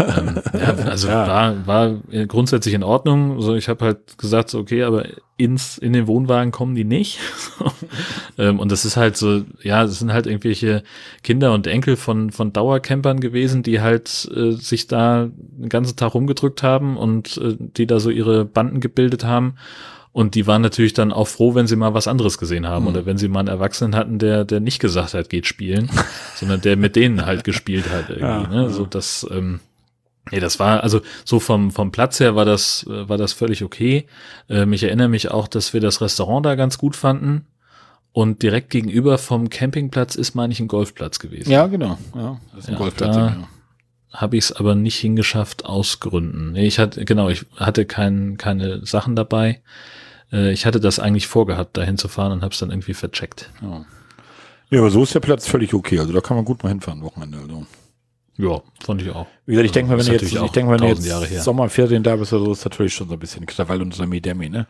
Ähm, 0.00 0.42
ja, 0.52 0.74
also 0.84 1.08
Ja. 1.10 1.26
war, 1.26 1.66
war 1.66 1.94
grundsätzlich 2.26 2.74
in 2.74 2.82
Ordnung. 2.82 3.40
So, 3.40 3.54
ich 3.54 3.68
habe 3.68 3.84
halt 3.86 4.18
gesagt, 4.18 4.50
so, 4.50 4.58
okay, 4.58 4.82
aber 4.82 5.06
ins, 5.38 5.78
in 5.78 5.94
den 5.94 6.06
Wohnwagen 6.06 6.50
kommen 6.52 6.74
die 6.74 6.84
nicht. 6.84 7.18
ähm, 8.38 8.58
und 8.58 8.70
das 8.70 8.84
ist 8.84 8.98
halt 8.98 9.16
so, 9.16 9.42
ja, 9.62 9.82
das 9.84 9.98
sind 9.98 10.12
halt 10.12 10.26
irgendwelche 10.26 10.82
Kinder 11.22 11.54
und 11.54 11.66
Enkel 11.66 11.96
von, 11.96 12.30
von 12.30 12.52
Dauercampern 12.52 13.20
gewesen, 13.20 13.62
die 13.62 13.80
halt 13.80 14.30
äh, 14.34 14.52
sich 14.52 14.88
da 14.88 15.30
den 15.32 15.70
ganzen 15.70 15.96
Tag 15.96 16.14
rumgedrückt 16.14 16.62
haben 16.62 16.98
und 16.98 17.38
äh, 17.38 17.56
die 17.58 17.86
da 17.86 17.98
so 17.98 18.10
ihre 18.10 18.44
Banden 18.44 18.80
gebildet 18.80 19.24
haben. 19.24 19.54
Und 20.12 20.34
die 20.34 20.46
waren 20.48 20.60
natürlich 20.62 20.92
dann 20.92 21.12
auch 21.12 21.28
froh, 21.28 21.54
wenn 21.54 21.68
sie 21.68 21.76
mal 21.76 21.94
was 21.94 22.08
anderes 22.08 22.36
gesehen 22.36 22.66
haben 22.66 22.88
oder 22.88 23.06
wenn 23.06 23.16
sie 23.16 23.28
mal 23.28 23.38
einen 23.40 23.48
Erwachsenen 23.48 23.94
hatten, 23.94 24.18
der, 24.18 24.44
der 24.44 24.58
nicht 24.58 24.80
gesagt 24.80 25.14
hat, 25.14 25.28
geht 25.28 25.46
spielen, 25.46 25.88
sondern 26.34 26.60
der 26.60 26.76
mit 26.76 26.96
denen 26.96 27.26
halt 27.26 27.44
gespielt 27.44 27.88
hat 27.90 28.08
irgendwie. 28.10 28.24
Ja, 28.26 28.46
ne? 28.48 28.62
ja. 28.64 28.68
So 28.70 28.86
das, 28.86 29.24
ähm, 29.30 29.60
nee, 30.32 30.40
das 30.40 30.58
war, 30.58 30.82
also 30.82 31.00
so 31.24 31.38
vom, 31.38 31.70
vom 31.70 31.92
Platz 31.92 32.18
her 32.18 32.34
war 32.34 32.44
das, 32.44 32.84
äh, 32.90 33.08
war 33.08 33.18
das 33.18 33.32
völlig 33.32 33.62
okay. 33.62 34.06
Ähm, 34.48 34.72
ich 34.72 34.82
erinnere 34.82 35.08
mich 35.08 35.30
auch, 35.30 35.46
dass 35.46 35.72
wir 35.74 35.80
das 35.80 36.00
Restaurant 36.00 36.44
da 36.44 36.56
ganz 36.56 36.76
gut 36.76 36.96
fanden. 36.96 37.46
Und 38.12 38.42
direkt 38.42 38.70
gegenüber 38.70 39.16
vom 39.18 39.48
Campingplatz 39.50 40.16
ist, 40.16 40.34
meine 40.34 40.52
ich, 40.52 40.58
ein 40.58 40.66
Golfplatz 40.66 41.20
gewesen. 41.20 41.52
Ja, 41.52 41.68
genau. 41.68 41.96
Ja, 42.16 42.40
das 42.52 42.64
ist 42.64 42.68
ein 42.68 42.72
Ja, 42.72 42.78
Golfplatz. 42.78 43.14
da- 43.14 43.26
ja. 43.28 43.48
habe 44.12 44.36
ich 44.36 44.46
es 44.46 44.52
aber 44.52 44.74
nicht 44.74 44.96
hingeschafft 44.96 45.64
aus 45.64 46.00
Gründen. 46.00 46.50
Nee, 46.50 46.66
ich 46.66 46.80
hatte, 46.80 47.04
genau, 47.04 47.28
ich 47.28 47.46
hatte 47.54 47.84
kein, 47.84 48.36
keine 48.36 48.84
Sachen 48.84 49.14
dabei. 49.14 49.60
Äh, 50.32 50.52
Ich 50.52 50.66
hatte 50.66 50.80
das 50.80 50.98
eigentlich 50.98 51.26
vorgehabt, 51.26 51.76
dahin 51.76 51.98
zu 51.98 52.08
fahren 52.08 52.32
und 52.32 52.42
habe 52.42 52.52
es 52.52 52.58
dann 52.60 52.70
irgendwie 52.70 52.94
vercheckt. 52.94 53.50
Ja. 53.62 53.84
ja, 54.70 54.78
aber 54.80 54.90
so 54.90 55.02
ist 55.02 55.14
der 55.14 55.20
Platz 55.20 55.46
völlig 55.46 55.74
okay. 55.74 55.98
Also 55.98 56.12
da 56.12 56.20
kann 56.20 56.36
man 56.36 56.44
gut 56.44 56.62
mal 56.62 56.68
hinfahren, 56.70 57.02
Wochenende. 57.02 57.38
Also. 57.38 57.66
Ja, 58.36 58.62
fand 58.82 59.02
ich 59.02 59.10
auch. 59.10 59.26
Wie 59.44 59.52
gesagt, 59.52 59.66
ich 59.66 59.72
denke 59.72 59.90
mal, 59.92 59.98
wenn 59.98 60.06
du 60.06 60.12
jetzt, 60.12 60.32
ich 60.32 60.50
denke 60.52 60.70
mal, 60.70 60.80
wenn 60.80 60.94
du 60.94 61.02
jetzt. 61.02 61.44
Sommerferien 61.44 62.02
da 62.02 62.16
bist 62.16 62.32
oder 62.32 62.46
so, 62.46 62.52
ist 62.52 62.64
natürlich 62.64 62.94
schon 62.94 63.08
so 63.08 63.14
ein 63.14 63.20
bisschen 63.20 63.44
Krawall 63.44 63.82
und 63.82 63.94
Sami 63.94 64.20
Demi, 64.20 64.48
ne? 64.48 64.66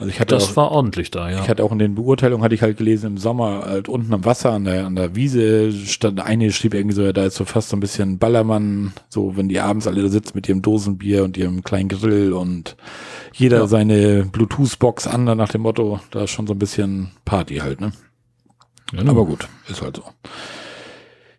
Also 0.00 0.10
ich 0.10 0.20
hatte 0.20 0.36
Das 0.36 0.50
auch, 0.52 0.56
war 0.56 0.70
ordentlich 0.70 1.10
da, 1.10 1.28
ja. 1.28 1.40
ich 1.42 1.48
hatte 1.48 1.64
auch 1.64 1.72
in 1.72 1.80
den 1.80 1.96
Beurteilungen 1.96 2.44
hatte 2.44 2.54
ich 2.54 2.62
halt 2.62 2.76
gelesen, 2.76 3.06
im 3.06 3.18
Sommer 3.18 3.64
halt 3.66 3.88
unten 3.88 4.14
am 4.14 4.24
Wasser 4.24 4.52
an 4.52 4.64
der, 4.64 4.86
an 4.86 4.94
der 4.94 5.16
Wiese 5.16 5.72
stand 5.72 6.20
eine 6.20 6.52
schrieb 6.52 6.74
irgendwie 6.74 6.94
so, 6.94 7.02
ja, 7.02 7.12
da 7.12 7.24
ist 7.24 7.34
so 7.34 7.44
fast 7.44 7.70
so 7.70 7.76
ein 7.76 7.80
bisschen 7.80 8.18
Ballermann, 8.18 8.92
so 9.08 9.36
wenn 9.36 9.48
die 9.48 9.58
abends 9.58 9.88
alle 9.88 10.00
da 10.02 10.08
sitzen 10.08 10.32
mit 10.34 10.48
ihrem 10.48 10.62
Dosenbier 10.62 11.24
und 11.24 11.36
ihrem 11.36 11.64
kleinen 11.64 11.88
Grill 11.88 12.32
und 12.32 12.76
jeder 13.32 13.58
Ja. 13.58 13.66
seine 13.66 14.24
Bluetooth-Box 14.30 15.08
an, 15.08 15.26
dann 15.26 15.36
nach 15.38 15.48
dem 15.48 15.62
Motto, 15.62 15.98
da 16.12 16.22
ist 16.22 16.30
schon 16.30 16.46
so 16.46 16.54
ein 16.54 16.58
bisschen 16.60 17.10
Party 17.24 17.56
halt, 17.56 17.80
ne? 17.80 17.92
Genau. 18.92 19.10
Aber 19.10 19.26
gut, 19.26 19.48
ist 19.68 19.82
halt 19.82 19.96
so. 19.96 20.04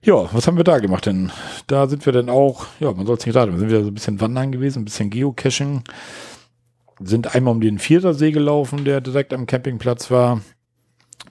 Ja, 0.03 0.29
was 0.33 0.47
haben 0.47 0.57
wir 0.57 0.63
da 0.65 0.79
gemacht 0.79 1.05
denn? 1.05 1.31
Da 1.67 1.87
sind 1.87 2.05
wir 2.05 2.13
dann 2.13 2.29
auch, 2.29 2.65
ja, 2.79 2.91
man 2.91 3.05
soll 3.05 3.17
es 3.17 3.25
nicht 3.25 3.35
raten, 3.35 3.53
wir 3.53 3.59
sind 3.59 3.69
wieder 3.69 3.83
so 3.83 3.89
ein 3.89 3.93
bisschen 3.93 4.19
wandern 4.21 4.51
gewesen, 4.51 4.81
ein 4.81 4.85
bisschen 4.85 5.09
Geocaching. 5.09 5.83
Sind 6.99 7.35
einmal 7.35 7.53
um 7.53 7.61
den 7.61 7.79
Vierersee 7.79 8.31
gelaufen, 8.31 8.85
der 8.85 9.01
direkt 9.01 9.33
am 9.33 9.45
Campingplatz 9.45 10.11
war. 10.11 10.41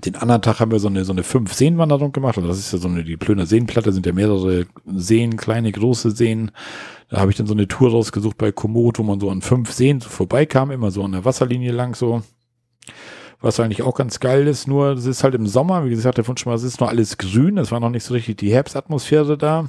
Den 0.04 0.16
anderen 0.16 0.42
Tag 0.42 0.60
haben 0.60 0.70
wir 0.70 0.78
so 0.78 0.88
eine, 0.88 1.04
so 1.04 1.12
eine 1.12 1.24
Fünf-Seen-Wanderung 1.24 2.12
gemacht. 2.12 2.36
Also 2.36 2.48
das 2.48 2.58
ist 2.58 2.72
ja 2.72 2.78
so 2.78 2.88
eine, 2.88 3.04
die 3.04 3.16
Plöner 3.16 3.46
Seenplatte 3.46 3.92
sind 3.92 4.06
ja 4.06 4.12
mehrere 4.12 4.66
Seen, 4.86 5.36
kleine, 5.36 5.72
große 5.72 6.12
Seen. 6.12 6.52
Da 7.08 7.18
habe 7.18 7.30
ich 7.30 7.36
dann 7.36 7.46
so 7.46 7.54
eine 7.54 7.68
Tour 7.68 7.90
rausgesucht 7.90 8.38
bei 8.38 8.52
Komoot, 8.52 8.98
wo 8.98 9.02
man 9.02 9.18
so 9.18 9.30
an 9.30 9.42
fünf 9.42 9.72
Seen 9.72 10.00
so 10.00 10.08
vorbeikam, 10.08 10.70
immer 10.70 10.90
so 10.90 11.02
an 11.02 11.12
der 11.12 11.24
Wasserlinie 11.24 11.72
lang 11.72 11.94
so 11.94 12.22
was 13.40 13.60
eigentlich 13.60 13.82
auch 13.82 13.94
ganz 13.94 14.20
geil 14.20 14.46
ist. 14.46 14.66
Nur, 14.66 14.92
es 14.92 15.06
ist 15.06 15.24
halt 15.24 15.34
im 15.34 15.46
Sommer, 15.46 15.84
wie 15.84 15.90
gesagt, 15.90 16.18
der 16.18 16.26
Wunsch 16.26 16.44
mal, 16.44 16.54
es 16.54 16.62
ist 16.62 16.80
noch 16.80 16.88
alles 16.88 17.18
grün, 17.18 17.58
es 17.58 17.70
war 17.70 17.80
noch 17.80 17.90
nicht 17.90 18.04
so 18.04 18.14
richtig 18.14 18.36
die 18.38 18.52
Herbstatmosphäre 18.52 19.38
da. 19.38 19.68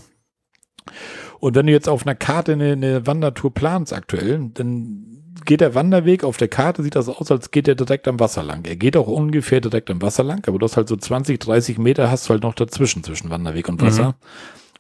Und 1.40 1.56
wenn 1.56 1.68
du 1.68 1.72
jetzt 1.72 1.88
auf 1.88 2.06
einer 2.06 2.16
Karte 2.16 2.54
eine, 2.54 2.74
eine 2.74 3.08
Wandertour 3.08 3.54
planst 3.54 3.94
aktuell, 3.94 4.50
dann 4.54 5.09
geht 5.46 5.62
der 5.62 5.76
Wanderweg 5.76 6.24
auf 6.24 6.38
der 6.38 6.48
Karte, 6.48 6.84
sieht 6.84 6.96
das 6.96 7.10
aus, 7.10 7.32
als 7.32 7.52
geht 7.52 7.68
er 7.68 7.76
direkt 7.76 8.08
am 8.08 8.20
Wasser 8.20 8.44
lang. 8.44 8.66
Er 8.66 8.76
geht 8.76 8.98
auch 8.98 9.08
ungefähr 9.08 9.62
direkt 9.62 9.90
am 9.90 10.02
Wasser 10.02 10.24
lang, 10.24 10.48
aber 10.48 10.60
du 10.60 10.66
hast 10.66 10.78
halt 10.78 10.88
so 10.88 10.96
20, 10.96 11.40
30 11.40 11.78
Meter 11.78 12.12
hast 12.12 12.28
du 12.28 12.32
halt 12.32 12.44
noch 12.44 12.54
dazwischen, 12.54 13.04
zwischen 13.04 13.30
Wanderweg 13.30 13.68
und 13.70 13.82
Wasser. 13.82 14.16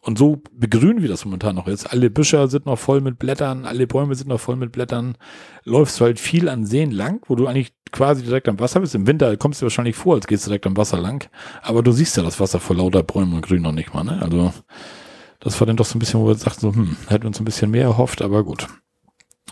Und 0.01 0.17
so 0.17 0.41
begrün, 0.53 1.03
wie 1.03 1.09
das 1.09 1.25
momentan 1.25 1.55
noch 1.55 1.67
ist, 1.67 1.85
alle 1.91 2.09
Büsche 2.09 2.47
sind 2.47 2.65
noch 2.65 2.79
voll 2.79 3.01
mit 3.01 3.19
Blättern, 3.19 3.65
alle 3.65 3.85
Bäume 3.85 4.15
sind 4.15 4.29
noch 4.29 4.39
voll 4.39 4.55
mit 4.55 4.71
Blättern, 4.71 5.17
läufst 5.65 5.99
du 5.99 6.05
halt 6.05 6.19
viel 6.19 6.47
an 6.47 6.65
Seen 6.65 6.91
lang, 6.91 7.21
wo 7.27 7.35
du 7.35 7.47
eigentlich 7.47 7.73
quasi 7.91 8.23
direkt 8.23 8.47
am 8.47 8.59
Wasser 8.59 8.79
bist. 8.79 8.95
Im 8.95 9.07
Winter 9.07 9.35
kommst 9.35 9.59
du 9.59 9.65
dir 9.65 9.69
wahrscheinlich 9.69 9.97
vor, 9.97 10.15
als 10.15 10.27
gehst 10.27 10.45
du 10.45 10.49
direkt 10.49 10.67
am 10.67 10.77
Wasser 10.77 10.97
lang. 10.97 11.29
Aber 11.61 11.83
du 11.83 11.91
siehst 11.91 12.15
ja 12.15 12.23
das 12.23 12.39
Wasser 12.39 12.59
vor 12.61 12.77
lauter 12.77 13.03
Bäumen 13.03 13.33
und 13.33 13.41
Grün 13.41 13.61
noch 13.61 13.73
nicht 13.73 13.93
mal, 13.93 14.03
ne? 14.03 14.21
Also, 14.21 14.53
das 15.41 15.59
war 15.59 15.67
dann 15.67 15.75
doch 15.75 15.85
so 15.85 15.97
ein 15.97 15.99
bisschen, 15.99 16.21
wo 16.21 16.27
wir 16.27 16.35
sagten, 16.35 16.61
so, 16.61 16.73
hm, 16.73 16.95
hätten 17.07 17.23
wir 17.23 17.27
uns 17.27 17.41
ein 17.41 17.45
bisschen 17.45 17.71
mehr 17.71 17.83
erhofft, 17.83 18.21
aber 18.21 18.43
gut. 18.45 18.67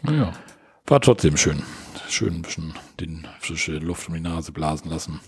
ja. 0.09 0.31
War 0.89 1.01
trotzdem 1.01 1.35
schön. 1.35 1.63
Schön 2.07 2.35
ein 2.35 2.41
bisschen 2.43 2.73
den 3.01 3.27
frische 3.41 3.73
Luft 3.73 4.07
um 4.07 4.13
die 4.13 4.21
Nase 4.21 4.53
blasen 4.53 4.89
lassen. 4.89 5.19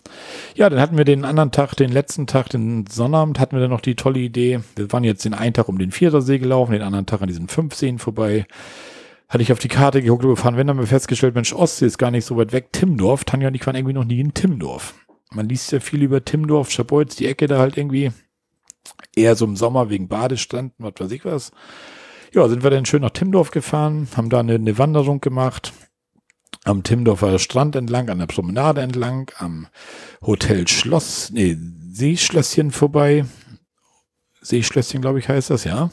Ja, 0.55 0.69
dann 0.69 0.79
hatten 0.79 0.97
wir 0.97 1.03
den 1.03 1.25
anderen 1.25 1.51
Tag, 1.51 1.75
den 1.75 1.91
letzten 1.91 2.27
Tag, 2.27 2.47
den 2.49 2.87
Sonnabend, 2.87 3.39
hatten 3.39 3.57
wir 3.57 3.59
dann 3.59 3.69
noch 3.69 3.81
die 3.81 3.95
tolle 3.95 4.19
Idee. 4.21 4.61
Wir 4.77 4.89
waren 4.93 5.03
jetzt 5.03 5.25
den 5.25 5.33
einen 5.33 5.53
Tag 5.53 5.67
um 5.67 5.77
den 5.77 5.91
Vierersee 5.91 6.39
gelaufen, 6.39 6.71
den 6.71 6.81
anderen 6.81 7.05
Tag 7.05 7.21
an 7.21 7.27
diesen 7.27 7.49
fünf 7.49 7.75
Seen 7.75 7.99
vorbei. 7.99 8.47
Hatte 9.27 9.43
ich 9.43 9.51
auf 9.51 9.59
die 9.59 9.67
Karte 9.67 10.01
geguckt 10.01 10.23
und 10.23 10.29
gefahren, 10.29 10.55
wenn 10.55 10.69
haben 10.69 10.79
wir 10.79 10.87
festgestellt, 10.87 11.35
Mensch, 11.35 11.51
Ostsee 11.51 11.87
ist 11.87 11.97
gar 11.97 12.11
nicht 12.11 12.23
so 12.23 12.37
weit 12.37 12.53
weg. 12.53 12.71
Timmendorf, 12.71 13.25
Tanja 13.25 13.49
und 13.49 13.55
ich 13.55 13.67
waren 13.67 13.75
irgendwie 13.75 13.93
noch 13.93 14.05
nie 14.05 14.21
in 14.21 14.33
Timmendorf. 14.33 14.93
Man 15.31 15.49
liest 15.49 15.73
ja 15.73 15.81
viel 15.81 16.01
über 16.01 16.23
Timmendorf, 16.23 16.71
Schabolz, 16.71 17.17
die 17.17 17.27
Ecke 17.27 17.47
da 17.47 17.59
halt 17.59 17.77
irgendwie. 17.77 18.11
Eher 19.13 19.35
so 19.35 19.43
im 19.43 19.57
Sommer 19.57 19.89
wegen 19.89 20.07
Badestranden, 20.07 20.73
was 20.77 20.93
weiß 20.97 21.11
ich 21.11 21.25
was. 21.25 21.51
Ja, 22.33 22.47
sind 22.47 22.63
wir 22.63 22.69
dann 22.69 22.85
schön 22.85 23.01
nach 23.01 23.09
Timmendorf 23.09 23.51
gefahren, 23.51 24.07
haben 24.15 24.29
da 24.29 24.39
eine, 24.39 24.55
eine 24.55 24.77
Wanderung 24.77 25.19
gemacht. 25.19 25.73
Am 26.65 26.83
Timmendorfer 26.83 27.39
Strand 27.39 27.75
entlang, 27.75 28.09
an 28.09 28.19
der 28.19 28.27
Promenade 28.27 28.81
entlang, 28.81 29.31
am 29.37 29.67
Hotel 30.21 30.67
Schloss, 30.67 31.31
nee, 31.31 31.57
Seeschlösschen 31.91 32.71
vorbei. 32.71 33.25
Seeschlösschen, 34.41 35.01
glaube 35.01 35.19
ich, 35.19 35.27
heißt 35.27 35.49
das, 35.49 35.63
ja. 35.63 35.89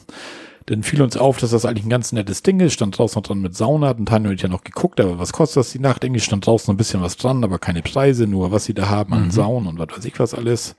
Dann 0.67 0.83
fiel 0.83 1.01
uns 1.01 1.15
auf, 1.15 1.37
dass 1.37 1.51
das 1.51 1.65
eigentlich 1.65 1.85
ein 1.85 1.89
ganz 1.89 2.11
nettes 2.11 2.43
Ding 2.43 2.59
ist. 2.59 2.73
Stand 2.73 2.97
draußen 2.97 3.17
noch 3.17 3.25
dran 3.25 3.39
mit 3.39 3.55
Sauna. 3.55 3.87
Hatten 3.87 4.05
Tanja 4.05 4.29
und 4.29 4.41
ja 4.41 4.49
noch 4.49 4.65
geguckt, 4.65 4.99
aber 4.99 5.17
was 5.17 5.31
kostet 5.31 5.61
das 5.61 5.71
die 5.71 5.79
Nacht? 5.79 6.03
Irgendwie 6.03 6.19
stand 6.19 6.45
draußen 6.45 6.73
ein 6.73 6.77
bisschen 6.77 7.01
was 7.01 7.15
dran, 7.15 7.43
aber 7.45 7.57
keine 7.57 7.81
Preise, 7.81 8.27
nur 8.27 8.51
was 8.51 8.65
sie 8.65 8.73
da 8.73 8.89
haben 8.89 9.13
an 9.13 9.25
Mhm. 9.25 9.31
Saunen 9.31 9.67
und 9.69 9.79
was 9.79 9.97
weiß 9.97 10.05
ich 10.05 10.19
was 10.19 10.33
alles. 10.33 10.75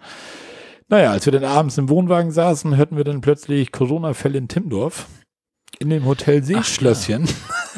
Naja, 0.89 1.11
als 1.11 1.25
wir 1.25 1.33
dann 1.33 1.45
abends 1.45 1.79
im 1.79 1.89
Wohnwagen 1.89 2.31
saßen, 2.31 2.77
hörten 2.77 2.99
wir 2.99 3.05
dann 3.05 3.23
plötzlich 3.23 3.73
Corona-Fälle 3.73 4.37
in 4.37 4.49
Timmendorf. 4.49 5.07
In 5.81 5.91
dem 5.91 6.05
Hotel 6.07 6.43
Seeschlösschen. 6.43 7.29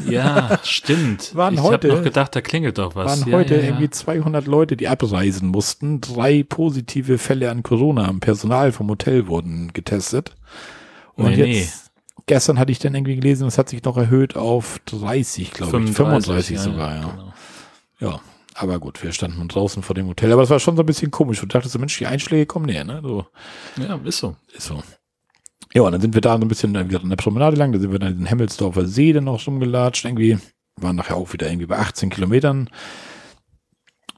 Ja, 0.09 0.59
stimmt. 0.62 1.35
Waren 1.35 1.55
ich 1.55 1.60
heute- 1.60 1.89
habe 1.89 1.98
noch 1.98 2.05
gedacht, 2.05 2.35
da 2.35 2.40
klingelt 2.40 2.78
doch 2.78 2.94
was. 2.94 3.20
waren 3.20 3.28
ja, 3.31 3.36
heute 3.36 3.56
ja, 3.56 3.60
ja. 3.60 3.66
irgendwie 3.68 3.90
200 3.90 4.47
Leute, 4.47 4.77
die 4.77 4.89
abreisen 4.89 5.48
mussten. 5.48 6.01
Drei 6.01 6.43
positive 6.43 7.18
Fälle 7.18 7.51
an 7.51 7.62
Corona 7.62 8.09
am 8.09 8.20
Personal 8.20 8.72
vom 8.72 8.89
Hotel 8.89 9.27
wurden 9.27 9.72
getestet. 9.74 10.35
Und 11.14 11.32
Nee, 11.36 11.60
jetzt, 11.60 11.90
gestern 12.24 12.59
hatte 12.59 12.72
ich 12.72 12.78
dann 12.78 12.94
irgendwie 12.94 13.16
gelesen, 13.16 13.47
es 13.47 13.59
hat 13.59 13.68
sich 13.68 13.82
noch 13.85 13.98
erhöht 13.98 14.35
auf 14.36 14.81
30, 14.86 15.51
glaube 15.52 15.82
ich. 15.85 15.93
35 15.94 16.56
ja, 16.56 16.62
sogar, 16.62 16.94
ja. 16.94 17.01
genau. 17.10 17.32
Ja, 18.01 18.20
aber 18.55 18.78
gut, 18.78 19.02
wir 19.02 19.12
standen 19.12 19.47
draußen 19.48 19.82
vor 19.82 19.94
dem 19.94 20.06
Hotel. 20.09 20.32
Aber 20.32 20.43
es 20.43 20.48
war 20.48 20.59
schon 20.60 20.77
so 20.77 20.82
ein 20.82 20.86
bisschen 20.86 21.10
komisch. 21.10 21.40
Du 21.40 21.47
dachtest 21.47 21.74
so, 21.74 21.78
Mensch, 21.78 21.98
die 21.98 22.06
Einschläge 22.06 22.47
kommen 22.47 22.64
näher, 22.64 22.85
ne? 22.85 23.01
So, 23.02 23.27
Ja, 23.77 23.97
ist 24.05 24.18
so. 24.18 24.36
ist 24.55 24.66
so. 24.68 24.82
Ja, 25.72 25.82
und 25.82 25.92
dann 25.92 26.01
sind 26.01 26.14
wir 26.14 26.20
da 26.20 26.36
so 26.36 26.42
ein 26.42 26.48
bisschen 26.48 26.74
äh, 26.74 26.88
wieder 26.88 27.01
an 27.02 27.09
der 27.10 27.16
Promenade 27.16 27.56
lang. 27.56 27.72
Da 27.72 27.78
sind 27.78 27.92
wir 27.92 27.98
dann 27.98 28.12
in 28.12 28.18
den 28.18 28.26
Hemmelsdorfer 28.26 28.86
See 28.86 29.12
dann 29.12 29.24
noch 29.24 29.47
rumgelatscht. 29.47 30.05
Irgendwie 30.05 30.38
waren 30.76 30.97
nachher 30.97 31.16
auch 31.16 31.32
wieder 31.32 31.47
irgendwie 31.48 31.66
bei 31.66 31.78
18 31.78 32.10
Kilometern. 32.10 32.68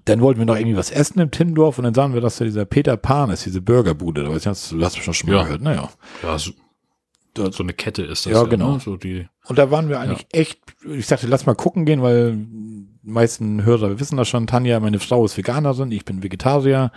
Dann 0.05 0.21
wollten 0.21 0.41
wir 0.41 0.47
noch 0.47 0.57
irgendwie 0.57 0.77
was 0.77 0.91
essen 0.91 1.21
im 1.21 1.31
Timmendorf 1.31 1.79
und 1.79 1.85
dann 1.85 1.95
sahen 1.95 2.13
wir, 2.15 2.21
dass 2.21 2.37
da 2.37 2.45
dieser 2.45 2.65
Peter 2.65 2.97
Pan 2.97 3.31
ist, 3.31 3.47
diese 3.47 3.61
Burgerbude. 3.61 4.25
Du, 4.25 4.35
hast- 4.35 4.73
du 4.73 4.85
hast 4.85 4.97
schon 4.99 5.15
schon 5.15 5.31
mal 5.31 5.37
Ja. 5.37 5.43
gehört. 5.45 5.63
Naja. 5.63 5.91
Ja, 6.25 6.39
so, 6.39 6.51
so 7.37 7.63
eine 7.63 7.73
Kette 7.73 8.03
ist 8.03 8.27
das. 8.27 8.33
Ja, 8.33 8.43
genau. 8.45 8.73
Ne? 8.75 8.81
So 8.81 8.97
die, 8.97 9.29
Und 9.47 9.59
da 9.59 9.71
waren 9.71 9.89
wir 9.89 10.01
eigentlich 10.01 10.27
echt, 10.33 10.59
ich 10.89 11.07
sagte, 11.07 11.29
lass 11.29 11.47
mal 11.47 11.55
gucken 11.55 11.85
gehen, 11.85 12.03
weil 12.03 12.37
die 12.37 12.87
meisten 13.11 13.65
Hörer 13.65 14.01
wissen 14.01 14.17
das 14.17 14.29
schon. 14.29 14.47
Tanja, 14.49 14.81
meine 14.81 14.99
Frau 14.99 15.25
ist 15.25 15.37
Veganerin, 15.37 15.93
ich 15.93 16.05
bin 16.05 16.23
Vegetarier. 16.23 16.91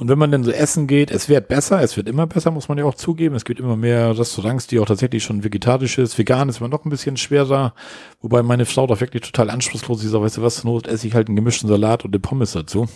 Und 0.00 0.08
wenn 0.08 0.18
man 0.18 0.32
dann 0.32 0.44
so 0.44 0.50
essen 0.50 0.86
geht, 0.86 1.10
es 1.10 1.28
wird 1.28 1.48
besser, 1.48 1.82
es 1.82 1.94
wird 1.98 2.08
immer 2.08 2.26
besser, 2.26 2.50
muss 2.50 2.70
man 2.70 2.78
ja 2.78 2.86
auch 2.86 2.94
zugeben. 2.94 3.34
Es 3.34 3.44
gibt 3.44 3.60
immer 3.60 3.76
mehr 3.76 4.18
Restaurants, 4.18 4.66
die 4.66 4.78
auch 4.78 4.86
tatsächlich 4.86 5.22
schon 5.22 5.44
vegetarisch 5.44 5.98
ist. 5.98 6.16
Vegan 6.16 6.48
ist 6.48 6.60
immer 6.60 6.70
noch 6.70 6.86
ein 6.86 6.88
bisschen 6.88 7.18
schwerer. 7.18 7.74
Wobei 8.22 8.42
meine 8.42 8.64
Frau 8.64 8.86
doch 8.86 9.02
wirklich 9.02 9.20
total 9.24 9.50
anspruchslos 9.50 10.02
ist. 10.02 10.14
Weißt 10.14 10.38
du 10.38 10.42
was, 10.42 10.62
zur 10.62 10.70
Not 10.72 10.86
esse 10.86 11.06
ich 11.06 11.12
halt 11.12 11.28
einen 11.28 11.36
gemischten 11.36 11.68
Salat 11.68 12.06
und 12.06 12.14
eine 12.14 12.18
Pommes 12.20 12.52
dazu. 12.52 12.88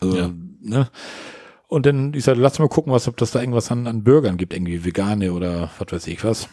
Also, 0.00 0.16
Ja. 0.16 0.30
ne? 0.62 0.88
Und 1.68 1.84
dann, 1.84 2.14
ich 2.14 2.24
sagte, 2.24 2.40
lass 2.40 2.58
mal 2.58 2.68
gucken, 2.68 2.90
was, 2.90 3.06
ob 3.06 3.18
das 3.18 3.32
da 3.32 3.40
irgendwas 3.40 3.70
an, 3.70 3.86
an 3.86 4.02
Burgern 4.02 4.38
gibt, 4.38 4.54
irgendwie 4.54 4.82
vegane 4.82 5.34
oder 5.34 5.68
was 5.78 5.92
weiß 5.92 6.06
ich 6.06 6.24
was. 6.24 6.48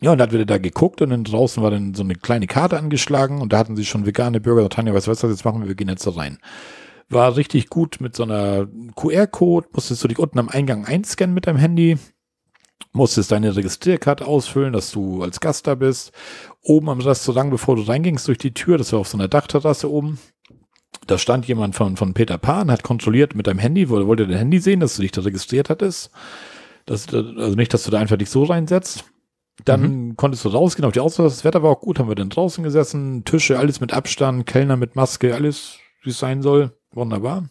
Ja, 0.00 0.12
und 0.12 0.18
dann 0.18 0.28
hat 0.28 0.32
wieder 0.32 0.46
da 0.46 0.56
geguckt 0.56 1.02
und 1.02 1.10
dann 1.10 1.24
draußen 1.24 1.62
war 1.62 1.70
dann 1.70 1.92
so 1.92 2.02
eine 2.04 2.14
kleine 2.14 2.46
Karte 2.46 2.78
angeschlagen 2.78 3.42
und 3.42 3.52
da 3.52 3.58
hatten 3.58 3.76
sie 3.76 3.84
schon 3.84 4.06
vegane 4.06 4.40
Burger. 4.40 4.62
Da 4.62 4.68
Tanja, 4.70 4.94
weißt 4.94 5.08
du 5.08 5.10
was, 5.10 5.20
jetzt 5.20 5.44
machen 5.44 5.60
wir, 5.60 5.68
wir 5.68 5.74
gehen 5.74 5.90
jetzt 5.90 6.06
da 6.06 6.12
rein. 6.12 6.38
War 7.08 7.36
richtig 7.36 7.68
gut 7.68 7.98
mit 8.00 8.16
so 8.16 8.22
einer 8.22 8.66
QR-Code, 8.96 9.68
musstest 9.72 10.02
du 10.02 10.08
dich 10.08 10.18
unten 10.18 10.38
am 10.38 10.48
Eingang 10.48 10.84
einscannen 10.86 11.34
mit 11.34 11.46
deinem 11.46 11.58
Handy, 11.58 11.98
musstest 12.92 13.32
deine 13.32 13.54
Registrierkarte 13.54 14.26
ausfüllen, 14.26 14.72
dass 14.72 14.90
du 14.90 15.22
als 15.22 15.40
Gast 15.40 15.66
da 15.66 15.74
bist. 15.74 16.12
Oben 16.62 16.88
am 16.88 17.00
Restaurant, 17.00 17.50
bevor 17.50 17.76
du 17.76 17.82
reingingst 17.82 18.26
durch 18.26 18.38
die 18.38 18.54
Tür, 18.54 18.78
das 18.78 18.92
war 18.92 19.00
auf 19.00 19.08
so 19.08 19.18
einer 19.18 19.28
Dachterrasse 19.28 19.90
oben, 19.90 20.18
da 21.06 21.18
stand 21.18 21.46
jemand 21.46 21.74
von, 21.74 21.96
von 21.96 22.14
Peter 22.14 22.38
Pan, 22.38 22.70
hat 22.70 22.82
kontrolliert 22.82 23.34
mit 23.34 23.46
deinem 23.46 23.58
Handy, 23.58 23.88
wollte, 23.88 24.06
wollte 24.06 24.26
dein 24.26 24.38
Handy 24.38 24.58
sehen, 24.58 24.80
dass 24.80 24.96
du 24.96 25.02
dich 25.02 25.12
da 25.12 25.20
registriert 25.20 25.68
hattest. 25.70 26.10
Das, 26.86 27.12
also 27.12 27.56
nicht, 27.56 27.74
dass 27.74 27.84
du 27.84 27.90
da 27.90 27.98
einfach 27.98 28.16
dich 28.16 28.30
so 28.30 28.44
reinsetzt. 28.44 29.04
Dann 29.64 30.16
konntest 30.16 30.44
du 30.44 30.48
rausgehen 30.48 30.84
auf 30.84 30.92
die 30.92 31.00
Auswahl. 31.00 31.26
Das 31.26 31.44
Wetter 31.44 31.62
war 31.62 31.70
auch 31.70 31.80
gut, 31.80 31.98
haben 31.98 32.08
wir 32.08 32.14
dann 32.14 32.30
draußen 32.30 32.64
gesessen, 32.64 33.24
Tische, 33.24 33.58
alles 33.58 33.80
mit 33.80 33.92
Abstand, 33.92 34.46
Kellner 34.46 34.76
mit 34.76 34.96
Maske, 34.96 35.34
alles, 35.34 35.78
wie 36.02 36.10
es 36.10 36.18
sein 36.18 36.42
soll. 36.42 36.76
Wunderbar. 36.94 37.44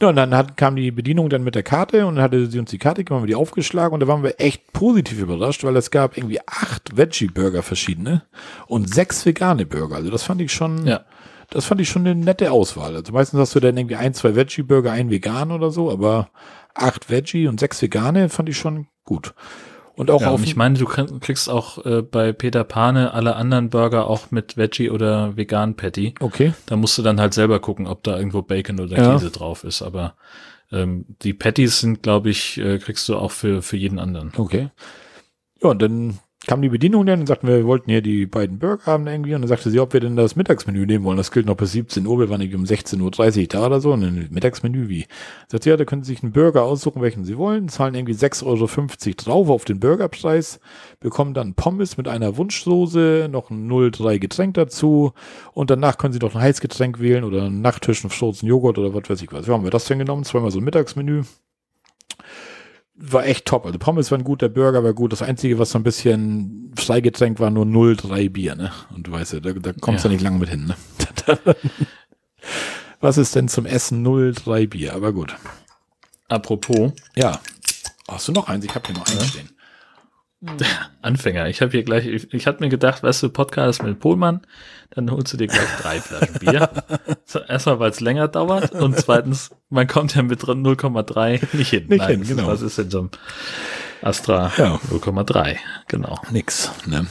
Ja, 0.00 0.08
und 0.08 0.16
dann 0.16 0.34
hat, 0.34 0.56
kam 0.56 0.76
die 0.76 0.90
Bedienung 0.90 1.28
dann 1.30 1.44
mit 1.44 1.54
der 1.54 1.62
Karte 1.62 2.06
und 2.06 2.16
dann 2.16 2.24
hatte 2.24 2.46
sie 2.50 2.58
uns 2.58 2.70
die 2.70 2.78
Karte 2.78 3.02
gegeben, 3.02 3.16
haben 3.16 3.22
wir 3.22 3.28
die 3.28 3.34
aufgeschlagen 3.34 3.94
und 3.94 4.00
da 4.00 4.08
waren 4.08 4.22
wir 4.22 4.40
echt 4.40 4.72
positiv 4.72 5.20
überrascht, 5.20 5.64
weil 5.64 5.76
es 5.76 5.90
gab 5.90 6.16
irgendwie 6.16 6.40
acht 6.46 6.96
Veggie-Burger 6.96 7.62
verschiedene 7.62 8.22
und 8.66 8.92
sechs 8.92 9.24
vegane 9.24 9.64
Burger. 9.64 9.96
Also 9.96 10.10
das 10.10 10.24
fand 10.24 10.40
ich 10.40 10.52
schon, 10.52 10.86
Ja. 10.86 11.02
das 11.50 11.64
fand 11.64 11.80
ich 11.80 11.88
schon 11.88 12.06
eine 12.06 12.14
nette 12.14 12.50
Auswahl. 12.50 12.94
Also 12.96 13.12
meistens 13.12 13.38
hast 13.40 13.54
du 13.54 13.60
dann 13.60 13.76
irgendwie 13.76 13.96
ein, 13.96 14.14
zwei 14.14 14.34
Veggie-Burger, 14.34 14.90
ein 14.92 15.10
vegan 15.10 15.50
oder 15.52 15.70
so, 15.70 15.90
aber 15.90 16.28
acht 16.74 17.08
Veggie 17.08 17.46
und 17.48 17.60
sechs 17.60 17.80
vegane 17.80 18.28
fand 18.28 18.48
ich 18.48 18.58
schon 18.58 18.88
gut. 19.04 19.32
Und 19.96 20.10
auch 20.10 20.20
Ja, 20.20 20.30
auf 20.30 20.40
und 20.40 20.46
ich 20.46 20.56
meine, 20.56 20.78
du 20.78 20.84
kriegst 20.84 21.48
auch 21.48 21.84
äh, 21.86 22.02
bei 22.02 22.32
Peter 22.32 22.64
Pane 22.64 23.14
alle 23.14 23.34
anderen 23.34 23.70
Burger 23.70 24.06
auch 24.06 24.30
mit 24.30 24.56
Veggie 24.58 24.90
oder 24.90 25.36
Vegan 25.36 25.74
Patty. 25.74 26.14
Okay. 26.20 26.52
Da 26.66 26.76
musst 26.76 26.98
du 26.98 27.02
dann 27.02 27.18
halt 27.18 27.32
selber 27.34 27.60
gucken, 27.60 27.86
ob 27.86 28.02
da 28.02 28.16
irgendwo 28.18 28.42
Bacon 28.42 28.78
oder 28.78 28.96
Ja. 28.96 29.12
Käse 29.14 29.30
drauf 29.30 29.64
ist. 29.64 29.80
Aber 29.80 30.14
ähm, 30.70 31.06
die 31.22 31.32
Patties 31.32 31.80
sind, 31.80 32.02
glaube 32.02 32.28
ich, 32.28 32.58
äh, 32.58 32.78
kriegst 32.78 33.08
du 33.08 33.16
auch 33.16 33.30
für, 33.30 33.62
für 33.62 33.76
jeden 33.78 33.98
anderen. 33.98 34.32
Okay. 34.36 34.68
Ja, 35.62 35.70
und 35.70 35.80
dann 35.80 36.18
kam 36.46 36.62
die 36.62 36.68
Bedienung 36.68 37.04
dann 37.06 37.20
und 37.20 37.26
sagten, 37.26 37.48
wir 37.48 37.64
wollten 37.66 37.90
hier 37.90 38.02
die 38.02 38.26
beiden 38.26 38.58
Burger 38.58 38.86
haben 38.86 39.06
irgendwie. 39.06 39.34
Und 39.34 39.42
dann 39.42 39.48
sagte 39.48 39.70
sie, 39.70 39.80
ob 39.80 39.92
wir 39.92 40.00
denn 40.00 40.16
das 40.16 40.36
Mittagsmenü 40.36 40.86
nehmen 40.86 41.04
wollen. 41.04 41.16
Das 41.16 41.32
gilt 41.32 41.46
noch 41.46 41.56
bis 41.56 41.72
17 41.72 42.06
Uhr. 42.06 42.18
Wir 42.20 42.30
waren 42.30 42.40
um 42.54 42.64
16.30 42.64 43.40
Uhr 43.40 43.46
da 43.48 43.66
oder 43.66 43.80
so. 43.80 43.92
Und 43.92 44.02
dann 44.02 44.28
Mittagsmenü 44.30 44.88
wie? 44.88 45.06
Sagt 45.48 45.64
sie, 45.64 45.70
ja, 45.70 45.76
da 45.76 45.84
können 45.84 46.04
Sie 46.04 46.12
sich 46.12 46.22
einen 46.22 46.32
Burger 46.32 46.62
aussuchen, 46.62 47.02
welchen 47.02 47.24
Sie 47.24 47.36
wollen. 47.36 47.68
Zahlen 47.68 47.94
irgendwie 47.94 48.14
6,50 48.14 48.44
Euro 48.46 49.14
drauf 49.16 49.50
auf 49.50 49.64
den 49.64 49.80
Burgerpreis. 49.80 50.60
Bekommen 51.00 51.34
dann 51.34 51.54
Pommes 51.54 51.96
mit 51.96 52.06
einer 52.06 52.36
Wunschsoße, 52.36 53.28
noch 53.30 53.50
ein 53.50 53.68
0,3 53.68 54.18
Getränk 54.18 54.54
dazu. 54.54 55.12
Und 55.52 55.70
danach 55.70 55.98
können 55.98 56.12
Sie 56.12 56.20
noch 56.20 56.34
ein 56.34 56.40
Heißgetränk 56.40 57.00
wählen 57.00 57.24
oder 57.24 57.44
einen 57.44 57.60
Nachtisch, 57.60 58.04
einen 58.04 58.10
Frozen 58.10 58.46
Joghurt 58.46 58.78
oder 58.78 58.94
was 58.94 59.10
weiß 59.10 59.20
ich 59.22 59.32
was. 59.32 59.46
Ja, 59.46 59.54
haben 59.54 59.64
wir 59.64 59.70
das 59.70 59.86
denn 59.86 59.98
genommen? 59.98 60.24
Zweimal 60.24 60.52
so 60.52 60.58
ein 60.58 60.64
Mittagsmenü 60.64 61.22
war 62.98 63.26
echt 63.26 63.44
top. 63.46 63.66
Also 63.66 63.78
Pommes 63.78 64.10
waren 64.10 64.24
gut, 64.24 64.42
der 64.42 64.48
Burger 64.48 64.82
war 64.82 64.94
gut. 64.94 65.12
Das 65.12 65.22
Einzige, 65.22 65.58
was 65.58 65.70
so 65.70 65.78
ein 65.78 65.82
bisschen 65.82 66.72
Freigetränk 66.78 67.38
war, 67.40 67.50
nur 67.50 67.64
0,3 67.66 68.30
Bier, 68.30 68.54
ne? 68.54 68.72
Und 68.94 69.06
du 69.06 69.12
weißt 69.12 69.34
ja, 69.34 69.40
da, 69.40 69.52
da 69.52 69.72
kommst 69.80 70.04
du 70.04 70.08
Ja. 70.08 70.12
nicht 70.14 70.22
lang 70.22 70.38
mit 70.38 70.48
hin, 70.48 70.66
ne? 70.66 70.76
was 73.00 73.18
ist 73.18 73.34
denn 73.34 73.48
zum 73.48 73.66
Essen 73.66 74.06
0,3 74.06 74.68
Bier? 74.68 74.94
Aber 74.94 75.12
gut. 75.12 75.36
Apropos 76.28 76.92
Ja. 77.14 77.40
Hast 78.08 78.28
du 78.28 78.32
noch 78.32 78.48
eins? 78.48 78.64
Ich 78.64 78.74
habe 78.74 78.86
hier 78.86 78.96
noch 78.96 79.06
eins 79.06 79.26
stehen. 79.26 79.50
Anfänger, 81.00 81.48
ich 81.48 81.62
habe 81.62 81.72
hier 81.72 81.82
gleich, 81.82 82.06
ich, 82.06 82.32
ich 82.32 82.46
hatte 82.46 82.62
mir 82.62 82.68
gedacht, 82.68 83.02
weißt 83.02 83.22
du, 83.22 83.30
Podcast 83.30 83.82
mit 83.82 83.98
Pohlmann, 83.98 84.42
dann 84.90 85.10
holst 85.10 85.32
du 85.32 85.38
dir 85.38 85.46
gleich 85.46 85.68
drei 85.80 86.00
Flaschen 86.00 86.38
Bier. 86.38 86.70
So, 87.28 87.40
erstmal, 87.40 87.80
weil 87.80 87.90
es 87.90 87.98
länger 87.98 88.28
dauert 88.28 88.70
und 88.70 88.96
zweitens, 88.96 89.50
man 89.68 89.88
kommt 89.88 90.14
ja 90.14 90.22
mit 90.22 90.46
drin 90.46 90.64
0,3 90.64 91.56
nicht 91.56 91.70
hin. 91.70 91.86
Nicht 91.88 92.06
hin, 92.06 92.20
das 92.20 92.28
genau. 92.28 92.46
Was 92.46 92.62
ist 92.62 92.78
denn 92.78 92.88
so 92.88 93.02
ein 93.02 93.10
Astra 94.00 94.52
Ja. 94.56 94.76
0,3? 94.92 95.56
Genau. 95.88 96.20
Nix, 96.30 96.70
ne? 96.86 97.08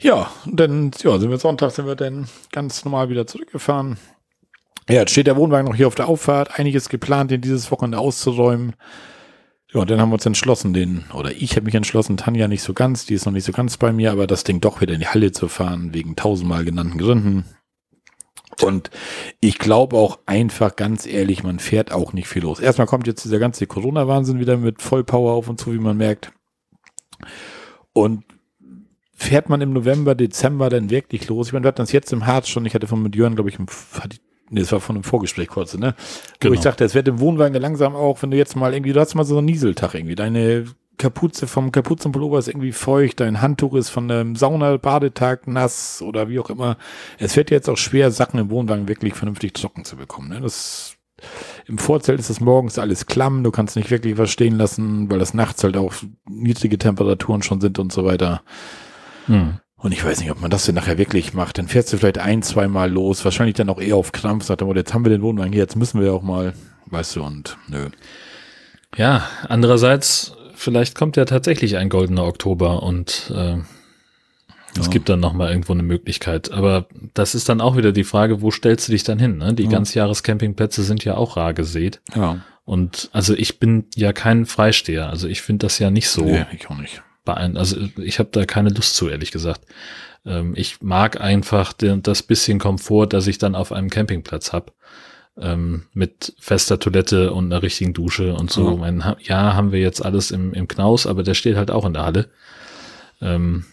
Ja, 0.00 0.30
dann 0.46 0.90
ja, 1.00 1.16
sind 1.18 1.30
wir 1.30 1.38
Sonntag, 1.38 1.70
sind 1.70 1.86
wir 1.86 1.94
dann 1.94 2.28
ganz 2.50 2.84
normal 2.84 3.08
wieder 3.08 3.28
zurückgefahren. 3.28 3.98
Ja, 4.88 4.96
jetzt 4.96 5.12
steht 5.12 5.28
der 5.28 5.36
Wohnwagen 5.36 5.68
noch 5.68 5.76
hier 5.76 5.86
auf 5.86 5.94
der 5.94 6.08
Auffahrt. 6.08 6.58
Einiges 6.58 6.88
geplant, 6.88 7.30
den 7.30 7.40
dieses 7.40 7.70
Wochenende 7.70 7.98
auszuräumen. 7.98 8.74
Ja, 9.72 9.80
und 9.82 9.90
dann 9.90 10.00
haben 10.00 10.08
wir 10.08 10.14
uns 10.14 10.24
entschlossen, 10.24 10.72
den, 10.72 11.04
oder 11.12 11.30
ich 11.32 11.52
habe 11.52 11.66
mich 11.66 11.74
entschlossen, 11.74 12.16
Tanja 12.16 12.48
nicht 12.48 12.62
so 12.62 12.72
ganz, 12.72 13.04
die 13.04 13.14
ist 13.14 13.26
noch 13.26 13.32
nicht 13.34 13.44
so 13.44 13.52
ganz 13.52 13.76
bei 13.76 13.92
mir, 13.92 14.12
aber 14.12 14.26
das 14.26 14.44
Ding 14.44 14.60
doch 14.60 14.80
wieder 14.80 14.94
in 14.94 15.00
die 15.00 15.08
Halle 15.08 15.30
zu 15.30 15.46
fahren, 15.48 15.92
wegen 15.92 16.16
tausendmal 16.16 16.64
genannten 16.64 16.96
Gründen. 16.98 17.44
Und 18.62 18.90
ich 19.40 19.58
glaube 19.58 19.96
auch 19.96 20.18
einfach, 20.24 20.74
ganz 20.74 21.06
ehrlich, 21.06 21.42
man 21.42 21.58
fährt 21.58 21.92
auch 21.92 22.12
nicht 22.14 22.28
viel 22.28 22.42
los. 22.42 22.60
Erstmal 22.60 22.86
kommt 22.86 23.06
jetzt 23.06 23.24
dieser 23.24 23.38
ganze 23.38 23.66
Corona-Wahnsinn 23.66 24.40
wieder 24.40 24.56
mit 24.56 24.80
Vollpower 24.80 25.32
auf 25.34 25.48
uns 25.48 25.62
zu, 25.62 25.72
wie 25.72 25.78
man 25.78 25.98
merkt. 25.98 26.32
Und 27.92 28.24
fährt 29.14 29.48
man 29.50 29.60
im 29.60 29.72
November, 29.74 30.14
Dezember 30.14 30.70
dann 30.70 30.90
wirklich 30.90 31.28
los? 31.28 31.48
Ich 31.48 31.52
meine, 31.52 31.64
wir 31.64 31.68
hatten 31.68 31.82
das 31.82 31.92
jetzt 31.92 32.12
im 32.12 32.26
Harz 32.26 32.48
schon, 32.48 32.64
ich 32.64 32.74
hatte 32.74 32.86
von 32.86 33.02
mit 33.02 33.14
Jörn, 33.14 33.34
glaube 33.34 33.50
ich, 33.50 33.58
im, 33.58 33.66
hatte 34.00 34.16
ich- 34.16 34.27
nee, 34.50 34.60
das 34.60 34.72
war 34.72 34.80
von 34.80 34.96
einem 34.96 35.04
Vorgespräch 35.04 35.48
kurz, 35.48 35.76
ne? 35.76 35.94
Wo 35.96 36.04
Genau. 36.40 36.54
ich 36.54 36.60
sagte, 36.60 36.84
es 36.84 36.94
wird 36.94 37.08
im 37.08 37.20
Wohnwagen 37.20 37.60
langsam 37.60 37.94
auch, 37.94 38.22
wenn 38.22 38.30
du 38.30 38.36
jetzt 38.36 38.56
mal 38.56 38.72
irgendwie, 38.74 38.92
du 38.92 39.00
hast 39.00 39.14
mal 39.14 39.24
so 39.24 39.38
einen 39.38 39.46
Nieseltag 39.46 39.94
irgendwie, 39.94 40.14
deine 40.14 40.64
Kapuze 40.98 41.46
vom 41.46 41.70
Kapuzenpullover 41.70 42.40
ist 42.40 42.48
irgendwie 42.48 42.72
feucht, 42.72 43.20
dein 43.20 43.40
Handtuch 43.40 43.74
ist 43.74 43.88
von 43.88 44.10
einem 44.10 44.34
Sauna-Badetag 44.34 45.46
nass 45.46 46.02
oder 46.02 46.28
wie 46.28 46.40
auch 46.40 46.50
immer. 46.50 46.76
Es 47.18 47.36
wird 47.36 47.50
jetzt 47.52 47.68
auch 47.68 47.76
schwer, 47.76 48.10
Sachen 48.10 48.40
im 48.40 48.50
Wohnwagen 48.50 48.88
wirklich 48.88 49.14
vernünftig 49.14 49.54
trocken 49.54 49.84
zu 49.84 49.96
bekommen. 49.96 50.28
Ne? 50.30 50.40
Das, 50.40 50.96
Im 51.66 51.78
Vorzelt 51.78 52.18
ist 52.18 52.30
es 52.30 52.40
morgens 52.40 52.80
alles 52.80 53.06
klamm, 53.06 53.44
du 53.44 53.52
kannst 53.52 53.76
nicht 53.76 53.90
wirklich 53.92 54.18
was 54.18 54.30
stehen 54.30 54.56
lassen, 54.58 55.08
weil 55.08 55.20
das 55.20 55.34
nachts 55.34 55.62
halt 55.62 55.76
auch 55.76 55.94
niedrige 56.28 56.78
Temperaturen 56.78 57.42
schon 57.42 57.60
sind 57.60 57.78
und 57.78 57.92
so 57.92 58.04
weiter. 58.04 58.42
Hm. 59.26 59.58
Und 59.80 59.92
ich 59.92 60.04
weiß 60.04 60.20
nicht, 60.20 60.30
ob 60.30 60.40
man 60.40 60.50
das 60.50 60.66
denn 60.66 60.74
nachher 60.74 60.98
wirklich 60.98 61.34
macht. 61.34 61.56
Dann 61.58 61.68
fährst 61.68 61.92
du 61.92 61.98
vielleicht 61.98 62.18
ein, 62.18 62.42
zweimal 62.42 62.90
los, 62.90 63.24
wahrscheinlich 63.24 63.54
dann 63.54 63.68
auch 63.68 63.80
eher 63.80 63.94
auf 63.96 64.10
Krampf, 64.12 64.44
sagt 64.44 64.60
er, 64.60 64.74
jetzt 64.76 64.92
haben 64.92 65.04
wir 65.04 65.10
den 65.10 65.22
Wohnwagen 65.22 65.52
hier, 65.52 65.62
jetzt 65.62 65.76
müssen 65.76 66.00
wir 66.00 66.12
auch 66.12 66.22
mal, 66.22 66.52
weißt 66.86 67.14
du, 67.16 67.22
und 67.22 67.56
nö. 67.68 67.88
Ja, 68.96 69.28
andererseits, 69.48 70.32
vielleicht 70.54 70.94
kommt 70.96 71.16
ja 71.16 71.24
tatsächlich 71.26 71.76
ein 71.76 71.88
goldener 71.90 72.24
Oktober 72.24 72.82
und 72.82 73.32
äh, 73.34 73.58
es 74.78 74.86
Ja. 74.86 74.90
gibt 74.92 75.08
dann 75.08 75.20
nochmal 75.20 75.50
irgendwo 75.50 75.72
eine 75.74 75.82
Möglichkeit. 75.84 76.50
Aber 76.50 76.86
das 77.14 77.34
ist 77.36 77.48
dann 77.48 77.60
auch 77.60 77.76
wieder 77.76 77.92
die 77.92 78.04
Frage, 78.04 78.42
wo 78.42 78.50
stellst 78.50 78.88
du 78.88 78.92
dich 78.92 79.04
dann 79.04 79.18
hin? 79.20 79.38
Ne? 79.38 79.54
Die 79.54 79.64
Ja. 79.64 79.70
Ganzjahrescampingplätze 79.70 80.82
sind 80.82 81.04
ja 81.04 81.16
auch 81.16 81.36
rar 81.36 81.54
gesät. 81.54 82.00
Ja, 82.16 82.38
Und 82.64 83.08
also 83.12 83.34
ich 83.34 83.58
bin 83.60 83.84
ja 83.94 84.12
kein 84.12 84.44
Freisteher. 84.44 85.08
Also 85.08 85.28
ich 85.28 85.40
finde 85.42 85.66
das 85.66 85.78
ja 85.78 85.90
nicht 85.90 86.08
so 86.10 86.24
nee, 86.24 86.44
ich 86.52 86.68
auch 86.68 86.76
nicht. 86.76 87.02
Also 87.34 87.76
ich 87.96 88.18
habe 88.18 88.30
da 88.32 88.44
keine 88.44 88.70
Lust 88.70 88.96
zu, 88.96 89.08
ehrlich 89.08 89.30
gesagt. 89.30 89.60
Ähm, 90.24 90.54
ich 90.56 90.80
mag 90.82 91.20
einfach 91.20 91.72
den, 91.72 92.02
das 92.02 92.22
bisschen 92.22 92.58
Komfort, 92.58 93.08
das 93.08 93.26
ich 93.26 93.38
dann 93.38 93.54
auf 93.54 93.72
einem 93.72 93.90
Campingplatz 93.90 94.52
hab 94.52 94.72
ähm, 95.40 95.84
mit 95.92 96.34
fester 96.38 96.78
Toilette 96.78 97.32
und 97.32 97.52
einer 97.52 97.62
richtigen 97.62 97.94
Dusche 97.94 98.34
und 98.34 98.50
so. 98.50 98.70
Mhm. 98.70 98.80
Mein, 98.80 99.14
ja, 99.22 99.54
haben 99.54 99.72
wir 99.72 99.80
jetzt 99.80 100.04
alles 100.04 100.30
im, 100.30 100.52
im 100.54 100.68
Knaus, 100.68 101.06
aber 101.06 101.22
der 101.22 101.34
steht 101.34 101.56
halt 101.56 101.70
auch 101.70 101.84
in 101.84 101.94
der 101.94 102.04
Halle. 102.04 102.28
Ähm, 103.20 103.64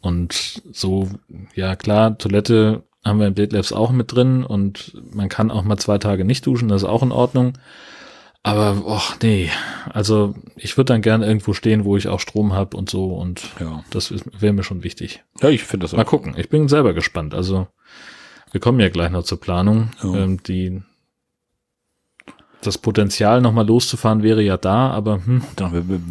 und 0.00 0.62
so, 0.72 1.08
ja 1.54 1.76
klar, 1.76 2.18
Toilette 2.18 2.82
haben 3.04 3.18
wir 3.18 3.26
im 3.26 3.34
Date 3.34 3.52
Labs 3.52 3.72
auch 3.72 3.90
mit 3.90 4.12
drin 4.12 4.44
und 4.44 4.94
man 5.12 5.28
kann 5.28 5.50
auch 5.50 5.62
mal 5.64 5.76
zwei 5.76 5.98
Tage 5.98 6.24
nicht 6.24 6.46
duschen, 6.46 6.68
das 6.68 6.82
ist 6.82 6.88
auch 6.88 7.02
in 7.02 7.12
Ordnung. 7.12 7.54
Aber, 8.44 8.84
och, 8.84 9.16
nee, 9.22 9.50
also 9.92 10.34
ich 10.56 10.76
würde 10.76 10.92
dann 10.92 11.02
gerne 11.02 11.26
irgendwo 11.26 11.52
stehen, 11.52 11.84
wo 11.84 11.96
ich 11.96 12.08
auch 12.08 12.18
Strom 12.18 12.52
habe 12.52 12.76
und 12.76 12.90
so 12.90 13.14
und 13.14 13.42
ja. 13.60 13.84
das 13.90 14.12
wäre 14.38 14.52
mir 14.52 14.64
schon 14.64 14.82
wichtig. 14.82 15.22
Ja, 15.40 15.48
ich 15.48 15.62
finde 15.62 15.84
das 15.84 15.94
auch. 15.94 15.98
Mal 15.98 16.04
gucken, 16.04 16.34
ich 16.36 16.48
bin 16.48 16.66
selber 16.66 16.92
gespannt. 16.92 17.34
Also 17.34 17.68
wir 18.50 18.60
kommen 18.60 18.80
ja 18.80 18.88
gleich 18.88 19.10
noch 19.10 19.22
zur 19.22 19.40
Planung. 19.40 19.90
Ja. 20.02 20.14
Ähm, 20.14 20.42
die 20.42 20.82
das 22.62 22.78
Potenzial 22.78 23.40
nochmal 23.40 23.66
loszufahren 23.66 24.22
wäre 24.22 24.42
ja 24.42 24.56
da, 24.56 24.90
aber 24.90 25.24
hm, 25.24 25.42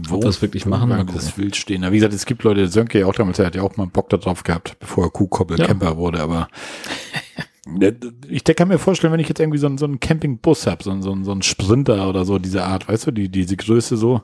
wo, 0.07 0.15
ob 0.15 0.21
das 0.21 0.41
wirklich 0.41 0.65
machen, 0.65 0.89
mal 0.89 1.05
das 1.05 1.37
wild 1.37 1.55
stehen. 1.55 1.89
wie 1.89 1.95
gesagt, 1.95 2.13
es 2.13 2.25
gibt 2.25 2.43
Leute, 2.43 2.67
Sönke 2.67 2.99
ja 2.99 3.05
auch 3.05 3.15
damals, 3.15 3.39
er 3.39 3.45
hat 3.45 3.55
ja 3.55 3.61
auch 3.61 3.77
mal 3.77 3.87
Bock 3.87 4.09
darauf 4.09 4.43
gehabt, 4.43 4.77
bevor 4.79 5.05
er 5.05 5.11
Kuhkoppel-Camper 5.11 5.91
ja. 5.91 5.97
wurde, 5.97 6.19
aber 6.19 6.49
ich 8.27 8.43
kann 8.43 8.69
mir 8.69 8.79
vorstellen, 8.79 9.13
wenn 9.13 9.19
ich 9.19 9.29
jetzt 9.29 9.39
irgendwie 9.39 9.59
so, 9.59 9.67
einen, 9.67 9.77
so 9.77 9.85
einen 9.85 9.99
Campingbus 9.99 10.65
habe, 10.65 10.83
so, 10.83 10.99
so, 11.01 11.15
so 11.23 11.31
einen 11.31 11.43
Sprinter 11.43 12.09
oder 12.09 12.25
so, 12.25 12.39
diese 12.39 12.63
Art, 12.63 12.87
weißt 12.87 13.07
du, 13.07 13.11
die, 13.11 13.29
diese 13.29 13.55
Größe 13.55 13.97
so, 13.97 14.21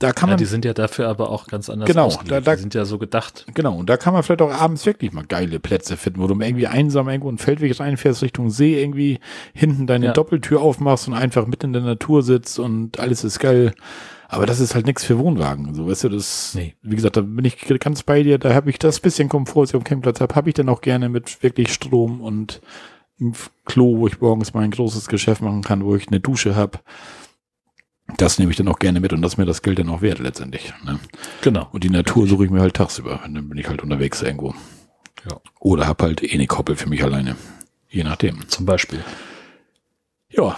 da 0.00 0.12
kann 0.12 0.28
man. 0.28 0.34
Ja, 0.34 0.38
die 0.38 0.44
sind 0.44 0.64
ja 0.64 0.74
dafür 0.74 1.08
aber 1.08 1.30
auch 1.30 1.46
ganz 1.46 1.70
anders 1.70 1.86
genau, 1.86 2.10
da, 2.26 2.40
da, 2.40 2.56
die 2.56 2.60
sind 2.60 2.74
ja 2.74 2.84
so 2.84 2.98
gedacht. 2.98 3.46
Genau, 3.54 3.76
und 3.76 3.88
da 3.88 3.96
kann 3.96 4.12
man 4.12 4.24
vielleicht 4.24 4.42
auch 4.42 4.50
abends 4.50 4.84
wirklich 4.86 5.12
mal 5.12 5.24
geile 5.24 5.60
Plätze 5.60 5.96
finden, 5.96 6.20
wo 6.20 6.26
du 6.26 6.38
irgendwie 6.38 6.66
einsam 6.66 7.08
irgendwo 7.08 7.28
einen 7.28 7.38
Feldweg 7.38 7.78
reinfährst 7.78 8.22
Richtung 8.22 8.50
See, 8.50 8.80
irgendwie 8.80 9.20
hinten 9.54 9.86
deine 9.86 10.06
ja. 10.06 10.12
Doppeltür 10.12 10.60
aufmachst 10.60 11.06
und 11.06 11.14
einfach 11.14 11.46
mitten 11.46 11.66
in 11.66 11.72
der 11.74 11.82
Natur 11.82 12.22
sitzt 12.22 12.58
und 12.58 12.98
alles 12.98 13.22
ist 13.22 13.38
geil. 13.38 13.72
Aber 14.34 14.46
das 14.46 14.60
ist 14.60 14.74
halt 14.74 14.86
nichts 14.86 15.04
für 15.04 15.18
Wohnwagen. 15.18 15.74
So, 15.74 15.86
weißt 15.86 16.04
du, 16.04 16.08
das, 16.08 16.54
nee. 16.54 16.74
wie 16.82 16.96
gesagt, 16.96 17.16
da 17.16 17.20
bin 17.20 17.44
ich 17.44 17.58
ganz 17.80 18.02
bei 18.02 18.22
dir, 18.22 18.38
da 18.38 18.54
habe 18.54 18.70
ich 18.70 18.78
das 18.78 19.00
bisschen 19.00 19.28
Komfort, 19.28 19.62
was 19.62 19.70
ich 19.70 19.76
auf 19.76 19.82
dem 19.82 19.86
Campingplatz 19.86 20.20
habe, 20.20 20.34
habe 20.34 20.48
ich 20.50 20.54
dann 20.54 20.68
auch 20.68 20.80
gerne 20.80 21.08
mit 21.08 21.42
wirklich 21.42 21.72
Strom 21.72 22.20
und 22.20 22.60
Klo, 23.64 23.98
wo 23.98 24.06
ich 24.08 24.20
morgens 24.20 24.54
mal 24.54 24.64
ein 24.64 24.72
großes 24.72 25.06
Geschäft 25.06 25.40
machen 25.40 25.62
kann, 25.62 25.84
wo 25.84 25.94
ich 25.94 26.08
eine 26.08 26.20
Dusche 26.20 26.56
habe 26.56 26.80
das 28.16 28.38
nehme 28.38 28.50
ich 28.50 28.56
dann 28.56 28.68
auch 28.68 28.78
gerne 28.78 29.00
mit 29.00 29.12
und 29.12 29.22
das 29.22 29.32
ist 29.32 29.38
mir 29.38 29.46
das 29.46 29.62
Geld 29.62 29.78
dann 29.78 29.88
auch 29.88 30.02
wert 30.02 30.18
letztendlich. 30.18 30.72
Ne? 30.84 30.98
Genau. 31.40 31.68
Und 31.72 31.84
die 31.84 31.90
Natur 31.90 32.26
suche 32.26 32.44
ich 32.44 32.50
mir 32.50 32.60
halt 32.60 32.74
tagsüber. 32.74 33.20
Dann 33.22 33.48
bin 33.48 33.58
ich 33.58 33.68
halt 33.68 33.82
unterwegs 33.82 34.22
irgendwo. 34.22 34.54
Ja. 35.28 35.40
Oder 35.58 35.86
hab 35.86 36.02
halt 36.02 36.22
eh 36.22 36.34
eine 36.34 36.46
Koppel 36.46 36.76
für 36.76 36.88
mich 36.88 37.02
alleine. 37.02 37.36
Je 37.88 38.04
nachdem. 38.04 38.46
Zum 38.48 38.66
Beispiel. 38.66 39.02
Ja, 40.36 40.56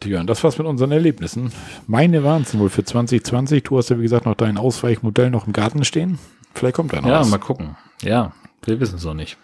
Tian, 0.00 0.26
das 0.26 0.44
war's 0.44 0.58
mit 0.58 0.66
unseren 0.66 0.92
Erlebnissen. 0.92 1.52
Meine 1.86 2.22
waren 2.22 2.42
es 2.42 2.56
wohl 2.56 2.70
für 2.70 2.84
2020. 2.84 3.64
Du 3.64 3.76
hast 3.76 3.90
ja, 3.90 3.98
wie 3.98 4.02
gesagt, 4.02 4.24
noch 4.26 4.34
dein 4.36 4.56
Ausweichmodell 4.58 5.30
noch 5.30 5.46
im 5.46 5.52
Garten 5.52 5.84
stehen. 5.84 6.18
Vielleicht 6.54 6.76
kommt 6.76 6.92
da 6.92 7.00
noch 7.00 7.08
Ja, 7.08 7.20
was. 7.20 7.30
mal 7.30 7.38
gucken. 7.38 7.76
Ja, 8.02 8.32
wir 8.64 8.78
wissen 8.80 8.96
es 8.96 9.04
noch 9.04 9.14
nicht. 9.14 9.36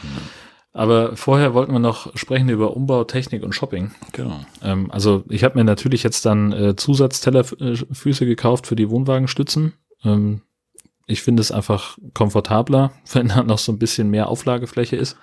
Hm. 0.00 0.08
Aber 0.72 1.16
vorher 1.16 1.54
wollten 1.54 1.72
wir 1.72 1.78
noch 1.78 2.16
sprechen 2.16 2.48
über 2.48 2.76
Umbau, 2.76 3.04
Technik 3.04 3.44
und 3.44 3.54
Shopping. 3.54 3.92
Genau. 4.12 4.40
Ähm, 4.62 4.90
also 4.90 5.22
ich 5.28 5.44
habe 5.44 5.56
mir 5.56 5.64
natürlich 5.64 6.02
jetzt 6.02 6.26
dann 6.26 6.52
äh, 6.52 6.74
Zusatztellerfüße 6.74 8.26
gekauft 8.26 8.66
für 8.66 8.74
die 8.74 8.90
Wohnwagenstützen. 8.90 9.74
Ähm, 10.02 10.40
ich 11.06 11.22
finde 11.22 11.40
es 11.40 11.52
einfach 11.52 11.98
komfortabler, 12.14 12.92
wenn 13.12 13.28
da 13.28 13.42
noch 13.42 13.58
so 13.58 13.72
ein 13.72 13.78
bisschen 13.78 14.10
mehr 14.10 14.28
Auflagefläche 14.28 14.96
ist. 14.96 15.16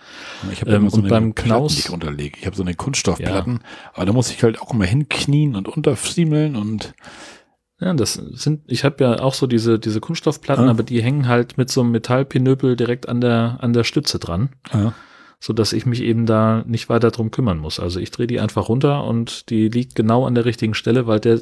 Ich 0.51 0.61
habe 0.61 0.71
ähm, 0.71 0.89
so 0.89 0.97
und 0.97 1.09
beim 1.09 1.35
Knaus 1.35 1.77
ich 1.77 1.89
unterlege. 1.89 2.37
Ich 2.39 2.45
habe 2.45 2.55
so 2.55 2.63
eine 2.63 2.75
Kunststoffplatten, 2.75 3.61
ja. 3.61 3.91
aber 3.93 4.05
da 4.05 4.13
muss 4.13 4.31
ich 4.31 4.43
halt 4.43 4.61
auch 4.61 4.73
immer 4.73 4.85
hinknien 4.85 5.55
und 5.55 5.67
unterfriemeln 5.67 6.55
und 6.55 6.93
ja, 7.79 7.93
das 7.95 8.13
sind, 8.13 8.61
ich 8.67 8.83
habe 8.83 9.03
ja 9.03 9.19
auch 9.21 9.33
so 9.33 9.47
diese, 9.47 9.79
diese 9.79 10.01
Kunststoffplatten, 10.01 10.65
ja. 10.65 10.69
aber 10.69 10.83
die 10.83 11.01
hängen 11.01 11.27
halt 11.27 11.57
mit 11.57 11.71
so 11.71 11.81
einem 11.81 11.89
Metallpinöpel 11.91 12.75
direkt 12.75 13.09
an 13.09 13.21
der, 13.21 13.57
an 13.61 13.73
der 13.73 13.83
Stütze 13.83 14.19
dran. 14.19 14.49
Ja 14.71 14.93
so 15.43 15.53
dass 15.53 15.73
ich 15.73 15.87
mich 15.87 16.03
eben 16.03 16.27
da 16.27 16.63
nicht 16.67 16.87
weiter 16.87 17.09
drum 17.09 17.31
kümmern 17.31 17.57
muss. 17.57 17.79
Also 17.79 17.99
ich 17.99 18.11
drehe 18.11 18.27
die 18.27 18.39
einfach 18.39 18.69
runter 18.69 19.03
und 19.03 19.49
die 19.49 19.69
liegt 19.69 19.95
genau 19.95 20.27
an 20.27 20.35
der 20.35 20.45
richtigen 20.45 20.75
Stelle, 20.75 21.07
weil 21.07 21.19
der 21.19 21.39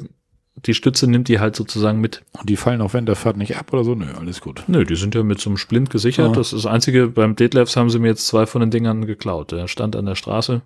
die 0.66 0.74
Stütze 0.74 1.06
nimmt 1.06 1.28
die 1.28 1.40
halt 1.40 1.56
sozusagen 1.56 2.00
mit. 2.00 2.22
Und 2.38 2.48
die 2.48 2.56
fallen 2.56 2.80
auch 2.80 2.92
während 2.92 3.08
der 3.08 3.16
Fahrt 3.16 3.36
nicht 3.36 3.56
ab 3.56 3.72
oder 3.72 3.84
so? 3.84 3.94
Nö, 3.94 4.06
alles 4.18 4.40
gut. 4.40 4.64
Nö, 4.66 4.84
die 4.84 4.96
sind 4.96 5.14
ja 5.14 5.22
mit 5.22 5.40
so 5.40 5.50
einem 5.50 5.56
Splint 5.56 5.90
gesichert. 5.90 6.30
Ah. 6.30 6.32
Das 6.34 6.52
ist 6.52 6.64
das 6.64 6.72
Einzige, 6.72 7.08
beim 7.08 7.36
Detlefs 7.36 7.76
haben 7.76 7.90
sie 7.90 7.98
mir 7.98 8.08
jetzt 8.08 8.26
zwei 8.26 8.46
von 8.46 8.60
den 8.60 8.70
Dingern 8.70 9.06
geklaut. 9.06 9.52
Der 9.52 9.68
stand 9.68 9.96
an 9.96 10.06
der 10.06 10.14
Straße 10.14 10.62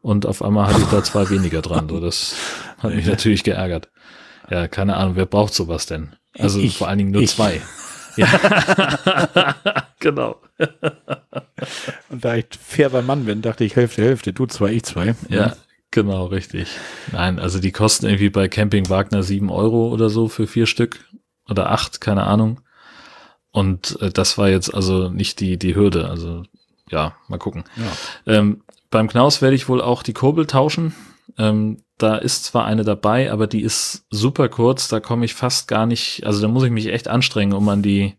und 0.00 0.26
auf 0.26 0.42
einmal 0.42 0.66
hatte 0.66 0.80
ich 0.80 0.88
da 0.88 1.02
zwei 1.02 1.28
weniger 1.30 1.62
dran. 1.62 1.88
So, 1.88 2.00
das 2.00 2.36
hat 2.78 2.94
mich 2.94 3.06
natürlich 3.06 3.44
geärgert. 3.44 3.90
Ja, 4.50 4.68
keine 4.68 4.96
Ahnung, 4.96 5.16
wer 5.16 5.26
braucht 5.26 5.54
sowas 5.54 5.86
denn? 5.86 6.14
Also 6.38 6.60
ich, 6.60 6.76
vor 6.76 6.88
allen 6.88 6.98
Dingen 6.98 7.10
nur 7.10 7.22
ich. 7.22 7.30
zwei. 7.30 7.60
Ja. 8.16 8.28
genau. 9.98 10.40
Und 12.10 12.24
da 12.24 12.36
ich 12.36 12.46
fairer 12.60 13.02
Mann 13.02 13.24
bin, 13.24 13.42
dachte 13.42 13.64
ich 13.64 13.74
Hälfte, 13.74 14.02
Hälfte, 14.02 14.32
du 14.32 14.46
zwei, 14.46 14.70
ich 14.70 14.84
zwei. 14.84 15.16
Ja, 15.28 15.56
genau, 15.94 16.26
richtig. 16.26 16.68
Nein, 17.12 17.38
also 17.38 17.58
die 17.58 17.72
kosten 17.72 18.06
irgendwie 18.06 18.28
bei 18.28 18.48
Camping 18.48 18.90
Wagner 18.90 19.22
sieben 19.22 19.50
Euro 19.50 19.88
oder 19.88 20.10
so 20.10 20.28
für 20.28 20.46
vier 20.46 20.66
Stück 20.66 20.98
oder 21.48 21.70
acht, 21.70 22.00
keine 22.00 22.24
Ahnung. 22.24 22.60
Und 23.50 23.98
äh, 24.02 24.10
das 24.10 24.36
war 24.36 24.48
jetzt 24.48 24.74
also 24.74 25.08
nicht 25.08 25.40
die, 25.40 25.56
die 25.56 25.74
Hürde. 25.74 26.10
Also 26.10 26.42
ja, 26.90 27.14
mal 27.28 27.38
gucken. 27.38 27.64
Ja. 27.76 28.34
Ähm, 28.34 28.64
beim 28.90 29.08
Knaus 29.08 29.40
werde 29.40 29.56
ich 29.56 29.68
wohl 29.68 29.80
auch 29.80 30.02
die 30.02 30.12
Kurbel 30.12 30.46
tauschen. 30.46 30.94
Ähm, 31.38 31.82
da 31.96 32.16
ist 32.16 32.44
zwar 32.44 32.64
eine 32.64 32.84
dabei, 32.84 33.30
aber 33.32 33.46
die 33.46 33.62
ist 33.62 34.04
super 34.10 34.48
kurz, 34.48 34.88
da 34.88 35.00
komme 35.00 35.24
ich 35.24 35.34
fast 35.34 35.68
gar 35.68 35.86
nicht, 35.86 36.26
also 36.26 36.42
da 36.42 36.48
muss 36.48 36.64
ich 36.64 36.70
mich 36.70 36.88
echt 36.88 37.08
anstrengen, 37.08 37.54
um 37.54 37.68
an 37.68 37.82
die, 37.82 38.16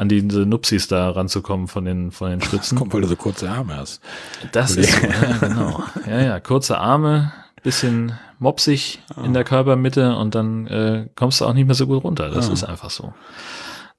an 0.00 0.08
diese 0.08 0.46
Nupsis 0.46 0.88
da 0.88 1.10
ranzukommen 1.10 1.68
von 1.68 1.84
den, 1.84 2.10
von 2.10 2.30
den 2.30 2.40
Stützen. 2.42 2.78
kommt, 2.78 2.94
weil 2.94 3.02
du 3.02 3.08
so 3.08 3.16
kurze 3.16 3.50
Arme 3.50 3.76
hast. 3.76 4.00
Das 4.52 4.76
ist 4.76 4.90
so, 4.92 5.06
ja, 5.06 5.36
genau. 5.48 5.84
Ja, 6.08 6.22
ja, 6.22 6.40
kurze 6.40 6.78
Arme, 6.78 7.32
bisschen 7.62 8.12
mopsig 8.38 9.00
ah. 9.14 9.22
in 9.24 9.34
der 9.34 9.44
Körpermitte 9.44 10.16
und 10.16 10.34
dann 10.34 10.66
äh, 10.66 11.06
kommst 11.14 11.40
du 11.42 11.44
auch 11.44 11.52
nicht 11.52 11.66
mehr 11.66 11.74
so 11.74 11.86
gut 11.86 12.02
runter. 12.02 12.30
Das 12.30 12.48
ah. 12.48 12.52
ist 12.52 12.64
einfach 12.64 12.88
so. 12.88 13.12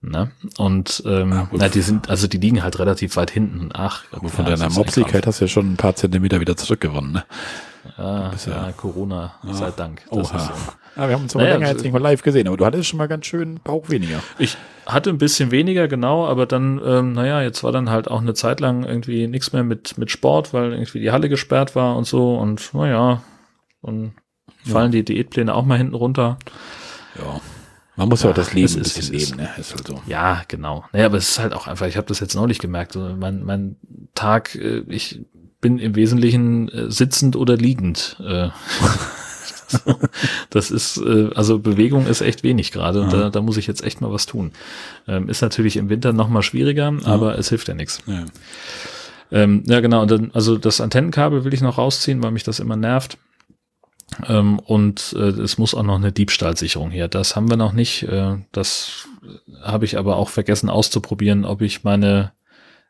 Ne? 0.01 0.31
Und 0.57 1.03
ähm, 1.05 1.31
ja, 1.31 1.47
na, 1.51 1.69
die 1.69 1.81
sind, 1.81 2.09
also 2.09 2.27
die 2.27 2.37
liegen 2.37 2.63
halt 2.63 2.79
relativ 2.79 3.15
weit 3.17 3.29
hinten. 3.29 3.69
Ach, 3.71 4.03
aber 4.11 4.29
von 4.29 4.45
ja, 4.45 4.55
deiner 4.55 4.71
Mopsigkeit 4.71 5.27
hast 5.27 5.39
du 5.39 5.45
ja 5.45 5.49
schon 5.49 5.73
ein 5.73 5.77
paar 5.77 5.95
Zentimeter 5.95 6.39
wieder 6.39 6.57
zurückgewonnen, 6.57 7.11
ne? 7.11 7.23
Ja, 7.97 8.31
ja, 8.31 8.67
ja 8.67 8.71
Corona, 8.75 9.33
ja. 9.43 9.53
sei 9.53 9.71
Dank. 9.71 10.03
Das 10.09 10.31
Oha. 10.31 10.39
So. 10.39 10.53
Ja, 10.95 11.07
wir 11.07 11.15
haben 11.15 11.23
uns 11.23 11.35
aber 11.35 11.43
naja, 11.43 11.55
länger 11.55 11.69
jetzt 11.69 11.83
nicht 11.83 11.93
mal 11.93 12.01
live 12.01 12.21
gesehen, 12.21 12.47
aber 12.47 12.57
du 12.57 12.65
hattest 12.65 12.89
schon 12.89 12.97
mal 12.97 13.07
ganz 13.07 13.25
schön 13.25 13.59
Bauch 13.63 13.89
weniger. 13.89 14.21
Ich 14.39 14.57
hatte 14.85 15.09
ein 15.09 15.17
bisschen 15.17 15.51
weniger, 15.51 15.87
genau, 15.87 16.25
aber 16.27 16.45
dann, 16.45 16.81
ähm, 16.85 17.13
naja, 17.13 17.41
jetzt 17.41 17.63
war 17.63 17.71
dann 17.71 17.89
halt 17.89 18.09
auch 18.09 18.21
eine 18.21 18.33
Zeit 18.33 18.59
lang 18.59 18.83
irgendwie 18.83 19.27
nichts 19.27 19.53
mehr 19.53 19.63
mit, 19.63 19.97
mit 19.97 20.11
Sport, 20.11 20.53
weil 20.53 20.73
irgendwie 20.73 20.99
die 20.99 21.11
Halle 21.11 21.29
gesperrt 21.29 21.75
war 21.75 21.95
und 21.95 22.05
so 22.05 22.35
und 22.35 22.73
naja, 22.73 23.23
dann 23.81 24.13
fallen 24.65 24.91
die 24.91 25.03
Diätpläne 25.03 25.53
auch 25.53 25.65
mal 25.65 25.77
hinten 25.77 25.95
runter. 25.95 26.37
Ja. 27.17 27.39
Man 27.95 28.09
muss 28.09 28.23
ja 28.23 28.29
auch 28.29 28.33
das 28.33 28.53
Leben 28.53 28.73
ein 28.73 28.79
bisschen 28.79 29.13
leben, 29.13 29.37
ne? 29.37 29.49
Ist 29.57 29.75
halt 29.75 29.85
so. 29.85 30.01
Ja, 30.07 30.43
genau. 30.47 30.85
Naja, 30.93 31.05
aber 31.05 31.17
es 31.17 31.29
ist 31.29 31.39
halt 31.39 31.53
auch 31.53 31.67
einfach, 31.67 31.87
ich 31.87 31.97
habe 31.97 32.07
das 32.07 32.19
jetzt 32.19 32.35
neulich 32.35 32.59
gemerkt, 32.59 32.93
so 32.93 32.99
mein, 32.99 33.43
mein 33.43 33.75
Tag, 34.15 34.55
äh, 34.55 34.83
ich 34.87 35.21
bin 35.61 35.79
im 35.79 35.95
Wesentlichen 35.95 36.69
äh, 36.69 36.91
sitzend 36.91 37.35
oder 37.35 37.55
liegend. 37.55 38.17
Äh, 38.19 38.49
das 40.49 40.71
ist, 40.71 40.97
äh, 40.97 41.29
also 41.35 41.59
Bewegung 41.59 42.07
ist 42.07 42.21
echt 42.21 42.43
wenig 42.43 42.71
gerade 42.71 43.01
und 43.01 43.13
da, 43.13 43.29
da 43.29 43.41
muss 43.41 43.57
ich 43.57 43.67
jetzt 43.67 43.83
echt 43.83 44.01
mal 44.01 44.11
was 44.11 44.25
tun. 44.25 44.51
Ähm, 45.07 45.29
ist 45.29 45.41
natürlich 45.41 45.77
im 45.77 45.89
Winter 45.89 46.13
noch 46.13 46.27
mal 46.27 46.41
schwieriger, 46.41 46.91
ja. 46.91 47.07
aber 47.07 47.37
es 47.37 47.49
hilft 47.49 47.67
ja 47.67 47.73
nichts. 47.73 47.99
Ja. 48.05 48.25
Ähm, 49.31 49.63
ja, 49.65 49.79
genau. 49.79 50.01
Und 50.01 50.11
dann, 50.11 50.31
also 50.33 50.57
das 50.57 50.81
Antennenkabel 50.81 51.45
will 51.45 51.53
ich 51.53 51.61
noch 51.61 51.77
rausziehen, 51.77 52.21
weil 52.21 52.31
mich 52.31 52.43
das 52.43 52.59
immer 52.59 52.75
nervt. 52.75 53.17
Ähm, 54.27 54.59
und 54.59 55.15
äh, 55.17 55.29
es 55.29 55.57
muss 55.57 55.73
auch 55.73 55.83
noch 55.83 55.95
eine 55.95 56.11
Diebstahlsicherung 56.11 56.91
her. 56.91 57.07
Das 57.07 57.35
haben 57.35 57.49
wir 57.49 57.55
noch 57.55 57.71
nicht. 57.71 58.03
Äh, 58.03 58.37
das 58.51 59.07
habe 59.61 59.85
ich 59.85 59.97
aber 59.97 60.17
auch 60.17 60.29
vergessen 60.29 60.69
auszuprobieren, 60.69 61.45
ob 61.45 61.61
ich 61.61 61.83
meine 61.83 62.33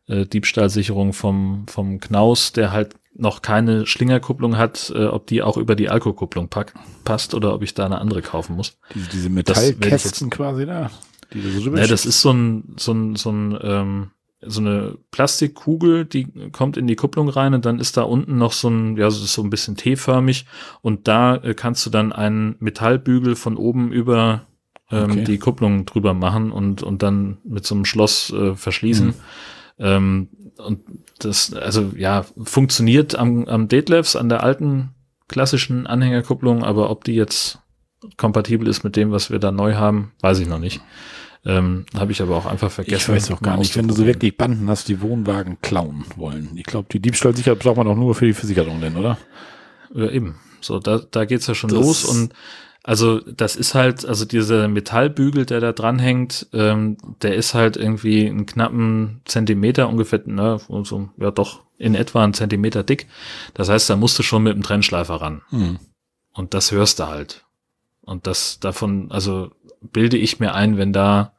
äh, 0.07 0.25
Diebstahlsicherung 0.25 1.13
vom, 1.13 1.65
vom 1.67 1.99
Knaus, 1.99 2.53
der 2.53 2.71
halt 2.71 2.95
noch 3.13 3.41
keine 3.41 3.85
Schlingerkupplung 3.85 4.57
hat, 4.57 4.91
äh, 4.95 5.05
ob 5.05 5.27
die 5.27 5.41
auch 5.41 5.57
über 5.57 5.75
die 5.75 5.89
Alkokupplung 5.89 6.47
pack, 6.47 6.73
passt 7.03 7.33
oder 7.33 7.53
ob 7.53 7.61
ich 7.61 7.73
da 7.73 7.85
eine 7.85 7.99
andere 7.99 8.21
kaufen 8.21 8.55
muss. 8.55 8.77
Diese, 8.95 9.09
diese 9.09 9.29
Metallkästen 9.29 10.29
quasi 10.29 10.65
da. 10.65 10.91
Die 11.33 11.41
du 11.41 11.49
so 11.49 11.75
ja, 11.75 11.87
das 11.87 12.05
ist 12.05 12.21
so 12.21 12.31
ein, 12.31 12.75
so 12.77 12.93
ein, 12.93 13.15
so 13.15 13.31
ein, 13.31 13.57
ähm, 13.61 14.11
so 14.41 14.59
eine 14.59 14.97
Plastikkugel, 15.11 16.05
die 16.05 16.27
kommt 16.51 16.77
in 16.77 16.87
die 16.87 16.95
Kupplung 16.95 17.29
rein 17.29 17.53
und 17.53 17.65
dann 17.65 17.79
ist 17.79 17.95
da 17.95 18.03
unten 18.03 18.37
noch 18.37 18.53
so 18.53 18.69
ein, 18.69 18.97
ja, 18.97 19.09
so, 19.11 19.23
so 19.25 19.43
ein 19.43 19.49
bisschen 19.49 19.75
T-förmig 19.75 20.45
und 20.81 21.07
da 21.07 21.35
äh, 21.35 21.53
kannst 21.53 21.85
du 21.85 21.89
dann 21.89 22.11
einen 22.11 22.55
Metallbügel 22.59 23.35
von 23.35 23.55
oben 23.55 23.91
über 23.91 24.47
ähm, 24.89 25.11
Okay. 25.11 25.23
die 25.23 25.37
Kupplung 25.37 25.85
drüber 25.85 26.13
machen 26.13 26.51
und, 26.51 26.83
und 26.83 27.01
dann 27.01 27.37
mit 27.43 27.65
so 27.65 27.75
einem 27.75 27.85
Schloss 27.85 28.31
äh, 28.31 28.55
verschließen. 28.55 29.07
Mhm. 29.07 29.13
Ähm, 29.79 30.29
und 30.57 30.81
das, 31.19 31.53
also 31.53 31.91
ja, 31.95 32.25
funktioniert 32.43 33.15
am, 33.15 33.45
am 33.45 33.67
Detlefs, 33.67 34.15
an 34.15 34.29
der 34.29 34.43
alten 34.43 34.89
klassischen 35.27 35.87
Anhängerkupplung, 35.87 36.63
aber 36.63 36.89
ob 36.89 37.03
die 37.03 37.13
jetzt 37.15 37.59
kompatibel 38.17 38.67
ist 38.67 38.83
mit 38.83 38.95
dem, 38.95 39.11
was 39.11 39.29
wir 39.31 39.39
da 39.39 39.51
neu 39.51 39.75
haben, 39.75 40.11
weiß 40.21 40.39
ich 40.39 40.47
noch 40.47 40.59
nicht. 40.59 40.81
Ähm, 41.43 41.85
Habe 41.97 42.11
ich 42.11 42.21
aber 42.21 42.35
auch 42.35 42.45
einfach 42.45 42.69
vergessen. 42.69 42.95
Ich 42.97 43.09
weiß 43.09 43.31
auch 43.31 43.41
gar 43.41 43.57
nicht, 43.57 43.75
wenn 43.75 43.87
du 43.87 43.95
so 43.95 44.05
wirklich 44.05 44.37
Banden 44.37 44.69
hast, 44.69 44.87
die 44.89 45.01
Wohnwagen 45.01 45.57
klauen 45.61 46.05
wollen. 46.15 46.51
Ich 46.55 46.65
glaube, 46.65 46.87
die 46.91 46.99
Diebstahlsicherheit 46.99 47.57
braucht 47.59 47.77
man 47.77 47.87
auch 47.87 47.95
nur 47.95 48.13
für 48.13 48.25
die 48.27 48.33
Versicherung 48.33 48.79
denn, 48.81 48.95
oder? 48.95 49.17
Ja, 49.95 50.09
eben. 50.09 50.35
So, 50.59 50.77
da, 50.79 50.99
da 51.09 51.25
geht's 51.25 51.47
ja 51.47 51.55
schon 51.55 51.71
Das- 51.71 51.79
los 51.79 52.05
und 52.05 52.33
also 52.83 53.19
das 53.19 53.55
ist 53.55 53.75
halt, 53.75 54.05
also 54.05 54.25
dieser 54.25 54.67
Metallbügel, 54.67 55.45
der 55.45 55.59
da 55.59 55.71
dranhängt, 55.71 56.47
ähm, 56.53 56.97
der 57.21 57.35
ist 57.35 57.53
halt 57.53 57.77
irgendwie 57.77 58.27
einen 58.27 58.47
knappen 58.47 59.21
Zentimeter 59.25 59.87
ungefähr, 59.87 60.21
ne, 60.25 60.59
so, 60.83 61.09
ja 61.17 61.29
doch, 61.31 61.61
in 61.77 61.95
etwa 61.95 62.23
einen 62.23 62.33
Zentimeter 62.33 62.83
dick. 62.83 63.07
Das 63.53 63.69
heißt, 63.69 63.89
da 63.89 63.95
musst 63.95 64.17
du 64.17 64.23
schon 64.23 64.43
mit 64.43 64.53
dem 64.53 64.63
Trennschleifer 64.63 65.15
ran. 65.15 65.41
Hm. 65.49 65.79
Und 66.33 66.53
das 66.53 66.71
hörst 66.71 66.99
du 66.99 67.07
halt. 67.07 67.45
Und 68.01 68.25
das 68.25 68.59
davon, 68.59 69.11
also 69.11 69.51
bilde 69.81 70.17
ich 70.17 70.39
mir 70.39 70.53
ein, 70.55 70.77
wenn 70.77 70.93
da 70.93 71.33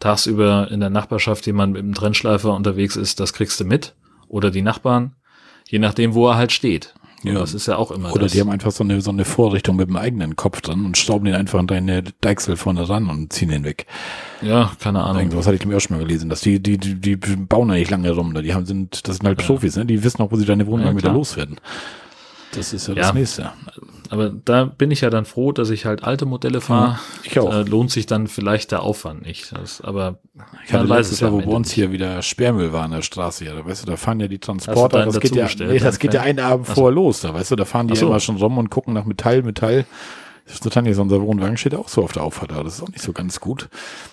tagsüber 0.00 0.70
in 0.70 0.80
der 0.80 0.90
Nachbarschaft 0.90 1.46
jemand 1.46 1.74
mit 1.74 1.82
dem 1.82 1.94
Trennschleifer 1.94 2.52
unterwegs 2.54 2.96
ist, 2.96 3.20
das 3.20 3.32
kriegst 3.32 3.60
du 3.60 3.64
mit. 3.64 3.94
Oder 4.26 4.50
die 4.50 4.62
Nachbarn, 4.62 5.14
je 5.68 5.78
nachdem, 5.78 6.14
wo 6.14 6.28
er 6.28 6.36
halt 6.36 6.52
steht. 6.52 6.94
Und 7.22 7.32
Ja. 7.32 7.38
das 7.40 7.52
ist 7.54 7.66
ja 7.66 7.76
auch 7.76 7.90
immer 7.90 8.12
Oder 8.12 8.22
das. 8.22 8.32
die 8.32 8.40
haben 8.40 8.50
einfach 8.50 8.70
so 8.72 8.82
eine, 8.82 9.00
so 9.02 9.10
eine 9.10 9.24
Vorrichtung 9.26 9.76
mit 9.76 9.88
dem 9.88 9.96
eigenen 9.96 10.36
Kopf 10.36 10.60
dran 10.62 10.84
und 10.86 10.96
schrauben 10.96 11.26
den 11.26 11.34
einfach 11.34 11.58
an 11.58 11.66
deine 11.66 12.02
Deichsel 12.22 12.56
vorne 12.56 12.88
ran 12.88 13.08
und 13.10 13.32
ziehen 13.32 13.50
den 13.50 13.64
weg. 13.64 13.86
Ja, 14.40 14.72
keine 14.80 15.02
Ahnung. 15.02 15.22
Irgendwas 15.22 15.46
hatte 15.46 15.56
ich 15.56 15.66
mir 15.66 15.76
auch 15.76 15.80
schon 15.80 15.98
mal 15.98 16.02
gelesen, 16.02 16.30
dass 16.30 16.40
die, 16.40 16.60
die, 16.60 16.78
die, 16.78 16.94
die 16.96 17.16
bauen 17.16 17.68
da 17.68 17.74
nicht 17.74 17.90
lange 17.90 18.10
rum, 18.12 18.32
da. 18.32 18.40
Die 18.40 18.54
haben, 18.54 18.64
sind, 18.64 19.06
das 19.06 19.16
sind 19.18 19.26
halt 19.26 19.38
Profis, 19.38 19.76
ne? 19.76 19.84
Die 19.84 20.02
wissen 20.02 20.22
auch, 20.22 20.32
wo 20.32 20.36
sie 20.36 20.46
deine 20.46 20.66
Wohnwagen 20.66 20.92
Ja, 20.96 20.98
wieder 21.02 21.12
loswerden. 21.12 21.56
Das 22.52 22.72
ist 22.72 22.88
ja, 22.88 22.94
das 22.94 23.08
Ja. 23.08 23.12
nächste. 23.12 23.50
Aber 24.12 24.28
da 24.28 24.64
bin 24.64 24.90
ich 24.90 25.02
ja 25.02 25.08
dann 25.08 25.24
froh, 25.24 25.52
dass 25.52 25.70
ich 25.70 25.86
halt 25.86 26.02
alte 26.02 26.26
Modelle 26.26 26.60
fahre. 26.60 26.98
Ich 27.22 27.38
auch. 27.38 27.48
Da 27.48 27.60
lohnt 27.60 27.92
sich 27.92 28.06
dann 28.06 28.26
vielleicht 28.26 28.72
der 28.72 28.82
Aufwand 28.82 29.22
nicht. 29.22 29.52
Das, 29.56 29.80
aber 29.80 30.18
Ich 30.66 30.72
hatte 30.72 30.84
letztes 30.84 31.14
es 31.14 31.20
ja 31.20 31.28
Jahr, 31.28 31.36
wo 31.36 31.40
bei 31.46 31.52
uns 31.52 31.70
hier 31.70 31.92
wieder 31.92 32.20
Sperrmüll 32.20 32.72
war 32.72 32.82
an 32.82 32.90
der 32.90 33.02
Straße, 33.02 33.44
ja, 33.44 33.54
da 33.54 33.64
weißt 33.64 33.84
du, 33.84 33.86
da 33.86 33.96
fahren 33.96 34.18
ja 34.18 34.26
die 34.26 34.40
Transporter, 34.40 35.04
das 35.04 35.20
geht 35.20 35.36
ja, 35.36 35.48
nee, 35.60 35.78
das 35.78 36.00
geht 36.00 36.12
ja 36.12 36.22
einen 36.22 36.40
Abend 36.40 36.66
vorher 36.66 36.92
los, 36.92 37.20
da 37.20 37.32
weißt 37.32 37.52
du, 37.52 37.56
da 37.56 37.64
fahren 37.64 37.86
die 37.86 37.94
so. 37.94 38.08
immer 38.08 38.18
schon 38.18 38.36
rum 38.36 38.58
und 38.58 38.68
gucken 38.68 38.94
nach 38.94 39.04
Metall, 39.04 39.44
Metall. 39.44 39.86
Das 40.44 40.54
ist 40.54 40.64
total 40.64 40.82
nicht 40.82 40.96
so 40.96 41.02
unser 41.02 41.22
Wohnwagen 41.22 41.56
steht 41.56 41.76
auch 41.76 41.88
so 41.88 42.02
auf 42.02 42.10
der 42.10 42.24
Auffahrt 42.24 42.50
da, 42.50 42.64
das 42.64 42.74
ist 42.74 42.82
auch 42.82 42.88
nicht 42.88 43.02
so 43.02 43.12
ganz 43.12 43.38
gut. 43.38 43.68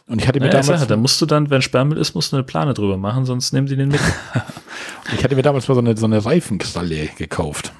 Und 0.05 0.21
ich 0.21 0.27
hatte 0.27 0.39
mir 0.39 0.49
naja, 0.49 0.61
damals, 0.61 0.81
Sache, 0.81 0.89
da 0.89 0.95
musst 0.95 1.19
du 1.19 1.25
dann, 1.25 1.49
wenn 1.49 1.63
Sperrmüll 1.63 1.97
ist, 1.97 2.13
musst 2.13 2.31
du 2.31 2.35
eine 2.35 2.43
Plane 2.43 2.75
drüber 2.75 2.97
machen, 2.97 3.25
sonst 3.25 3.51
nehmen 3.51 3.65
die 3.65 3.75
den 3.75 3.89
mit. 3.89 3.99
ich 5.15 5.23
hatte 5.23 5.35
mir 5.35 5.41
damals 5.41 5.67
mal 5.67 5.73
so 5.73 5.81
eine, 5.81 5.97
so 5.97 6.05
eine 6.05 6.23
Reifenkralle 6.23 7.09
gekauft. 7.17 7.73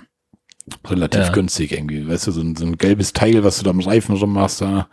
Relativ 0.85 1.21
Ja. 1.21 1.31
günstig 1.31 1.71
irgendwie, 1.71 2.07
weißt 2.07 2.27
du, 2.27 2.31
so 2.31 2.41
ein, 2.41 2.55
so 2.55 2.65
ein 2.65 2.77
gelbes 2.77 3.13
Teil, 3.13 3.43
was 3.43 3.57
du 3.57 3.63
da 3.63 3.69
am 3.71 3.79
Reifen 3.79 4.15
rummachst 4.17 4.61
da. 4.61 4.87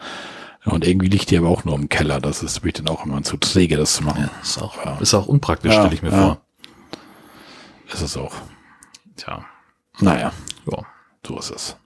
Ja, 0.64 0.72
Und 0.72 0.86
irgendwie 0.86 1.08
liegt 1.08 1.30
die 1.30 1.36
aber 1.38 1.48
auch 1.48 1.64
nur 1.64 1.74
im 1.74 1.88
Keller. 1.88 2.20
Das 2.20 2.42
ist 2.42 2.62
mich 2.64 2.74
dann 2.74 2.88
auch 2.88 3.04
immer 3.04 3.22
zu 3.22 3.36
träge, 3.36 3.76
das 3.76 3.94
zu 3.96 4.04
machen. 4.04 4.30
ist 4.42 4.60
auch, 4.62 4.76
Ja. 4.84 4.98
ist 4.98 5.14
auch 5.14 5.26
unpraktisch, 5.26 5.72
Ja, 5.72 5.80
stelle 5.80 5.94
ich 5.94 6.02
mir 6.02 6.10
ja. 6.10 6.22
vor. 6.22 6.40
Ist 7.92 8.02
es 8.02 8.16
auch. 8.16 8.32
Tja, 9.16 9.44
Naja, 10.00 10.32
ja. 10.70 10.78
so 11.26 11.38
ist 11.38 11.50
es. 11.50 11.76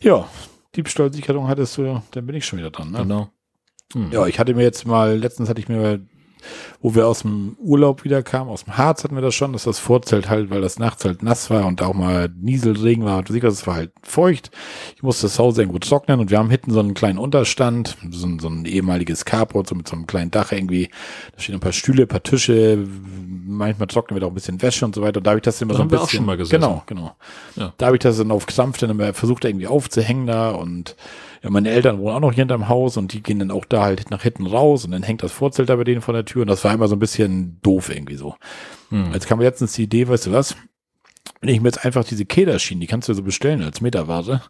Ja, 0.00 0.28
Diebstahlsicherung 0.76 1.48
hattest 1.48 1.78
du, 1.78 2.02
dann 2.10 2.26
bin 2.26 2.34
ich 2.36 2.44
schon 2.44 2.58
wieder 2.58 2.70
dran. 2.70 2.90
Ne? 2.90 2.98
Genau. 2.98 3.30
Hm. 3.92 4.10
Ja, 4.12 4.26
ich 4.26 4.38
hatte 4.38 4.54
mir 4.54 4.62
jetzt 4.62 4.86
mal, 4.86 5.16
letztens 5.16 5.48
hatte 5.48 5.60
ich 5.60 5.68
mir, 5.68 6.00
wo 6.80 6.94
wir 6.94 7.06
aus 7.06 7.22
dem 7.22 7.56
Urlaub 7.58 8.04
wieder 8.04 8.22
kamen, 8.22 8.50
aus 8.50 8.64
dem 8.64 8.76
Harz 8.76 9.04
hatten 9.04 9.14
wir 9.14 9.22
das 9.22 9.34
schon, 9.34 9.52
dass 9.52 9.64
das 9.64 9.78
Vorzelt 9.78 10.28
halt, 10.28 10.50
weil 10.50 10.60
das 10.60 10.78
nachts 10.78 11.04
halt 11.04 11.22
nass 11.22 11.50
war 11.50 11.66
und 11.66 11.82
auch 11.82 11.94
mal 11.94 12.28
Nieselregen 12.40 13.04
war, 13.04 13.18
und 13.18 13.28
sicher, 13.28 13.48
es 13.48 13.66
war 13.66 13.74
halt 13.76 13.92
feucht. 14.02 14.50
Ich 14.96 15.02
musste 15.02 15.26
das 15.26 15.38
Haus 15.38 15.56
irgendwo 15.58 15.78
trocknen 15.78 16.20
und 16.20 16.30
wir 16.30 16.38
haben 16.38 16.50
hinten 16.50 16.70
so 16.70 16.80
einen 16.80 16.94
kleinen 16.94 17.18
Unterstand, 17.18 17.96
so 18.10 18.26
ein, 18.26 18.38
so 18.38 18.48
ein 18.48 18.64
ehemaliges 18.64 19.24
Carport, 19.24 19.68
so 19.68 19.74
mit 19.74 19.88
so 19.88 19.96
einem 19.96 20.06
kleinen 20.06 20.30
Dach 20.30 20.52
irgendwie. 20.52 20.88
Da 21.34 21.40
stehen 21.40 21.54
ein 21.54 21.60
paar 21.60 21.72
Stühle, 21.72 22.02
ein 22.02 22.08
paar 22.08 22.22
Tische, 22.22 22.86
manchmal 23.46 23.88
trocknen 23.88 24.16
wir 24.16 24.20
da 24.20 24.26
auch 24.26 24.30
ein 24.30 24.34
bisschen 24.34 24.60
Wäsche 24.62 24.84
und 24.84 24.94
so 24.94 25.02
weiter. 25.02 25.18
Und 25.18 25.24
da 25.26 25.30
habe 25.30 25.38
ich 25.38 25.44
das 25.44 25.60
immer 25.62 25.72
Da 25.72 25.78
so 25.78 25.82
ein 25.82 25.84
haben 25.84 25.90
wir 25.92 26.00
auch 26.00 26.04
bisschen. 26.04 26.16
schon 26.18 26.26
mal 26.26 26.36
gesessen. 26.36 26.60
Genau, 26.60 26.82
genau. 26.86 27.16
Ja. 27.56 27.72
Da 27.78 27.86
habe 27.86 27.96
ich 27.96 28.02
das 28.02 28.18
dann 28.18 28.30
auf 28.30 28.46
Krampf 28.46 28.78
dann 28.78 28.90
immer 28.90 29.14
versucht, 29.14 29.44
irgendwie 29.44 29.66
aufzuhängen 29.66 30.26
da 30.26 30.50
und 30.50 30.96
ja, 31.44 31.50
meine 31.50 31.70
Eltern 31.70 31.98
wohnen 31.98 32.16
auch 32.16 32.20
noch 32.20 32.32
hier 32.32 32.42
hinterm 32.42 32.68
Haus 32.68 32.96
und 32.96 33.12
die 33.12 33.22
gehen 33.22 33.38
dann 33.38 33.50
auch 33.50 33.66
da 33.66 33.82
halt 33.82 34.10
nach 34.10 34.22
hinten 34.22 34.46
raus 34.46 34.86
und 34.86 34.92
dann 34.92 35.02
hängt 35.02 35.22
das 35.22 35.30
Vorzelt 35.30 35.68
da 35.68 35.76
bei 35.76 35.84
denen 35.84 36.00
vor 36.00 36.14
der 36.14 36.24
Tür 36.24 36.42
und 36.42 36.48
das 36.48 36.64
war 36.64 36.72
immer 36.72 36.88
so 36.88 36.96
ein 36.96 37.00
bisschen 37.00 37.58
doof 37.62 37.90
irgendwie 37.94 38.16
so. 38.16 38.34
Hm. 38.88 39.12
Jetzt 39.12 39.26
kam 39.26 39.38
mir 39.38 39.44
letztens 39.44 39.74
die 39.74 39.82
Idee, 39.82 40.08
weißt 40.08 40.26
du 40.26 40.32
was? 40.32 40.56
Wenn 41.40 41.54
ich 41.54 41.60
mir 41.60 41.68
jetzt 41.68 41.84
einfach 41.84 42.04
diese 42.04 42.24
Kederschienen, 42.24 42.80
die 42.80 42.86
kannst 42.86 43.08
du 43.08 43.14
so 43.14 43.22
bestellen 43.22 43.62
als 43.62 43.82
Meterware, 43.82 44.40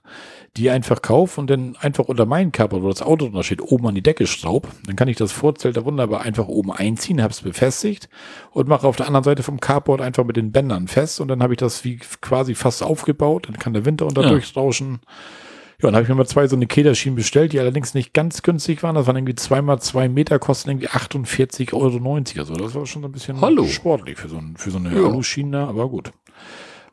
die 0.56 0.70
einfach 0.70 1.02
kaufe 1.02 1.40
und 1.40 1.50
dann 1.50 1.74
einfach 1.80 2.04
unter 2.04 2.26
meinen 2.26 2.52
Körper, 2.52 2.82
wo 2.82 2.88
das 2.88 3.02
Auto 3.02 3.24
drunter 3.26 3.42
steht, 3.42 3.60
oben 3.60 3.88
an 3.88 3.96
die 3.96 4.02
Decke 4.02 4.28
schraub, 4.28 4.68
dann 4.86 4.94
kann 4.94 5.08
ich 5.08 5.16
das 5.16 5.32
Vorzelt 5.32 5.76
da 5.76 5.84
wunderbar 5.84 6.22
einfach 6.22 6.46
oben 6.46 6.70
einziehen, 6.70 7.20
hab's 7.20 7.40
befestigt 7.40 8.08
und 8.52 8.68
mache 8.68 8.86
auf 8.86 8.94
der 8.94 9.06
anderen 9.06 9.24
Seite 9.24 9.42
vom 9.42 9.58
Carport 9.58 10.00
einfach 10.00 10.24
mit 10.24 10.36
den 10.36 10.52
Bändern 10.52 10.86
fest 10.86 11.20
und 11.20 11.26
dann 11.26 11.42
habe 11.42 11.54
ich 11.54 11.58
das 11.58 11.82
wie 11.84 11.96
quasi 12.20 12.54
fast 12.54 12.84
aufgebaut, 12.84 13.48
dann 13.48 13.58
kann 13.58 13.72
der 13.72 13.84
Winter 13.84 14.06
unter 14.06 14.22
Ja. 14.22 14.28
durchrauschen. 14.28 15.00
Ja, 15.84 15.90
dann 15.90 15.96
habe 15.96 16.04
ich 16.04 16.08
mir 16.08 16.14
mal 16.14 16.26
zwei 16.26 16.46
so 16.48 16.56
eine 16.56 16.66
Kederschienen 16.66 17.14
bestellt, 17.14 17.52
die 17.52 17.60
allerdings 17.60 17.92
nicht 17.92 18.14
ganz 18.14 18.42
günstig 18.42 18.82
waren. 18.82 18.94
Das 18.94 19.06
waren 19.06 19.16
irgendwie 19.16 19.34
zweimal 19.34 19.80
zwei 19.80 20.08
Meter, 20.08 20.38
kosten 20.38 20.70
irgendwie 20.70 20.88
48,90 20.88 21.74
Euro. 21.74 22.14
Also 22.40 22.54
das 22.56 22.74
war 22.74 22.86
schon 22.86 23.02
so 23.02 23.08
ein 23.08 23.12
bisschen 23.12 23.38
Hallo. 23.42 23.66
sportlich 23.66 24.16
für 24.18 24.28
so, 24.28 24.38
ein, 24.38 24.54
für 24.56 24.70
so 24.70 24.78
eine 24.78 24.94
Ja. 24.94 25.04
Aluschiene, 25.06 25.58
aber 25.68 25.88
gut. 25.90 26.12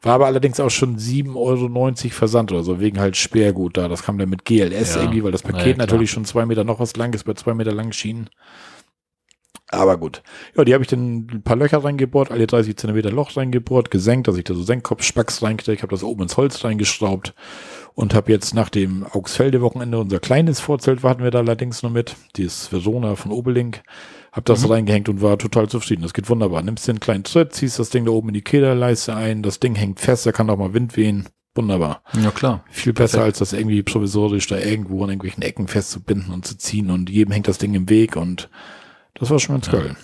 War 0.01 0.15
aber 0.15 0.25
allerdings 0.25 0.59
auch 0.59 0.69
schon 0.71 0.97
7,90 0.97 1.35
Euro 1.35 2.09
Versand 2.09 2.51
oder 2.51 2.63
so, 2.63 2.81
wegen 2.81 2.99
halt 2.99 3.15
Sperrgut 3.15 3.77
da. 3.77 3.87
Das 3.87 4.03
kam 4.03 4.17
dann 4.17 4.29
mit 4.29 4.43
GLS 4.43 4.95
Ja. 4.95 5.01
irgendwie, 5.03 5.23
weil 5.23 5.31
das 5.31 5.43
Na 5.45 5.51
ja, 5.51 5.55
Paket 5.57 5.75
klar. 5.75 5.87
natürlich 5.87 6.11
schon 6.11 6.25
zwei 6.25 6.45
Meter 6.45 6.63
noch 6.65 6.79
was 6.81 6.95
lang 6.97 7.13
ist, 7.13 7.23
bei 7.23 7.33
zwei 7.35 7.53
Meter 7.53 7.71
langen 7.71 7.93
Schienen. 7.93 8.29
Aber 9.69 9.97
gut. 9.97 10.21
Ja, 10.57 10.65
die 10.65 10.73
habe 10.73 10.83
ich 10.83 10.89
dann 10.89 11.27
ein 11.31 11.43
paar 11.43 11.55
Löcher 11.55 11.81
reingebohrt, 11.81 12.29
alle 12.29 12.45
30 12.45 12.75
Zentimeter 12.75 13.09
Loch 13.09 13.37
reingebohrt, 13.37 13.89
gesenkt, 13.89 14.27
dass 14.27 14.35
ich 14.35 14.43
da 14.43 14.53
so 14.53 14.63
Senkkopf-Spacks 14.63 15.41
reinkriege. 15.43 15.73
Ich 15.73 15.81
habe 15.81 15.91
das 15.95 16.03
oben 16.03 16.23
ins 16.23 16.35
Holz 16.35 16.61
reingeschraubt 16.65 17.33
und 17.93 18.13
habe 18.13 18.31
jetzt 18.31 18.53
nach 18.53 18.69
dem 18.69 19.05
Augsfelde-Wochenende 19.05 19.99
unser 19.99 20.19
kleines 20.19 20.59
Vorzelt 20.59 21.03
hatten 21.03 21.23
wir 21.23 21.31
da 21.31 21.39
allerdings 21.39 21.83
noch 21.83 21.89
mit, 21.91 22.15
dieses 22.37 22.71
Verona 22.71 23.15
von 23.15 23.31
Obelink, 23.31 23.83
habe 24.31 24.43
das 24.45 24.63
Mhm. 24.65 24.71
reingehängt 24.71 25.09
und 25.09 25.21
war 25.21 25.37
total 25.37 25.67
zufrieden. 25.69 26.01
Das 26.03 26.13
geht 26.13 26.29
wunderbar. 26.29 26.61
Nimmst 26.61 26.87
den 26.87 26.99
kleinen 26.99 27.23
Tritt, 27.23 27.53
ziehst 27.53 27.79
das 27.79 27.89
Ding 27.89 28.05
da 28.05 28.11
oben 28.11 28.29
in 28.29 28.33
die 28.35 28.41
Kederleiste 28.43 29.15
ein, 29.15 29.43
das 29.43 29.59
Ding 29.59 29.75
hängt 29.75 29.99
fest, 29.99 30.25
da 30.25 30.31
kann 30.31 30.49
auch 30.49 30.57
mal 30.57 30.73
Wind 30.73 30.95
wehen. 30.97 31.27
Wunderbar. 31.53 32.01
Ja, 32.23 32.31
klar. 32.31 32.63
Viel 32.69 32.93
besser 32.93 33.17
Perfekt. 33.17 33.25
als 33.25 33.39
das 33.39 33.53
irgendwie 33.59 33.83
provisorisch 33.83 34.47
da 34.47 34.57
irgendwo 34.57 35.03
an 35.03 35.09
irgendwelchen 35.09 35.43
Ecken 35.43 35.67
festzubinden 35.67 36.31
und 36.33 36.45
zu 36.47 36.57
ziehen 36.57 36.89
und 36.89 37.09
jedem 37.09 37.33
hängt 37.33 37.49
das 37.49 37.57
Ding 37.57 37.73
im 37.73 37.89
Weg 37.89 38.15
und 38.15 38.49
das 39.15 39.29
war 39.29 39.37
schon 39.39 39.55
ganz 39.55 39.67
Ja. 39.67 39.73
geil. 39.73 39.97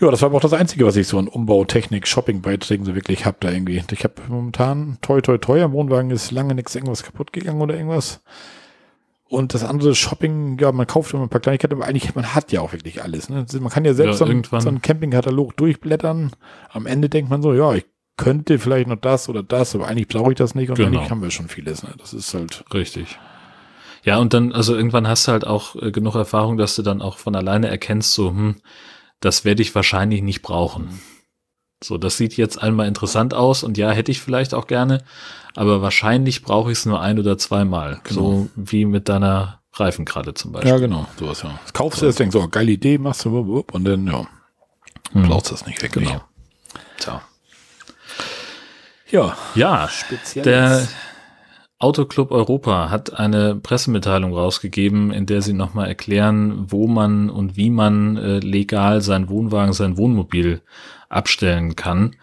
Ja, 0.00 0.10
das 0.10 0.22
war 0.22 0.28
aber 0.30 0.38
auch 0.38 0.42
das 0.42 0.52
Einzige, 0.54 0.86
was 0.86 0.96
ich 0.96 1.06
so 1.08 1.18
an 1.18 1.28
Umbau, 1.28 1.64
Technik, 1.64 2.08
Shopping-Beiträgen 2.08 2.86
so 2.86 2.94
wirklich 2.94 3.26
hab 3.26 3.40
da 3.40 3.50
irgendwie. 3.50 3.82
Ich 3.90 4.04
habe 4.04 4.14
momentan, 4.28 4.98
toi, 5.02 5.20
toi, 5.20 5.36
toi, 5.38 5.62
am 5.62 5.72
Wohnwagen 5.72 6.10
ist 6.10 6.30
lange 6.30 6.54
nichts 6.54 6.74
irgendwas 6.74 7.02
kaputt 7.02 7.32
gegangen 7.32 7.60
oder 7.60 7.74
irgendwas. 7.76 8.22
Und 9.28 9.54
das 9.54 9.62
andere 9.62 9.94
Shopping, 9.94 10.58
ja, 10.58 10.72
man 10.72 10.86
kauft 10.86 11.12
immer 11.14 11.22
ein 11.22 11.28
paar 11.28 11.40
Kleinigkeiten, 11.40 11.74
aber 11.74 11.84
eigentlich, 11.86 12.14
man 12.14 12.34
hat 12.34 12.50
ja 12.50 12.62
auch 12.62 12.72
wirklich 12.72 13.02
alles. 13.02 13.28
Ne? 13.28 13.46
Man 13.60 13.68
kann 13.70 13.84
ja 13.84 13.94
selbst 13.94 14.20
Ja, 14.20 14.26
so, 14.26 14.30
einen, 14.30 14.42
so 14.42 14.56
einen 14.68 14.82
Campingkatalog 14.82 15.56
durchblättern. 15.56 16.32
Am 16.70 16.86
Ende 16.86 17.08
denkt 17.08 17.30
man 17.30 17.42
so, 17.42 17.52
ja, 17.54 17.74
ich 17.74 17.84
könnte 18.16 18.58
vielleicht 18.58 18.88
noch 18.88 18.96
das 18.96 19.28
oder 19.28 19.42
das, 19.42 19.74
aber 19.74 19.86
eigentlich 19.86 20.08
brauche 20.08 20.32
ich 20.32 20.38
das 20.38 20.54
nicht 20.54 20.70
und 20.70 20.76
Genau. 20.76 20.88
eigentlich 20.98 21.10
haben 21.10 21.22
wir 21.22 21.30
schon 21.30 21.48
vieles. 21.48 21.82
Ne? 21.82 21.90
Das 21.98 22.12
ist 22.12 22.34
halt, 22.34 22.64
Richtig. 22.74 23.18
Ja, 24.02 24.18
und 24.18 24.32
dann, 24.34 24.52
also 24.52 24.74
irgendwann 24.74 25.06
hast 25.06 25.28
du 25.28 25.32
halt 25.32 25.46
auch 25.46 25.76
äh, 25.76 25.92
genug 25.92 26.14
Erfahrung, 26.14 26.56
dass 26.56 26.74
du 26.74 26.82
dann 26.82 27.02
auch 27.02 27.18
von 27.18 27.36
alleine 27.36 27.68
erkennst, 27.68 28.14
so, 28.14 28.30
hm, 28.30 28.56
das 29.20 29.44
werde 29.44 29.62
ich 29.62 29.74
wahrscheinlich 29.74 30.22
nicht 30.22 30.42
brauchen. 30.42 31.00
So, 31.82 31.96
das 31.96 32.16
sieht 32.18 32.36
jetzt 32.36 32.60
einmal 32.62 32.86
interessant 32.88 33.32
aus 33.32 33.62
und 33.62 33.78
ja, 33.78 33.90
hätte 33.90 34.10
ich 34.10 34.20
vielleicht 34.20 34.52
auch 34.52 34.66
gerne, 34.66 35.02
aber 35.56 35.80
wahrscheinlich 35.80 36.42
brauche 36.42 36.70
ich 36.72 36.78
es 36.78 36.86
nur 36.86 37.00
ein 37.00 37.18
oder 37.18 37.38
zweimal. 37.38 38.00
Genau. 38.04 38.20
So 38.20 38.48
wie 38.54 38.84
mit 38.84 39.08
deiner 39.08 39.60
Reifenkralle 39.72 40.34
zum 40.34 40.52
Beispiel. 40.52 40.70
ja 40.72 40.78
genau, 40.78 41.06
sowas 41.18 41.42
ja. 41.42 41.58
Das 41.62 41.72
kaufst 41.72 42.02
du 42.02 42.06
jetzt, 42.06 42.18
denkst 42.18 42.32
so, 42.34 42.46
geile 42.48 42.72
Idee, 42.72 42.98
machst 42.98 43.24
du 43.24 43.32
wupp, 43.32 43.72
und 43.74 43.84
dann, 43.84 44.06
ja, 44.06 44.26
Hm. 45.12 45.22
brauchst 45.28 45.50
das 45.52 45.64
nicht 45.66 45.80
wirklich. 45.82 46.06
Genau. 46.08 46.22
Tja. 46.98 47.22
Ja, 49.10 49.36
Ja, 49.54 49.88
speziell. 49.88 50.44
Der 50.44 50.86
Autoclub 51.80 52.30
Europa 52.30 52.90
hat 52.90 53.18
eine 53.18 53.56
Pressemitteilung 53.56 54.34
rausgegeben, 54.34 55.10
in 55.10 55.26
der 55.26 55.42
sie 55.42 55.54
nochmal 55.54 55.88
erklären, 55.88 56.66
wo 56.70 56.86
man 56.86 57.30
und 57.30 57.56
wie 57.56 57.70
man 57.70 58.16
äh, 58.16 58.38
legal 58.38 59.00
sein 59.00 59.28
Wohnwagen, 59.28 59.72
sein 59.72 59.96
Wohnmobil 59.96 60.60
abstellen 61.08 61.74
kann. 61.76 62.14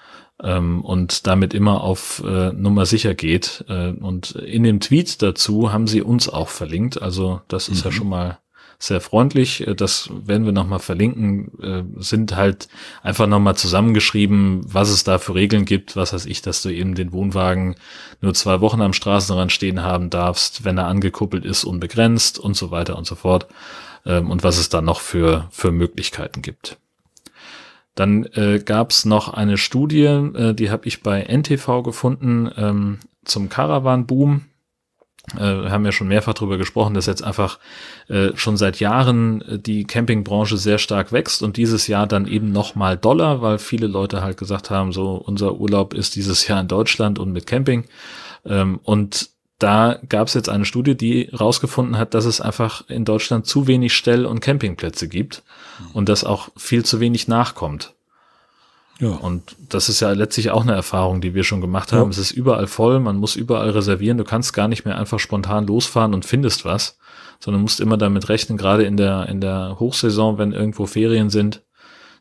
ähm, 0.44 0.84
und 0.86 1.28
damit 1.28 1.54
immer 1.54 1.82
auf 1.82 2.24
äh, 2.26 2.52
Nummer 2.54 2.86
sicher 2.86 3.16
geht. 3.16 3.66
Äh, 3.68 3.90
und 3.90 4.32
in 4.32 4.64
dem 4.64 4.80
Tweet 4.80 5.22
dazu 5.22 5.72
haben 5.72 5.88
sie 5.88 6.02
uns 6.02 6.30
auch 6.30 6.50
verlinkt. 6.50 7.02
Also 7.02 7.42
das 7.48 7.70
ist 7.70 7.84
mhm. 7.84 7.90
ja 7.90 7.92
schon 7.92 8.10
mal 8.10 8.38
sehr 8.80 9.02
freundlich. 9.02 9.68
Äh, 9.68 9.76
das 9.76 10.10
werden 10.12 10.46
wir 10.46 10.54
nochmal 10.54 10.80
verlinken. 10.80 11.52
Äh, 11.62 11.84
sind 12.02 12.36
halt 12.36 12.68
einfach 13.02 13.28
nochmal 13.28 13.56
zusammengeschrieben, 13.56 14.62
was 14.66 14.90
es 14.90 15.04
da 15.04 15.18
für 15.18 15.36
Regeln 15.36 15.66
gibt. 15.66 15.96
Was 15.96 16.14
heißt 16.14 16.28
ich, 16.28 16.42
dass 16.42 16.62
du 16.62 16.70
eben 16.70 16.96
den 16.96 17.12
Wohnwagen 17.12 17.76
nur 18.22 18.34
zwei 18.34 18.62
Wochen 18.62 18.82
am 18.82 18.94
Straßenrand 18.94 19.52
stehen 19.52 19.82
haben 19.82 20.10
darfst, 20.10 20.64
wenn 20.64 20.78
er 20.78 20.88
angekuppelt 20.88 21.46
ist, 21.46 21.64
unbegrenzt 21.64 22.40
und 22.40 22.56
so 22.56 22.72
weiter 22.72 22.98
und 22.98 23.08
so 23.08 23.16
fort. 23.16 23.48
Ähm, 24.06 24.30
und 24.30 24.44
was 24.44 24.58
es 24.58 24.70
da 24.70 24.82
noch 24.82 25.02
für, 25.02 25.48
für 25.52 25.72
Möglichkeiten 25.72 26.42
gibt. 26.42 26.78
Dann 27.96 28.26
äh, 28.34 28.60
gab 28.64 28.92
es 28.92 29.06
noch 29.06 29.34
eine 29.34 29.58
Studie, 29.58 30.04
äh, 30.04 30.54
die 30.54 30.70
habe 30.70 30.88
ich 30.88 31.02
bei 31.02 31.24
NTV 31.24 31.82
gefunden 31.82 32.50
ähm, 32.56 33.00
zum 33.26 33.50
Caravan-Boom. 33.50 34.46
Äh, 35.36 35.64
wir 35.64 35.72
haben 35.72 35.86
ja 35.86 35.92
schon 35.92 36.08
mehrfach 36.08 36.34
darüber 36.34 36.58
gesprochen, 36.58 36.94
dass 36.94 37.06
jetzt 37.06 37.24
einfach 37.24 37.60
äh, 38.08 38.30
schon 38.36 38.58
seit 38.58 38.80
Jahren 38.80 39.42
äh, 39.42 39.60
die 39.60 39.84
Campingbranche 39.84 40.58
sehr 40.58 40.78
stark 40.78 41.12
wächst 41.12 41.44
und 41.44 41.58
dieses 41.58 41.88
Jahr 41.88 42.08
dann 42.08 42.28
eben 42.28 42.52
noch 42.52 42.76
mal 42.76 42.98
Dollar, 42.98 43.42
weil 43.42 43.60
viele 43.60 43.88
Leute 43.88 44.22
halt 44.22 44.38
gesagt 44.38 44.70
haben, 44.70 44.92
so 44.92 45.16
unser 45.16 45.56
Urlaub 45.56 45.94
ist 45.94 46.16
dieses 46.16 46.48
Jahr 46.48 46.62
in 46.62 46.68
Deutschland 46.68 47.20
und 47.20 47.34
mit 47.34 47.46
Camping. 47.46 47.86
Ähm, 48.46 48.80
und 48.84 49.30
da 49.60 50.00
gab 50.08 50.28
es 50.28 50.36
jetzt 50.36 50.50
eine 50.50 50.66
Studie, 50.66 50.96
die 50.96 51.30
rausgefunden 51.30 51.98
hat, 51.98 52.14
dass 52.14 52.26
es 52.26 52.40
einfach 52.40 52.88
in 52.90 53.06
Deutschland 53.06 53.48
zu 53.48 53.66
wenig 53.66 53.96
Stell- 53.96 54.28
und 54.28 54.40
Campingplätze 54.40 55.08
gibt 55.08 55.44
und 55.94 56.10
dass 56.10 56.24
auch 56.24 56.50
viel 56.56 56.86
zu 56.86 57.00
wenig 57.00 57.28
nachkommt. 57.28 57.96
Ja. 59.00 59.10
Und 59.10 59.56
das 59.70 59.90
ist 59.90 60.00
ja 60.00 60.12
letztlich 60.12 60.50
auch 60.52 60.64
eine 60.64 60.74
Erfahrung, 60.74 61.22
die 61.22 61.34
wir 61.34 61.44
schon 61.44 61.62
gemacht 61.62 61.94
haben. 61.94 62.06
Ja. 62.06 62.10
Es 62.10 62.18
ist 62.18 62.32
überall 62.32 62.68
voll, 62.68 63.00
man 63.00 63.18
muss 63.18 63.36
überall 63.36 63.70
reservieren. 63.70 64.18
Du 64.18 64.24
kannst 64.24 64.54
gar 64.54 64.68
nicht 64.68 64.86
mehr 64.86 64.98
einfach 64.98 65.20
spontan 65.20 65.68
losfahren 65.68 66.14
und 66.14 66.26
findest 66.26 66.66
was, 66.66 66.98
sondern 67.40 67.62
musst 67.62 67.80
immer 67.80 67.98
damit 67.98 68.30
rechnen, 68.30 68.58
gerade 68.58 68.84
in 68.84 68.98
der, 68.98 69.30
in 69.30 69.42
der 69.42 69.78
Hochsaison, 69.80 70.38
wenn 70.38 70.52
irgendwo 70.52 70.88
Ferien 70.88 71.30
sind, 71.30 71.62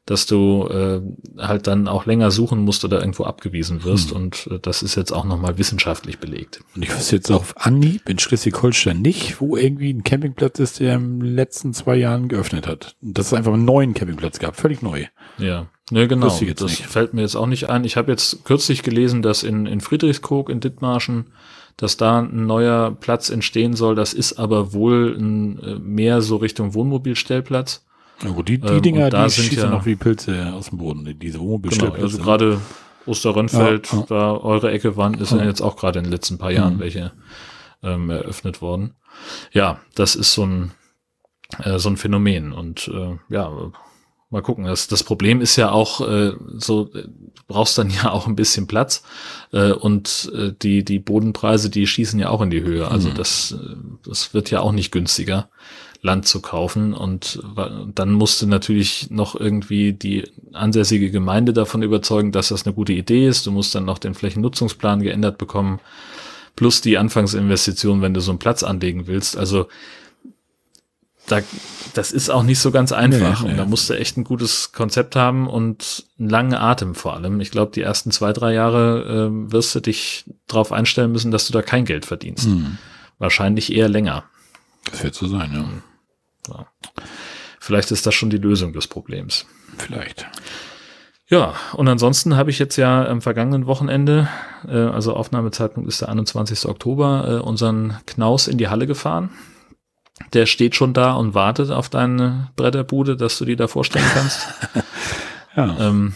dass 0.06 0.24
du 0.26 0.68
äh, 0.68 1.00
halt 1.38 1.66
dann 1.66 1.88
auch 1.88 2.06
länger 2.06 2.30
suchen 2.30 2.64
musst 2.64 2.84
oder 2.84 3.00
irgendwo 3.00 3.24
abgewiesen 3.24 3.82
wirst. 3.82 4.10
Hm. 4.10 4.16
Und 4.16 4.48
äh, 4.50 4.58
das 4.60 4.82
ist 4.82 4.94
jetzt 4.94 5.12
auch 5.12 5.24
nochmal 5.24 5.58
wissenschaftlich 5.58 6.18
belegt. 6.18 6.60
Und 6.74 6.82
ich 6.82 6.94
wüsste 6.94 7.16
jetzt 7.16 7.30
auf 7.30 7.54
Anhieb 7.56 8.08
in 8.08 8.18
Schleswig-Holstein 8.18 9.02
nicht, 9.02 9.40
wo 9.40 9.56
irgendwie 9.56 9.92
ein 9.92 10.04
Campingplatz 10.04 10.60
ist, 10.60 10.78
der 10.78 10.94
in 10.94 11.20
den 11.20 11.34
letzten 11.34 11.74
zwei 11.74 11.96
Jahren 11.96 12.28
geöffnet 12.28 12.68
hat. 12.68 12.94
Das 13.02 13.26
ist 13.26 13.32
einfach 13.34 13.52
einen 13.52 13.64
neuen 13.64 13.94
Campingplatz 13.94 14.38
gab, 14.38 14.56
völlig 14.56 14.80
neu. 14.80 15.06
Ja, 15.38 15.66
ne, 15.90 16.06
genau. 16.06 16.28
Das 16.28 16.40
nicht. 16.40 16.86
fällt 16.86 17.12
mir 17.12 17.22
jetzt 17.22 17.36
auch 17.36 17.46
nicht 17.46 17.68
ein. 17.68 17.84
Ich 17.84 17.96
habe 17.96 18.12
jetzt 18.12 18.44
kürzlich 18.44 18.84
gelesen, 18.84 19.22
dass 19.22 19.42
in, 19.42 19.66
in 19.66 19.80
Friedrichskoog 19.80 20.48
in 20.48 20.60
Dithmarschen 20.60 21.26
dass 21.76 21.98
da 21.98 22.20
ein 22.20 22.46
neuer 22.46 22.96
Platz 22.98 23.28
entstehen 23.28 23.74
soll. 23.74 23.94
Das 23.94 24.14
ist 24.14 24.38
aber 24.38 24.72
wohl 24.72 25.14
ein, 25.18 25.58
äh, 25.60 25.74
mehr 25.78 26.22
so 26.22 26.36
Richtung 26.36 26.74
Wohnmobilstellplatz. 26.74 27.84
Na 28.22 28.30
gut, 28.30 28.48
die, 28.48 28.58
die 28.58 28.66
ähm, 28.66 28.82
Dinger, 28.82 29.10
die 29.10 29.30
schießen 29.30 29.58
ja, 29.58 29.70
noch 29.70 29.84
wie 29.86 29.96
Pilze 29.96 30.52
aus 30.54 30.70
dem 30.70 30.78
Boden, 30.78 31.18
diese 31.18 31.38
Genau, 31.38 31.92
also 31.92 32.18
gerade 32.18 32.60
Osterrönfeld, 33.06 33.92
ja, 33.92 33.98
ja. 33.98 34.04
da 34.08 34.36
eure 34.36 34.70
Ecke 34.70 34.96
waren, 34.96 35.14
ist 35.14 35.32
ja 35.32 35.44
jetzt 35.44 35.60
auch 35.60 35.76
gerade 35.76 35.98
in 35.98 36.06
den 36.06 36.12
letzten 36.12 36.38
paar 36.38 36.50
Jahren 36.50 36.76
mhm. 36.76 36.80
welche 36.80 37.12
ähm, 37.82 38.10
eröffnet 38.10 38.60
worden. 38.62 38.94
Ja, 39.52 39.80
das 39.94 40.16
ist 40.16 40.32
so 40.32 40.44
ein, 40.44 40.72
äh, 41.62 41.78
so 41.78 41.88
ein 41.88 41.96
Phänomen 41.96 42.52
und 42.52 42.88
äh, 42.88 43.16
ja, 43.28 43.50
mal 44.30 44.42
gucken. 44.42 44.64
Das, 44.64 44.88
das 44.88 45.04
Problem 45.04 45.40
ist 45.40 45.56
ja 45.56 45.70
auch 45.70 46.06
äh, 46.06 46.32
so, 46.56 46.84
du 46.84 47.08
brauchst 47.46 47.78
dann 47.78 47.90
ja 48.02 48.10
auch 48.10 48.26
ein 48.26 48.36
bisschen 48.36 48.66
Platz 48.66 49.02
äh, 49.52 49.72
und 49.72 50.30
äh, 50.34 50.52
die 50.60 50.84
die 50.84 50.98
Bodenpreise, 50.98 51.70
die 51.70 51.86
schießen 51.86 52.18
ja 52.18 52.30
auch 52.30 52.42
in 52.42 52.50
die 52.50 52.62
Höhe. 52.62 52.88
Also 52.88 53.10
mhm. 53.10 53.14
das 53.14 53.52
äh, 53.52 53.76
das 54.04 54.34
wird 54.34 54.50
ja 54.50 54.60
auch 54.60 54.72
nicht 54.72 54.90
günstiger. 54.90 55.48
Land 56.06 56.26
zu 56.26 56.40
kaufen. 56.40 56.94
Und 56.94 57.42
dann 57.94 58.12
musste 58.12 58.46
natürlich 58.46 59.10
noch 59.10 59.38
irgendwie 59.38 59.92
die 59.92 60.24
ansässige 60.52 61.10
Gemeinde 61.10 61.52
davon 61.52 61.82
überzeugen, 61.82 62.32
dass 62.32 62.48
das 62.48 62.64
eine 62.64 62.74
gute 62.74 62.94
Idee 62.94 63.28
ist. 63.28 63.46
Du 63.46 63.50
musst 63.50 63.74
dann 63.74 63.84
noch 63.84 63.98
den 63.98 64.14
Flächennutzungsplan 64.14 65.02
geändert 65.02 65.36
bekommen, 65.36 65.80
plus 66.54 66.80
die 66.80 66.96
Anfangsinvestition, 66.96 68.00
wenn 68.00 68.14
du 68.14 68.20
so 68.20 68.30
einen 68.30 68.38
Platz 68.38 68.62
anlegen 68.62 69.06
willst. 69.06 69.36
Also 69.36 69.66
da, 71.26 71.40
das 71.94 72.12
ist 72.12 72.30
auch 72.30 72.44
nicht 72.44 72.60
so 72.60 72.70
ganz 72.70 72.92
einfach. 72.92 73.40
Nee, 73.40 73.46
nee. 73.46 73.52
Und 73.52 73.58
da 73.58 73.64
musst 73.64 73.90
du 73.90 73.94
echt 73.94 74.16
ein 74.16 74.24
gutes 74.24 74.70
Konzept 74.72 75.16
haben 75.16 75.48
und 75.48 76.06
einen 76.18 76.30
langen 76.30 76.54
Atem 76.54 76.94
vor 76.94 77.14
allem. 77.14 77.40
Ich 77.40 77.50
glaube, 77.50 77.72
die 77.74 77.80
ersten 77.82 78.12
zwei, 78.12 78.32
drei 78.32 78.54
Jahre 78.54 79.28
äh, 79.28 79.52
wirst 79.52 79.74
du 79.74 79.80
dich 79.80 80.24
darauf 80.46 80.70
einstellen 80.70 81.10
müssen, 81.12 81.32
dass 81.32 81.46
du 81.46 81.52
da 81.52 81.62
kein 81.62 81.84
Geld 81.84 82.06
verdienst. 82.06 82.46
Mhm. 82.46 82.78
Wahrscheinlich 83.18 83.72
eher 83.74 83.88
länger. 83.88 84.24
Das 84.90 85.02
wird 85.02 85.14
so 85.14 85.26
sein, 85.26 85.50
ja. 85.52 85.64
Ja. 86.48 86.66
Vielleicht 87.60 87.90
ist 87.90 88.06
das 88.06 88.14
schon 88.14 88.30
die 88.30 88.38
Lösung 88.38 88.72
des 88.72 88.86
Problems. 88.86 89.46
Vielleicht. 89.76 90.26
Ja, 91.28 91.54
und 91.72 91.88
ansonsten 91.88 92.36
habe 92.36 92.50
ich 92.50 92.60
jetzt 92.60 92.76
ja 92.76 93.04
am 93.04 93.20
vergangenen 93.20 93.66
Wochenende, 93.66 94.28
äh, 94.68 94.76
also 94.76 95.14
Aufnahmezeitpunkt 95.14 95.88
ist 95.88 96.00
der 96.00 96.08
21. 96.08 96.66
Oktober, 96.66 97.24
äh, 97.28 97.42
unseren 97.42 97.96
Knaus 98.06 98.46
in 98.46 98.58
die 98.58 98.68
Halle 98.68 98.86
gefahren. 98.86 99.30
Der 100.32 100.46
steht 100.46 100.76
schon 100.76 100.94
da 100.94 101.14
und 101.14 101.34
wartet 101.34 101.70
auf 101.72 101.88
deine 101.88 102.50
Bretterbude, 102.54 103.16
dass 103.16 103.38
du 103.38 103.44
dir 103.44 103.56
da 103.56 103.66
vorstellen 103.66 104.06
kannst. 104.14 104.46
ja. 105.56 105.76
Ähm, 105.80 106.14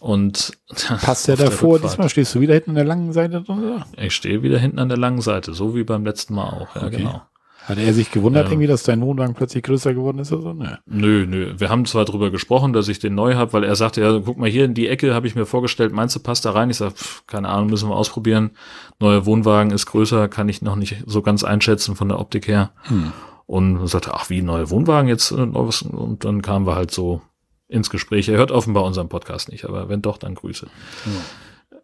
und 0.00 0.58
passt 1.00 1.28
der 1.28 1.36
davor? 1.36 1.78
Diesmal 1.78 2.08
stehst 2.08 2.34
du 2.34 2.40
wieder 2.40 2.54
hinten 2.54 2.70
an 2.70 2.76
der 2.76 2.84
langen 2.84 3.12
Seite 3.12 3.40
drin, 3.40 3.62
oder? 3.62 3.86
Ich 3.96 4.16
stehe 4.16 4.42
wieder 4.42 4.58
hinten 4.58 4.80
an 4.80 4.88
der 4.88 4.98
langen 4.98 5.20
Seite, 5.20 5.54
so 5.54 5.76
wie 5.76 5.84
beim 5.84 6.04
letzten 6.04 6.34
Mal 6.34 6.48
auch. 6.48 6.74
Ja, 6.74 6.82
okay. 6.82 6.96
genau. 6.96 7.22
Hat 7.64 7.78
er 7.78 7.94
sich 7.94 8.10
gewundert 8.10 8.46
ähm, 8.46 8.52
irgendwie, 8.52 8.66
dass 8.66 8.82
dein 8.82 9.00
Wohnwagen 9.00 9.34
plötzlich 9.34 9.62
größer 9.62 9.94
geworden 9.94 10.18
ist 10.18 10.32
oder 10.32 10.42
so? 10.42 10.52
Nee. 10.52 10.74
Nö, 10.86 11.26
nö. 11.28 11.54
Wir 11.58 11.68
haben 11.68 11.86
zwar 11.86 12.04
drüber 12.04 12.30
gesprochen, 12.32 12.72
dass 12.72 12.88
ich 12.88 12.98
den 12.98 13.14
neu 13.14 13.34
habe, 13.34 13.52
weil 13.52 13.62
er 13.62 13.76
sagte, 13.76 14.00
ja, 14.00 14.18
guck 14.18 14.36
mal 14.36 14.50
hier 14.50 14.64
in 14.64 14.74
die 14.74 14.88
Ecke, 14.88 15.14
habe 15.14 15.28
ich 15.28 15.36
mir 15.36 15.46
vorgestellt, 15.46 15.92
meinst 15.92 16.16
du, 16.16 16.20
passt 16.20 16.44
da 16.44 16.50
rein? 16.50 16.70
Ich 16.70 16.78
sage, 16.78 16.94
keine 17.28 17.48
Ahnung, 17.48 17.70
müssen 17.70 17.88
wir 17.88 17.94
ausprobieren. 17.94 18.50
Neuer 18.98 19.26
Wohnwagen 19.26 19.70
ist 19.70 19.86
größer, 19.86 20.28
kann 20.28 20.48
ich 20.48 20.60
noch 20.60 20.74
nicht 20.74 21.04
so 21.06 21.22
ganz 21.22 21.44
einschätzen 21.44 21.94
von 21.94 22.08
der 22.08 22.18
Optik 22.18 22.48
her. 22.48 22.72
Hm. 22.82 23.12
Und 23.46 23.86
sagte, 23.86 24.12
ach, 24.14 24.28
wie 24.28 24.42
neuer 24.42 24.70
Wohnwagen 24.70 25.08
jetzt? 25.08 25.30
Äh, 25.30 25.34
und 25.34 26.24
dann 26.24 26.42
kamen 26.42 26.66
wir 26.66 26.74
halt 26.74 26.90
so 26.90 27.22
ins 27.68 27.90
Gespräch. 27.90 28.28
Er 28.28 28.38
hört 28.38 28.50
offenbar 28.50 28.84
unseren 28.84 29.08
Podcast 29.08 29.50
nicht, 29.50 29.66
aber 29.66 29.88
wenn 29.88 30.02
doch, 30.02 30.18
dann 30.18 30.34
Grüße. 30.34 30.66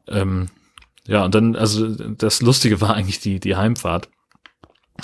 Ja, 0.09 0.17
ähm, 0.17 0.49
ja 1.07 1.25
und 1.25 1.35
dann, 1.37 1.55
also 1.55 1.87
das 1.89 2.43
Lustige 2.43 2.81
war 2.81 2.95
eigentlich 2.95 3.21
die, 3.21 3.39
die 3.39 3.55
Heimfahrt 3.55 4.09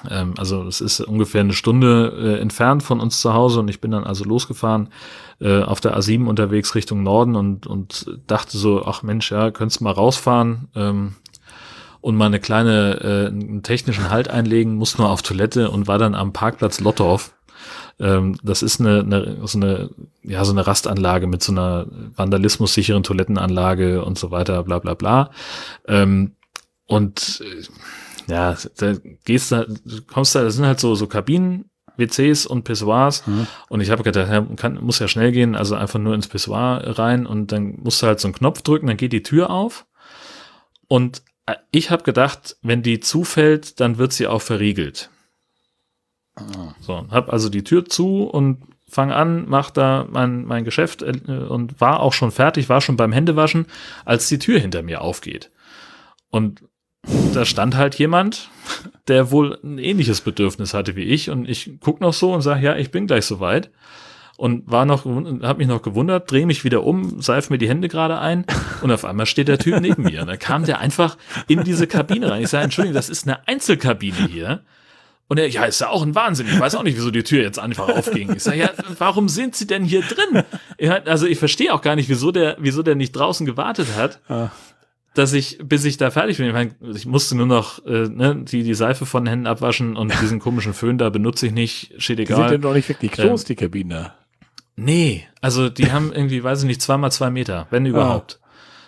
also 0.03 0.65
es 0.65 0.81
ist 0.81 1.01
ungefähr 1.01 1.41
eine 1.41 1.53
Stunde 1.53 2.13
äh, 2.17 2.41
entfernt 2.41 2.83
von 2.83 3.01
uns 3.01 3.21
zu 3.21 3.33
Hause 3.33 3.61
und 3.61 3.69
ich 3.69 3.81
bin 3.81 3.93
dann 3.93 4.05
also 4.05 4.25
losgefahren 4.25 4.89
äh, 5.41 5.63
auf 5.63 5.81
der 5.81 5.97
A7 5.97 6.27
unterwegs 6.27 6.75
Richtung 6.75 7.03
Norden 7.03 7.37
und, 7.37 7.67
und 7.67 8.07
dachte 8.27 8.59
so, 8.59 8.85
ach 8.85 9.03
Mensch, 9.03 9.31
ja, 9.31 9.51
könntest 9.51 9.81
mal 9.81 9.93
rausfahren 9.93 10.69
ähm, 10.75 11.15
und 12.01 12.17
mal 12.17 12.27
eine 12.27 12.41
kleine 12.41 13.01
äh, 13.01 13.27
einen 13.29 13.63
technischen 13.63 14.11
Halt 14.11 14.29
einlegen, 14.29 14.75
muss 14.75 14.99
nur 14.99 15.09
auf 15.11 15.23
Toilette 15.23 15.71
und 15.71 15.87
war 15.87 15.99
dann 15.99 16.15
am 16.15 16.33
Parkplatz 16.33 16.81
Lottorf. 16.81 17.35
Ähm, 18.01 18.37
das 18.43 18.63
ist 18.63 18.81
eine, 18.81 19.01
eine, 19.01 19.47
so 19.47 19.59
eine, 19.59 19.91
ja, 20.23 20.45
so 20.45 20.53
eine 20.53 20.67
Rastanlage 20.67 21.27
mit 21.27 21.43
so 21.43 21.53
einer 21.53 21.87
vandalismussicheren 22.17 23.05
Toilettenanlage 23.05 24.05
und 24.05 24.19
so 24.19 24.31
weiter, 24.31 24.63
bla 24.65 24.81
bla 24.81 24.95
bla. 24.95 25.31
Ähm, 25.87 26.33
und 26.87 27.43
äh, 27.45 27.63
ja, 28.27 28.57
da 28.79 28.95
gehst 29.25 29.53
du, 29.53 29.67
du 29.85 30.03
kommst 30.03 30.35
da, 30.35 30.43
das 30.43 30.55
sind 30.55 30.67
halt 30.67 30.81
so, 30.81 30.95
so 30.95 31.07
Kabinen, 31.07 31.71
WCs 31.97 32.47
und 32.47 32.65
Pissoirs. 32.65 33.27
Mhm. 33.27 33.47
Und 33.69 33.81
ich 33.81 33.91
habe 33.91 34.03
gedacht, 34.03 34.31
ja, 34.31 34.41
kann, 34.57 34.83
muss 34.83 34.99
ja 34.99 35.09
schnell 35.09 35.33
gehen, 35.33 35.55
also 35.55 35.75
einfach 35.75 35.99
nur 35.99 36.15
ins 36.15 36.29
Pissoir 36.29 36.99
rein 36.99 37.27
und 37.27 37.53
dann 37.53 37.79
musst 37.83 38.03
du 38.03 38.07
halt 38.07 38.21
so 38.21 38.29
einen 38.29 38.35
Knopf 38.35 38.63
drücken, 38.63 38.87
dann 38.87 38.97
geht 38.97 39.13
die 39.13 39.23
Tür 39.23 39.51
auf. 39.51 39.87
Und 40.89 41.23
äh, 41.47 41.55
ich 41.71 41.91
habe 41.91 42.03
gedacht, 42.03 42.57
wenn 42.63 42.83
die 42.83 43.01
zufällt, 43.01 43.81
dann 43.81 43.99
wird 43.99 44.13
sie 44.13 44.27
auch 44.27 44.43
verriegelt. 44.43 45.11
Mhm. 46.39 46.75
So, 46.81 47.07
hab 47.11 47.33
also 47.33 47.49
die 47.49 47.65
Tür 47.65 47.85
zu 47.85 48.25
und 48.25 48.63
fang 48.89 49.13
an, 49.13 49.45
mach 49.49 49.71
da 49.71 50.07
mein, 50.11 50.45
mein 50.45 50.65
Geschäft 50.65 51.03
äh, 51.03 51.13
und 51.29 51.81
war 51.81 52.01
auch 52.01 52.13
schon 52.13 52.31
fertig, 52.31 52.69
war 52.69 52.81
schon 52.81 52.97
beim 52.97 53.13
Händewaschen, 53.13 53.67
als 54.05 54.29
die 54.29 54.39
Tür 54.39 54.59
hinter 54.59 54.83
mir 54.83 55.01
aufgeht. 55.01 55.51
Und 56.31 56.63
da 57.35 57.45
stand 57.45 57.77
halt 57.77 57.97
jemand, 57.97 58.49
der 59.09 59.31
wohl 59.31 59.59
ein 59.63 59.79
ähnliches 59.79 60.21
Bedürfnis 60.21 60.75
hatte 60.75 60.97
wie 60.97 61.03
ich 61.03 61.31
und 61.31 61.49
ich 61.49 61.73
guck 61.81 62.01
noch 62.01 62.13
so 62.13 62.33
und 62.33 62.43
sage, 62.43 62.65
ja, 62.65 62.77
ich 62.77 62.91
bin 62.91 63.07
gleich 63.07 63.27
soweit 63.27 63.71
und 64.37 64.71
war 64.71 64.85
noch, 64.85 65.05
habe 65.05 65.59
mich 65.59 65.69
noch 65.69 65.83
gewundert, 65.83 66.31
drehe 66.31 66.47
mich 66.47 66.65
wieder 66.65 66.85
um, 66.85 67.21
seif 67.21 67.51
mir 67.51 67.59
die 67.59 67.69
Hände 67.69 67.89
gerade 67.89 68.19
ein 68.19 68.45
und 68.83 68.91
auf 68.91 69.05
einmal 69.05 69.27
steht 69.27 69.49
der 69.49 69.59
Typ 69.59 69.81
neben 69.81 70.03
mir. 70.03 70.23
Und 70.23 70.29
dann 70.29 70.39
kam 70.39 70.65
der 70.65 70.81
einfach 70.81 71.17
in 71.47 71.63
diese 71.63 71.87
Kabine 71.87 72.31
rein. 72.31 72.43
Ich 72.43 72.49
sage, 72.49 72.65
Entschuldigung, 72.65 72.95
das 72.95 73.09
ist 73.09 73.27
eine 73.27 73.47
Einzelkabine 73.47 74.29
hier. 74.29 74.63
Und 75.27 75.39
er, 75.39 75.49
ja, 75.49 75.65
ist 75.65 75.81
ja 75.81 75.89
auch 75.89 76.03
ein 76.03 76.15
Wahnsinn. 76.15 76.47
Ich 76.47 76.61
weiß 76.61 76.75
auch 76.75 76.83
nicht, 76.83 76.97
wieso 76.97 77.11
die 77.11 77.23
Tür 77.23 77.43
jetzt 77.43 77.59
einfach 77.59 77.89
aufging. 77.89 78.35
Ich 78.37 78.43
sage, 78.43 78.59
ja, 78.59 78.71
warum 78.99 79.29
sind 79.29 79.57
Sie 79.57 79.67
denn 79.67 79.85
hier 79.85 80.03
drin? 80.03 80.43
Also 81.07 81.27
ich 81.27 81.39
verstehe 81.39 81.73
auch 81.73 81.81
gar 81.81 81.97
nicht, 81.97 82.09
wieso 82.09 82.31
der, 82.31 82.57
wieso 82.59 82.83
der 82.83 82.95
nicht 82.95 83.13
draußen 83.13 83.47
gewartet 83.47 83.89
hat. 83.97 84.21
Ah. 85.15 85.21
Dass 85.21 85.33
ich, 85.33 85.59
bis 85.63 85.85
ich 85.85 85.97
da 85.97 86.11
fertig 86.11 86.39
bin, 86.39 86.47
ich, 86.47 86.53
mein, 86.53 86.75
ich 86.95 87.07
musste 87.07 87.37
nur 87.37 87.47
noch 87.47 87.85
äh, 87.87 88.09
ne, 88.09 88.45
die, 88.45 88.63
die 88.65 88.75
Seife 88.75 89.07
von 89.07 89.25
den 89.25 89.31
Händen 89.31 89.47
abwaschen 89.47 89.97
und 89.97 90.13
diesen 90.23 90.41
komischen 90.41 90.75
Föhn 90.75 90.99
da 90.99 91.09
benutze 91.11 91.47
ich 91.47 91.53
nicht, 91.53 91.95
steht 91.99 92.19
Die 92.19 92.27
sind 92.27 92.37
egal. 92.37 92.53
ja 92.53 92.59
noch 92.59 92.75
nicht 92.75 92.89
wirklich 92.89 93.13
groß, 93.13 93.45
die 93.45 93.55
Kabine. 93.55 94.13
Nee, 94.77 95.25
also 95.41 95.69
die 95.69 95.93
haben 95.93 96.13
irgendwie, 96.13 96.43
weiß 96.43 96.63
ich 96.63 96.67
nicht, 96.67 96.83
zweimal 96.83 97.13
zwei 97.13 97.31
Meter, 97.31 97.69
wenn 97.71 97.87
überhaupt. 97.87 98.41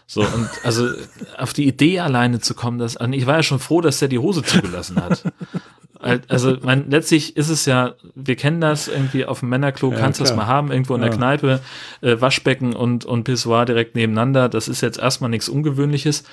So, 0.09 0.20
und 0.20 0.48
also 0.62 0.89
auf 1.36 1.53
die 1.53 1.66
Idee 1.66 1.98
alleine 2.01 2.40
zu 2.40 2.55
kommen, 2.55 2.78
dass, 2.78 2.97
und 2.97 3.12
ich 3.12 3.27
war 3.27 3.36
ja 3.36 3.43
schon 3.43 3.59
froh, 3.59 3.81
dass 3.81 3.98
der 3.98 4.09
die 4.09 4.19
Hose 4.20 4.43
zugelassen 4.43 5.03
hat. 5.03 5.24
Al- 6.01 6.23
Also 6.28 6.56
mein, 6.62 6.90
letztlich 6.90 7.36
ist 7.36 7.48
es 7.48 7.64
ja, 7.66 7.94
wir 8.14 8.36
kennen 8.36 8.60
das 8.60 8.89
irgendwie 8.89 9.24
auf 9.24 9.40
dem 9.40 9.48
Männerklo, 9.48 9.90
Ja, 9.93 9.98
kannst 9.98 10.20
du 10.20 10.24
das 10.24 10.35
mal 10.36 10.47
haben, 10.47 10.70
irgendwo 10.70 10.94
in 10.94 11.01
der 11.01 11.10
Ja. 11.10 11.16
Kneipe, 11.16 11.60
äh, 12.02 12.20
Waschbecken 12.20 12.74
und, 12.74 13.05
und 13.05 13.24
Pissoir 13.24 13.64
direkt 13.64 13.94
nebeneinander. 13.94 14.48
Das 14.48 14.68
ist 14.68 14.81
jetzt 14.81 14.98
erstmal 14.98 15.31
nichts 15.31 15.48
Ungewöhnliches. 15.48 16.24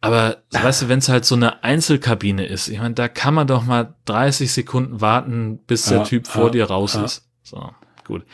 Aber 0.00 0.36
weißt 0.52 0.82
du, 0.82 0.88
wenn 0.88 0.98
es 1.00 1.08
halt 1.08 1.24
so 1.24 1.34
eine 1.34 1.64
Einzelkabine 1.64 2.46
ist, 2.46 2.68
ich 2.68 2.78
meine, 2.78 2.94
da 2.94 3.08
kann 3.08 3.34
man 3.34 3.46
doch 3.48 3.64
mal 3.64 3.94
30 4.04 4.52
Sekunden 4.52 5.00
warten, 5.00 5.58
bis 5.66 5.86
der 5.86 5.98
Ja, 5.98 6.04
Typ 6.04 6.26
vor 6.28 6.50
dir 6.52 6.66
raus 6.66 6.94
ist. 6.94 7.28
So, 7.42 7.70
gut. 8.06 8.24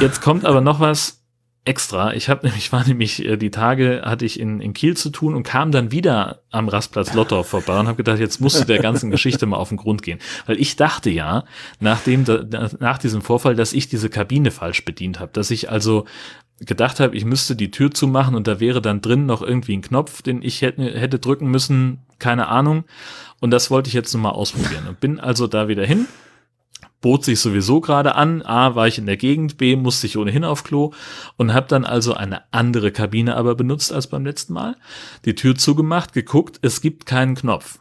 Jetzt 0.00 0.22
kommt 0.22 0.44
aber 0.46 0.60
noch 0.62 0.80
was 0.80 1.23
extra. 1.64 2.12
Ich 2.14 2.28
habe 2.28 2.46
nämlich 2.46 2.72
war 2.72 2.86
nämlich 2.86 3.24
äh, 3.24 3.36
die 3.36 3.50
Tage 3.50 4.02
hatte 4.04 4.24
ich 4.24 4.38
in, 4.38 4.60
in 4.60 4.74
Kiel 4.74 4.96
zu 4.96 5.10
tun 5.10 5.34
und 5.34 5.42
kam 5.42 5.72
dann 5.72 5.90
wieder 5.90 6.40
am 6.50 6.68
Rastplatz 6.68 7.14
Lottorf 7.14 7.48
vorbei 7.48 7.78
und 7.78 7.86
habe 7.86 7.96
gedacht, 7.96 8.18
jetzt 8.18 8.40
musst 8.40 8.60
du 8.60 8.64
der 8.64 8.80
ganzen 8.80 9.10
Geschichte 9.10 9.46
mal 9.46 9.56
auf 9.56 9.68
den 9.68 9.78
Grund 9.78 10.02
gehen, 10.02 10.18
weil 10.46 10.60
ich 10.60 10.76
dachte 10.76 11.10
ja, 11.10 11.44
nachdem 11.80 12.24
da, 12.24 12.44
nach 12.78 12.98
diesem 12.98 13.22
Vorfall, 13.22 13.54
dass 13.54 13.72
ich 13.72 13.88
diese 13.88 14.10
Kabine 14.10 14.50
falsch 14.50 14.84
bedient 14.84 15.20
habe, 15.20 15.32
dass 15.32 15.50
ich 15.50 15.70
also 15.70 16.04
gedacht 16.60 17.00
habe, 17.00 17.16
ich 17.16 17.24
müsste 17.24 17.56
die 17.56 17.70
Tür 17.70 17.90
zumachen 17.90 18.34
und 18.34 18.46
da 18.46 18.60
wäre 18.60 18.80
dann 18.80 19.00
drin 19.00 19.26
noch 19.26 19.42
irgendwie 19.42 19.76
ein 19.76 19.82
Knopf, 19.82 20.22
den 20.22 20.42
ich 20.42 20.62
hätte, 20.62 20.82
hätte 20.82 21.18
drücken 21.18 21.50
müssen, 21.50 21.98
keine 22.18 22.48
Ahnung. 22.48 22.84
Und 23.40 23.50
das 23.50 23.70
wollte 23.70 23.88
ich 23.88 23.94
jetzt 23.94 24.14
nochmal 24.14 24.32
ausprobieren 24.32 24.86
und 24.88 25.00
bin 25.00 25.18
also 25.18 25.46
da 25.46 25.68
wieder 25.68 25.84
hin 25.84 26.06
bot 27.04 27.22
sich 27.22 27.38
sowieso 27.38 27.82
gerade 27.82 28.14
an. 28.14 28.40
A, 28.40 28.76
war 28.76 28.88
ich 28.88 28.96
in 28.96 29.04
der 29.04 29.18
Gegend, 29.18 29.58
B, 29.58 29.76
musste 29.76 30.06
ich 30.06 30.16
ohnehin 30.16 30.42
auf 30.42 30.64
Klo 30.64 30.94
und 31.36 31.52
habe 31.52 31.66
dann 31.68 31.84
also 31.84 32.14
eine 32.14 32.40
andere 32.50 32.92
Kabine 32.92 33.36
aber 33.36 33.54
benutzt 33.54 33.92
als 33.92 34.06
beim 34.06 34.24
letzten 34.24 34.54
Mal. 34.54 34.78
Die 35.26 35.34
Tür 35.34 35.54
zugemacht, 35.54 36.14
geguckt, 36.14 36.60
es 36.62 36.80
gibt 36.80 37.04
keinen 37.04 37.34
Knopf. 37.34 37.78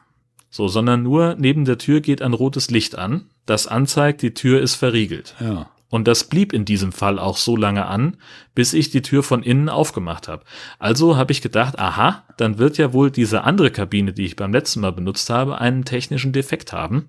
So, 0.50 0.68
sondern 0.68 1.04
nur 1.04 1.36
neben 1.40 1.64
der 1.64 1.78
Tür 1.78 2.02
geht 2.02 2.22
ein 2.22 2.34
rotes 2.34 2.70
Licht 2.70 2.98
an, 2.98 3.30
das 3.45 3.66
anzeigt, 3.66 4.24
die 4.24 4.34
Tür 4.34 4.60
ist 4.60 4.76
verriegelt. 4.76 5.36
Ja. 5.40 5.70
Und 5.90 6.06
das 6.06 6.26
blieb 6.26 6.52
in 6.52 6.66
diesem 6.66 6.91
Fall 6.91 7.18
auch 7.18 7.38
so 7.38 7.56
lange 7.56 7.86
an, 7.86 8.18
bis 8.56 8.74
ich 8.74 8.90
die 8.90 9.04
Tür 9.04 9.24
von 9.24 9.41
innen 9.41 9.70
aufgemacht 9.70 10.28
habe. 10.28 10.44
Also 10.80 11.16
habe 11.16 11.32
ich 11.32 11.41
gedacht, 11.41 11.80
aha, 11.80 12.24
dann 12.36 12.58
wird 12.58 12.78
ja 12.78 12.91
wohl 12.91 13.10
diese 13.10 13.45
andere 13.45 13.72
Kabine, 13.72 14.12
die 14.12 14.26
ich 14.26 14.36
beim 14.36 14.52
letzten 14.52 14.82
Mal 14.82 14.91
benutzt 14.91 15.30
habe, 15.30 15.62
einen 15.62 15.86
technischen 15.86 16.34
Defekt 16.34 16.74
haben. 16.74 17.08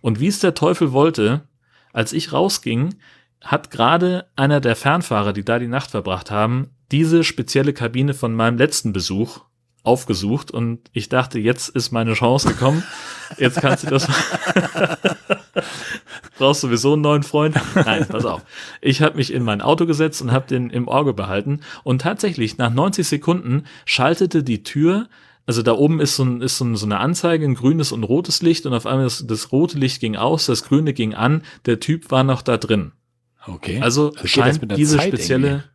Und 0.00 0.18
wie 0.18 0.26
es 0.26 0.40
der 0.40 0.54
Teufel 0.54 0.90
wollte, 0.90 1.42
als 1.92 2.12
ich 2.12 2.32
rausging, 2.32 2.94
hat 3.40 3.70
gerade 3.70 4.26
einer 4.36 4.60
der 4.60 4.76
Fernfahrer, 4.76 5.32
die 5.32 5.44
da 5.44 5.58
die 5.58 5.68
Nacht 5.68 5.90
verbracht 5.90 6.30
haben, 6.30 6.70
diese 6.90 7.24
spezielle 7.24 7.72
Kabine 7.72 8.14
von 8.14 8.34
meinem 8.34 8.56
letzten 8.56 8.92
Besuch 8.92 9.40
aufgesucht 9.82 10.50
und 10.50 10.80
ich 10.92 11.08
dachte, 11.08 11.38
jetzt 11.38 11.68
ist 11.68 11.90
meine 11.90 12.14
Chance 12.14 12.48
gekommen. 12.48 12.84
Jetzt 13.38 13.60
kannst 13.60 13.84
du 13.84 13.88
das. 13.88 14.06
Brauchst 16.38 16.60
sowieso 16.60 16.92
einen 16.92 17.02
neuen 17.02 17.22
Freund? 17.24 17.56
Nein, 17.74 18.06
pass 18.08 18.24
auf. 18.24 18.42
Ich 18.80 19.02
habe 19.02 19.16
mich 19.16 19.32
in 19.32 19.42
mein 19.42 19.60
Auto 19.60 19.86
gesetzt 19.86 20.22
und 20.22 20.30
habe 20.30 20.46
den 20.46 20.70
im 20.70 20.88
Auge 20.88 21.14
behalten 21.14 21.60
und 21.82 22.02
tatsächlich 22.02 22.58
nach 22.58 22.72
90 22.72 23.06
Sekunden 23.06 23.64
schaltete 23.84 24.44
die 24.44 24.62
Tür 24.62 25.08
also 25.46 25.62
da 25.62 25.72
oben 25.72 26.00
ist 26.00 26.16
so, 26.16 26.24
ein, 26.24 26.40
ist 26.40 26.58
so, 26.58 26.64
ein, 26.64 26.76
so 26.76 26.86
eine 26.86 26.98
Anzeige, 26.98 27.44
ein 27.44 27.54
grünes 27.54 27.92
und 27.92 28.04
rotes 28.04 28.42
Licht 28.42 28.66
und 28.66 28.74
auf 28.74 28.86
einmal 28.86 29.04
das, 29.04 29.26
das 29.26 29.52
rote 29.52 29.78
Licht 29.78 30.00
ging 30.00 30.16
aus, 30.16 30.46
das 30.46 30.64
grüne 30.64 30.92
ging 30.92 31.14
an, 31.14 31.42
der 31.66 31.80
Typ 31.80 32.10
war 32.10 32.24
noch 32.24 32.42
da 32.42 32.56
drin. 32.56 32.92
Okay. 33.46 33.80
Also 33.80 34.10
das 34.10 34.30
scheint 34.30 34.76
diese 34.76 34.98
Zeit 34.98 35.08
spezielle, 35.08 35.48
irgendwie? 35.48 35.68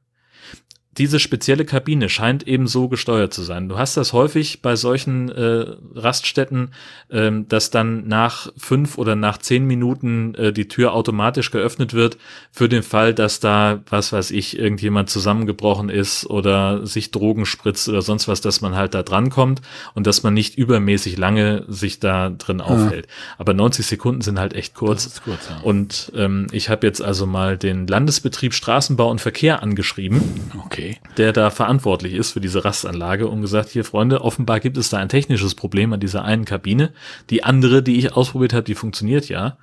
Diese 0.98 1.20
spezielle 1.20 1.66
Kabine 1.66 2.10
scheint 2.10 2.48
eben 2.48 2.68
so 2.68 2.88
gesteuert 2.88 3.34
zu 3.34 3.44
sein. 3.44 3.70
Du 3.70 3.78
hast 3.78 3.98
das 3.98 4.14
häufig 4.14 4.62
bei 4.62 4.76
solchen 4.76 5.30
äh, 5.30 5.66
Raststätten, 5.96 6.72
ähm, 7.10 7.48
dass 7.48 7.70
dann 7.70 8.08
nach 8.08 8.52
fünf 8.58 8.98
oder 8.98 9.16
nach 9.16 9.38
zehn 9.38 9.66
Minuten 9.66 10.36
äh, 10.36 10.54
die 10.54 10.68
Tür 10.68 10.94
automatisch 10.94 11.52
geöffnet 11.52 11.94
wird, 11.94 12.18
für 12.52 12.70
den 12.70 12.84
Fall, 12.84 13.14
dass 13.14 13.40
da, 13.40 13.82
was 13.90 14.14
weiß 14.14 14.32
ich, 14.32 14.58
irgendjemand 14.58 15.10
zusammengebrochen 15.10 15.90
ist 15.90 16.26
oder 16.26 16.86
sich 16.86 17.12
Drogen 17.12 17.46
spritzt 17.46 17.90
oder 17.90 18.02
sonst 18.02 18.28
was, 18.28 18.42
dass 18.42 18.62
man 18.62 18.76
halt 18.76 18.94
da 18.94 19.04
dran 19.04 19.30
kommt 19.30 19.62
und 19.94 20.08
dass 20.08 20.24
man 20.24 20.34
nicht 20.34 20.58
übermäßig 20.58 21.18
lange 21.18 21.66
sich 21.68 22.00
da 22.00 22.30
drin 22.30 22.62
aufhält. 22.62 23.08
Aber 23.38 23.54
90 23.54 23.86
Sekunden 23.86 24.22
sind 24.22 24.40
halt 24.40 24.54
echt 24.54 24.74
kurz. 24.74 25.22
Kurz, 25.24 25.50
ja. 25.50 25.62
Und 25.62 26.12
ähm, 26.16 26.48
ich 26.52 26.70
habe 26.70 26.86
jetzt 26.86 27.02
also 27.02 27.26
mal 27.26 27.58
den 27.58 27.88
Landesbetrieb 27.88 28.54
Straßenbau 28.54 29.10
und 29.10 29.22
Verkehr 29.22 29.62
angeschrieben, 29.64 30.22
Okay. 30.66 30.87
Der 31.18 31.34
da 31.34 31.50
verantwortlich 31.50 32.14
ist 32.14 32.32
für 32.32 32.42
diese 32.42 32.66
Rastanlage 32.66 33.28
und 33.28 33.42
gesagt, 33.42 33.70
hier 33.70 33.84
Freunde, 33.84 34.22
offenbar 34.22 34.60
gibt 34.60 34.78
es 34.78 34.90
da 34.90 34.98
ein 34.98 35.10
technisches 35.10 35.56
Problem 35.56 35.94
an 35.94 36.00
dieser 36.00 36.24
einen 36.24 36.46
Kabine. 36.46 36.92
Die 37.30 37.44
andere, 37.44 37.84
die 37.84 37.98
ich 37.98 38.14
ausprobiert 38.14 38.54
habe, 38.54 38.64
die 38.64 38.76
funktioniert 38.76 39.30
ja. 39.30 39.58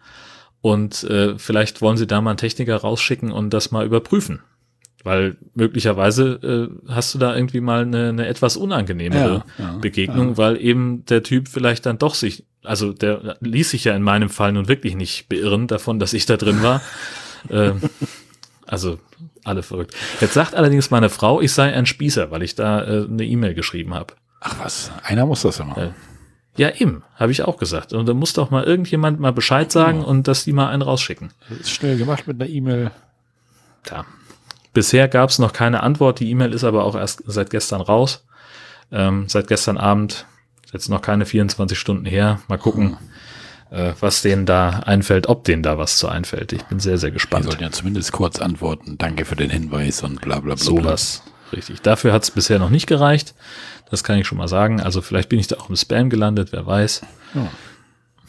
Und 0.61 1.05
äh, 1.05 1.39
vielleicht 1.39 1.83
wollen 1.83 1.97
sie 1.97 2.07
da 2.07 2.21
mal 2.21 2.31
einen 2.31 2.39
Techniker 2.39 2.77
rausschicken 2.77 3.31
und 3.31 3.51
das 3.51 3.71
mal 3.71 3.85
überprüfen. 3.85 4.41
Weil 5.03 5.37
möglicherweise 5.55 6.71
äh, 6.87 6.91
hast 6.91 7.15
du 7.15 7.19
da 7.19 7.37
irgendwie 7.37 7.61
mal 7.61 7.83
eine, 7.83 8.09
eine 8.09 8.27
etwas 8.27 8.57
unangenehmere 8.57 9.45
Ja, 9.59 9.65
ja, 9.65 9.77
Begegnung, 9.77 10.39
weil 10.39 10.59
eben 10.59 11.05
der 11.05 11.23
Typ 11.23 11.49
vielleicht 11.49 11.85
dann 11.85 11.99
doch 11.99 12.15
sich, 12.15 12.47
also 12.63 12.95
der 12.95 13.37
ließ 13.41 13.71
sich 13.71 13.85
ja 13.85 13.95
in 13.95 14.03
meinem 14.03 14.31
Fall 14.31 14.53
nun 14.53 14.67
wirklich 14.67 14.97
nicht 14.97 15.29
beirren 15.29 15.67
davon, 15.67 15.99
dass 15.99 16.15
ich 16.15 16.25
da 16.25 16.39
drin 16.39 16.63
war. 16.63 16.81
ähm, 17.51 17.83
also 18.67 18.99
alle 19.45 19.63
verrückt. 19.63 19.95
Jetzt 20.21 20.35
sagt 20.35 20.55
allerdings 20.55 20.91
meine 20.91 21.11
Frau, 21.11 21.41
ich 21.41 21.53
sei 21.53 21.73
ein 21.73 21.87
Spießer, 21.87 22.31
weil 22.31 22.43
ich 22.43 22.55
da 22.55 22.83
äh, 22.83 23.05
eine 23.07 23.25
E-Mail 23.25 23.55
geschrieben 23.55 23.95
habe. 23.95 24.15
Ach 24.41 24.57
was, 24.59 24.91
einer 25.03 25.27
muss 25.27 25.43
das 25.43 25.59
ja 25.59 25.65
machen. 25.65 25.95
Ja, 26.57 26.71
eben, 26.71 27.03
habe 27.17 27.33
ich 27.33 27.43
auch 27.43 27.57
gesagt. 27.57 27.93
Und 27.93 28.07
da 28.09 28.15
muss 28.15 28.33
doch 28.33 28.51
mal 28.51 28.63
irgendjemand 28.65 29.19
mal 29.19 29.33
Bescheid 29.33 29.73
sagen 29.73 29.99
Genau. 30.01 30.11
und 30.11 30.29
dass 30.29 30.45
die 30.45 30.53
mal 30.53 30.69
einen 30.69 30.83
rausschicken. 30.83 31.31
Das 31.49 31.61
ist 31.61 31.71
schnell 31.71 31.97
gemacht 31.99 32.27
mit 32.29 32.41
einer 32.41 32.49
E-Mail. 32.49 32.91
Tja. 33.83 34.05
Bisher 34.73 35.09
gab 35.09 35.31
es 35.31 35.39
noch 35.39 35.53
keine 35.53 35.83
Antwort. 35.83 36.21
Die 36.21 36.31
E-Mail 36.31 36.53
ist 36.53 36.65
aber 36.65 36.85
auch 36.85 36.95
erst 36.95 37.23
seit 37.27 37.51
gestern 37.51 37.81
raus. 37.81 38.25
Ähm, 38.93 39.29
seit 39.29 39.49
gestern 39.49 39.79
Abend. 39.79 40.27
Jetzt 40.73 40.89
noch 40.89 41.01
keine 41.03 41.27
24 41.27 41.79
Stunden 41.79 42.05
her. 42.05 42.41
Mal 42.49 42.59
gucken, 42.59 42.97
äh, 43.75 43.95
was 44.01 44.23
denen 44.23 44.47
da 44.47 44.71
einfällt, 44.81 45.27
ob 45.29 45.45
denen 45.45 45.63
da 45.63 45.79
was 45.79 45.99
zu 45.99 46.09
einfällt. 46.09 46.53
Ich 46.53 46.63
bin 46.65 46.79
sehr, 46.81 46.97
sehr 46.99 47.11
gespannt. 47.11 47.45
sollten 47.47 47.63
ja 47.63 47.71
zumindest 47.71 48.13
kurz 48.13 48.39
antworten. 48.39 48.97
Danke 48.99 49.25
für 49.25 49.37
den 49.37 49.51
Hinweis 49.51 50.03
und 50.03 50.21
bla 50.21 50.39
bla 50.41 50.55
bla. 50.55 50.65
Sowas. 50.65 51.23
Richtig. 51.53 51.81
Dafür 51.83 52.13
hat 52.13 52.23
es 52.23 52.31
bisher 52.31 52.59
noch 52.59 52.71
nicht 52.71 52.87
gereicht. 52.87 53.35
Das 53.91 54.03
kann 54.05 54.19
ich 54.19 54.27
schon 54.27 54.39
mal 54.39 54.49
sagen. 54.49 54.81
Also 54.81 55.03
vielleicht 55.03 55.29
bin 55.29 55.39
ich 55.39 55.47
da 55.47 55.57
auch 55.57 55.69
im 55.69 55.77
Spam 55.77 56.09
gelandet, 56.11 56.53
wer 56.53 56.67
weiß. 56.67 57.03
Ja. 57.35 57.49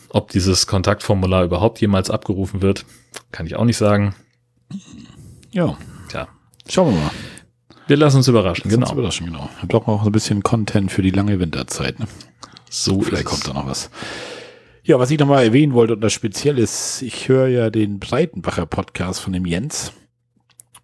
Ob 0.09 0.29
dieses 0.29 0.67
Kontaktformular 0.67 1.43
überhaupt 1.43 1.79
jemals 1.81 2.09
abgerufen 2.09 2.61
wird, 2.61 2.85
kann 3.31 3.45
ich 3.45 3.55
auch 3.55 3.65
nicht 3.65 3.77
sagen. 3.77 4.15
Ja, 5.51 5.77
Tja, 6.09 6.27
schauen 6.69 6.93
wir 6.93 7.01
mal. 7.01 7.11
wir 7.87 7.97
lassen 7.97 8.17
uns 8.17 8.27
überraschen. 8.27 8.69
Genau. 8.69 8.87
Genau. 8.87 8.99
Überraschen, 8.99 9.25
genau. 9.27 9.49
Wir 9.59 9.67
brauchen 9.67 9.93
auch 9.93 10.05
ein 10.05 10.11
bisschen 10.11 10.43
Content 10.43 10.91
für 10.91 11.01
die 11.01 11.11
lange 11.11 11.39
Winterzeit. 11.39 11.99
Ne? 11.99 12.07
So 12.69 13.01
Vielleicht 13.01 13.25
kommt 13.25 13.47
da 13.47 13.53
noch 13.53 13.67
was. 13.67 13.89
Ja, 14.87 14.99
was 14.99 15.09
ich 15.09 15.17
nochmal 15.17 15.43
erwähnen 15.43 15.73
wollte 15.73 15.93
und 15.93 16.01
das 16.01 16.13
speziell 16.13 16.59
ist, 16.59 17.01
ich 17.01 17.27
höre 17.27 17.47
ja 17.47 17.71
den 17.71 17.97
Breitenbacher 17.97 18.67
Podcast 18.67 19.19
von 19.19 19.33
dem 19.33 19.47
Jens 19.47 19.93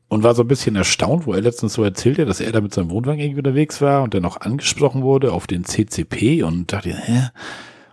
und 0.07 0.23
war 0.23 0.33
so 0.33 0.41
ein 0.41 0.47
bisschen 0.47 0.75
erstaunt, 0.75 1.27
wo 1.27 1.33
er 1.33 1.41
letztens 1.41 1.75
so 1.75 1.83
erzählte, 1.83 2.25
dass 2.25 2.39
er 2.39 2.51
da 2.51 2.61
mit 2.61 2.73
seinem 2.73 2.89
Wohnwagen 2.89 3.19
irgendwie 3.19 3.41
unterwegs 3.41 3.79
war 3.79 4.01
und 4.01 4.15
dann 4.15 4.25
auch 4.25 4.41
angesprochen 4.41 5.03
wurde 5.03 5.31
auf 5.31 5.45
den 5.45 5.65
CCP 5.65 6.41
und 6.41 6.73
dachte, 6.73 6.97
hä? 6.97 7.29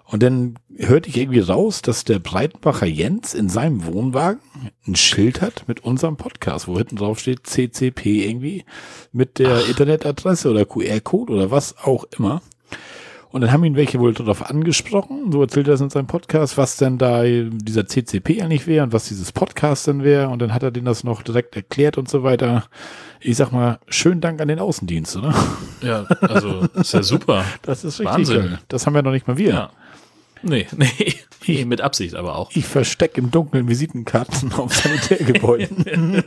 Und 0.05 0.23
dann 0.23 0.55
hörte 0.79 1.11
ich 1.11 1.19
irgendwie 1.19 1.41
raus, 1.41 1.83
dass 1.83 2.05
der 2.05 2.21
Breitenbacher 2.21 2.87
Jens 2.87 3.35
in 3.35 3.51
seinem 3.51 3.85
Wohnwagen 3.85 4.41
ein 4.87 4.97
Schild 4.97 5.43
hat 5.43 5.69
mit 5.69 5.85
unserem 5.85 6.17
Podcast, 6.17 6.69
wo 6.69 6.79
hinten 6.79 6.97
drauf 6.97 7.19
steht 7.19 7.47
CCP 7.47 8.27
irgendwie 8.27 8.65
mit 9.13 9.39
der 9.39 9.67
Internetadresse 9.67 10.51
oder 10.51 10.65
QR-Code 10.65 11.35
oder 11.35 11.51
was 11.51 11.77
auch 11.77 12.05
immer. 12.17 12.41
Und 13.31 13.43
dann 13.43 13.53
haben 13.53 13.63
ihn 13.65 13.77
welche 13.77 13.99
wohl 14.01 14.15
darauf 14.15 14.49
angesprochen, 14.49 15.31
so 15.33 15.43
erzählt 15.43 15.69
er 15.69 15.75
es 15.75 15.81
in 15.83 15.91
seinem 15.91 16.07
Podcast, 16.07 16.57
was 16.57 16.77
denn 16.77 16.97
da 16.97 17.23
dieser 17.25 17.87
CCP 17.87 18.41
eigentlich 18.43 18.67
wäre 18.67 18.85
und 18.85 18.93
was 18.93 19.09
dieses 19.09 19.33
Podcast 19.33 19.87
denn 19.87 20.03
wäre. 20.03 20.29
Und 20.29 20.41
dann 20.41 20.55
hat 20.55 20.63
er 20.63 20.71
denen 20.71 20.87
das 20.87 21.05
noch 21.05 21.23
direkt 21.23 21.55
erklärt 21.55 21.99
und 21.99 22.09
so 22.09 22.23
weiter. 22.23 22.65
Ich 23.21 23.37
sag 23.37 23.53
mal, 23.53 23.79
schönen 23.89 24.21
Dank 24.23 24.41
an 24.41 24.49
den 24.49 24.59
Außendienst, 24.61 25.17
oder? 25.19 25.35
Ja, 25.83 26.05
also 26.21 26.69
ist 26.75 26.95
ja 26.95 27.03
super. 27.03 27.45
Das 27.63 27.85
ist 27.85 28.01
richtig 28.01 28.15
Wahnsinn. 28.17 28.37
geil. 28.41 28.59
Das 28.69 28.87
haben 28.87 28.95
wir 28.95 29.03
noch 29.03 29.13
nicht 29.13 29.29
mal 29.29 29.37
wir. 29.37 29.51
Ja. 29.51 29.71
Nee, 30.43 30.67
nee, 30.77 31.15
nee, 31.47 31.65
mit 31.65 31.81
Absicht 31.81 32.15
aber 32.15 32.37
auch. 32.37 32.51
Ich 32.55 32.65
verstecke 32.65 33.21
im 33.21 33.31
Dunkeln 33.31 33.69
Visitenkarten 33.69 34.53
auf 34.55 34.75
Sanitärgebäuden. 34.75 36.23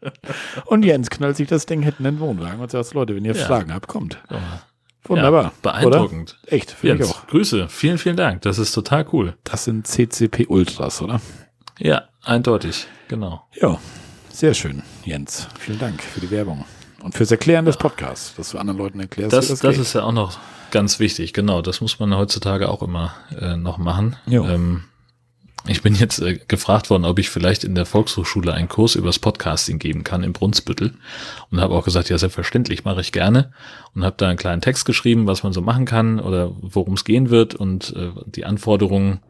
und 0.66 0.84
Jens 0.84 1.10
knallt 1.10 1.36
sich 1.36 1.48
das 1.48 1.66
Ding 1.66 1.82
hinten 1.82 2.04
in 2.06 2.14
den 2.16 2.20
Wohnwagen 2.20 2.60
und 2.60 2.70
sagt, 2.70 2.94
Leute, 2.94 3.14
wenn 3.16 3.24
ihr 3.24 3.34
Ja. 3.34 3.44
Fragen 3.44 3.74
habt, 3.74 3.88
kommt. 3.88 4.18
Ja. 4.30 4.38
Wunderbar. 5.10 5.44
Ja, 5.44 5.52
beeindruckend. 5.62 6.38
Oder? 6.44 6.52
Echt, 6.52 6.70
finde 6.70 7.04
ich 7.04 7.10
auch. 7.10 7.26
Grüße. 7.26 7.68
Vielen, 7.68 7.98
vielen 7.98 8.16
Dank. 8.16 8.42
Das 8.42 8.58
ist 8.58 8.72
total 8.72 9.06
cool. 9.12 9.36
Das 9.44 9.64
sind 9.64 9.86
CCP 9.86 10.46
Ultras, 10.46 11.02
oder? 11.02 11.20
Ja, 11.78 12.04
eindeutig. 12.22 12.86
Genau. 13.08 13.42
Ja, 13.60 13.78
sehr 14.30 14.54
schön, 14.54 14.82
Jens. 15.04 15.48
Vielen 15.58 15.78
Dank 15.78 16.00
für 16.00 16.20
die 16.20 16.30
Werbung. 16.30 16.64
Und 17.02 17.14
fürs 17.14 17.30
Erklären 17.30 17.64
des 17.64 17.76
Podcasts, 17.76 18.34
dass 18.36 18.50
du 18.50 18.58
anderen 18.58 18.78
Leuten 18.78 19.00
erklärst, 19.00 19.32
Das, 19.32 19.48
das, 19.48 19.60
das, 19.60 19.78
ist 19.78 19.94
ja 19.94 20.02
auch 20.04 20.12
noch 20.12 20.38
ganz 20.70 21.00
wichtig. 21.00 21.32
Genau. 21.32 21.62
Das 21.62 21.80
muss 21.80 21.98
man 21.98 22.14
heutzutage 22.16 22.68
auch 22.68 22.82
immer 22.82 23.14
äh, 23.38 23.56
noch 23.56 23.78
machen. 23.78 24.16
Ähm, 24.28 24.84
ich 25.66 25.82
bin 25.82 25.94
jetzt 25.94 26.20
äh, 26.20 26.38
gefragt 26.48 26.90
worden, 26.90 27.04
ob 27.04 27.18
ich 27.18 27.30
vielleicht 27.30 27.64
in 27.64 27.74
der 27.74 27.86
Volkshochschule 27.86 28.52
einen 28.52 28.68
Kurs 28.68 28.94
übers 28.94 29.18
Podcasting 29.18 29.78
geben 29.78 30.04
kann 30.04 30.22
in 30.22 30.32
Brunsbüttel 30.32 30.94
und 31.50 31.60
habe 31.60 31.74
auch 31.74 31.84
gesagt, 31.84 32.08
ja 32.08 32.18
selbstverständlich 32.18 32.84
mache 32.84 33.00
ich 33.00 33.12
gerne 33.12 33.52
und 33.94 34.04
habe 34.04 34.16
da 34.16 34.28
einen 34.28 34.38
kleinen 34.38 34.62
Text 34.62 34.84
geschrieben, 34.84 35.26
was 35.26 35.42
man 35.42 35.52
so 35.52 35.60
machen 35.60 35.84
kann 35.84 36.20
oder 36.20 36.52
worum 36.60 36.94
es 36.94 37.04
gehen 37.04 37.30
wird 37.30 37.54
und 37.54 37.94
äh, 37.94 38.10
die 38.26 38.44
Anforderungen, 38.44 39.20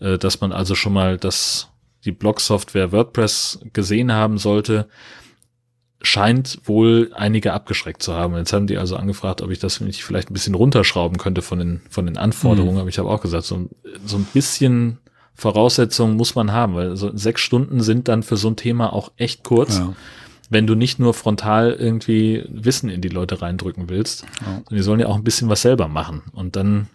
äh, 0.00 0.18
dass 0.18 0.40
man 0.40 0.52
also 0.52 0.74
schon 0.74 0.92
mal 0.92 1.16
das 1.16 1.68
die 2.04 2.12
Blog-Software 2.12 2.92
WordPress 2.92 3.60
gesehen 3.72 4.10
haben 4.12 4.38
sollte, 4.38 4.88
scheint 6.02 6.60
wohl 6.64 7.12
einige 7.14 7.52
abgeschreckt 7.52 8.02
zu 8.02 8.14
haben. 8.14 8.34
Jetzt 8.36 8.54
haben 8.54 8.66
die 8.66 8.78
also 8.78 8.96
angefragt, 8.96 9.42
ob 9.42 9.50
ich 9.50 9.58
das 9.58 9.80
nicht 9.80 10.02
vielleicht 10.02 10.30
ein 10.30 10.34
bisschen 10.34 10.54
runterschrauben 10.54 11.18
könnte 11.18 11.42
von 11.42 11.58
den, 11.58 11.82
von 11.90 12.06
den 12.06 12.16
Anforderungen. 12.16 12.78
Aber 12.78 12.88
ich 12.88 12.98
habe 12.98 13.10
auch 13.10 13.20
gesagt, 13.20 13.44
so, 13.44 13.68
so 14.06 14.16
ein 14.16 14.26
bisschen 14.32 14.98
Voraussetzungen 15.34 16.16
muss 16.16 16.34
man 16.34 16.52
haben, 16.52 16.74
weil 16.74 16.96
so 16.96 17.16
sechs 17.16 17.40
Stunden 17.40 17.80
sind 17.80 18.08
dann 18.08 18.22
für 18.22 18.36
so 18.36 18.48
ein 18.48 18.56
Thema 18.56 18.92
auch 18.92 19.10
echt 19.16 19.42
kurz, 19.42 19.78
Ja. 19.78 19.94
wenn 20.50 20.66
du 20.66 20.74
nicht 20.74 20.98
nur 20.98 21.14
frontal 21.14 21.72
irgendwie 21.72 22.44
Wissen 22.50 22.90
in 22.90 23.00
die 23.00 23.08
Leute 23.08 23.40
reindrücken 23.40 23.88
willst. 23.88 24.24
sondern 24.44 24.64
Die 24.70 24.82
sollen 24.82 25.00
ja 25.00 25.06
auch 25.06 25.16
ein 25.16 25.24
bisschen 25.24 25.48
was 25.48 25.62
selber 25.62 25.88
machen. 25.88 26.22
Und 26.32 26.56
dann, 26.56 26.88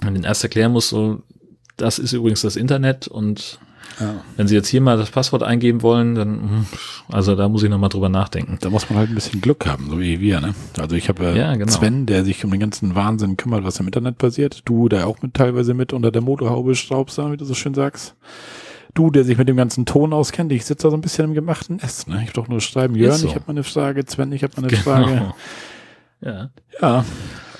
wenn 0.00 0.14
den 0.14 0.24
erst 0.24 0.42
erklären 0.44 0.72
muss, 0.72 0.88
so, 0.88 1.22
das 1.76 1.98
ist 1.98 2.12
übrigens 2.12 2.42
das 2.42 2.56
Internet 2.56 3.08
und 3.08 3.58
Ja. 4.00 4.22
wenn 4.36 4.48
Sie 4.48 4.54
jetzt 4.54 4.68
hier 4.68 4.80
mal 4.80 4.96
das 4.96 5.10
Passwort 5.10 5.42
eingeben 5.42 5.82
wollen, 5.82 6.14
dann, 6.14 6.28
hm, 6.40 6.66
also 7.10 7.36
da 7.36 7.48
muss 7.48 7.62
ich 7.62 7.70
nochmal 7.70 7.90
drüber 7.90 8.08
nachdenken. 8.08 8.58
Da 8.60 8.70
muss 8.70 8.88
man 8.88 8.98
halt 8.98 9.10
ein 9.10 9.14
bisschen 9.14 9.40
Glück 9.40 9.66
haben, 9.66 9.88
so 9.90 10.00
wie 10.00 10.20
wir, 10.20 10.40
ne? 10.40 10.54
Also 10.78 10.96
ich 10.96 11.08
habe 11.08 11.24
äh, 11.26 11.38
Ja, 11.38 11.54
genau. 11.54 11.70
Sven, 11.70 12.06
der 12.06 12.24
sich 12.24 12.44
um 12.44 12.50
den 12.50 12.60
ganzen 12.60 12.94
Wahnsinn 12.94 13.36
kümmert, 13.36 13.64
was 13.64 13.78
im 13.80 13.86
Internet 13.86 14.18
passiert. 14.18 14.62
Du, 14.64 14.88
der 14.88 15.06
auch 15.06 15.22
mit 15.22 15.34
teilweise 15.34 15.74
mit 15.74 15.92
unter 15.92 16.10
der 16.10 16.22
Motorhaube 16.22 16.74
schraubst, 16.74 17.18
wie 17.18 17.36
du 17.36 17.44
so 17.44 17.54
schön 17.54 17.74
sagst. 17.74 18.14
Du, 18.94 19.10
der 19.10 19.24
sich 19.24 19.38
mit 19.38 19.48
dem 19.48 19.56
ganzen 19.56 19.86
Ton 19.86 20.12
auskennt, 20.12 20.52
ich 20.52 20.66
sitze 20.66 20.84
da 20.84 20.90
so 20.90 20.96
ein 20.96 21.00
bisschen 21.00 21.24
im 21.26 21.34
gemachten 21.34 21.76
Nest, 21.76 22.08
ne? 22.08 22.20
Ich 22.22 22.28
hab 22.28 22.34
doch 22.34 22.48
nur 22.48 22.60
schreiben, 22.60 22.94
Jörn, 22.94 23.16
so. 23.16 23.26
ich 23.26 23.34
habe 23.34 23.44
mal 23.46 23.52
eine 23.52 23.64
Frage, 23.64 24.04
Sven, 24.06 24.32
ich 24.32 24.42
habe 24.42 24.60
mal 24.60 24.68
eine 24.68 24.76
Frage. 24.76 25.34
Ja. 26.20 26.50
Ja. 26.80 27.04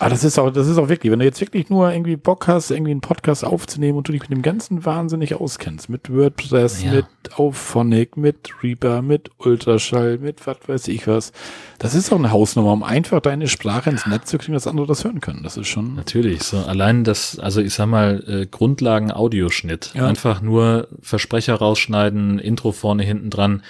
Aber 0.03 0.11
das 0.11 0.25
ist 0.25 0.39
auch, 0.39 0.51
das 0.51 0.67
ist 0.67 0.79
auch 0.79 0.89
wirklich, 0.89 1.13
wenn 1.13 1.21
du 1.21 1.25
jetzt 1.25 1.41
wirklich 1.41 1.71
nur 1.71 1.93
irgendwie 1.93 2.17
Bock 2.17 2.49
hast, 2.49 2.71
irgendwie 2.71 2.91
einen 2.91 3.01
Podcast 3.01 3.45
aufzunehmen 3.45 3.97
und 3.99 4.09
du 4.09 4.13
dich 4.13 4.23
mit 4.23 4.31
dem 4.31 4.43
ganzen 4.43 4.85
Wahnsinn 4.85 5.21
nicht 5.21 5.35
auskennst, 5.35 5.89
mit 5.89 6.13
WordPress, 6.13 6.83
Ja. 6.83 6.91
mit 6.93 7.07
Auphonic, 7.37 8.17
mit 8.17 8.51
Reaper, 8.63 9.01
mit 9.03 9.31
Ultraschall, 9.39 10.19
mit 10.19 10.47
was 10.47 10.57
weiß 10.67 10.89
ich 10.89 11.07
was. 11.07 11.33
Das 11.79 11.95
ist 11.95 12.13
auch 12.13 12.19
eine 12.19 12.33
Hausnummer, 12.33 12.73
um 12.73 12.83
einfach 12.83 13.21
deine 13.21 13.47
Sprache 13.49 13.91
ins 13.91 14.07
Netz 14.07 14.29
zu 14.31 14.39
kriegen, 14.39 14.55
dass 14.55 14.67
andere 14.67 14.87
das 14.87 15.05
hören 15.05 15.21
können. 15.21 15.43
Das 15.43 15.57
ist 15.57 15.69
schon, 15.69 15.95
Natürlich, 15.95 16.43
so 16.43 16.59
allein 16.59 17.05
das, 17.05 17.39
also 17.39 17.61
ich 17.61 17.73
sag 17.75 17.87
mal, 17.87 18.25
äh, 18.27 18.47
Grundlagen 18.47 19.13
Audioschnitt. 19.13 19.93
Ja. 19.95 20.07
Einfach 20.07 20.43
nur 20.43 20.89
Versprecher 21.01 21.55
rausschneiden, 21.55 22.39
Intro 22.39 22.73
vorne, 22.73 23.05
hinten 23.05 23.31
dran. 23.31 23.63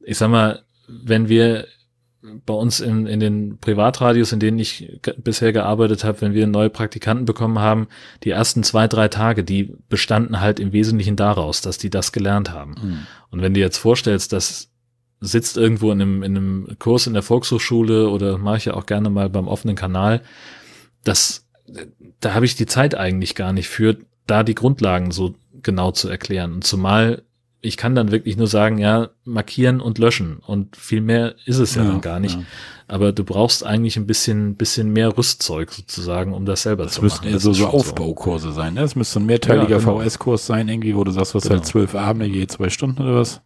Ich 0.00 0.18
sag 0.18 0.28
mal, 0.30 0.62
wenn 0.88 1.28
wir 1.28 1.66
bei 2.46 2.54
uns 2.54 2.80
in, 2.80 3.06
in 3.06 3.20
den 3.20 3.58
Privatradios, 3.58 4.32
in 4.32 4.40
denen 4.40 4.58
ich 4.58 5.00
bisher 5.18 5.52
gearbeitet 5.52 6.04
habe, 6.04 6.20
wenn 6.20 6.34
wir 6.34 6.46
neue 6.46 6.70
Praktikanten 6.70 7.24
bekommen 7.24 7.58
haben, 7.58 7.88
die 8.24 8.30
ersten 8.30 8.62
zwei, 8.62 8.88
drei 8.88 9.08
Tage, 9.08 9.44
die 9.44 9.74
bestanden 9.88 10.40
halt 10.40 10.60
im 10.60 10.72
Wesentlichen 10.72 11.16
daraus, 11.16 11.60
dass 11.60 11.78
die 11.78 11.90
das 11.90 12.12
gelernt 12.12 12.50
haben. 12.50 12.74
Und 13.30 13.42
wenn 13.42 13.54
du 13.54 13.60
jetzt 13.60 13.78
vorstellst, 13.78 14.32
das 14.32 14.70
sitzt 15.20 15.56
irgendwo 15.56 15.90
in 15.90 16.00
einem, 16.00 16.22
in 16.22 16.36
einem 16.36 16.76
Kurs 16.78 17.06
in 17.06 17.14
der 17.14 17.22
Volkshochschule 17.22 18.08
oder 18.08 18.38
mache 18.38 18.58
ich 18.58 18.64
ja 18.66 18.74
auch 18.74 18.86
gerne 18.86 19.10
mal 19.10 19.28
beim 19.28 19.48
offenen 19.48 19.76
Kanal, 19.76 20.22
das, 21.04 21.46
da 22.20 22.34
habe 22.34 22.46
ich 22.46 22.54
die 22.54 22.66
Zeit 22.66 22.94
eigentlich 22.94 23.34
gar 23.34 23.52
nicht 23.52 23.68
für, 23.68 23.96
da 24.26 24.42
die 24.42 24.54
Grundlagen 24.54 25.10
so 25.10 25.34
genau 25.62 25.90
zu 25.90 26.08
erklären. 26.08 26.52
Und 26.52 26.64
zumal 26.64 27.22
ich 27.60 27.76
kann 27.76 27.94
dann 27.94 28.10
wirklich 28.12 28.36
nur 28.36 28.46
sagen, 28.46 28.78
ja, 28.78 29.08
markieren 29.24 29.80
und 29.80 29.98
löschen. 29.98 30.38
Und 30.46 30.76
viel 30.76 31.00
mehr 31.00 31.34
ist 31.44 31.58
es 31.58 31.74
ja, 31.74 31.82
Ja, 31.82 31.90
dann 31.90 32.00
gar 32.00 32.20
nicht. 32.20 32.36
ja. 32.36 32.42
Aber 32.86 33.12
du 33.12 33.24
brauchst 33.24 33.66
eigentlich 33.66 33.96
ein 33.96 34.06
bisschen, 34.06 34.54
bisschen 34.56 34.92
mehr 34.92 35.16
Rüstzeug 35.18 35.72
sozusagen, 35.72 36.32
um 36.32 36.46
das 36.46 36.62
selber 36.62 36.84
Das 36.84 36.94
zu 36.94 37.02
müssten 37.02 37.24
machen. 37.26 37.32
Das 37.34 37.42
so, 37.42 37.50
ist 37.50 37.58
so 37.58 37.66
Aufbaukurse 37.66 38.52
sein. 38.52 38.74
Ne? 38.74 38.80
Das 38.80 38.94
müsste 38.96 39.20
ein 39.20 39.26
mehrteiliger 39.26 39.68
Ja, 39.68 39.78
genau. 39.78 40.00
VS-Kurs 40.00 40.46
sein, 40.46 40.68
irgendwie, 40.68 40.94
wo 40.96 41.04
du 41.04 41.10
sagst, 41.10 41.34
was 41.34 41.42
Genau. 41.42 41.56
halt 41.56 41.66
zwölf 41.66 41.94
Abende, 41.94 42.26
je 42.26 42.46
zwei 42.46 42.70
Stunden 42.70 43.02
oder 43.02 43.16
was. 43.16 43.42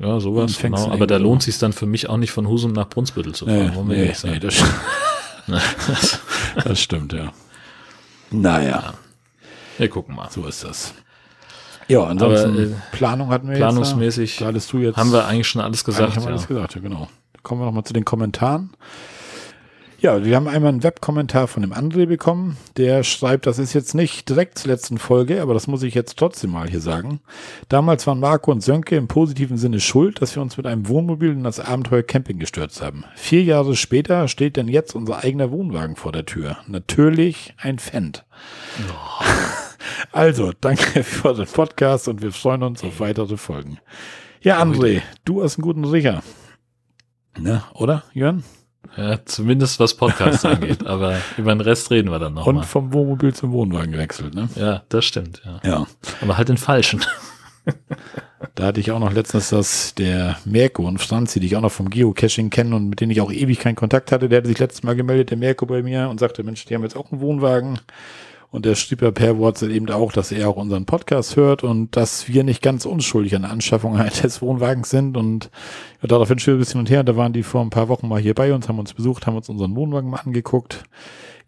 Ja, 0.00 0.18
sowas. 0.18 0.58
Genau. 0.58 0.90
Aber 0.90 1.06
da 1.06 1.18
lohnt 1.18 1.42
sich 1.44 1.56
dann 1.58 1.72
für 1.72 1.86
mich 1.86 2.08
auch 2.08 2.16
nicht 2.16 2.32
von 2.32 2.48
Husum 2.48 2.72
nach 2.72 2.88
Brunsbüttel 2.88 3.32
zu 3.34 3.46
fahren. 3.46 3.72
Nee, 3.86 4.12
nee, 4.24 4.30
nee, 4.30 4.38
das, 4.40 4.54
das 6.64 6.80
stimmt, 6.80 7.12
ja. 7.12 7.32
Naja, 8.30 8.94
Wir 9.78 9.88
gucken 9.88 10.16
mal. 10.16 10.28
so 10.30 10.44
ist 10.46 10.64
das. 10.64 10.94
Ja, 11.88 12.04
ansonsten 12.04 12.50
Aber, 12.50 12.62
äh, 12.62 12.70
Planung 12.92 13.28
hatten 13.30 13.48
wir 13.48 13.56
planungsmäßig 13.56 14.38
jetzt. 14.38 14.46
Hattest 14.46 14.72
du 14.72 14.78
jetzt. 14.78 14.96
Haben 14.96 15.12
wir 15.12 15.26
eigentlich 15.26 15.48
schon 15.48 15.60
alles 15.62 15.84
gesagt. 15.84 16.16
haben 16.16 16.22
wir 16.22 16.30
ja. 16.30 16.30
alles 16.30 16.48
gesagt, 16.48 16.74
ja, 16.74 16.80
genau. 16.80 17.08
Kommen 17.42 17.60
wir 17.60 17.66
nochmal 17.66 17.84
zu 17.84 17.92
den 17.92 18.04
Kommentaren. 18.04 18.70
Ja, 20.04 20.22
wir 20.22 20.36
haben 20.36 20.48
einmal 20.48 20.68
einen 20.68 20.82
Webkommentar 20.82 21.48
von 21.48 21.62
dem 21.62 21.72
André 21.72 22.04
bekommen. 22.04 22.58
Der 22.76 23.04
schreibt, 23.04 23.46
das 23.46 23.58
ist 23.58 23.72
jetzt 23.72 23.94
nicht 23.94 24.28
direkt 24.28 24.58
zur 24.58 24.70
letzten 24.70 24.98
Folge, 24.98 25.40
aber 25.40 25.54
das 25.54 25.66
muss 25.66 25.82
ich 25.82 25.94
jetzt 25.94 26.18
trotzdem 26.18 26.50
mal 26.50 26.68
hier 26.68 26.82
sagen. 26.82 27.20
Damals 27.70 28.06
waren 28.06 28.20
Marco 28.20 28.52
und 28.52 28.62
Sönke 28.62 28.96
im 28.96 29.08
positiven 29.08 29.56
Sinne 29.56 29.80
schuld, 29.80 30.20
dass 30.20 30.36
wir 30.36 30.42
uns 30.42 30.58
mit 30.58 30.66
einem 30.66 30.88
Wohnmobil 30.88 31.30
in 31.30 31.42
das 31.42 31.58
Abenteuer 31.58 32.02
Camping 32.02 32.38
gestürzt 32.38 32.82
haben. 32.82 33.04
Vier 33.14 33.44
Jahre 33.44 33.76
später 33.76 34.28
steht 34.28 34.58
denn 34.58 34.68
jetzt 34.68 34.94
unser 34.94 35.24
eigener 35.24 35.50
Wohnwagen 35.50 35.96
vor 35.96 36.12
der 36.12 36.26
Tür. 36.26 36.58
Natürlich 36.66 37.54
ein 37.56 37.78
Fendt. 37.78 38.26
Also, 40.12 40.52
danke 40.60 41.02
für 41.04 41.34
den 41.34 41.46
Podcast 41.46 42.08
und 42.08 42.22
wir 42.22 42.32
freuen 42.32 42.62
uns 42.62 42.82
auf 42.84 43.00
weitere 43.00 43.36
Folgen. 43.36 43.78
Ja, 44.40 44.60
André, 44.62 45.02
du 45.24 45.42
hast 45.42 45.56
einen 45.58 45.62
guten 45.62 45.84
Riecher. 45.84 46.22
Ne, 47.38 47.62
oder, 47.74 48.04
Jörn? 48.12 48.44
Ja, 48.96 49.24
zumindest 49.24 49.80
was 49.80 49.94
Podcasts 49.94 50.44
angeht. 50.44 50.86
Aber 50.86 51.16
über 51.36 51.52
den 51.54 51.60
Rest 51.60 51.90
reden 51.90 52.10
wir 52.10 52.18
dann 52.18 52.36
Und 52.36 52.44
nochmal. 52.44 52.62
vom 52.64 52.92
Wohnmobil 52.92 53.34
zum 53.34 53.52
Wohnwagen 53.52 53.92
gewechselt, 53.92 54.34
ne? 54.34 54.48
Ja, 54.54 54.82
das 54.88 55.04
stimmt. 55.04 55.42
Ja. 55.44 55.60
Ja. 55.64 55.86
Aber 56.20 56.36
halt 56.36 56.48
den 56.48 56.58
falschen. 56.58 57.02
Da 58.54 58.66
hatte 58.66 58.78
ich 58.80 58.92
auch 58.92 58.98
noch 58.98 59.12
letztens 59.12 59.48
das, 59.48 59.94
der 59.94 60.36
Merko 60.44 60.86
und 60.86 60.98
Franzi, 60.98 61.40
die 61.40 61.46
ich 61.46 61.56
auch 61.56 61.62
noch 61.62 61.72
vom 61.72 61.88
Geocaching 61.88 62.50
kenne 62.50 62.76
und 62.76 62.88
mit 62.90 63.00
denen 63.00 63.10
ich 63.10 63.22
auch 63.22 63.32
ewig 63.32 63.58
keinen 63.58 63.74
Kontakt 63.74 64.12
hatte, 64.12 64.28
der 64.28 64.38
hatte 64.38 64.48
sich 64.48 64.58
letztes 64.58 64.82
Mal 64.82 64.94
gemeldet, 64.94 65.30
der 65.30 65.38
Merko 65.38 65.64
bei 65.64 65.82
mir 65.82 66.08
und 66.10 66.20
sagte, 66.20 66.42
Mensch, 66.44 66.64
die 66.66 66.74
haben 66.74 66.82
jetzt 66.82 66.96
auch 66.96 67.10
einen 67.10 67.22
Wohnwagen. 67.22 67.80
Und 68.54 68.64
der 68.66 68.76
schrieb 68.76 69.02
ja 69.02 69.10
per 69.10 69.36
WhatsApp 69.36 69.70
eben 69.70 69.90
auch, 69.90 70.12
dass 70.12 70.30
er 70.30 70.48
auch 70.48 70.54
unseren 70.54 70.86
Podcast 70.86 71.34
hört 71.34 71.64
und 71.64 71.96
dass 71.96 72.28
wir 72.28 72.44
nicht 72.44 72.62
ganz 72.62 72.86
unschuldig 72.86 73.34
an 73.34 73.42
der 73.42 73.50
Anschaffung 73.50 73.96
eines 73.98 74.40
Wohnwagens 74.40 74.90
sind. 74.90 75.16
Und 75.16 75.50
ja, 76.00 76.06
daraufhin 76.06 76.38
schrieb 76.38 76.54
ein 76.54 76.58
bisschen 76.60 76.78
und 76.78 76.88
her. 76.88 77.02
Da 77.02 77.16
waren 77.16 77.32
die 77.32 77.42
vor 77.42 77.62
ein 77.62 77.70
paar 77.70 77.88
Wochen 77.88 78.06
mal 78.06 78.20
hier 78.20 78.32
bei 78.34 78.54
uns, 78.54 78.68
haben 78.68 78.78
uns 78.78 78.94
besucht, 78.94 79.26
haben 79.26 79.34
uns 79.36 79.48
unseren 79.48 79.74
Wohnwagen 79.74 80.08
mal 80.08 80.18
angeguckt. 80.20 80.84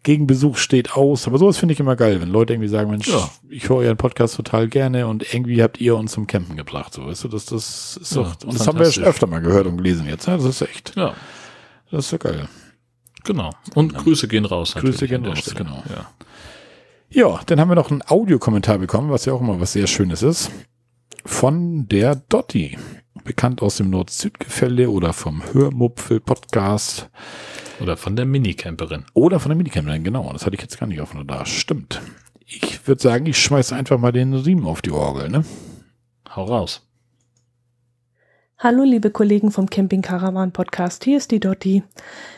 Gegenbesuch 0.03 0.57
steht 0.57 0.95
aus. 0.97 1.27
Aber 1.27 1.37
sowas 1.37 1.57
finde 1.57 1.71
ich 1.73 1.79
immer 1.79 1.95
geil, 1.95 2.19
wenn 2.19 2.27
Leute 2.29 2.51
irgendwie 2.53 2.67
sagen, 2.67 2.89
Mensch, 2.91 3.07
Ja. 3.07 3.29
ich 3.49 3.69
höre 3.69 3.77
euren 3.77 3.95
Podcast 3.95 4.35
total 4.35 4.67
gerne 4.67 5.07
und 5.07 5.33
irgendwie 5.33 5.63
habt 5.63 5.79
ihr 5.79 5.95
uns 5.95 6.11
zum 6.11 6.27
Campen 6.27 6.57
gebracht. 6.57 6.93
So, 6.93 7.05
weißt 7.07 7.23
du, 7.23 7.29
das, 7.29 7.45
das 7.45 7.97
ist 8.01 8.15
Ja, 8.17 8.23
doch, 8.23 8.47
und 8.47 8.53
das 8.59 8.67
haben 8.67 8.77
wir 8.79 8.91
schon 8.91 9.05
öfter 9.05 9.27
mal 9.27 9.39
gehört 9.39 9.65
und 9.65 9.77
gelesen 9.77 10.09
jetzt. 10.09 10.27
Ne? 10.27 10.35
Das 10.35 10.43
ist 10.45 10.61
echt, 10.61 10.93
Ja, 10.97 11.13
das 11.89 12.03
ist 12.03 12.09
so 12.09 12.17
geil. 12.17 12.49
genau. 13.23 13.51
Und 13.75 13.95
Grüße 13.95 14.27
gehen 14.27 14.43
raus. 14.43 14.75
Grüße 14.75 15.07
gehen 15.07 15.25
raus, 15.25 15.53
genau. 15.55 15.83
Ja. 15.89 16.09
Ja, 17.09 17.39
dann 17.45 17.59
haben 17.59 17.69
wir 17.69 17.75
noch 17.75 17.89
einen 17.91 18.03
Audiokommentar 18.05 18.79
bekommen, 18.79 19.09
was 19.11 19.25
ja 19.25 19.33
auch 19.33 19.41
immer 19.41 19.59
was 19.59 19.73
sehr 19.73 19.87
Schönes 19.87 20.23
ist. 20.23 20.51
Von 21.25 21.87
der 21.87 22.15
Dotti. 22.15 22.77
Bekannt 23.23 23.61
aus 23.61 23.77
dem 23.77 23.89
Nord-Süd-Gefälle 23.89 24.89
oder 24.89 25.11
vom 25.13 25.41
Hörmupfel-Podcast 25.53 27.09
Oder 27.81 27.97
von 27.97 28.15
der 28.15 28.25
Minicamperin. 28.25 29.05
oder 29.13 29.39
von 29.39 29.49
der 29.49 29.57
Minicamperin, 29.57 30.03
genau. 30.03 30.31
Das 30.31 30.45
hatte 30.45 30.55
ich 30.55 30.61
jetzt 30.61 30.79
gar 30.79 30.87
nicht 30.87 31.01
auf 31.01 31.11
dem 31.11 31.19
Radar. 31.19 31.45
Stimmt. 31.45 32.01
Ich 32.45 32.87
würde 32.87 33.01
sagen, 33.01 33.25
ich 33.25 33.37
schmeiß 33.37 33.73
einfach 33.73 33.97
mal 33.97 34.13
den 34.13 34.33
Riemen 34.33 34.65
auf 34.65 34.81
die 34.81 34.91
Orgel, 34.91 35.29
ne? 35.29 35.43
Hau 36.33 36.45
raus. 36.45 36.86
Hallo 38.59 38.81
liebe 38.81 39.11
Kollegen 39.11 39.51
vom 39.51 39.69
Camping 39.69 40.01
Caravan 40.01 40.51
Podcast, 40.51 41.03
hier 41.03 41.17
ist 41.17 41.29
die 41.29 41.39
Dotti. 41.39 41.83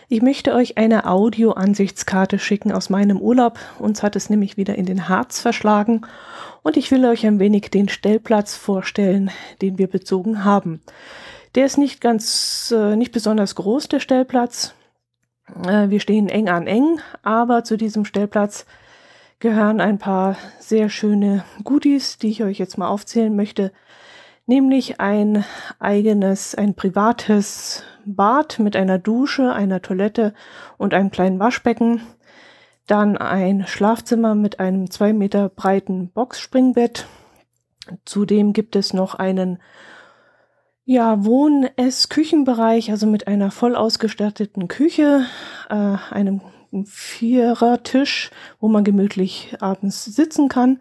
Ich 0.10 0.22
möchte 0.22 0.54
euch 0.54 0.78
eine 0.78 1.06
Audio-Ansichtskarte 1.06 2.40
schicken 2.40 2.74
aus 2.74 2.90
meinem 2.90 3.22
Urlaub. 3.22 3.58
Uns 3.80 4.04
hat 4.04 4.18
es 4.18 4.30
nämlich 4.30 4.58
wieder 4.58 4.76
in 4.76 4.86
den 4.86 5.08
Harz 5.08 5.40
verschlagen 5.40 6.02
und 6.62 6.76
ich 6.76 6.92
will 6.92 7.06
euch 7.06 7.26
ein 7.26 7.40
wenig 7.40 7.72
den 7.72 7.88
Stellplatz 7.88 8.54
vorstellen, 8.54 9.32
den 9.62 9.78
wir 9.78 9.88
bezogen 9.88 10.44
haben. 10.44 10.82
Der 11.56 11.66
ist 11.66 11.78
nicht 11.78 12.02
ganz, 12.02 12.74
äh, 12.76 12.98
nicht 12.98 13.14
besonders 13.14 13.56
groß, 13.56 13.88
der 13.88 14.02
Stellplatz. 14.02 14.74
Äh, 15.66 15.90
wir 15.90 16.02
stehen 16.02 16.28
eng 16.28 16.50
an 16.50 16.68
eng, 16.68 17.00
aber 17.24 17.64
zu 17.64 17.78
diesem 17.78 18.04
Stellplatz 18.04 18.66
gehören 19.40 19.80
ein 19.80 20.00
paar 20.00 20.36
sehr 20.60 20.90
schöne 20.90 21.46
Goodies, 21.64 22.18
die 22.18 22.28
ich 22.28 22.44
euch 22.44 22.60
jetzt 22.60 22.78
mal 22.78 22.90
aufzählen 22.90 23.34
möchte 23.34 23.72
nämlich 24.50 25.00
ein 25.00 25.46
eigenes, 25.80 26.56
ein 26.56 26.74
privates 26.74 27.84
Bad 28.06 28.60
mit 28.60 28.76
einer 28.76 28.98
Dusche, 28.98 29.54
einer 29.54 29.82
Toilette 29.82 30.34
und 30.78 30.94
einem 30.94 31.12
kleinen 31.12 31.40
Waschbecken. 31.40 32.02
Dann 32.88 33.16
ein 33.16 33.68
Schlafzimmer 33.68 34.34
mit 34.34 34.60
einem 34.60 34.90
zwei 34.90 35.14
Meter 35.14 35.50
breiten 35.50 36.10
Boxspringbett. 36.10 37.06
Zudem 38.06 38.52
gibt 38.52 38.76
es 38.76 38.92
noch 38.92 39.16
einen 39.16 39.60
ja, 40.84 41.24
Wohn-Ess-Küchenbereich, 41.24 42.90
also 42.90 43.06
mit 43.06 43.28
einer 43.28 43.52
voll 43.52 43.76
ausgestatteten 43.76 44.68
Küche, 44.68 45.26
äh, 45.70 45.96
einem 46.10 46.42
Vierertisch, 46.86 48.32
wo 48.60 48.68
man 48.68 48.84
gemütlich 48.84 49.56
abends 49.60 50.06
sitzen 50.06 50.50
kann 50.50 50.80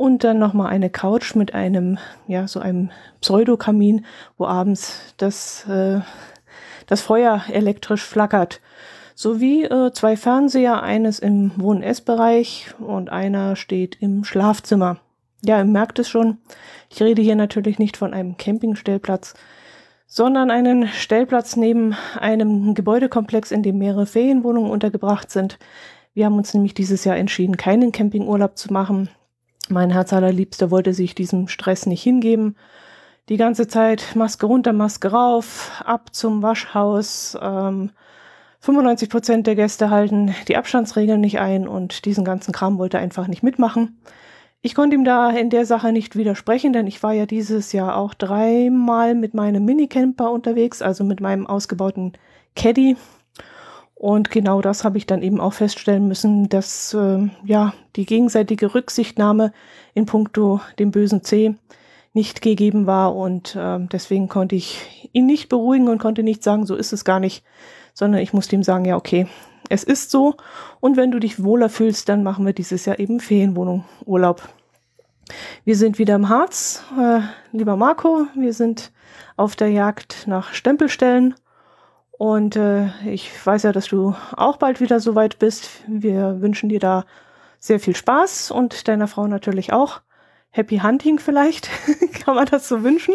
und 0.00 0.24
dann 0.24 0.38
nochmal 0.38 0.68
eine 0.68 0.88
Couch 0.88 1.34
mit 1.34 1.52
einem, 1.52 1.98
ja, 2.26 2.48
so 2.48 2.58
einem 2.58 2.90
Pseudokamin, 3.20 4.06
wo 4.38 4.46
abends 4.46 4.98
das, 5.18 5.68
äh, 5.68 6.00
das 6.86 7.02
Feuer 7.02 7.42
elektrisch 7.52 8.02
flackert. 8.02 8.62
Sowie 9.14 9.64
äh, 9.64 9.92
zwei 9.92 10.16
Fernseher, 10.16 10.82
eines 10.82 11.18
im 11.18 11.52
Wohn-Ess-Bereich 11.56 12.68
und 12.78 13.10
einer 13.10 13.56
steht 13.56 13.98
im 14.00 14.24
Schlafzimmer. 14.24 15.00
Ja, 15.44 15.58
ihr 15.58 15.66
merkt 15.66 15.98
es 15.98 16.08
schon, 16.08 16.38
ich 16.88 17.02
rede 17.02 17.20
hier 17.20 17.36
natürlich 17.36 17.78
nicht 17.78 17.98
von 17.98 18.14
einem 18.14 18.38
Campingstellplatz, 18.38 19.34
sondern 20.06 20.50
einen 20.50 20.88
Stellplatz 20.88 21.56
neben 21.56 21.94
einem 22.18 22.72
Gebäudekomplex, 22.72 23.50
in 23.50 23.62
dem 23.62 23.76
mehrere 23.76 24.06
Ferienwohnungen 24.06 24.70
untergebracht 24.70 25.30
sind. 25.30 25.58
Wir 26.14 26.24
haben 26.24 26.38
uns 26.38 26.54
nämlich 26.54 26.72
dieses 26.72 27.04
Jahr 27.04 27.18
entschieden, 27.18 27.58
keinen 27.58 27.92
Campingurlaub 27.92 28.56
zu 28.56 28.72
machen, 28.72 29.10
mein 29.70 29.90
Herz 29.90 30.12
allerliebster 30.12 30.70
wollte 30.70 30.92
sich 30.92 31.14
diesem 31.14 31.48
Stress 31.48 31.86
nicht 31.86 32.02
hingeben. 32.02 32.56
Die 33.28 33.36
ganze 33.36 33.68
Zeit 33.68 34.16
Maske 34.16 34.46
runter, 34.46 34.72
Maske 34.72 35.08
rauf, 35.08 35.82
ab 35.84 36.14
zum 36.14 36.42
Waschhaus. 36.42 37.38
Ähm, 37.40 37.90
95 38.60 39.08
Prozent 39.08 39.46
der 39.46 39.54
Gäste 39.54 39.90
halten 39.90 40.34
die 40.48 40.56
Abstandsregeln 40.56 41.20
nicht 41.20 41.38
ein 41.38 41.66
und 41.66 42.04
diesen 42.04 42.24
ganzen 42.24 42.52
Kram 42.52 42.78
wollte 42.78 42.98
er 42.98 43.02
einfach 43.02 43.26
nicht 43.26 43.42
mitmachen. 43.42 43.98
Ich 44.62 44.74
konnte 44.74 44.94
ihm 44.94 45.04
da 45.04 45.30
in 45.30 45.48
der 45.48 45.64
Sache 45.64 45.90
nicht 45.90 46.16
widersprechen, 46.16 46.74
denn 46.74 46.86
ich 46.86 47.02
war 47.02 47.14
ja 47.14 47.24
dieses 47.24 47.72
Jahr 47.72 47.96
auch 47.96 48.12
dreimal 48.12 49.14
mit 49.14 49.32
meinem 49.32 49.64
Minicamper 49.64 50.30
unterwegs, 50.30 50.82
also 50.82 51.02
mit 51.02 51.20
meinem 51.20 51.46
ausgebauten 51.46 52.12
Caddy. 52.56 52.96
Und 54.00 54.30
genau 54.30 54.62
das 54.62 54.82
habe 54.82 54.96
ich 54.96 55.04
dann 55.04 55.20
eben 55.20 55.42
auch 55.42 55.52
feststellen 55.52 56.08
müssen, 56.08 56.48
dass 56.48 56.94
äh, 56.94 57.28
ja 57.44 57.74
die 57.96 58.06
gegenseitige 58.06 58.74
Rücksichtnahme 58.74 59.52
in 59.92 60.06
puncto 60.06 60.62
dem 60.78 60.90
bösen 60.90 61.22
C 61.22 61.54
nicht 62.14 62.40
gegeben 62.40 62.86
war. 62.86 63.14
Und 63.14 63.54
äh, 63.56 63.78
deswegen 63.92 64.30
konnte 64.30 64.56
ich 64.56 65.10
ihn 65.12 65.26
nicht 65.26 65.50
beruhigen 65.50 65.86
und 65.88 65.98
konnte 65.98 66.22
nicht 66.22 66.42
sagen, 66.42 66.64
so 66.64 66.76
ist 66.76 66.94
es 66.94 67.04
gar 67.04 67.20
nicht, 67.20 67.44
sondern 67.92 68.22
ich 68.22 68.32
musste 68.32 68.56
ihm 68.56 68.62
sagen, 68.62 68.86
ja 68.86 68.96
okay, 68.96 69.26
es 69.68 69.84
ist 69.84 70.10
so. 70.10 70.34
Und 70.80 70.96
wenn 70.96 71.10
du 71.10 71.18
dich 71.18 71.44
wohler 71.44 71.68
fühlst, 71.68 72.08
dann 72.08 72.22
machen 72.22 72.46
wir 72.46 72.54
dieses 72.54 72.86
Jahr 72.86 72.98
eben 72.98 73.20
Ferienwohnung 73.20 73.84
Urlaub. 74.06 74.48
Wir 75.66 75.76
sind 75.76 75.98
wieder 75.98 76.14
im 76.14 76.30
Harz, 76.30 76.82
äh, 76.98 77.20
lieber 77.52 77.76
Marco, 77.76 78.28
wir 78.34 78.54
sind 78.54 78.92
auf 79.36 79.56
der 79.56 79.68
Jagd 79.68 80.24
nach 80.26 80.54
Stempelstellen 80.54 81.34
und 82.20 82.54
äh, 82.54 82.88
ich 83.06 83.30
weiß 83.46 83.62
ja, 83.62 83.72
dass 83.72 83.88
du 83.88 84.14
auch 84.36 84.58
bald 84.58 84.82
wieder 84.82 85.00
so 85.00 85.14
weit 85.14 85.38
bist. 85.38 85.70
Wir 85.86 86.42
wünschen 86.42 86.68
dir 86.68 86.78
da 86.78 87.06
sehr 87.58 87.80
viel 87.80 87.96
Spaß 87.96 88.50
und 88.50 88.88
deiner 88.88 89.08
Frau 89.08 89.26
natürlich 89.26 89.72
auch. 89.72 90.02
Happy 90.50 90.80
Hunting 90.80 91.18
vielleicht, 91.18 91.70
kann 92.22 92.34
man 92.34 92.44
das 92.44 92.68
so 92.68 92.82
wünschen. 92.82 93.14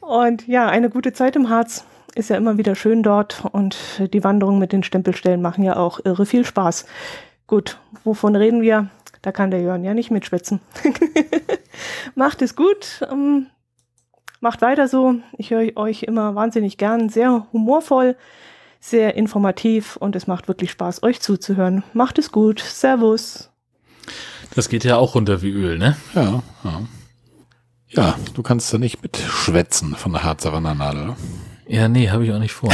Und 0.00 0.48
ja, 0.48 0.66
eine 0.66 0.90
gute 0.90 1.12
Zeit 1.12 1.36
im 1.36 1.50
Harz 1.50 1.84
ist 2.16 2.30
ja 2.30 2.36
immer 2.36 2.58
wieder 2.58 2.74
schön 2.74 3.04
dort 3.04 3.44
und 3.52 3.78
die 4.12 4.24
Wanderungen 4.24 4.58
mit 4.58 4.72
den 4.72 4.82
Stempelstellen 4.82 5.40
machen 5.40 5.62
ja 5.62 5.76
auch 5.76 6.00
irre 6.04 6.26
viel 6.26 6.44
Spaß. 6.44 6.86
Gut, 7.46 7.78
wovon 8.02 8.34
reden 8.34 8.60
wir? 8.60 8.90
Da 9.22 9.30
kann 9.30 9.52
der 9.52 9.60
Jörn 9.60 9.84
ja 9.84 9.94
nicht 9.94 10.10
mitschwitzen. 10.10 10.60
Macht 12.16 12.42
es 12.42 12.56
gut. 12.56 13.06
Macht 14.40 14.62
weiter 14.62 14.88
so. 14.88 15.16
Ich 15.36 15.50
höre 15.50 15.76
euch 15.76 16.02
immer 16.02 16.34
wahnsinnig 16.34 16.78
gern. 16.78 17.10
Sehr 17.10 17.46
humorvoll, 17.52 18.16
sehr 18.80 19.14
informativ 19.14 19.96
und 19.96 20.16
es 20.16 20.26
macht 20.26 20.48
wirklich 20.48 20.70
Spaß, 20.70 21.02
euch 21.02 21.20
zuzuhören. 21.20 21.84
Macht 21.92 22.18
es 22.18 22.32
gut. 22.32 22.60
Servus. 22.60 23.50
Das 24.54 24.68
geht 24.70 24.84
ja 24.84 24.96
auch 24.96 25.14
runter 25.14 25.42
wie 25.42 25.50
Öl, 25.50 25.78
ne? 25.78 25.96
Ja, 26.14 26.42
ja. 26.64 26.82
Ja, 27.92 28.14
du 28.34 28.42
kannst 28.42 28.72
da 28.72 28.78
nicht 28.78 29.02
mitschwätzen 29.02 29.96
von 29.96 30.12
der 30.12 30.22
Harzer 30.22 30.52
Wandernadel. 30.52 31.16
Ja, 31.66 31.88
nee, 31.88 32.08
habe 32.08 32.24
ich 32.24 32.32
auch 32.32 32.38
nicht 32.38 32.52
vor. 32.52 32.72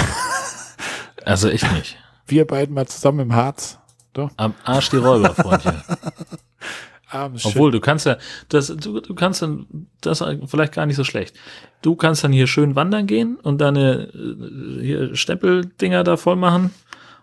also 1.25 1.49
ich 1.49 1.63
nicht. 1.73 1.97
Wir 2.27 2.47
beiden 2.47 2.75
mal 2.75 2.87
zusammen 2.87 3.21
im 3.21 3.35
Harz. 3.35 3.79
Doch. 4.13 4.31
Am 4.37 4.55
Arsch 4.65 4.91
die 4.91 4.97
Räuber, 4.97 5.35
Freundchen. 5.35 5.83
Abends 7.17 7.45
Obwohl, 7.45 7.71
du 7.71 7.81
kannst 7.81 8.07
ja, 8.07 8.17
das, 8.49 8.69
du, 8.69 9.01
du 9.01 9.15
kannst 9.15 9.43
dann, 9.43 9.67
das 10.01 10.25
vielleicht 10.47 10.73
gar 10.73 10.87
nicht 10.87 10.97
so 10.97 11.05
schlecht. 11.05 11.37
Du 11.83 11.97
kannst 11.97 12.25
dann 12.25 12.33
hier 12.33 12.47
schön 12.47 12.77
wandern 12.77 13.07
gehen 13.07 13.37
und 13.43 13.61
deine 13.61 14.09
äh, 14.15 14.83
hier 14.83 15.17
Steppeldinger 15.17 16.05
da 16.05 16.17
voll 16.17 16.37
machen 16.37 16.71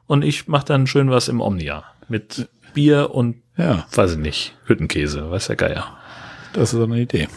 und 0.07 0.23
ich 0.23 0.47
mach 0.47 0.63
dann 0.63 0.87
schön 0.87 1.09
was 1.09 1.27
im 1.27 1.41
Omnia 1.41 1.83
mit 2.07 2.49
Bier 2.73 3.11
und, 3.11 3.41
ja. 3.57 3.85
weiß 3.93 4.13
ich 4.13 4.17
nicht, 4.17 4.55
Hüttenkäse, 4.65 5.29
weiß 5.29 5.47
der 5.47 5.55
Geier. 5.55 5.97
Das 6.53 6.73
ist 6.73 6.79
so 6.79 6.83
eine 6.83 6.99
Idee. 6.99 7.27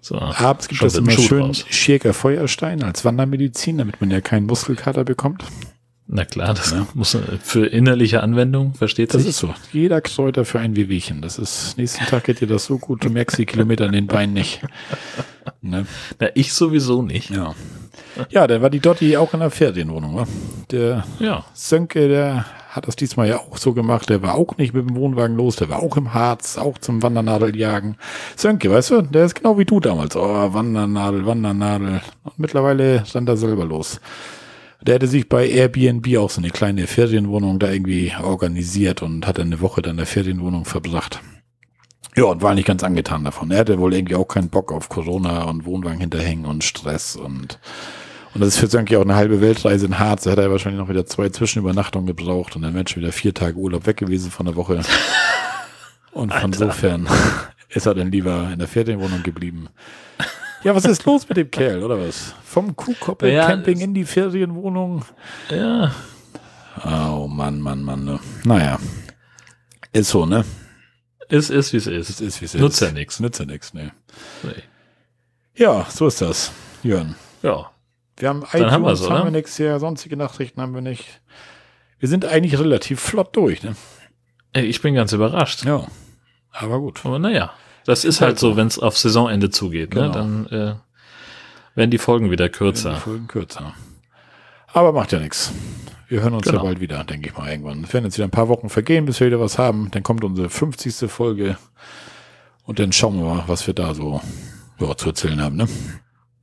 So, 0.00 0.18
Abends 0.18 0.68
gibt 0.68 0.82
es 0.82 0.96
immer 0.96 1.12
schön 1.12 1.54
Schirker 1.54 2.14
Feuerstein 2.14 2.82
als 2.82 3.04
Wandermedizin, 3.04 3.78
damit 3.78 4.00
man 4.00 4.10
ja 4.10 4.20
keinen 4.20 4.46
Muskelkater 4.46 5.04
bekommt. 5.04 5.44
Na 6.12 6.24
klar, 6.24 6.54
das 6.54 6.72
ja. 6.72 6.88
muss 6.94 7.16
für 7.40 7.66
innerliche 7.66 8.20
Anwendung, 8.20 8.74
versteht 8.74 9.12
sich? 9.12 9.22
Das 9.22 9.28
ist 9.28 9.38
so. 9.38 9.54
Jeder 9.72 10.00
Kräuter 10.00 10.44
für 10.44 10.58
ein 10.58 10.74
Wehwehchen. 10.74 11.22
Das 11.22 11.38
ist, 11.38 11.78
nächsten 11.78 12.04
Tag 12.04 12.24
geht 12.24 12.40
dir 12.40 12.48
das 12.48 12.64
so 12.64 12.78
gut, 12.78 13.04
du 13.04 13.10
merkst 13.10 13.38
die 13.38 13.46
Kilometer 13.46 13.86
in 13.86 13.92
den 13.92 14.06
Beinen 14.08 14.34
nicht. 14.34 14.60
Ne? 15.62 15.86
Na, 16.18 16.28
ich 16.34 16.52
sowieso 16.52 17.02
nicht. 17.02 17.30
Ja. 17.30 17.54
Ja, 18.28 18.46
da 18.46 18.60
war 18.60 18.70
die 18.70 18.80
Dotti 18.80 19.16
auch 19.16 19.34
in 19.34 19.40
der 19.40 19.50
Ferienwohnung. 19.50 20.16
Wa? 20.16 20.26
Der 20.70 21.04
ja. 21.20 21.44
Sönke, 21.54 22.08
der 22.08 22.44
hat 22.70 22.88
das 22.88 22.96
diesmal 22.96 23.28
ja 23.28 23.38
auch 23.38 23.56
so 23.56 23.72
gemacht. 23.72 24.08
Der 24.10 24.22
war 24.22 24.34
auch 24.34 24.56
nicht 24.56 24.74
mit 24.74 24.88
dem 24.88 24.96
Wohnwagen 24.96 25.36
los, 25.36 25.56
der 25.56 25.68
war 25.68 25.80
auch 25.80 25.96
im 25.96 26.12
Harz, 26.12 26.58
auch 26.58 26.78
zum 26.78 27.02
Wandernadeljagen. 27.02 27.96
Sönke, 28.36 28.70
weißt 28.70 28.90
du, 28.90 29.02
der 29.02 29.26
ist 29.26 29.34
genau 29.34 29.58
wie 29.58 29.64
du 29.64 29.80
damals. 29.80 30.16
Oh, 30.16 30.52
Wandernadel, 30.52 31.24
Wandernadel. 31.24 32.00
Und 32.24 32.38
mittlerweile 32.38 33.04
stand 33.06 33.28
er 33.28 33.36
selber 33.36 33.64
los. 33.64 34.00
Der 34.82 34.94
hätte 34.94 35.06
sich 35.06 35.28
bei 35.28 35.46
Airbnb 35.48 36.16
auch 36.16 36.30
so 36.30 36.40
eine 36.40 36.50
kleine 36.50 36.86
Ferienwohnung 36.86 37.58
da 37.58 37.70
irgendwie 37.70 38.12
organisiert 38.22 39.02
und 39.02 39.26
hat 39.26 39.38
eine 39.38 39.60
Woche 39.60 39.82
dann 39.82 39.98
der 39.98 40.06
Ferienwohnung 40.06 40.64
verbracht. 40.64 41.20
Ja, 42.16 42.24
und 42.24 42.42
war 42.42 42.54
nicht 42.54 42.66
ganz 42.66 42.82
angetan 42.82 43.24
davon. 43.24 43.50
Er 43.50 43.58
hatte 43.58 43.78
wohl 43.78 43.94
irgendwie 43.94 44.16
auch 44.16 44.26
keinen 44.26 44.48
Bock 44.48 44.72
auf 44.72 44.88
Corona 44.88 45.44
und 45.44 45.64
Wohnwagen 45.64 46.00
hinterhängen 46.00 46.46
und 46.46 46.64
Stress 46.64 47.16
und 47.16 47.58
und 48.32 48.40
das 48.42 48.50
ist 48.50 48.58
für 48.58 48.68
Sönke 48.68 48.96
auch 48.96 49.02
eine 49.02 49.16
halbe 49.16 49.40
Weltreise 49.40 49.86
in 49.86 49.98
Harz. 49.98 50.22
Da 50.22 50.30
hätte 50.30 50.42
er 50.42 50.50
wahrscheinlich 50.52 50.80
noch 50.80 50.88
wieder 50.88 51.04
zwei 51.04 51.30
Zwischenübernachtungen 51.30 52.06
gebraucht 52.06 52.54
und 52.54 52.62
dann 52.62 52.74
wäre 52.74 52.84
schon 52.88 53.02
wieder 53.02 53.12
vier 53.12 53.34
Tage 53.34 53.56
Urlaub 53.56 53.86
weg 53.86 53.96
gewesen 53.96 54.30
von 54.30 54.46
der 54.46 54.56
Woche. 54.56 54.80
Und 56.12 56.34
von 56.34 56.52
insofern 56.52 57.08
ist 57.68 57.86
er 57.86 57.94
dann 57.94 58.10
lieber 58.10 58.50
in 58.52 58.58
der 58.58 58.66
Ferienwohnung 58.66 59.22
geblieben. 59.22 59.68
Ja, 60.62 60.74
was 60.74 60.84
ist 60.84 61.04
los 61.06 61.26
mit 61.28 61.38
dem 61.38 61.50
Kerl, 61.50 61.82
oder 61.82 61.98
was? 61.98 62.34
Vom 62.44 62.76
Kuhkoppel-Camping 62.76 63.78
ja, 63.78 63.84
in 63.84 63.94
die 63.94 64.04
Ferienwohnung. 64.04 65.04
Ja. 65.48 65.92
Oh 66.84 67.26
Mann, 67.26 67.60
Mann, 67.60 67.82
Mann. 67.82 68.04
Ne. 68.04 68.20
Naja. 68.44 68.78
Ist 69.92 70.10
so, 70.10 70.26
ne? 70.26 70.44
Ist, 71.28 71.50
ist, 71.50 71.72
wie 71.72 71.78
es 71.78 71.86
ist. 71.86 72.10
Es 72.10 72.20
ist, 72.20 72.40
wie 72.40 72.44
es 72.44 72.54
ist. 72.54 72.60
Nutzt 72.60 72.80
ja 72.80 72.90
nichts. 72.90 73.20
Nutzt 73.20 73.40
ja 73.40 73.46
nichts, 73.46 73.72
ne. 73.72 73.92
Nee. 74.42 74.62
Ja, 75.54 75.86
so 75.88 76.06
ist 76.06 76.20
das, 76.20 76.52
Jörn. 76.82 77.14
Ja. 77.42 77.70
Wir 78.16 78.28
haben 78.28 78.42
iTunes, 78.42 78.52
Dann 78.52 78.70
haben, 78.70 78.84
wir's, 78.84 79.08
haben 79.08 79.24
wir 79.24 79.30
nichts 79.30 79.56
hier, 79.56 79.78
sonstige 79.78 80.16
Nachrichten 80.16 80.60
haben 80.60 80.74
wir 80.74 80.82
nicht. 80.82 81.22
Wir 81.98 82.08
sind 82.08 82.24
eigentlich 82.24 82.58
relativ 82.58 83.00
flott 83.00 83.34
durch, 83.34 83.62
ne? 83.62 83.76
Ich 84.52 84.82
bin 84.82 84.94
ganz 84.94 85.12
überrascht. 85.12 85.64
Ja. 85.64 85.86
Aber 86.52 86.80
gut. 86.80 87.00
Aber 87.04 87.18
naja. 87.18 87.52
Das 87.84 88.04
ist 88.04 88.20
halt 88.20 88.38
so, 88.38 88.56
wenn 88.56 88.66
es 88.66 88.78
auf 88.78 88.96
Saisonende 88.96 89.50
zugeht. 89.50 89.94
Ne? 89.94 90.02
Genau. 90.02 90.24
Ne? 90.24 90.46
Dann 90.50 90.58
äh, 90.58 90.74
werden 91.74 91.90
die 91.90 91.98
Folgen 91.98 92.30
wieder 92.30 92.48
kürzer. 92.48 92.94
Die 92.94 93.00
Folgen 93.00 93.26
kürzer. 93.26 93.74
Aber 94.72 94.92
macht 94.92 95.12
ja 95.12 95.18
nichts. 95.18 95.52
Wir 96.08 96.22
hören 96.22 96.34
uns 96.34 96.44
genau. 96.44 96.58
ja 96.58 96.64
bald 96.64 96.80
wieder, 96.80 97.04
denke 97.04 97.28
ich 97.28 97.36
mal, 97.36 97.50
irgendwann. 97.50 97.84
Es 97.84 97.92
werden 97.92 98.04
jetzt 98.04 98.18
wieder 98.18 98.26
ein 98.26 98.32
paar 98.32 98.48
Wochen 98.48 98.68
vergehen, 98.68 99.06
bis 99.06 99.20
wir 99.20 99.28
wieder 99.28 99.40
was 99.40 99.58
haben. 99.58 99.90
Dann 99.92 100.02
kommt 100.02 100.24
unsere 100.24 100.50
50. 100.50 101.10
Folge. 101.10 101.56
Und 102.64 102.78
dann 102.78 102.92
schauen 102.92 103.16
wir 103.16 103.34
mal, 103.34 103.44
was 103.46 103.66
wir 103.66 103.74
da 103.74 103.94
so 103.94 104.20
ja, 104.78 104.96
zu 104.96 105.08
erzählen 105.08 105.40
haben, 105.40 105.56
ne? 105.56 105.68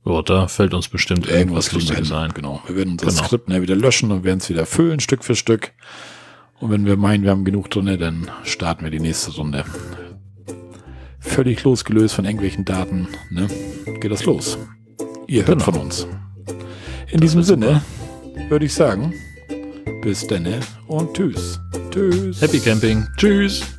Ja, 0.04 0.22
da 0.22 0.48
fällt 0.48 0.72
uns 0.72 0.88
bestimmt 0.88 1.26
irgendwas, 1.26 1.66
irgendwas 1.66 1.72
Lustiges 1.72 2.12
ein. 2.12 2.32
Genau. 2.32 2.62
Wir 2.66 2.76
werden 2.76 2.92
unser 2.92 3.06
genau. 3.06 3.24
Skript 3.24 3.48
wieder 3.48 3.76
löschen 3.76 4.10
und 4.10 4.24
werden 4.24 4.38
es 4.38 4.48
wieder 4.48 4.64
füllen, 4.64 5.00
Stück 5.00 5.22
für 5.22 5.36
Stück. 5.36 5.72
Und 6.60 6.70
wenn 6.70 6.86
wir 6.86 6.96
meinen, 6.96 7.24
wir 7.24 7.30
haben 7.30 7.44
genug 7.44 7.70
drin, 7.70 7.98
dann 7.98 8.30
starten 8.44 8.84
wir 8.84 8.90
die 8.90 9.00
nächste 9.00 9.32
Runde. 9.32 9.64
Völlig 11.28 11.62
losgelöst 11.62 12.14
von 12.14 12.24
irgendwelchen 12.24 12.64
Daten, 12.64 13.08
ne? 13.30 13.46
Geht 14.00 14.10
das 14.10 14.24
los. 14.24 14.58
Ihr 15.26 15.46
hört 15.46 15.58
genau. 15.58 15.72
von 15.72 15.82
uns. 15.82 16.06
In 17.10 17.20
das 17.20 17.20
diesem 17.20 17.42
Sinne 17.42 17.82
würde 18.48 18.64
ich 18.64 18.74
sagen, 18.74 19.14
bis 20.02 20.26
denne 20.26 20.60
und 20.86 21.14
tschüss. 21.14 21.60
Tschüss. 21.90 22.40
Happy 22.40 22.58
Camping. 22.58 23.06
Tschüss. 23.16 23.77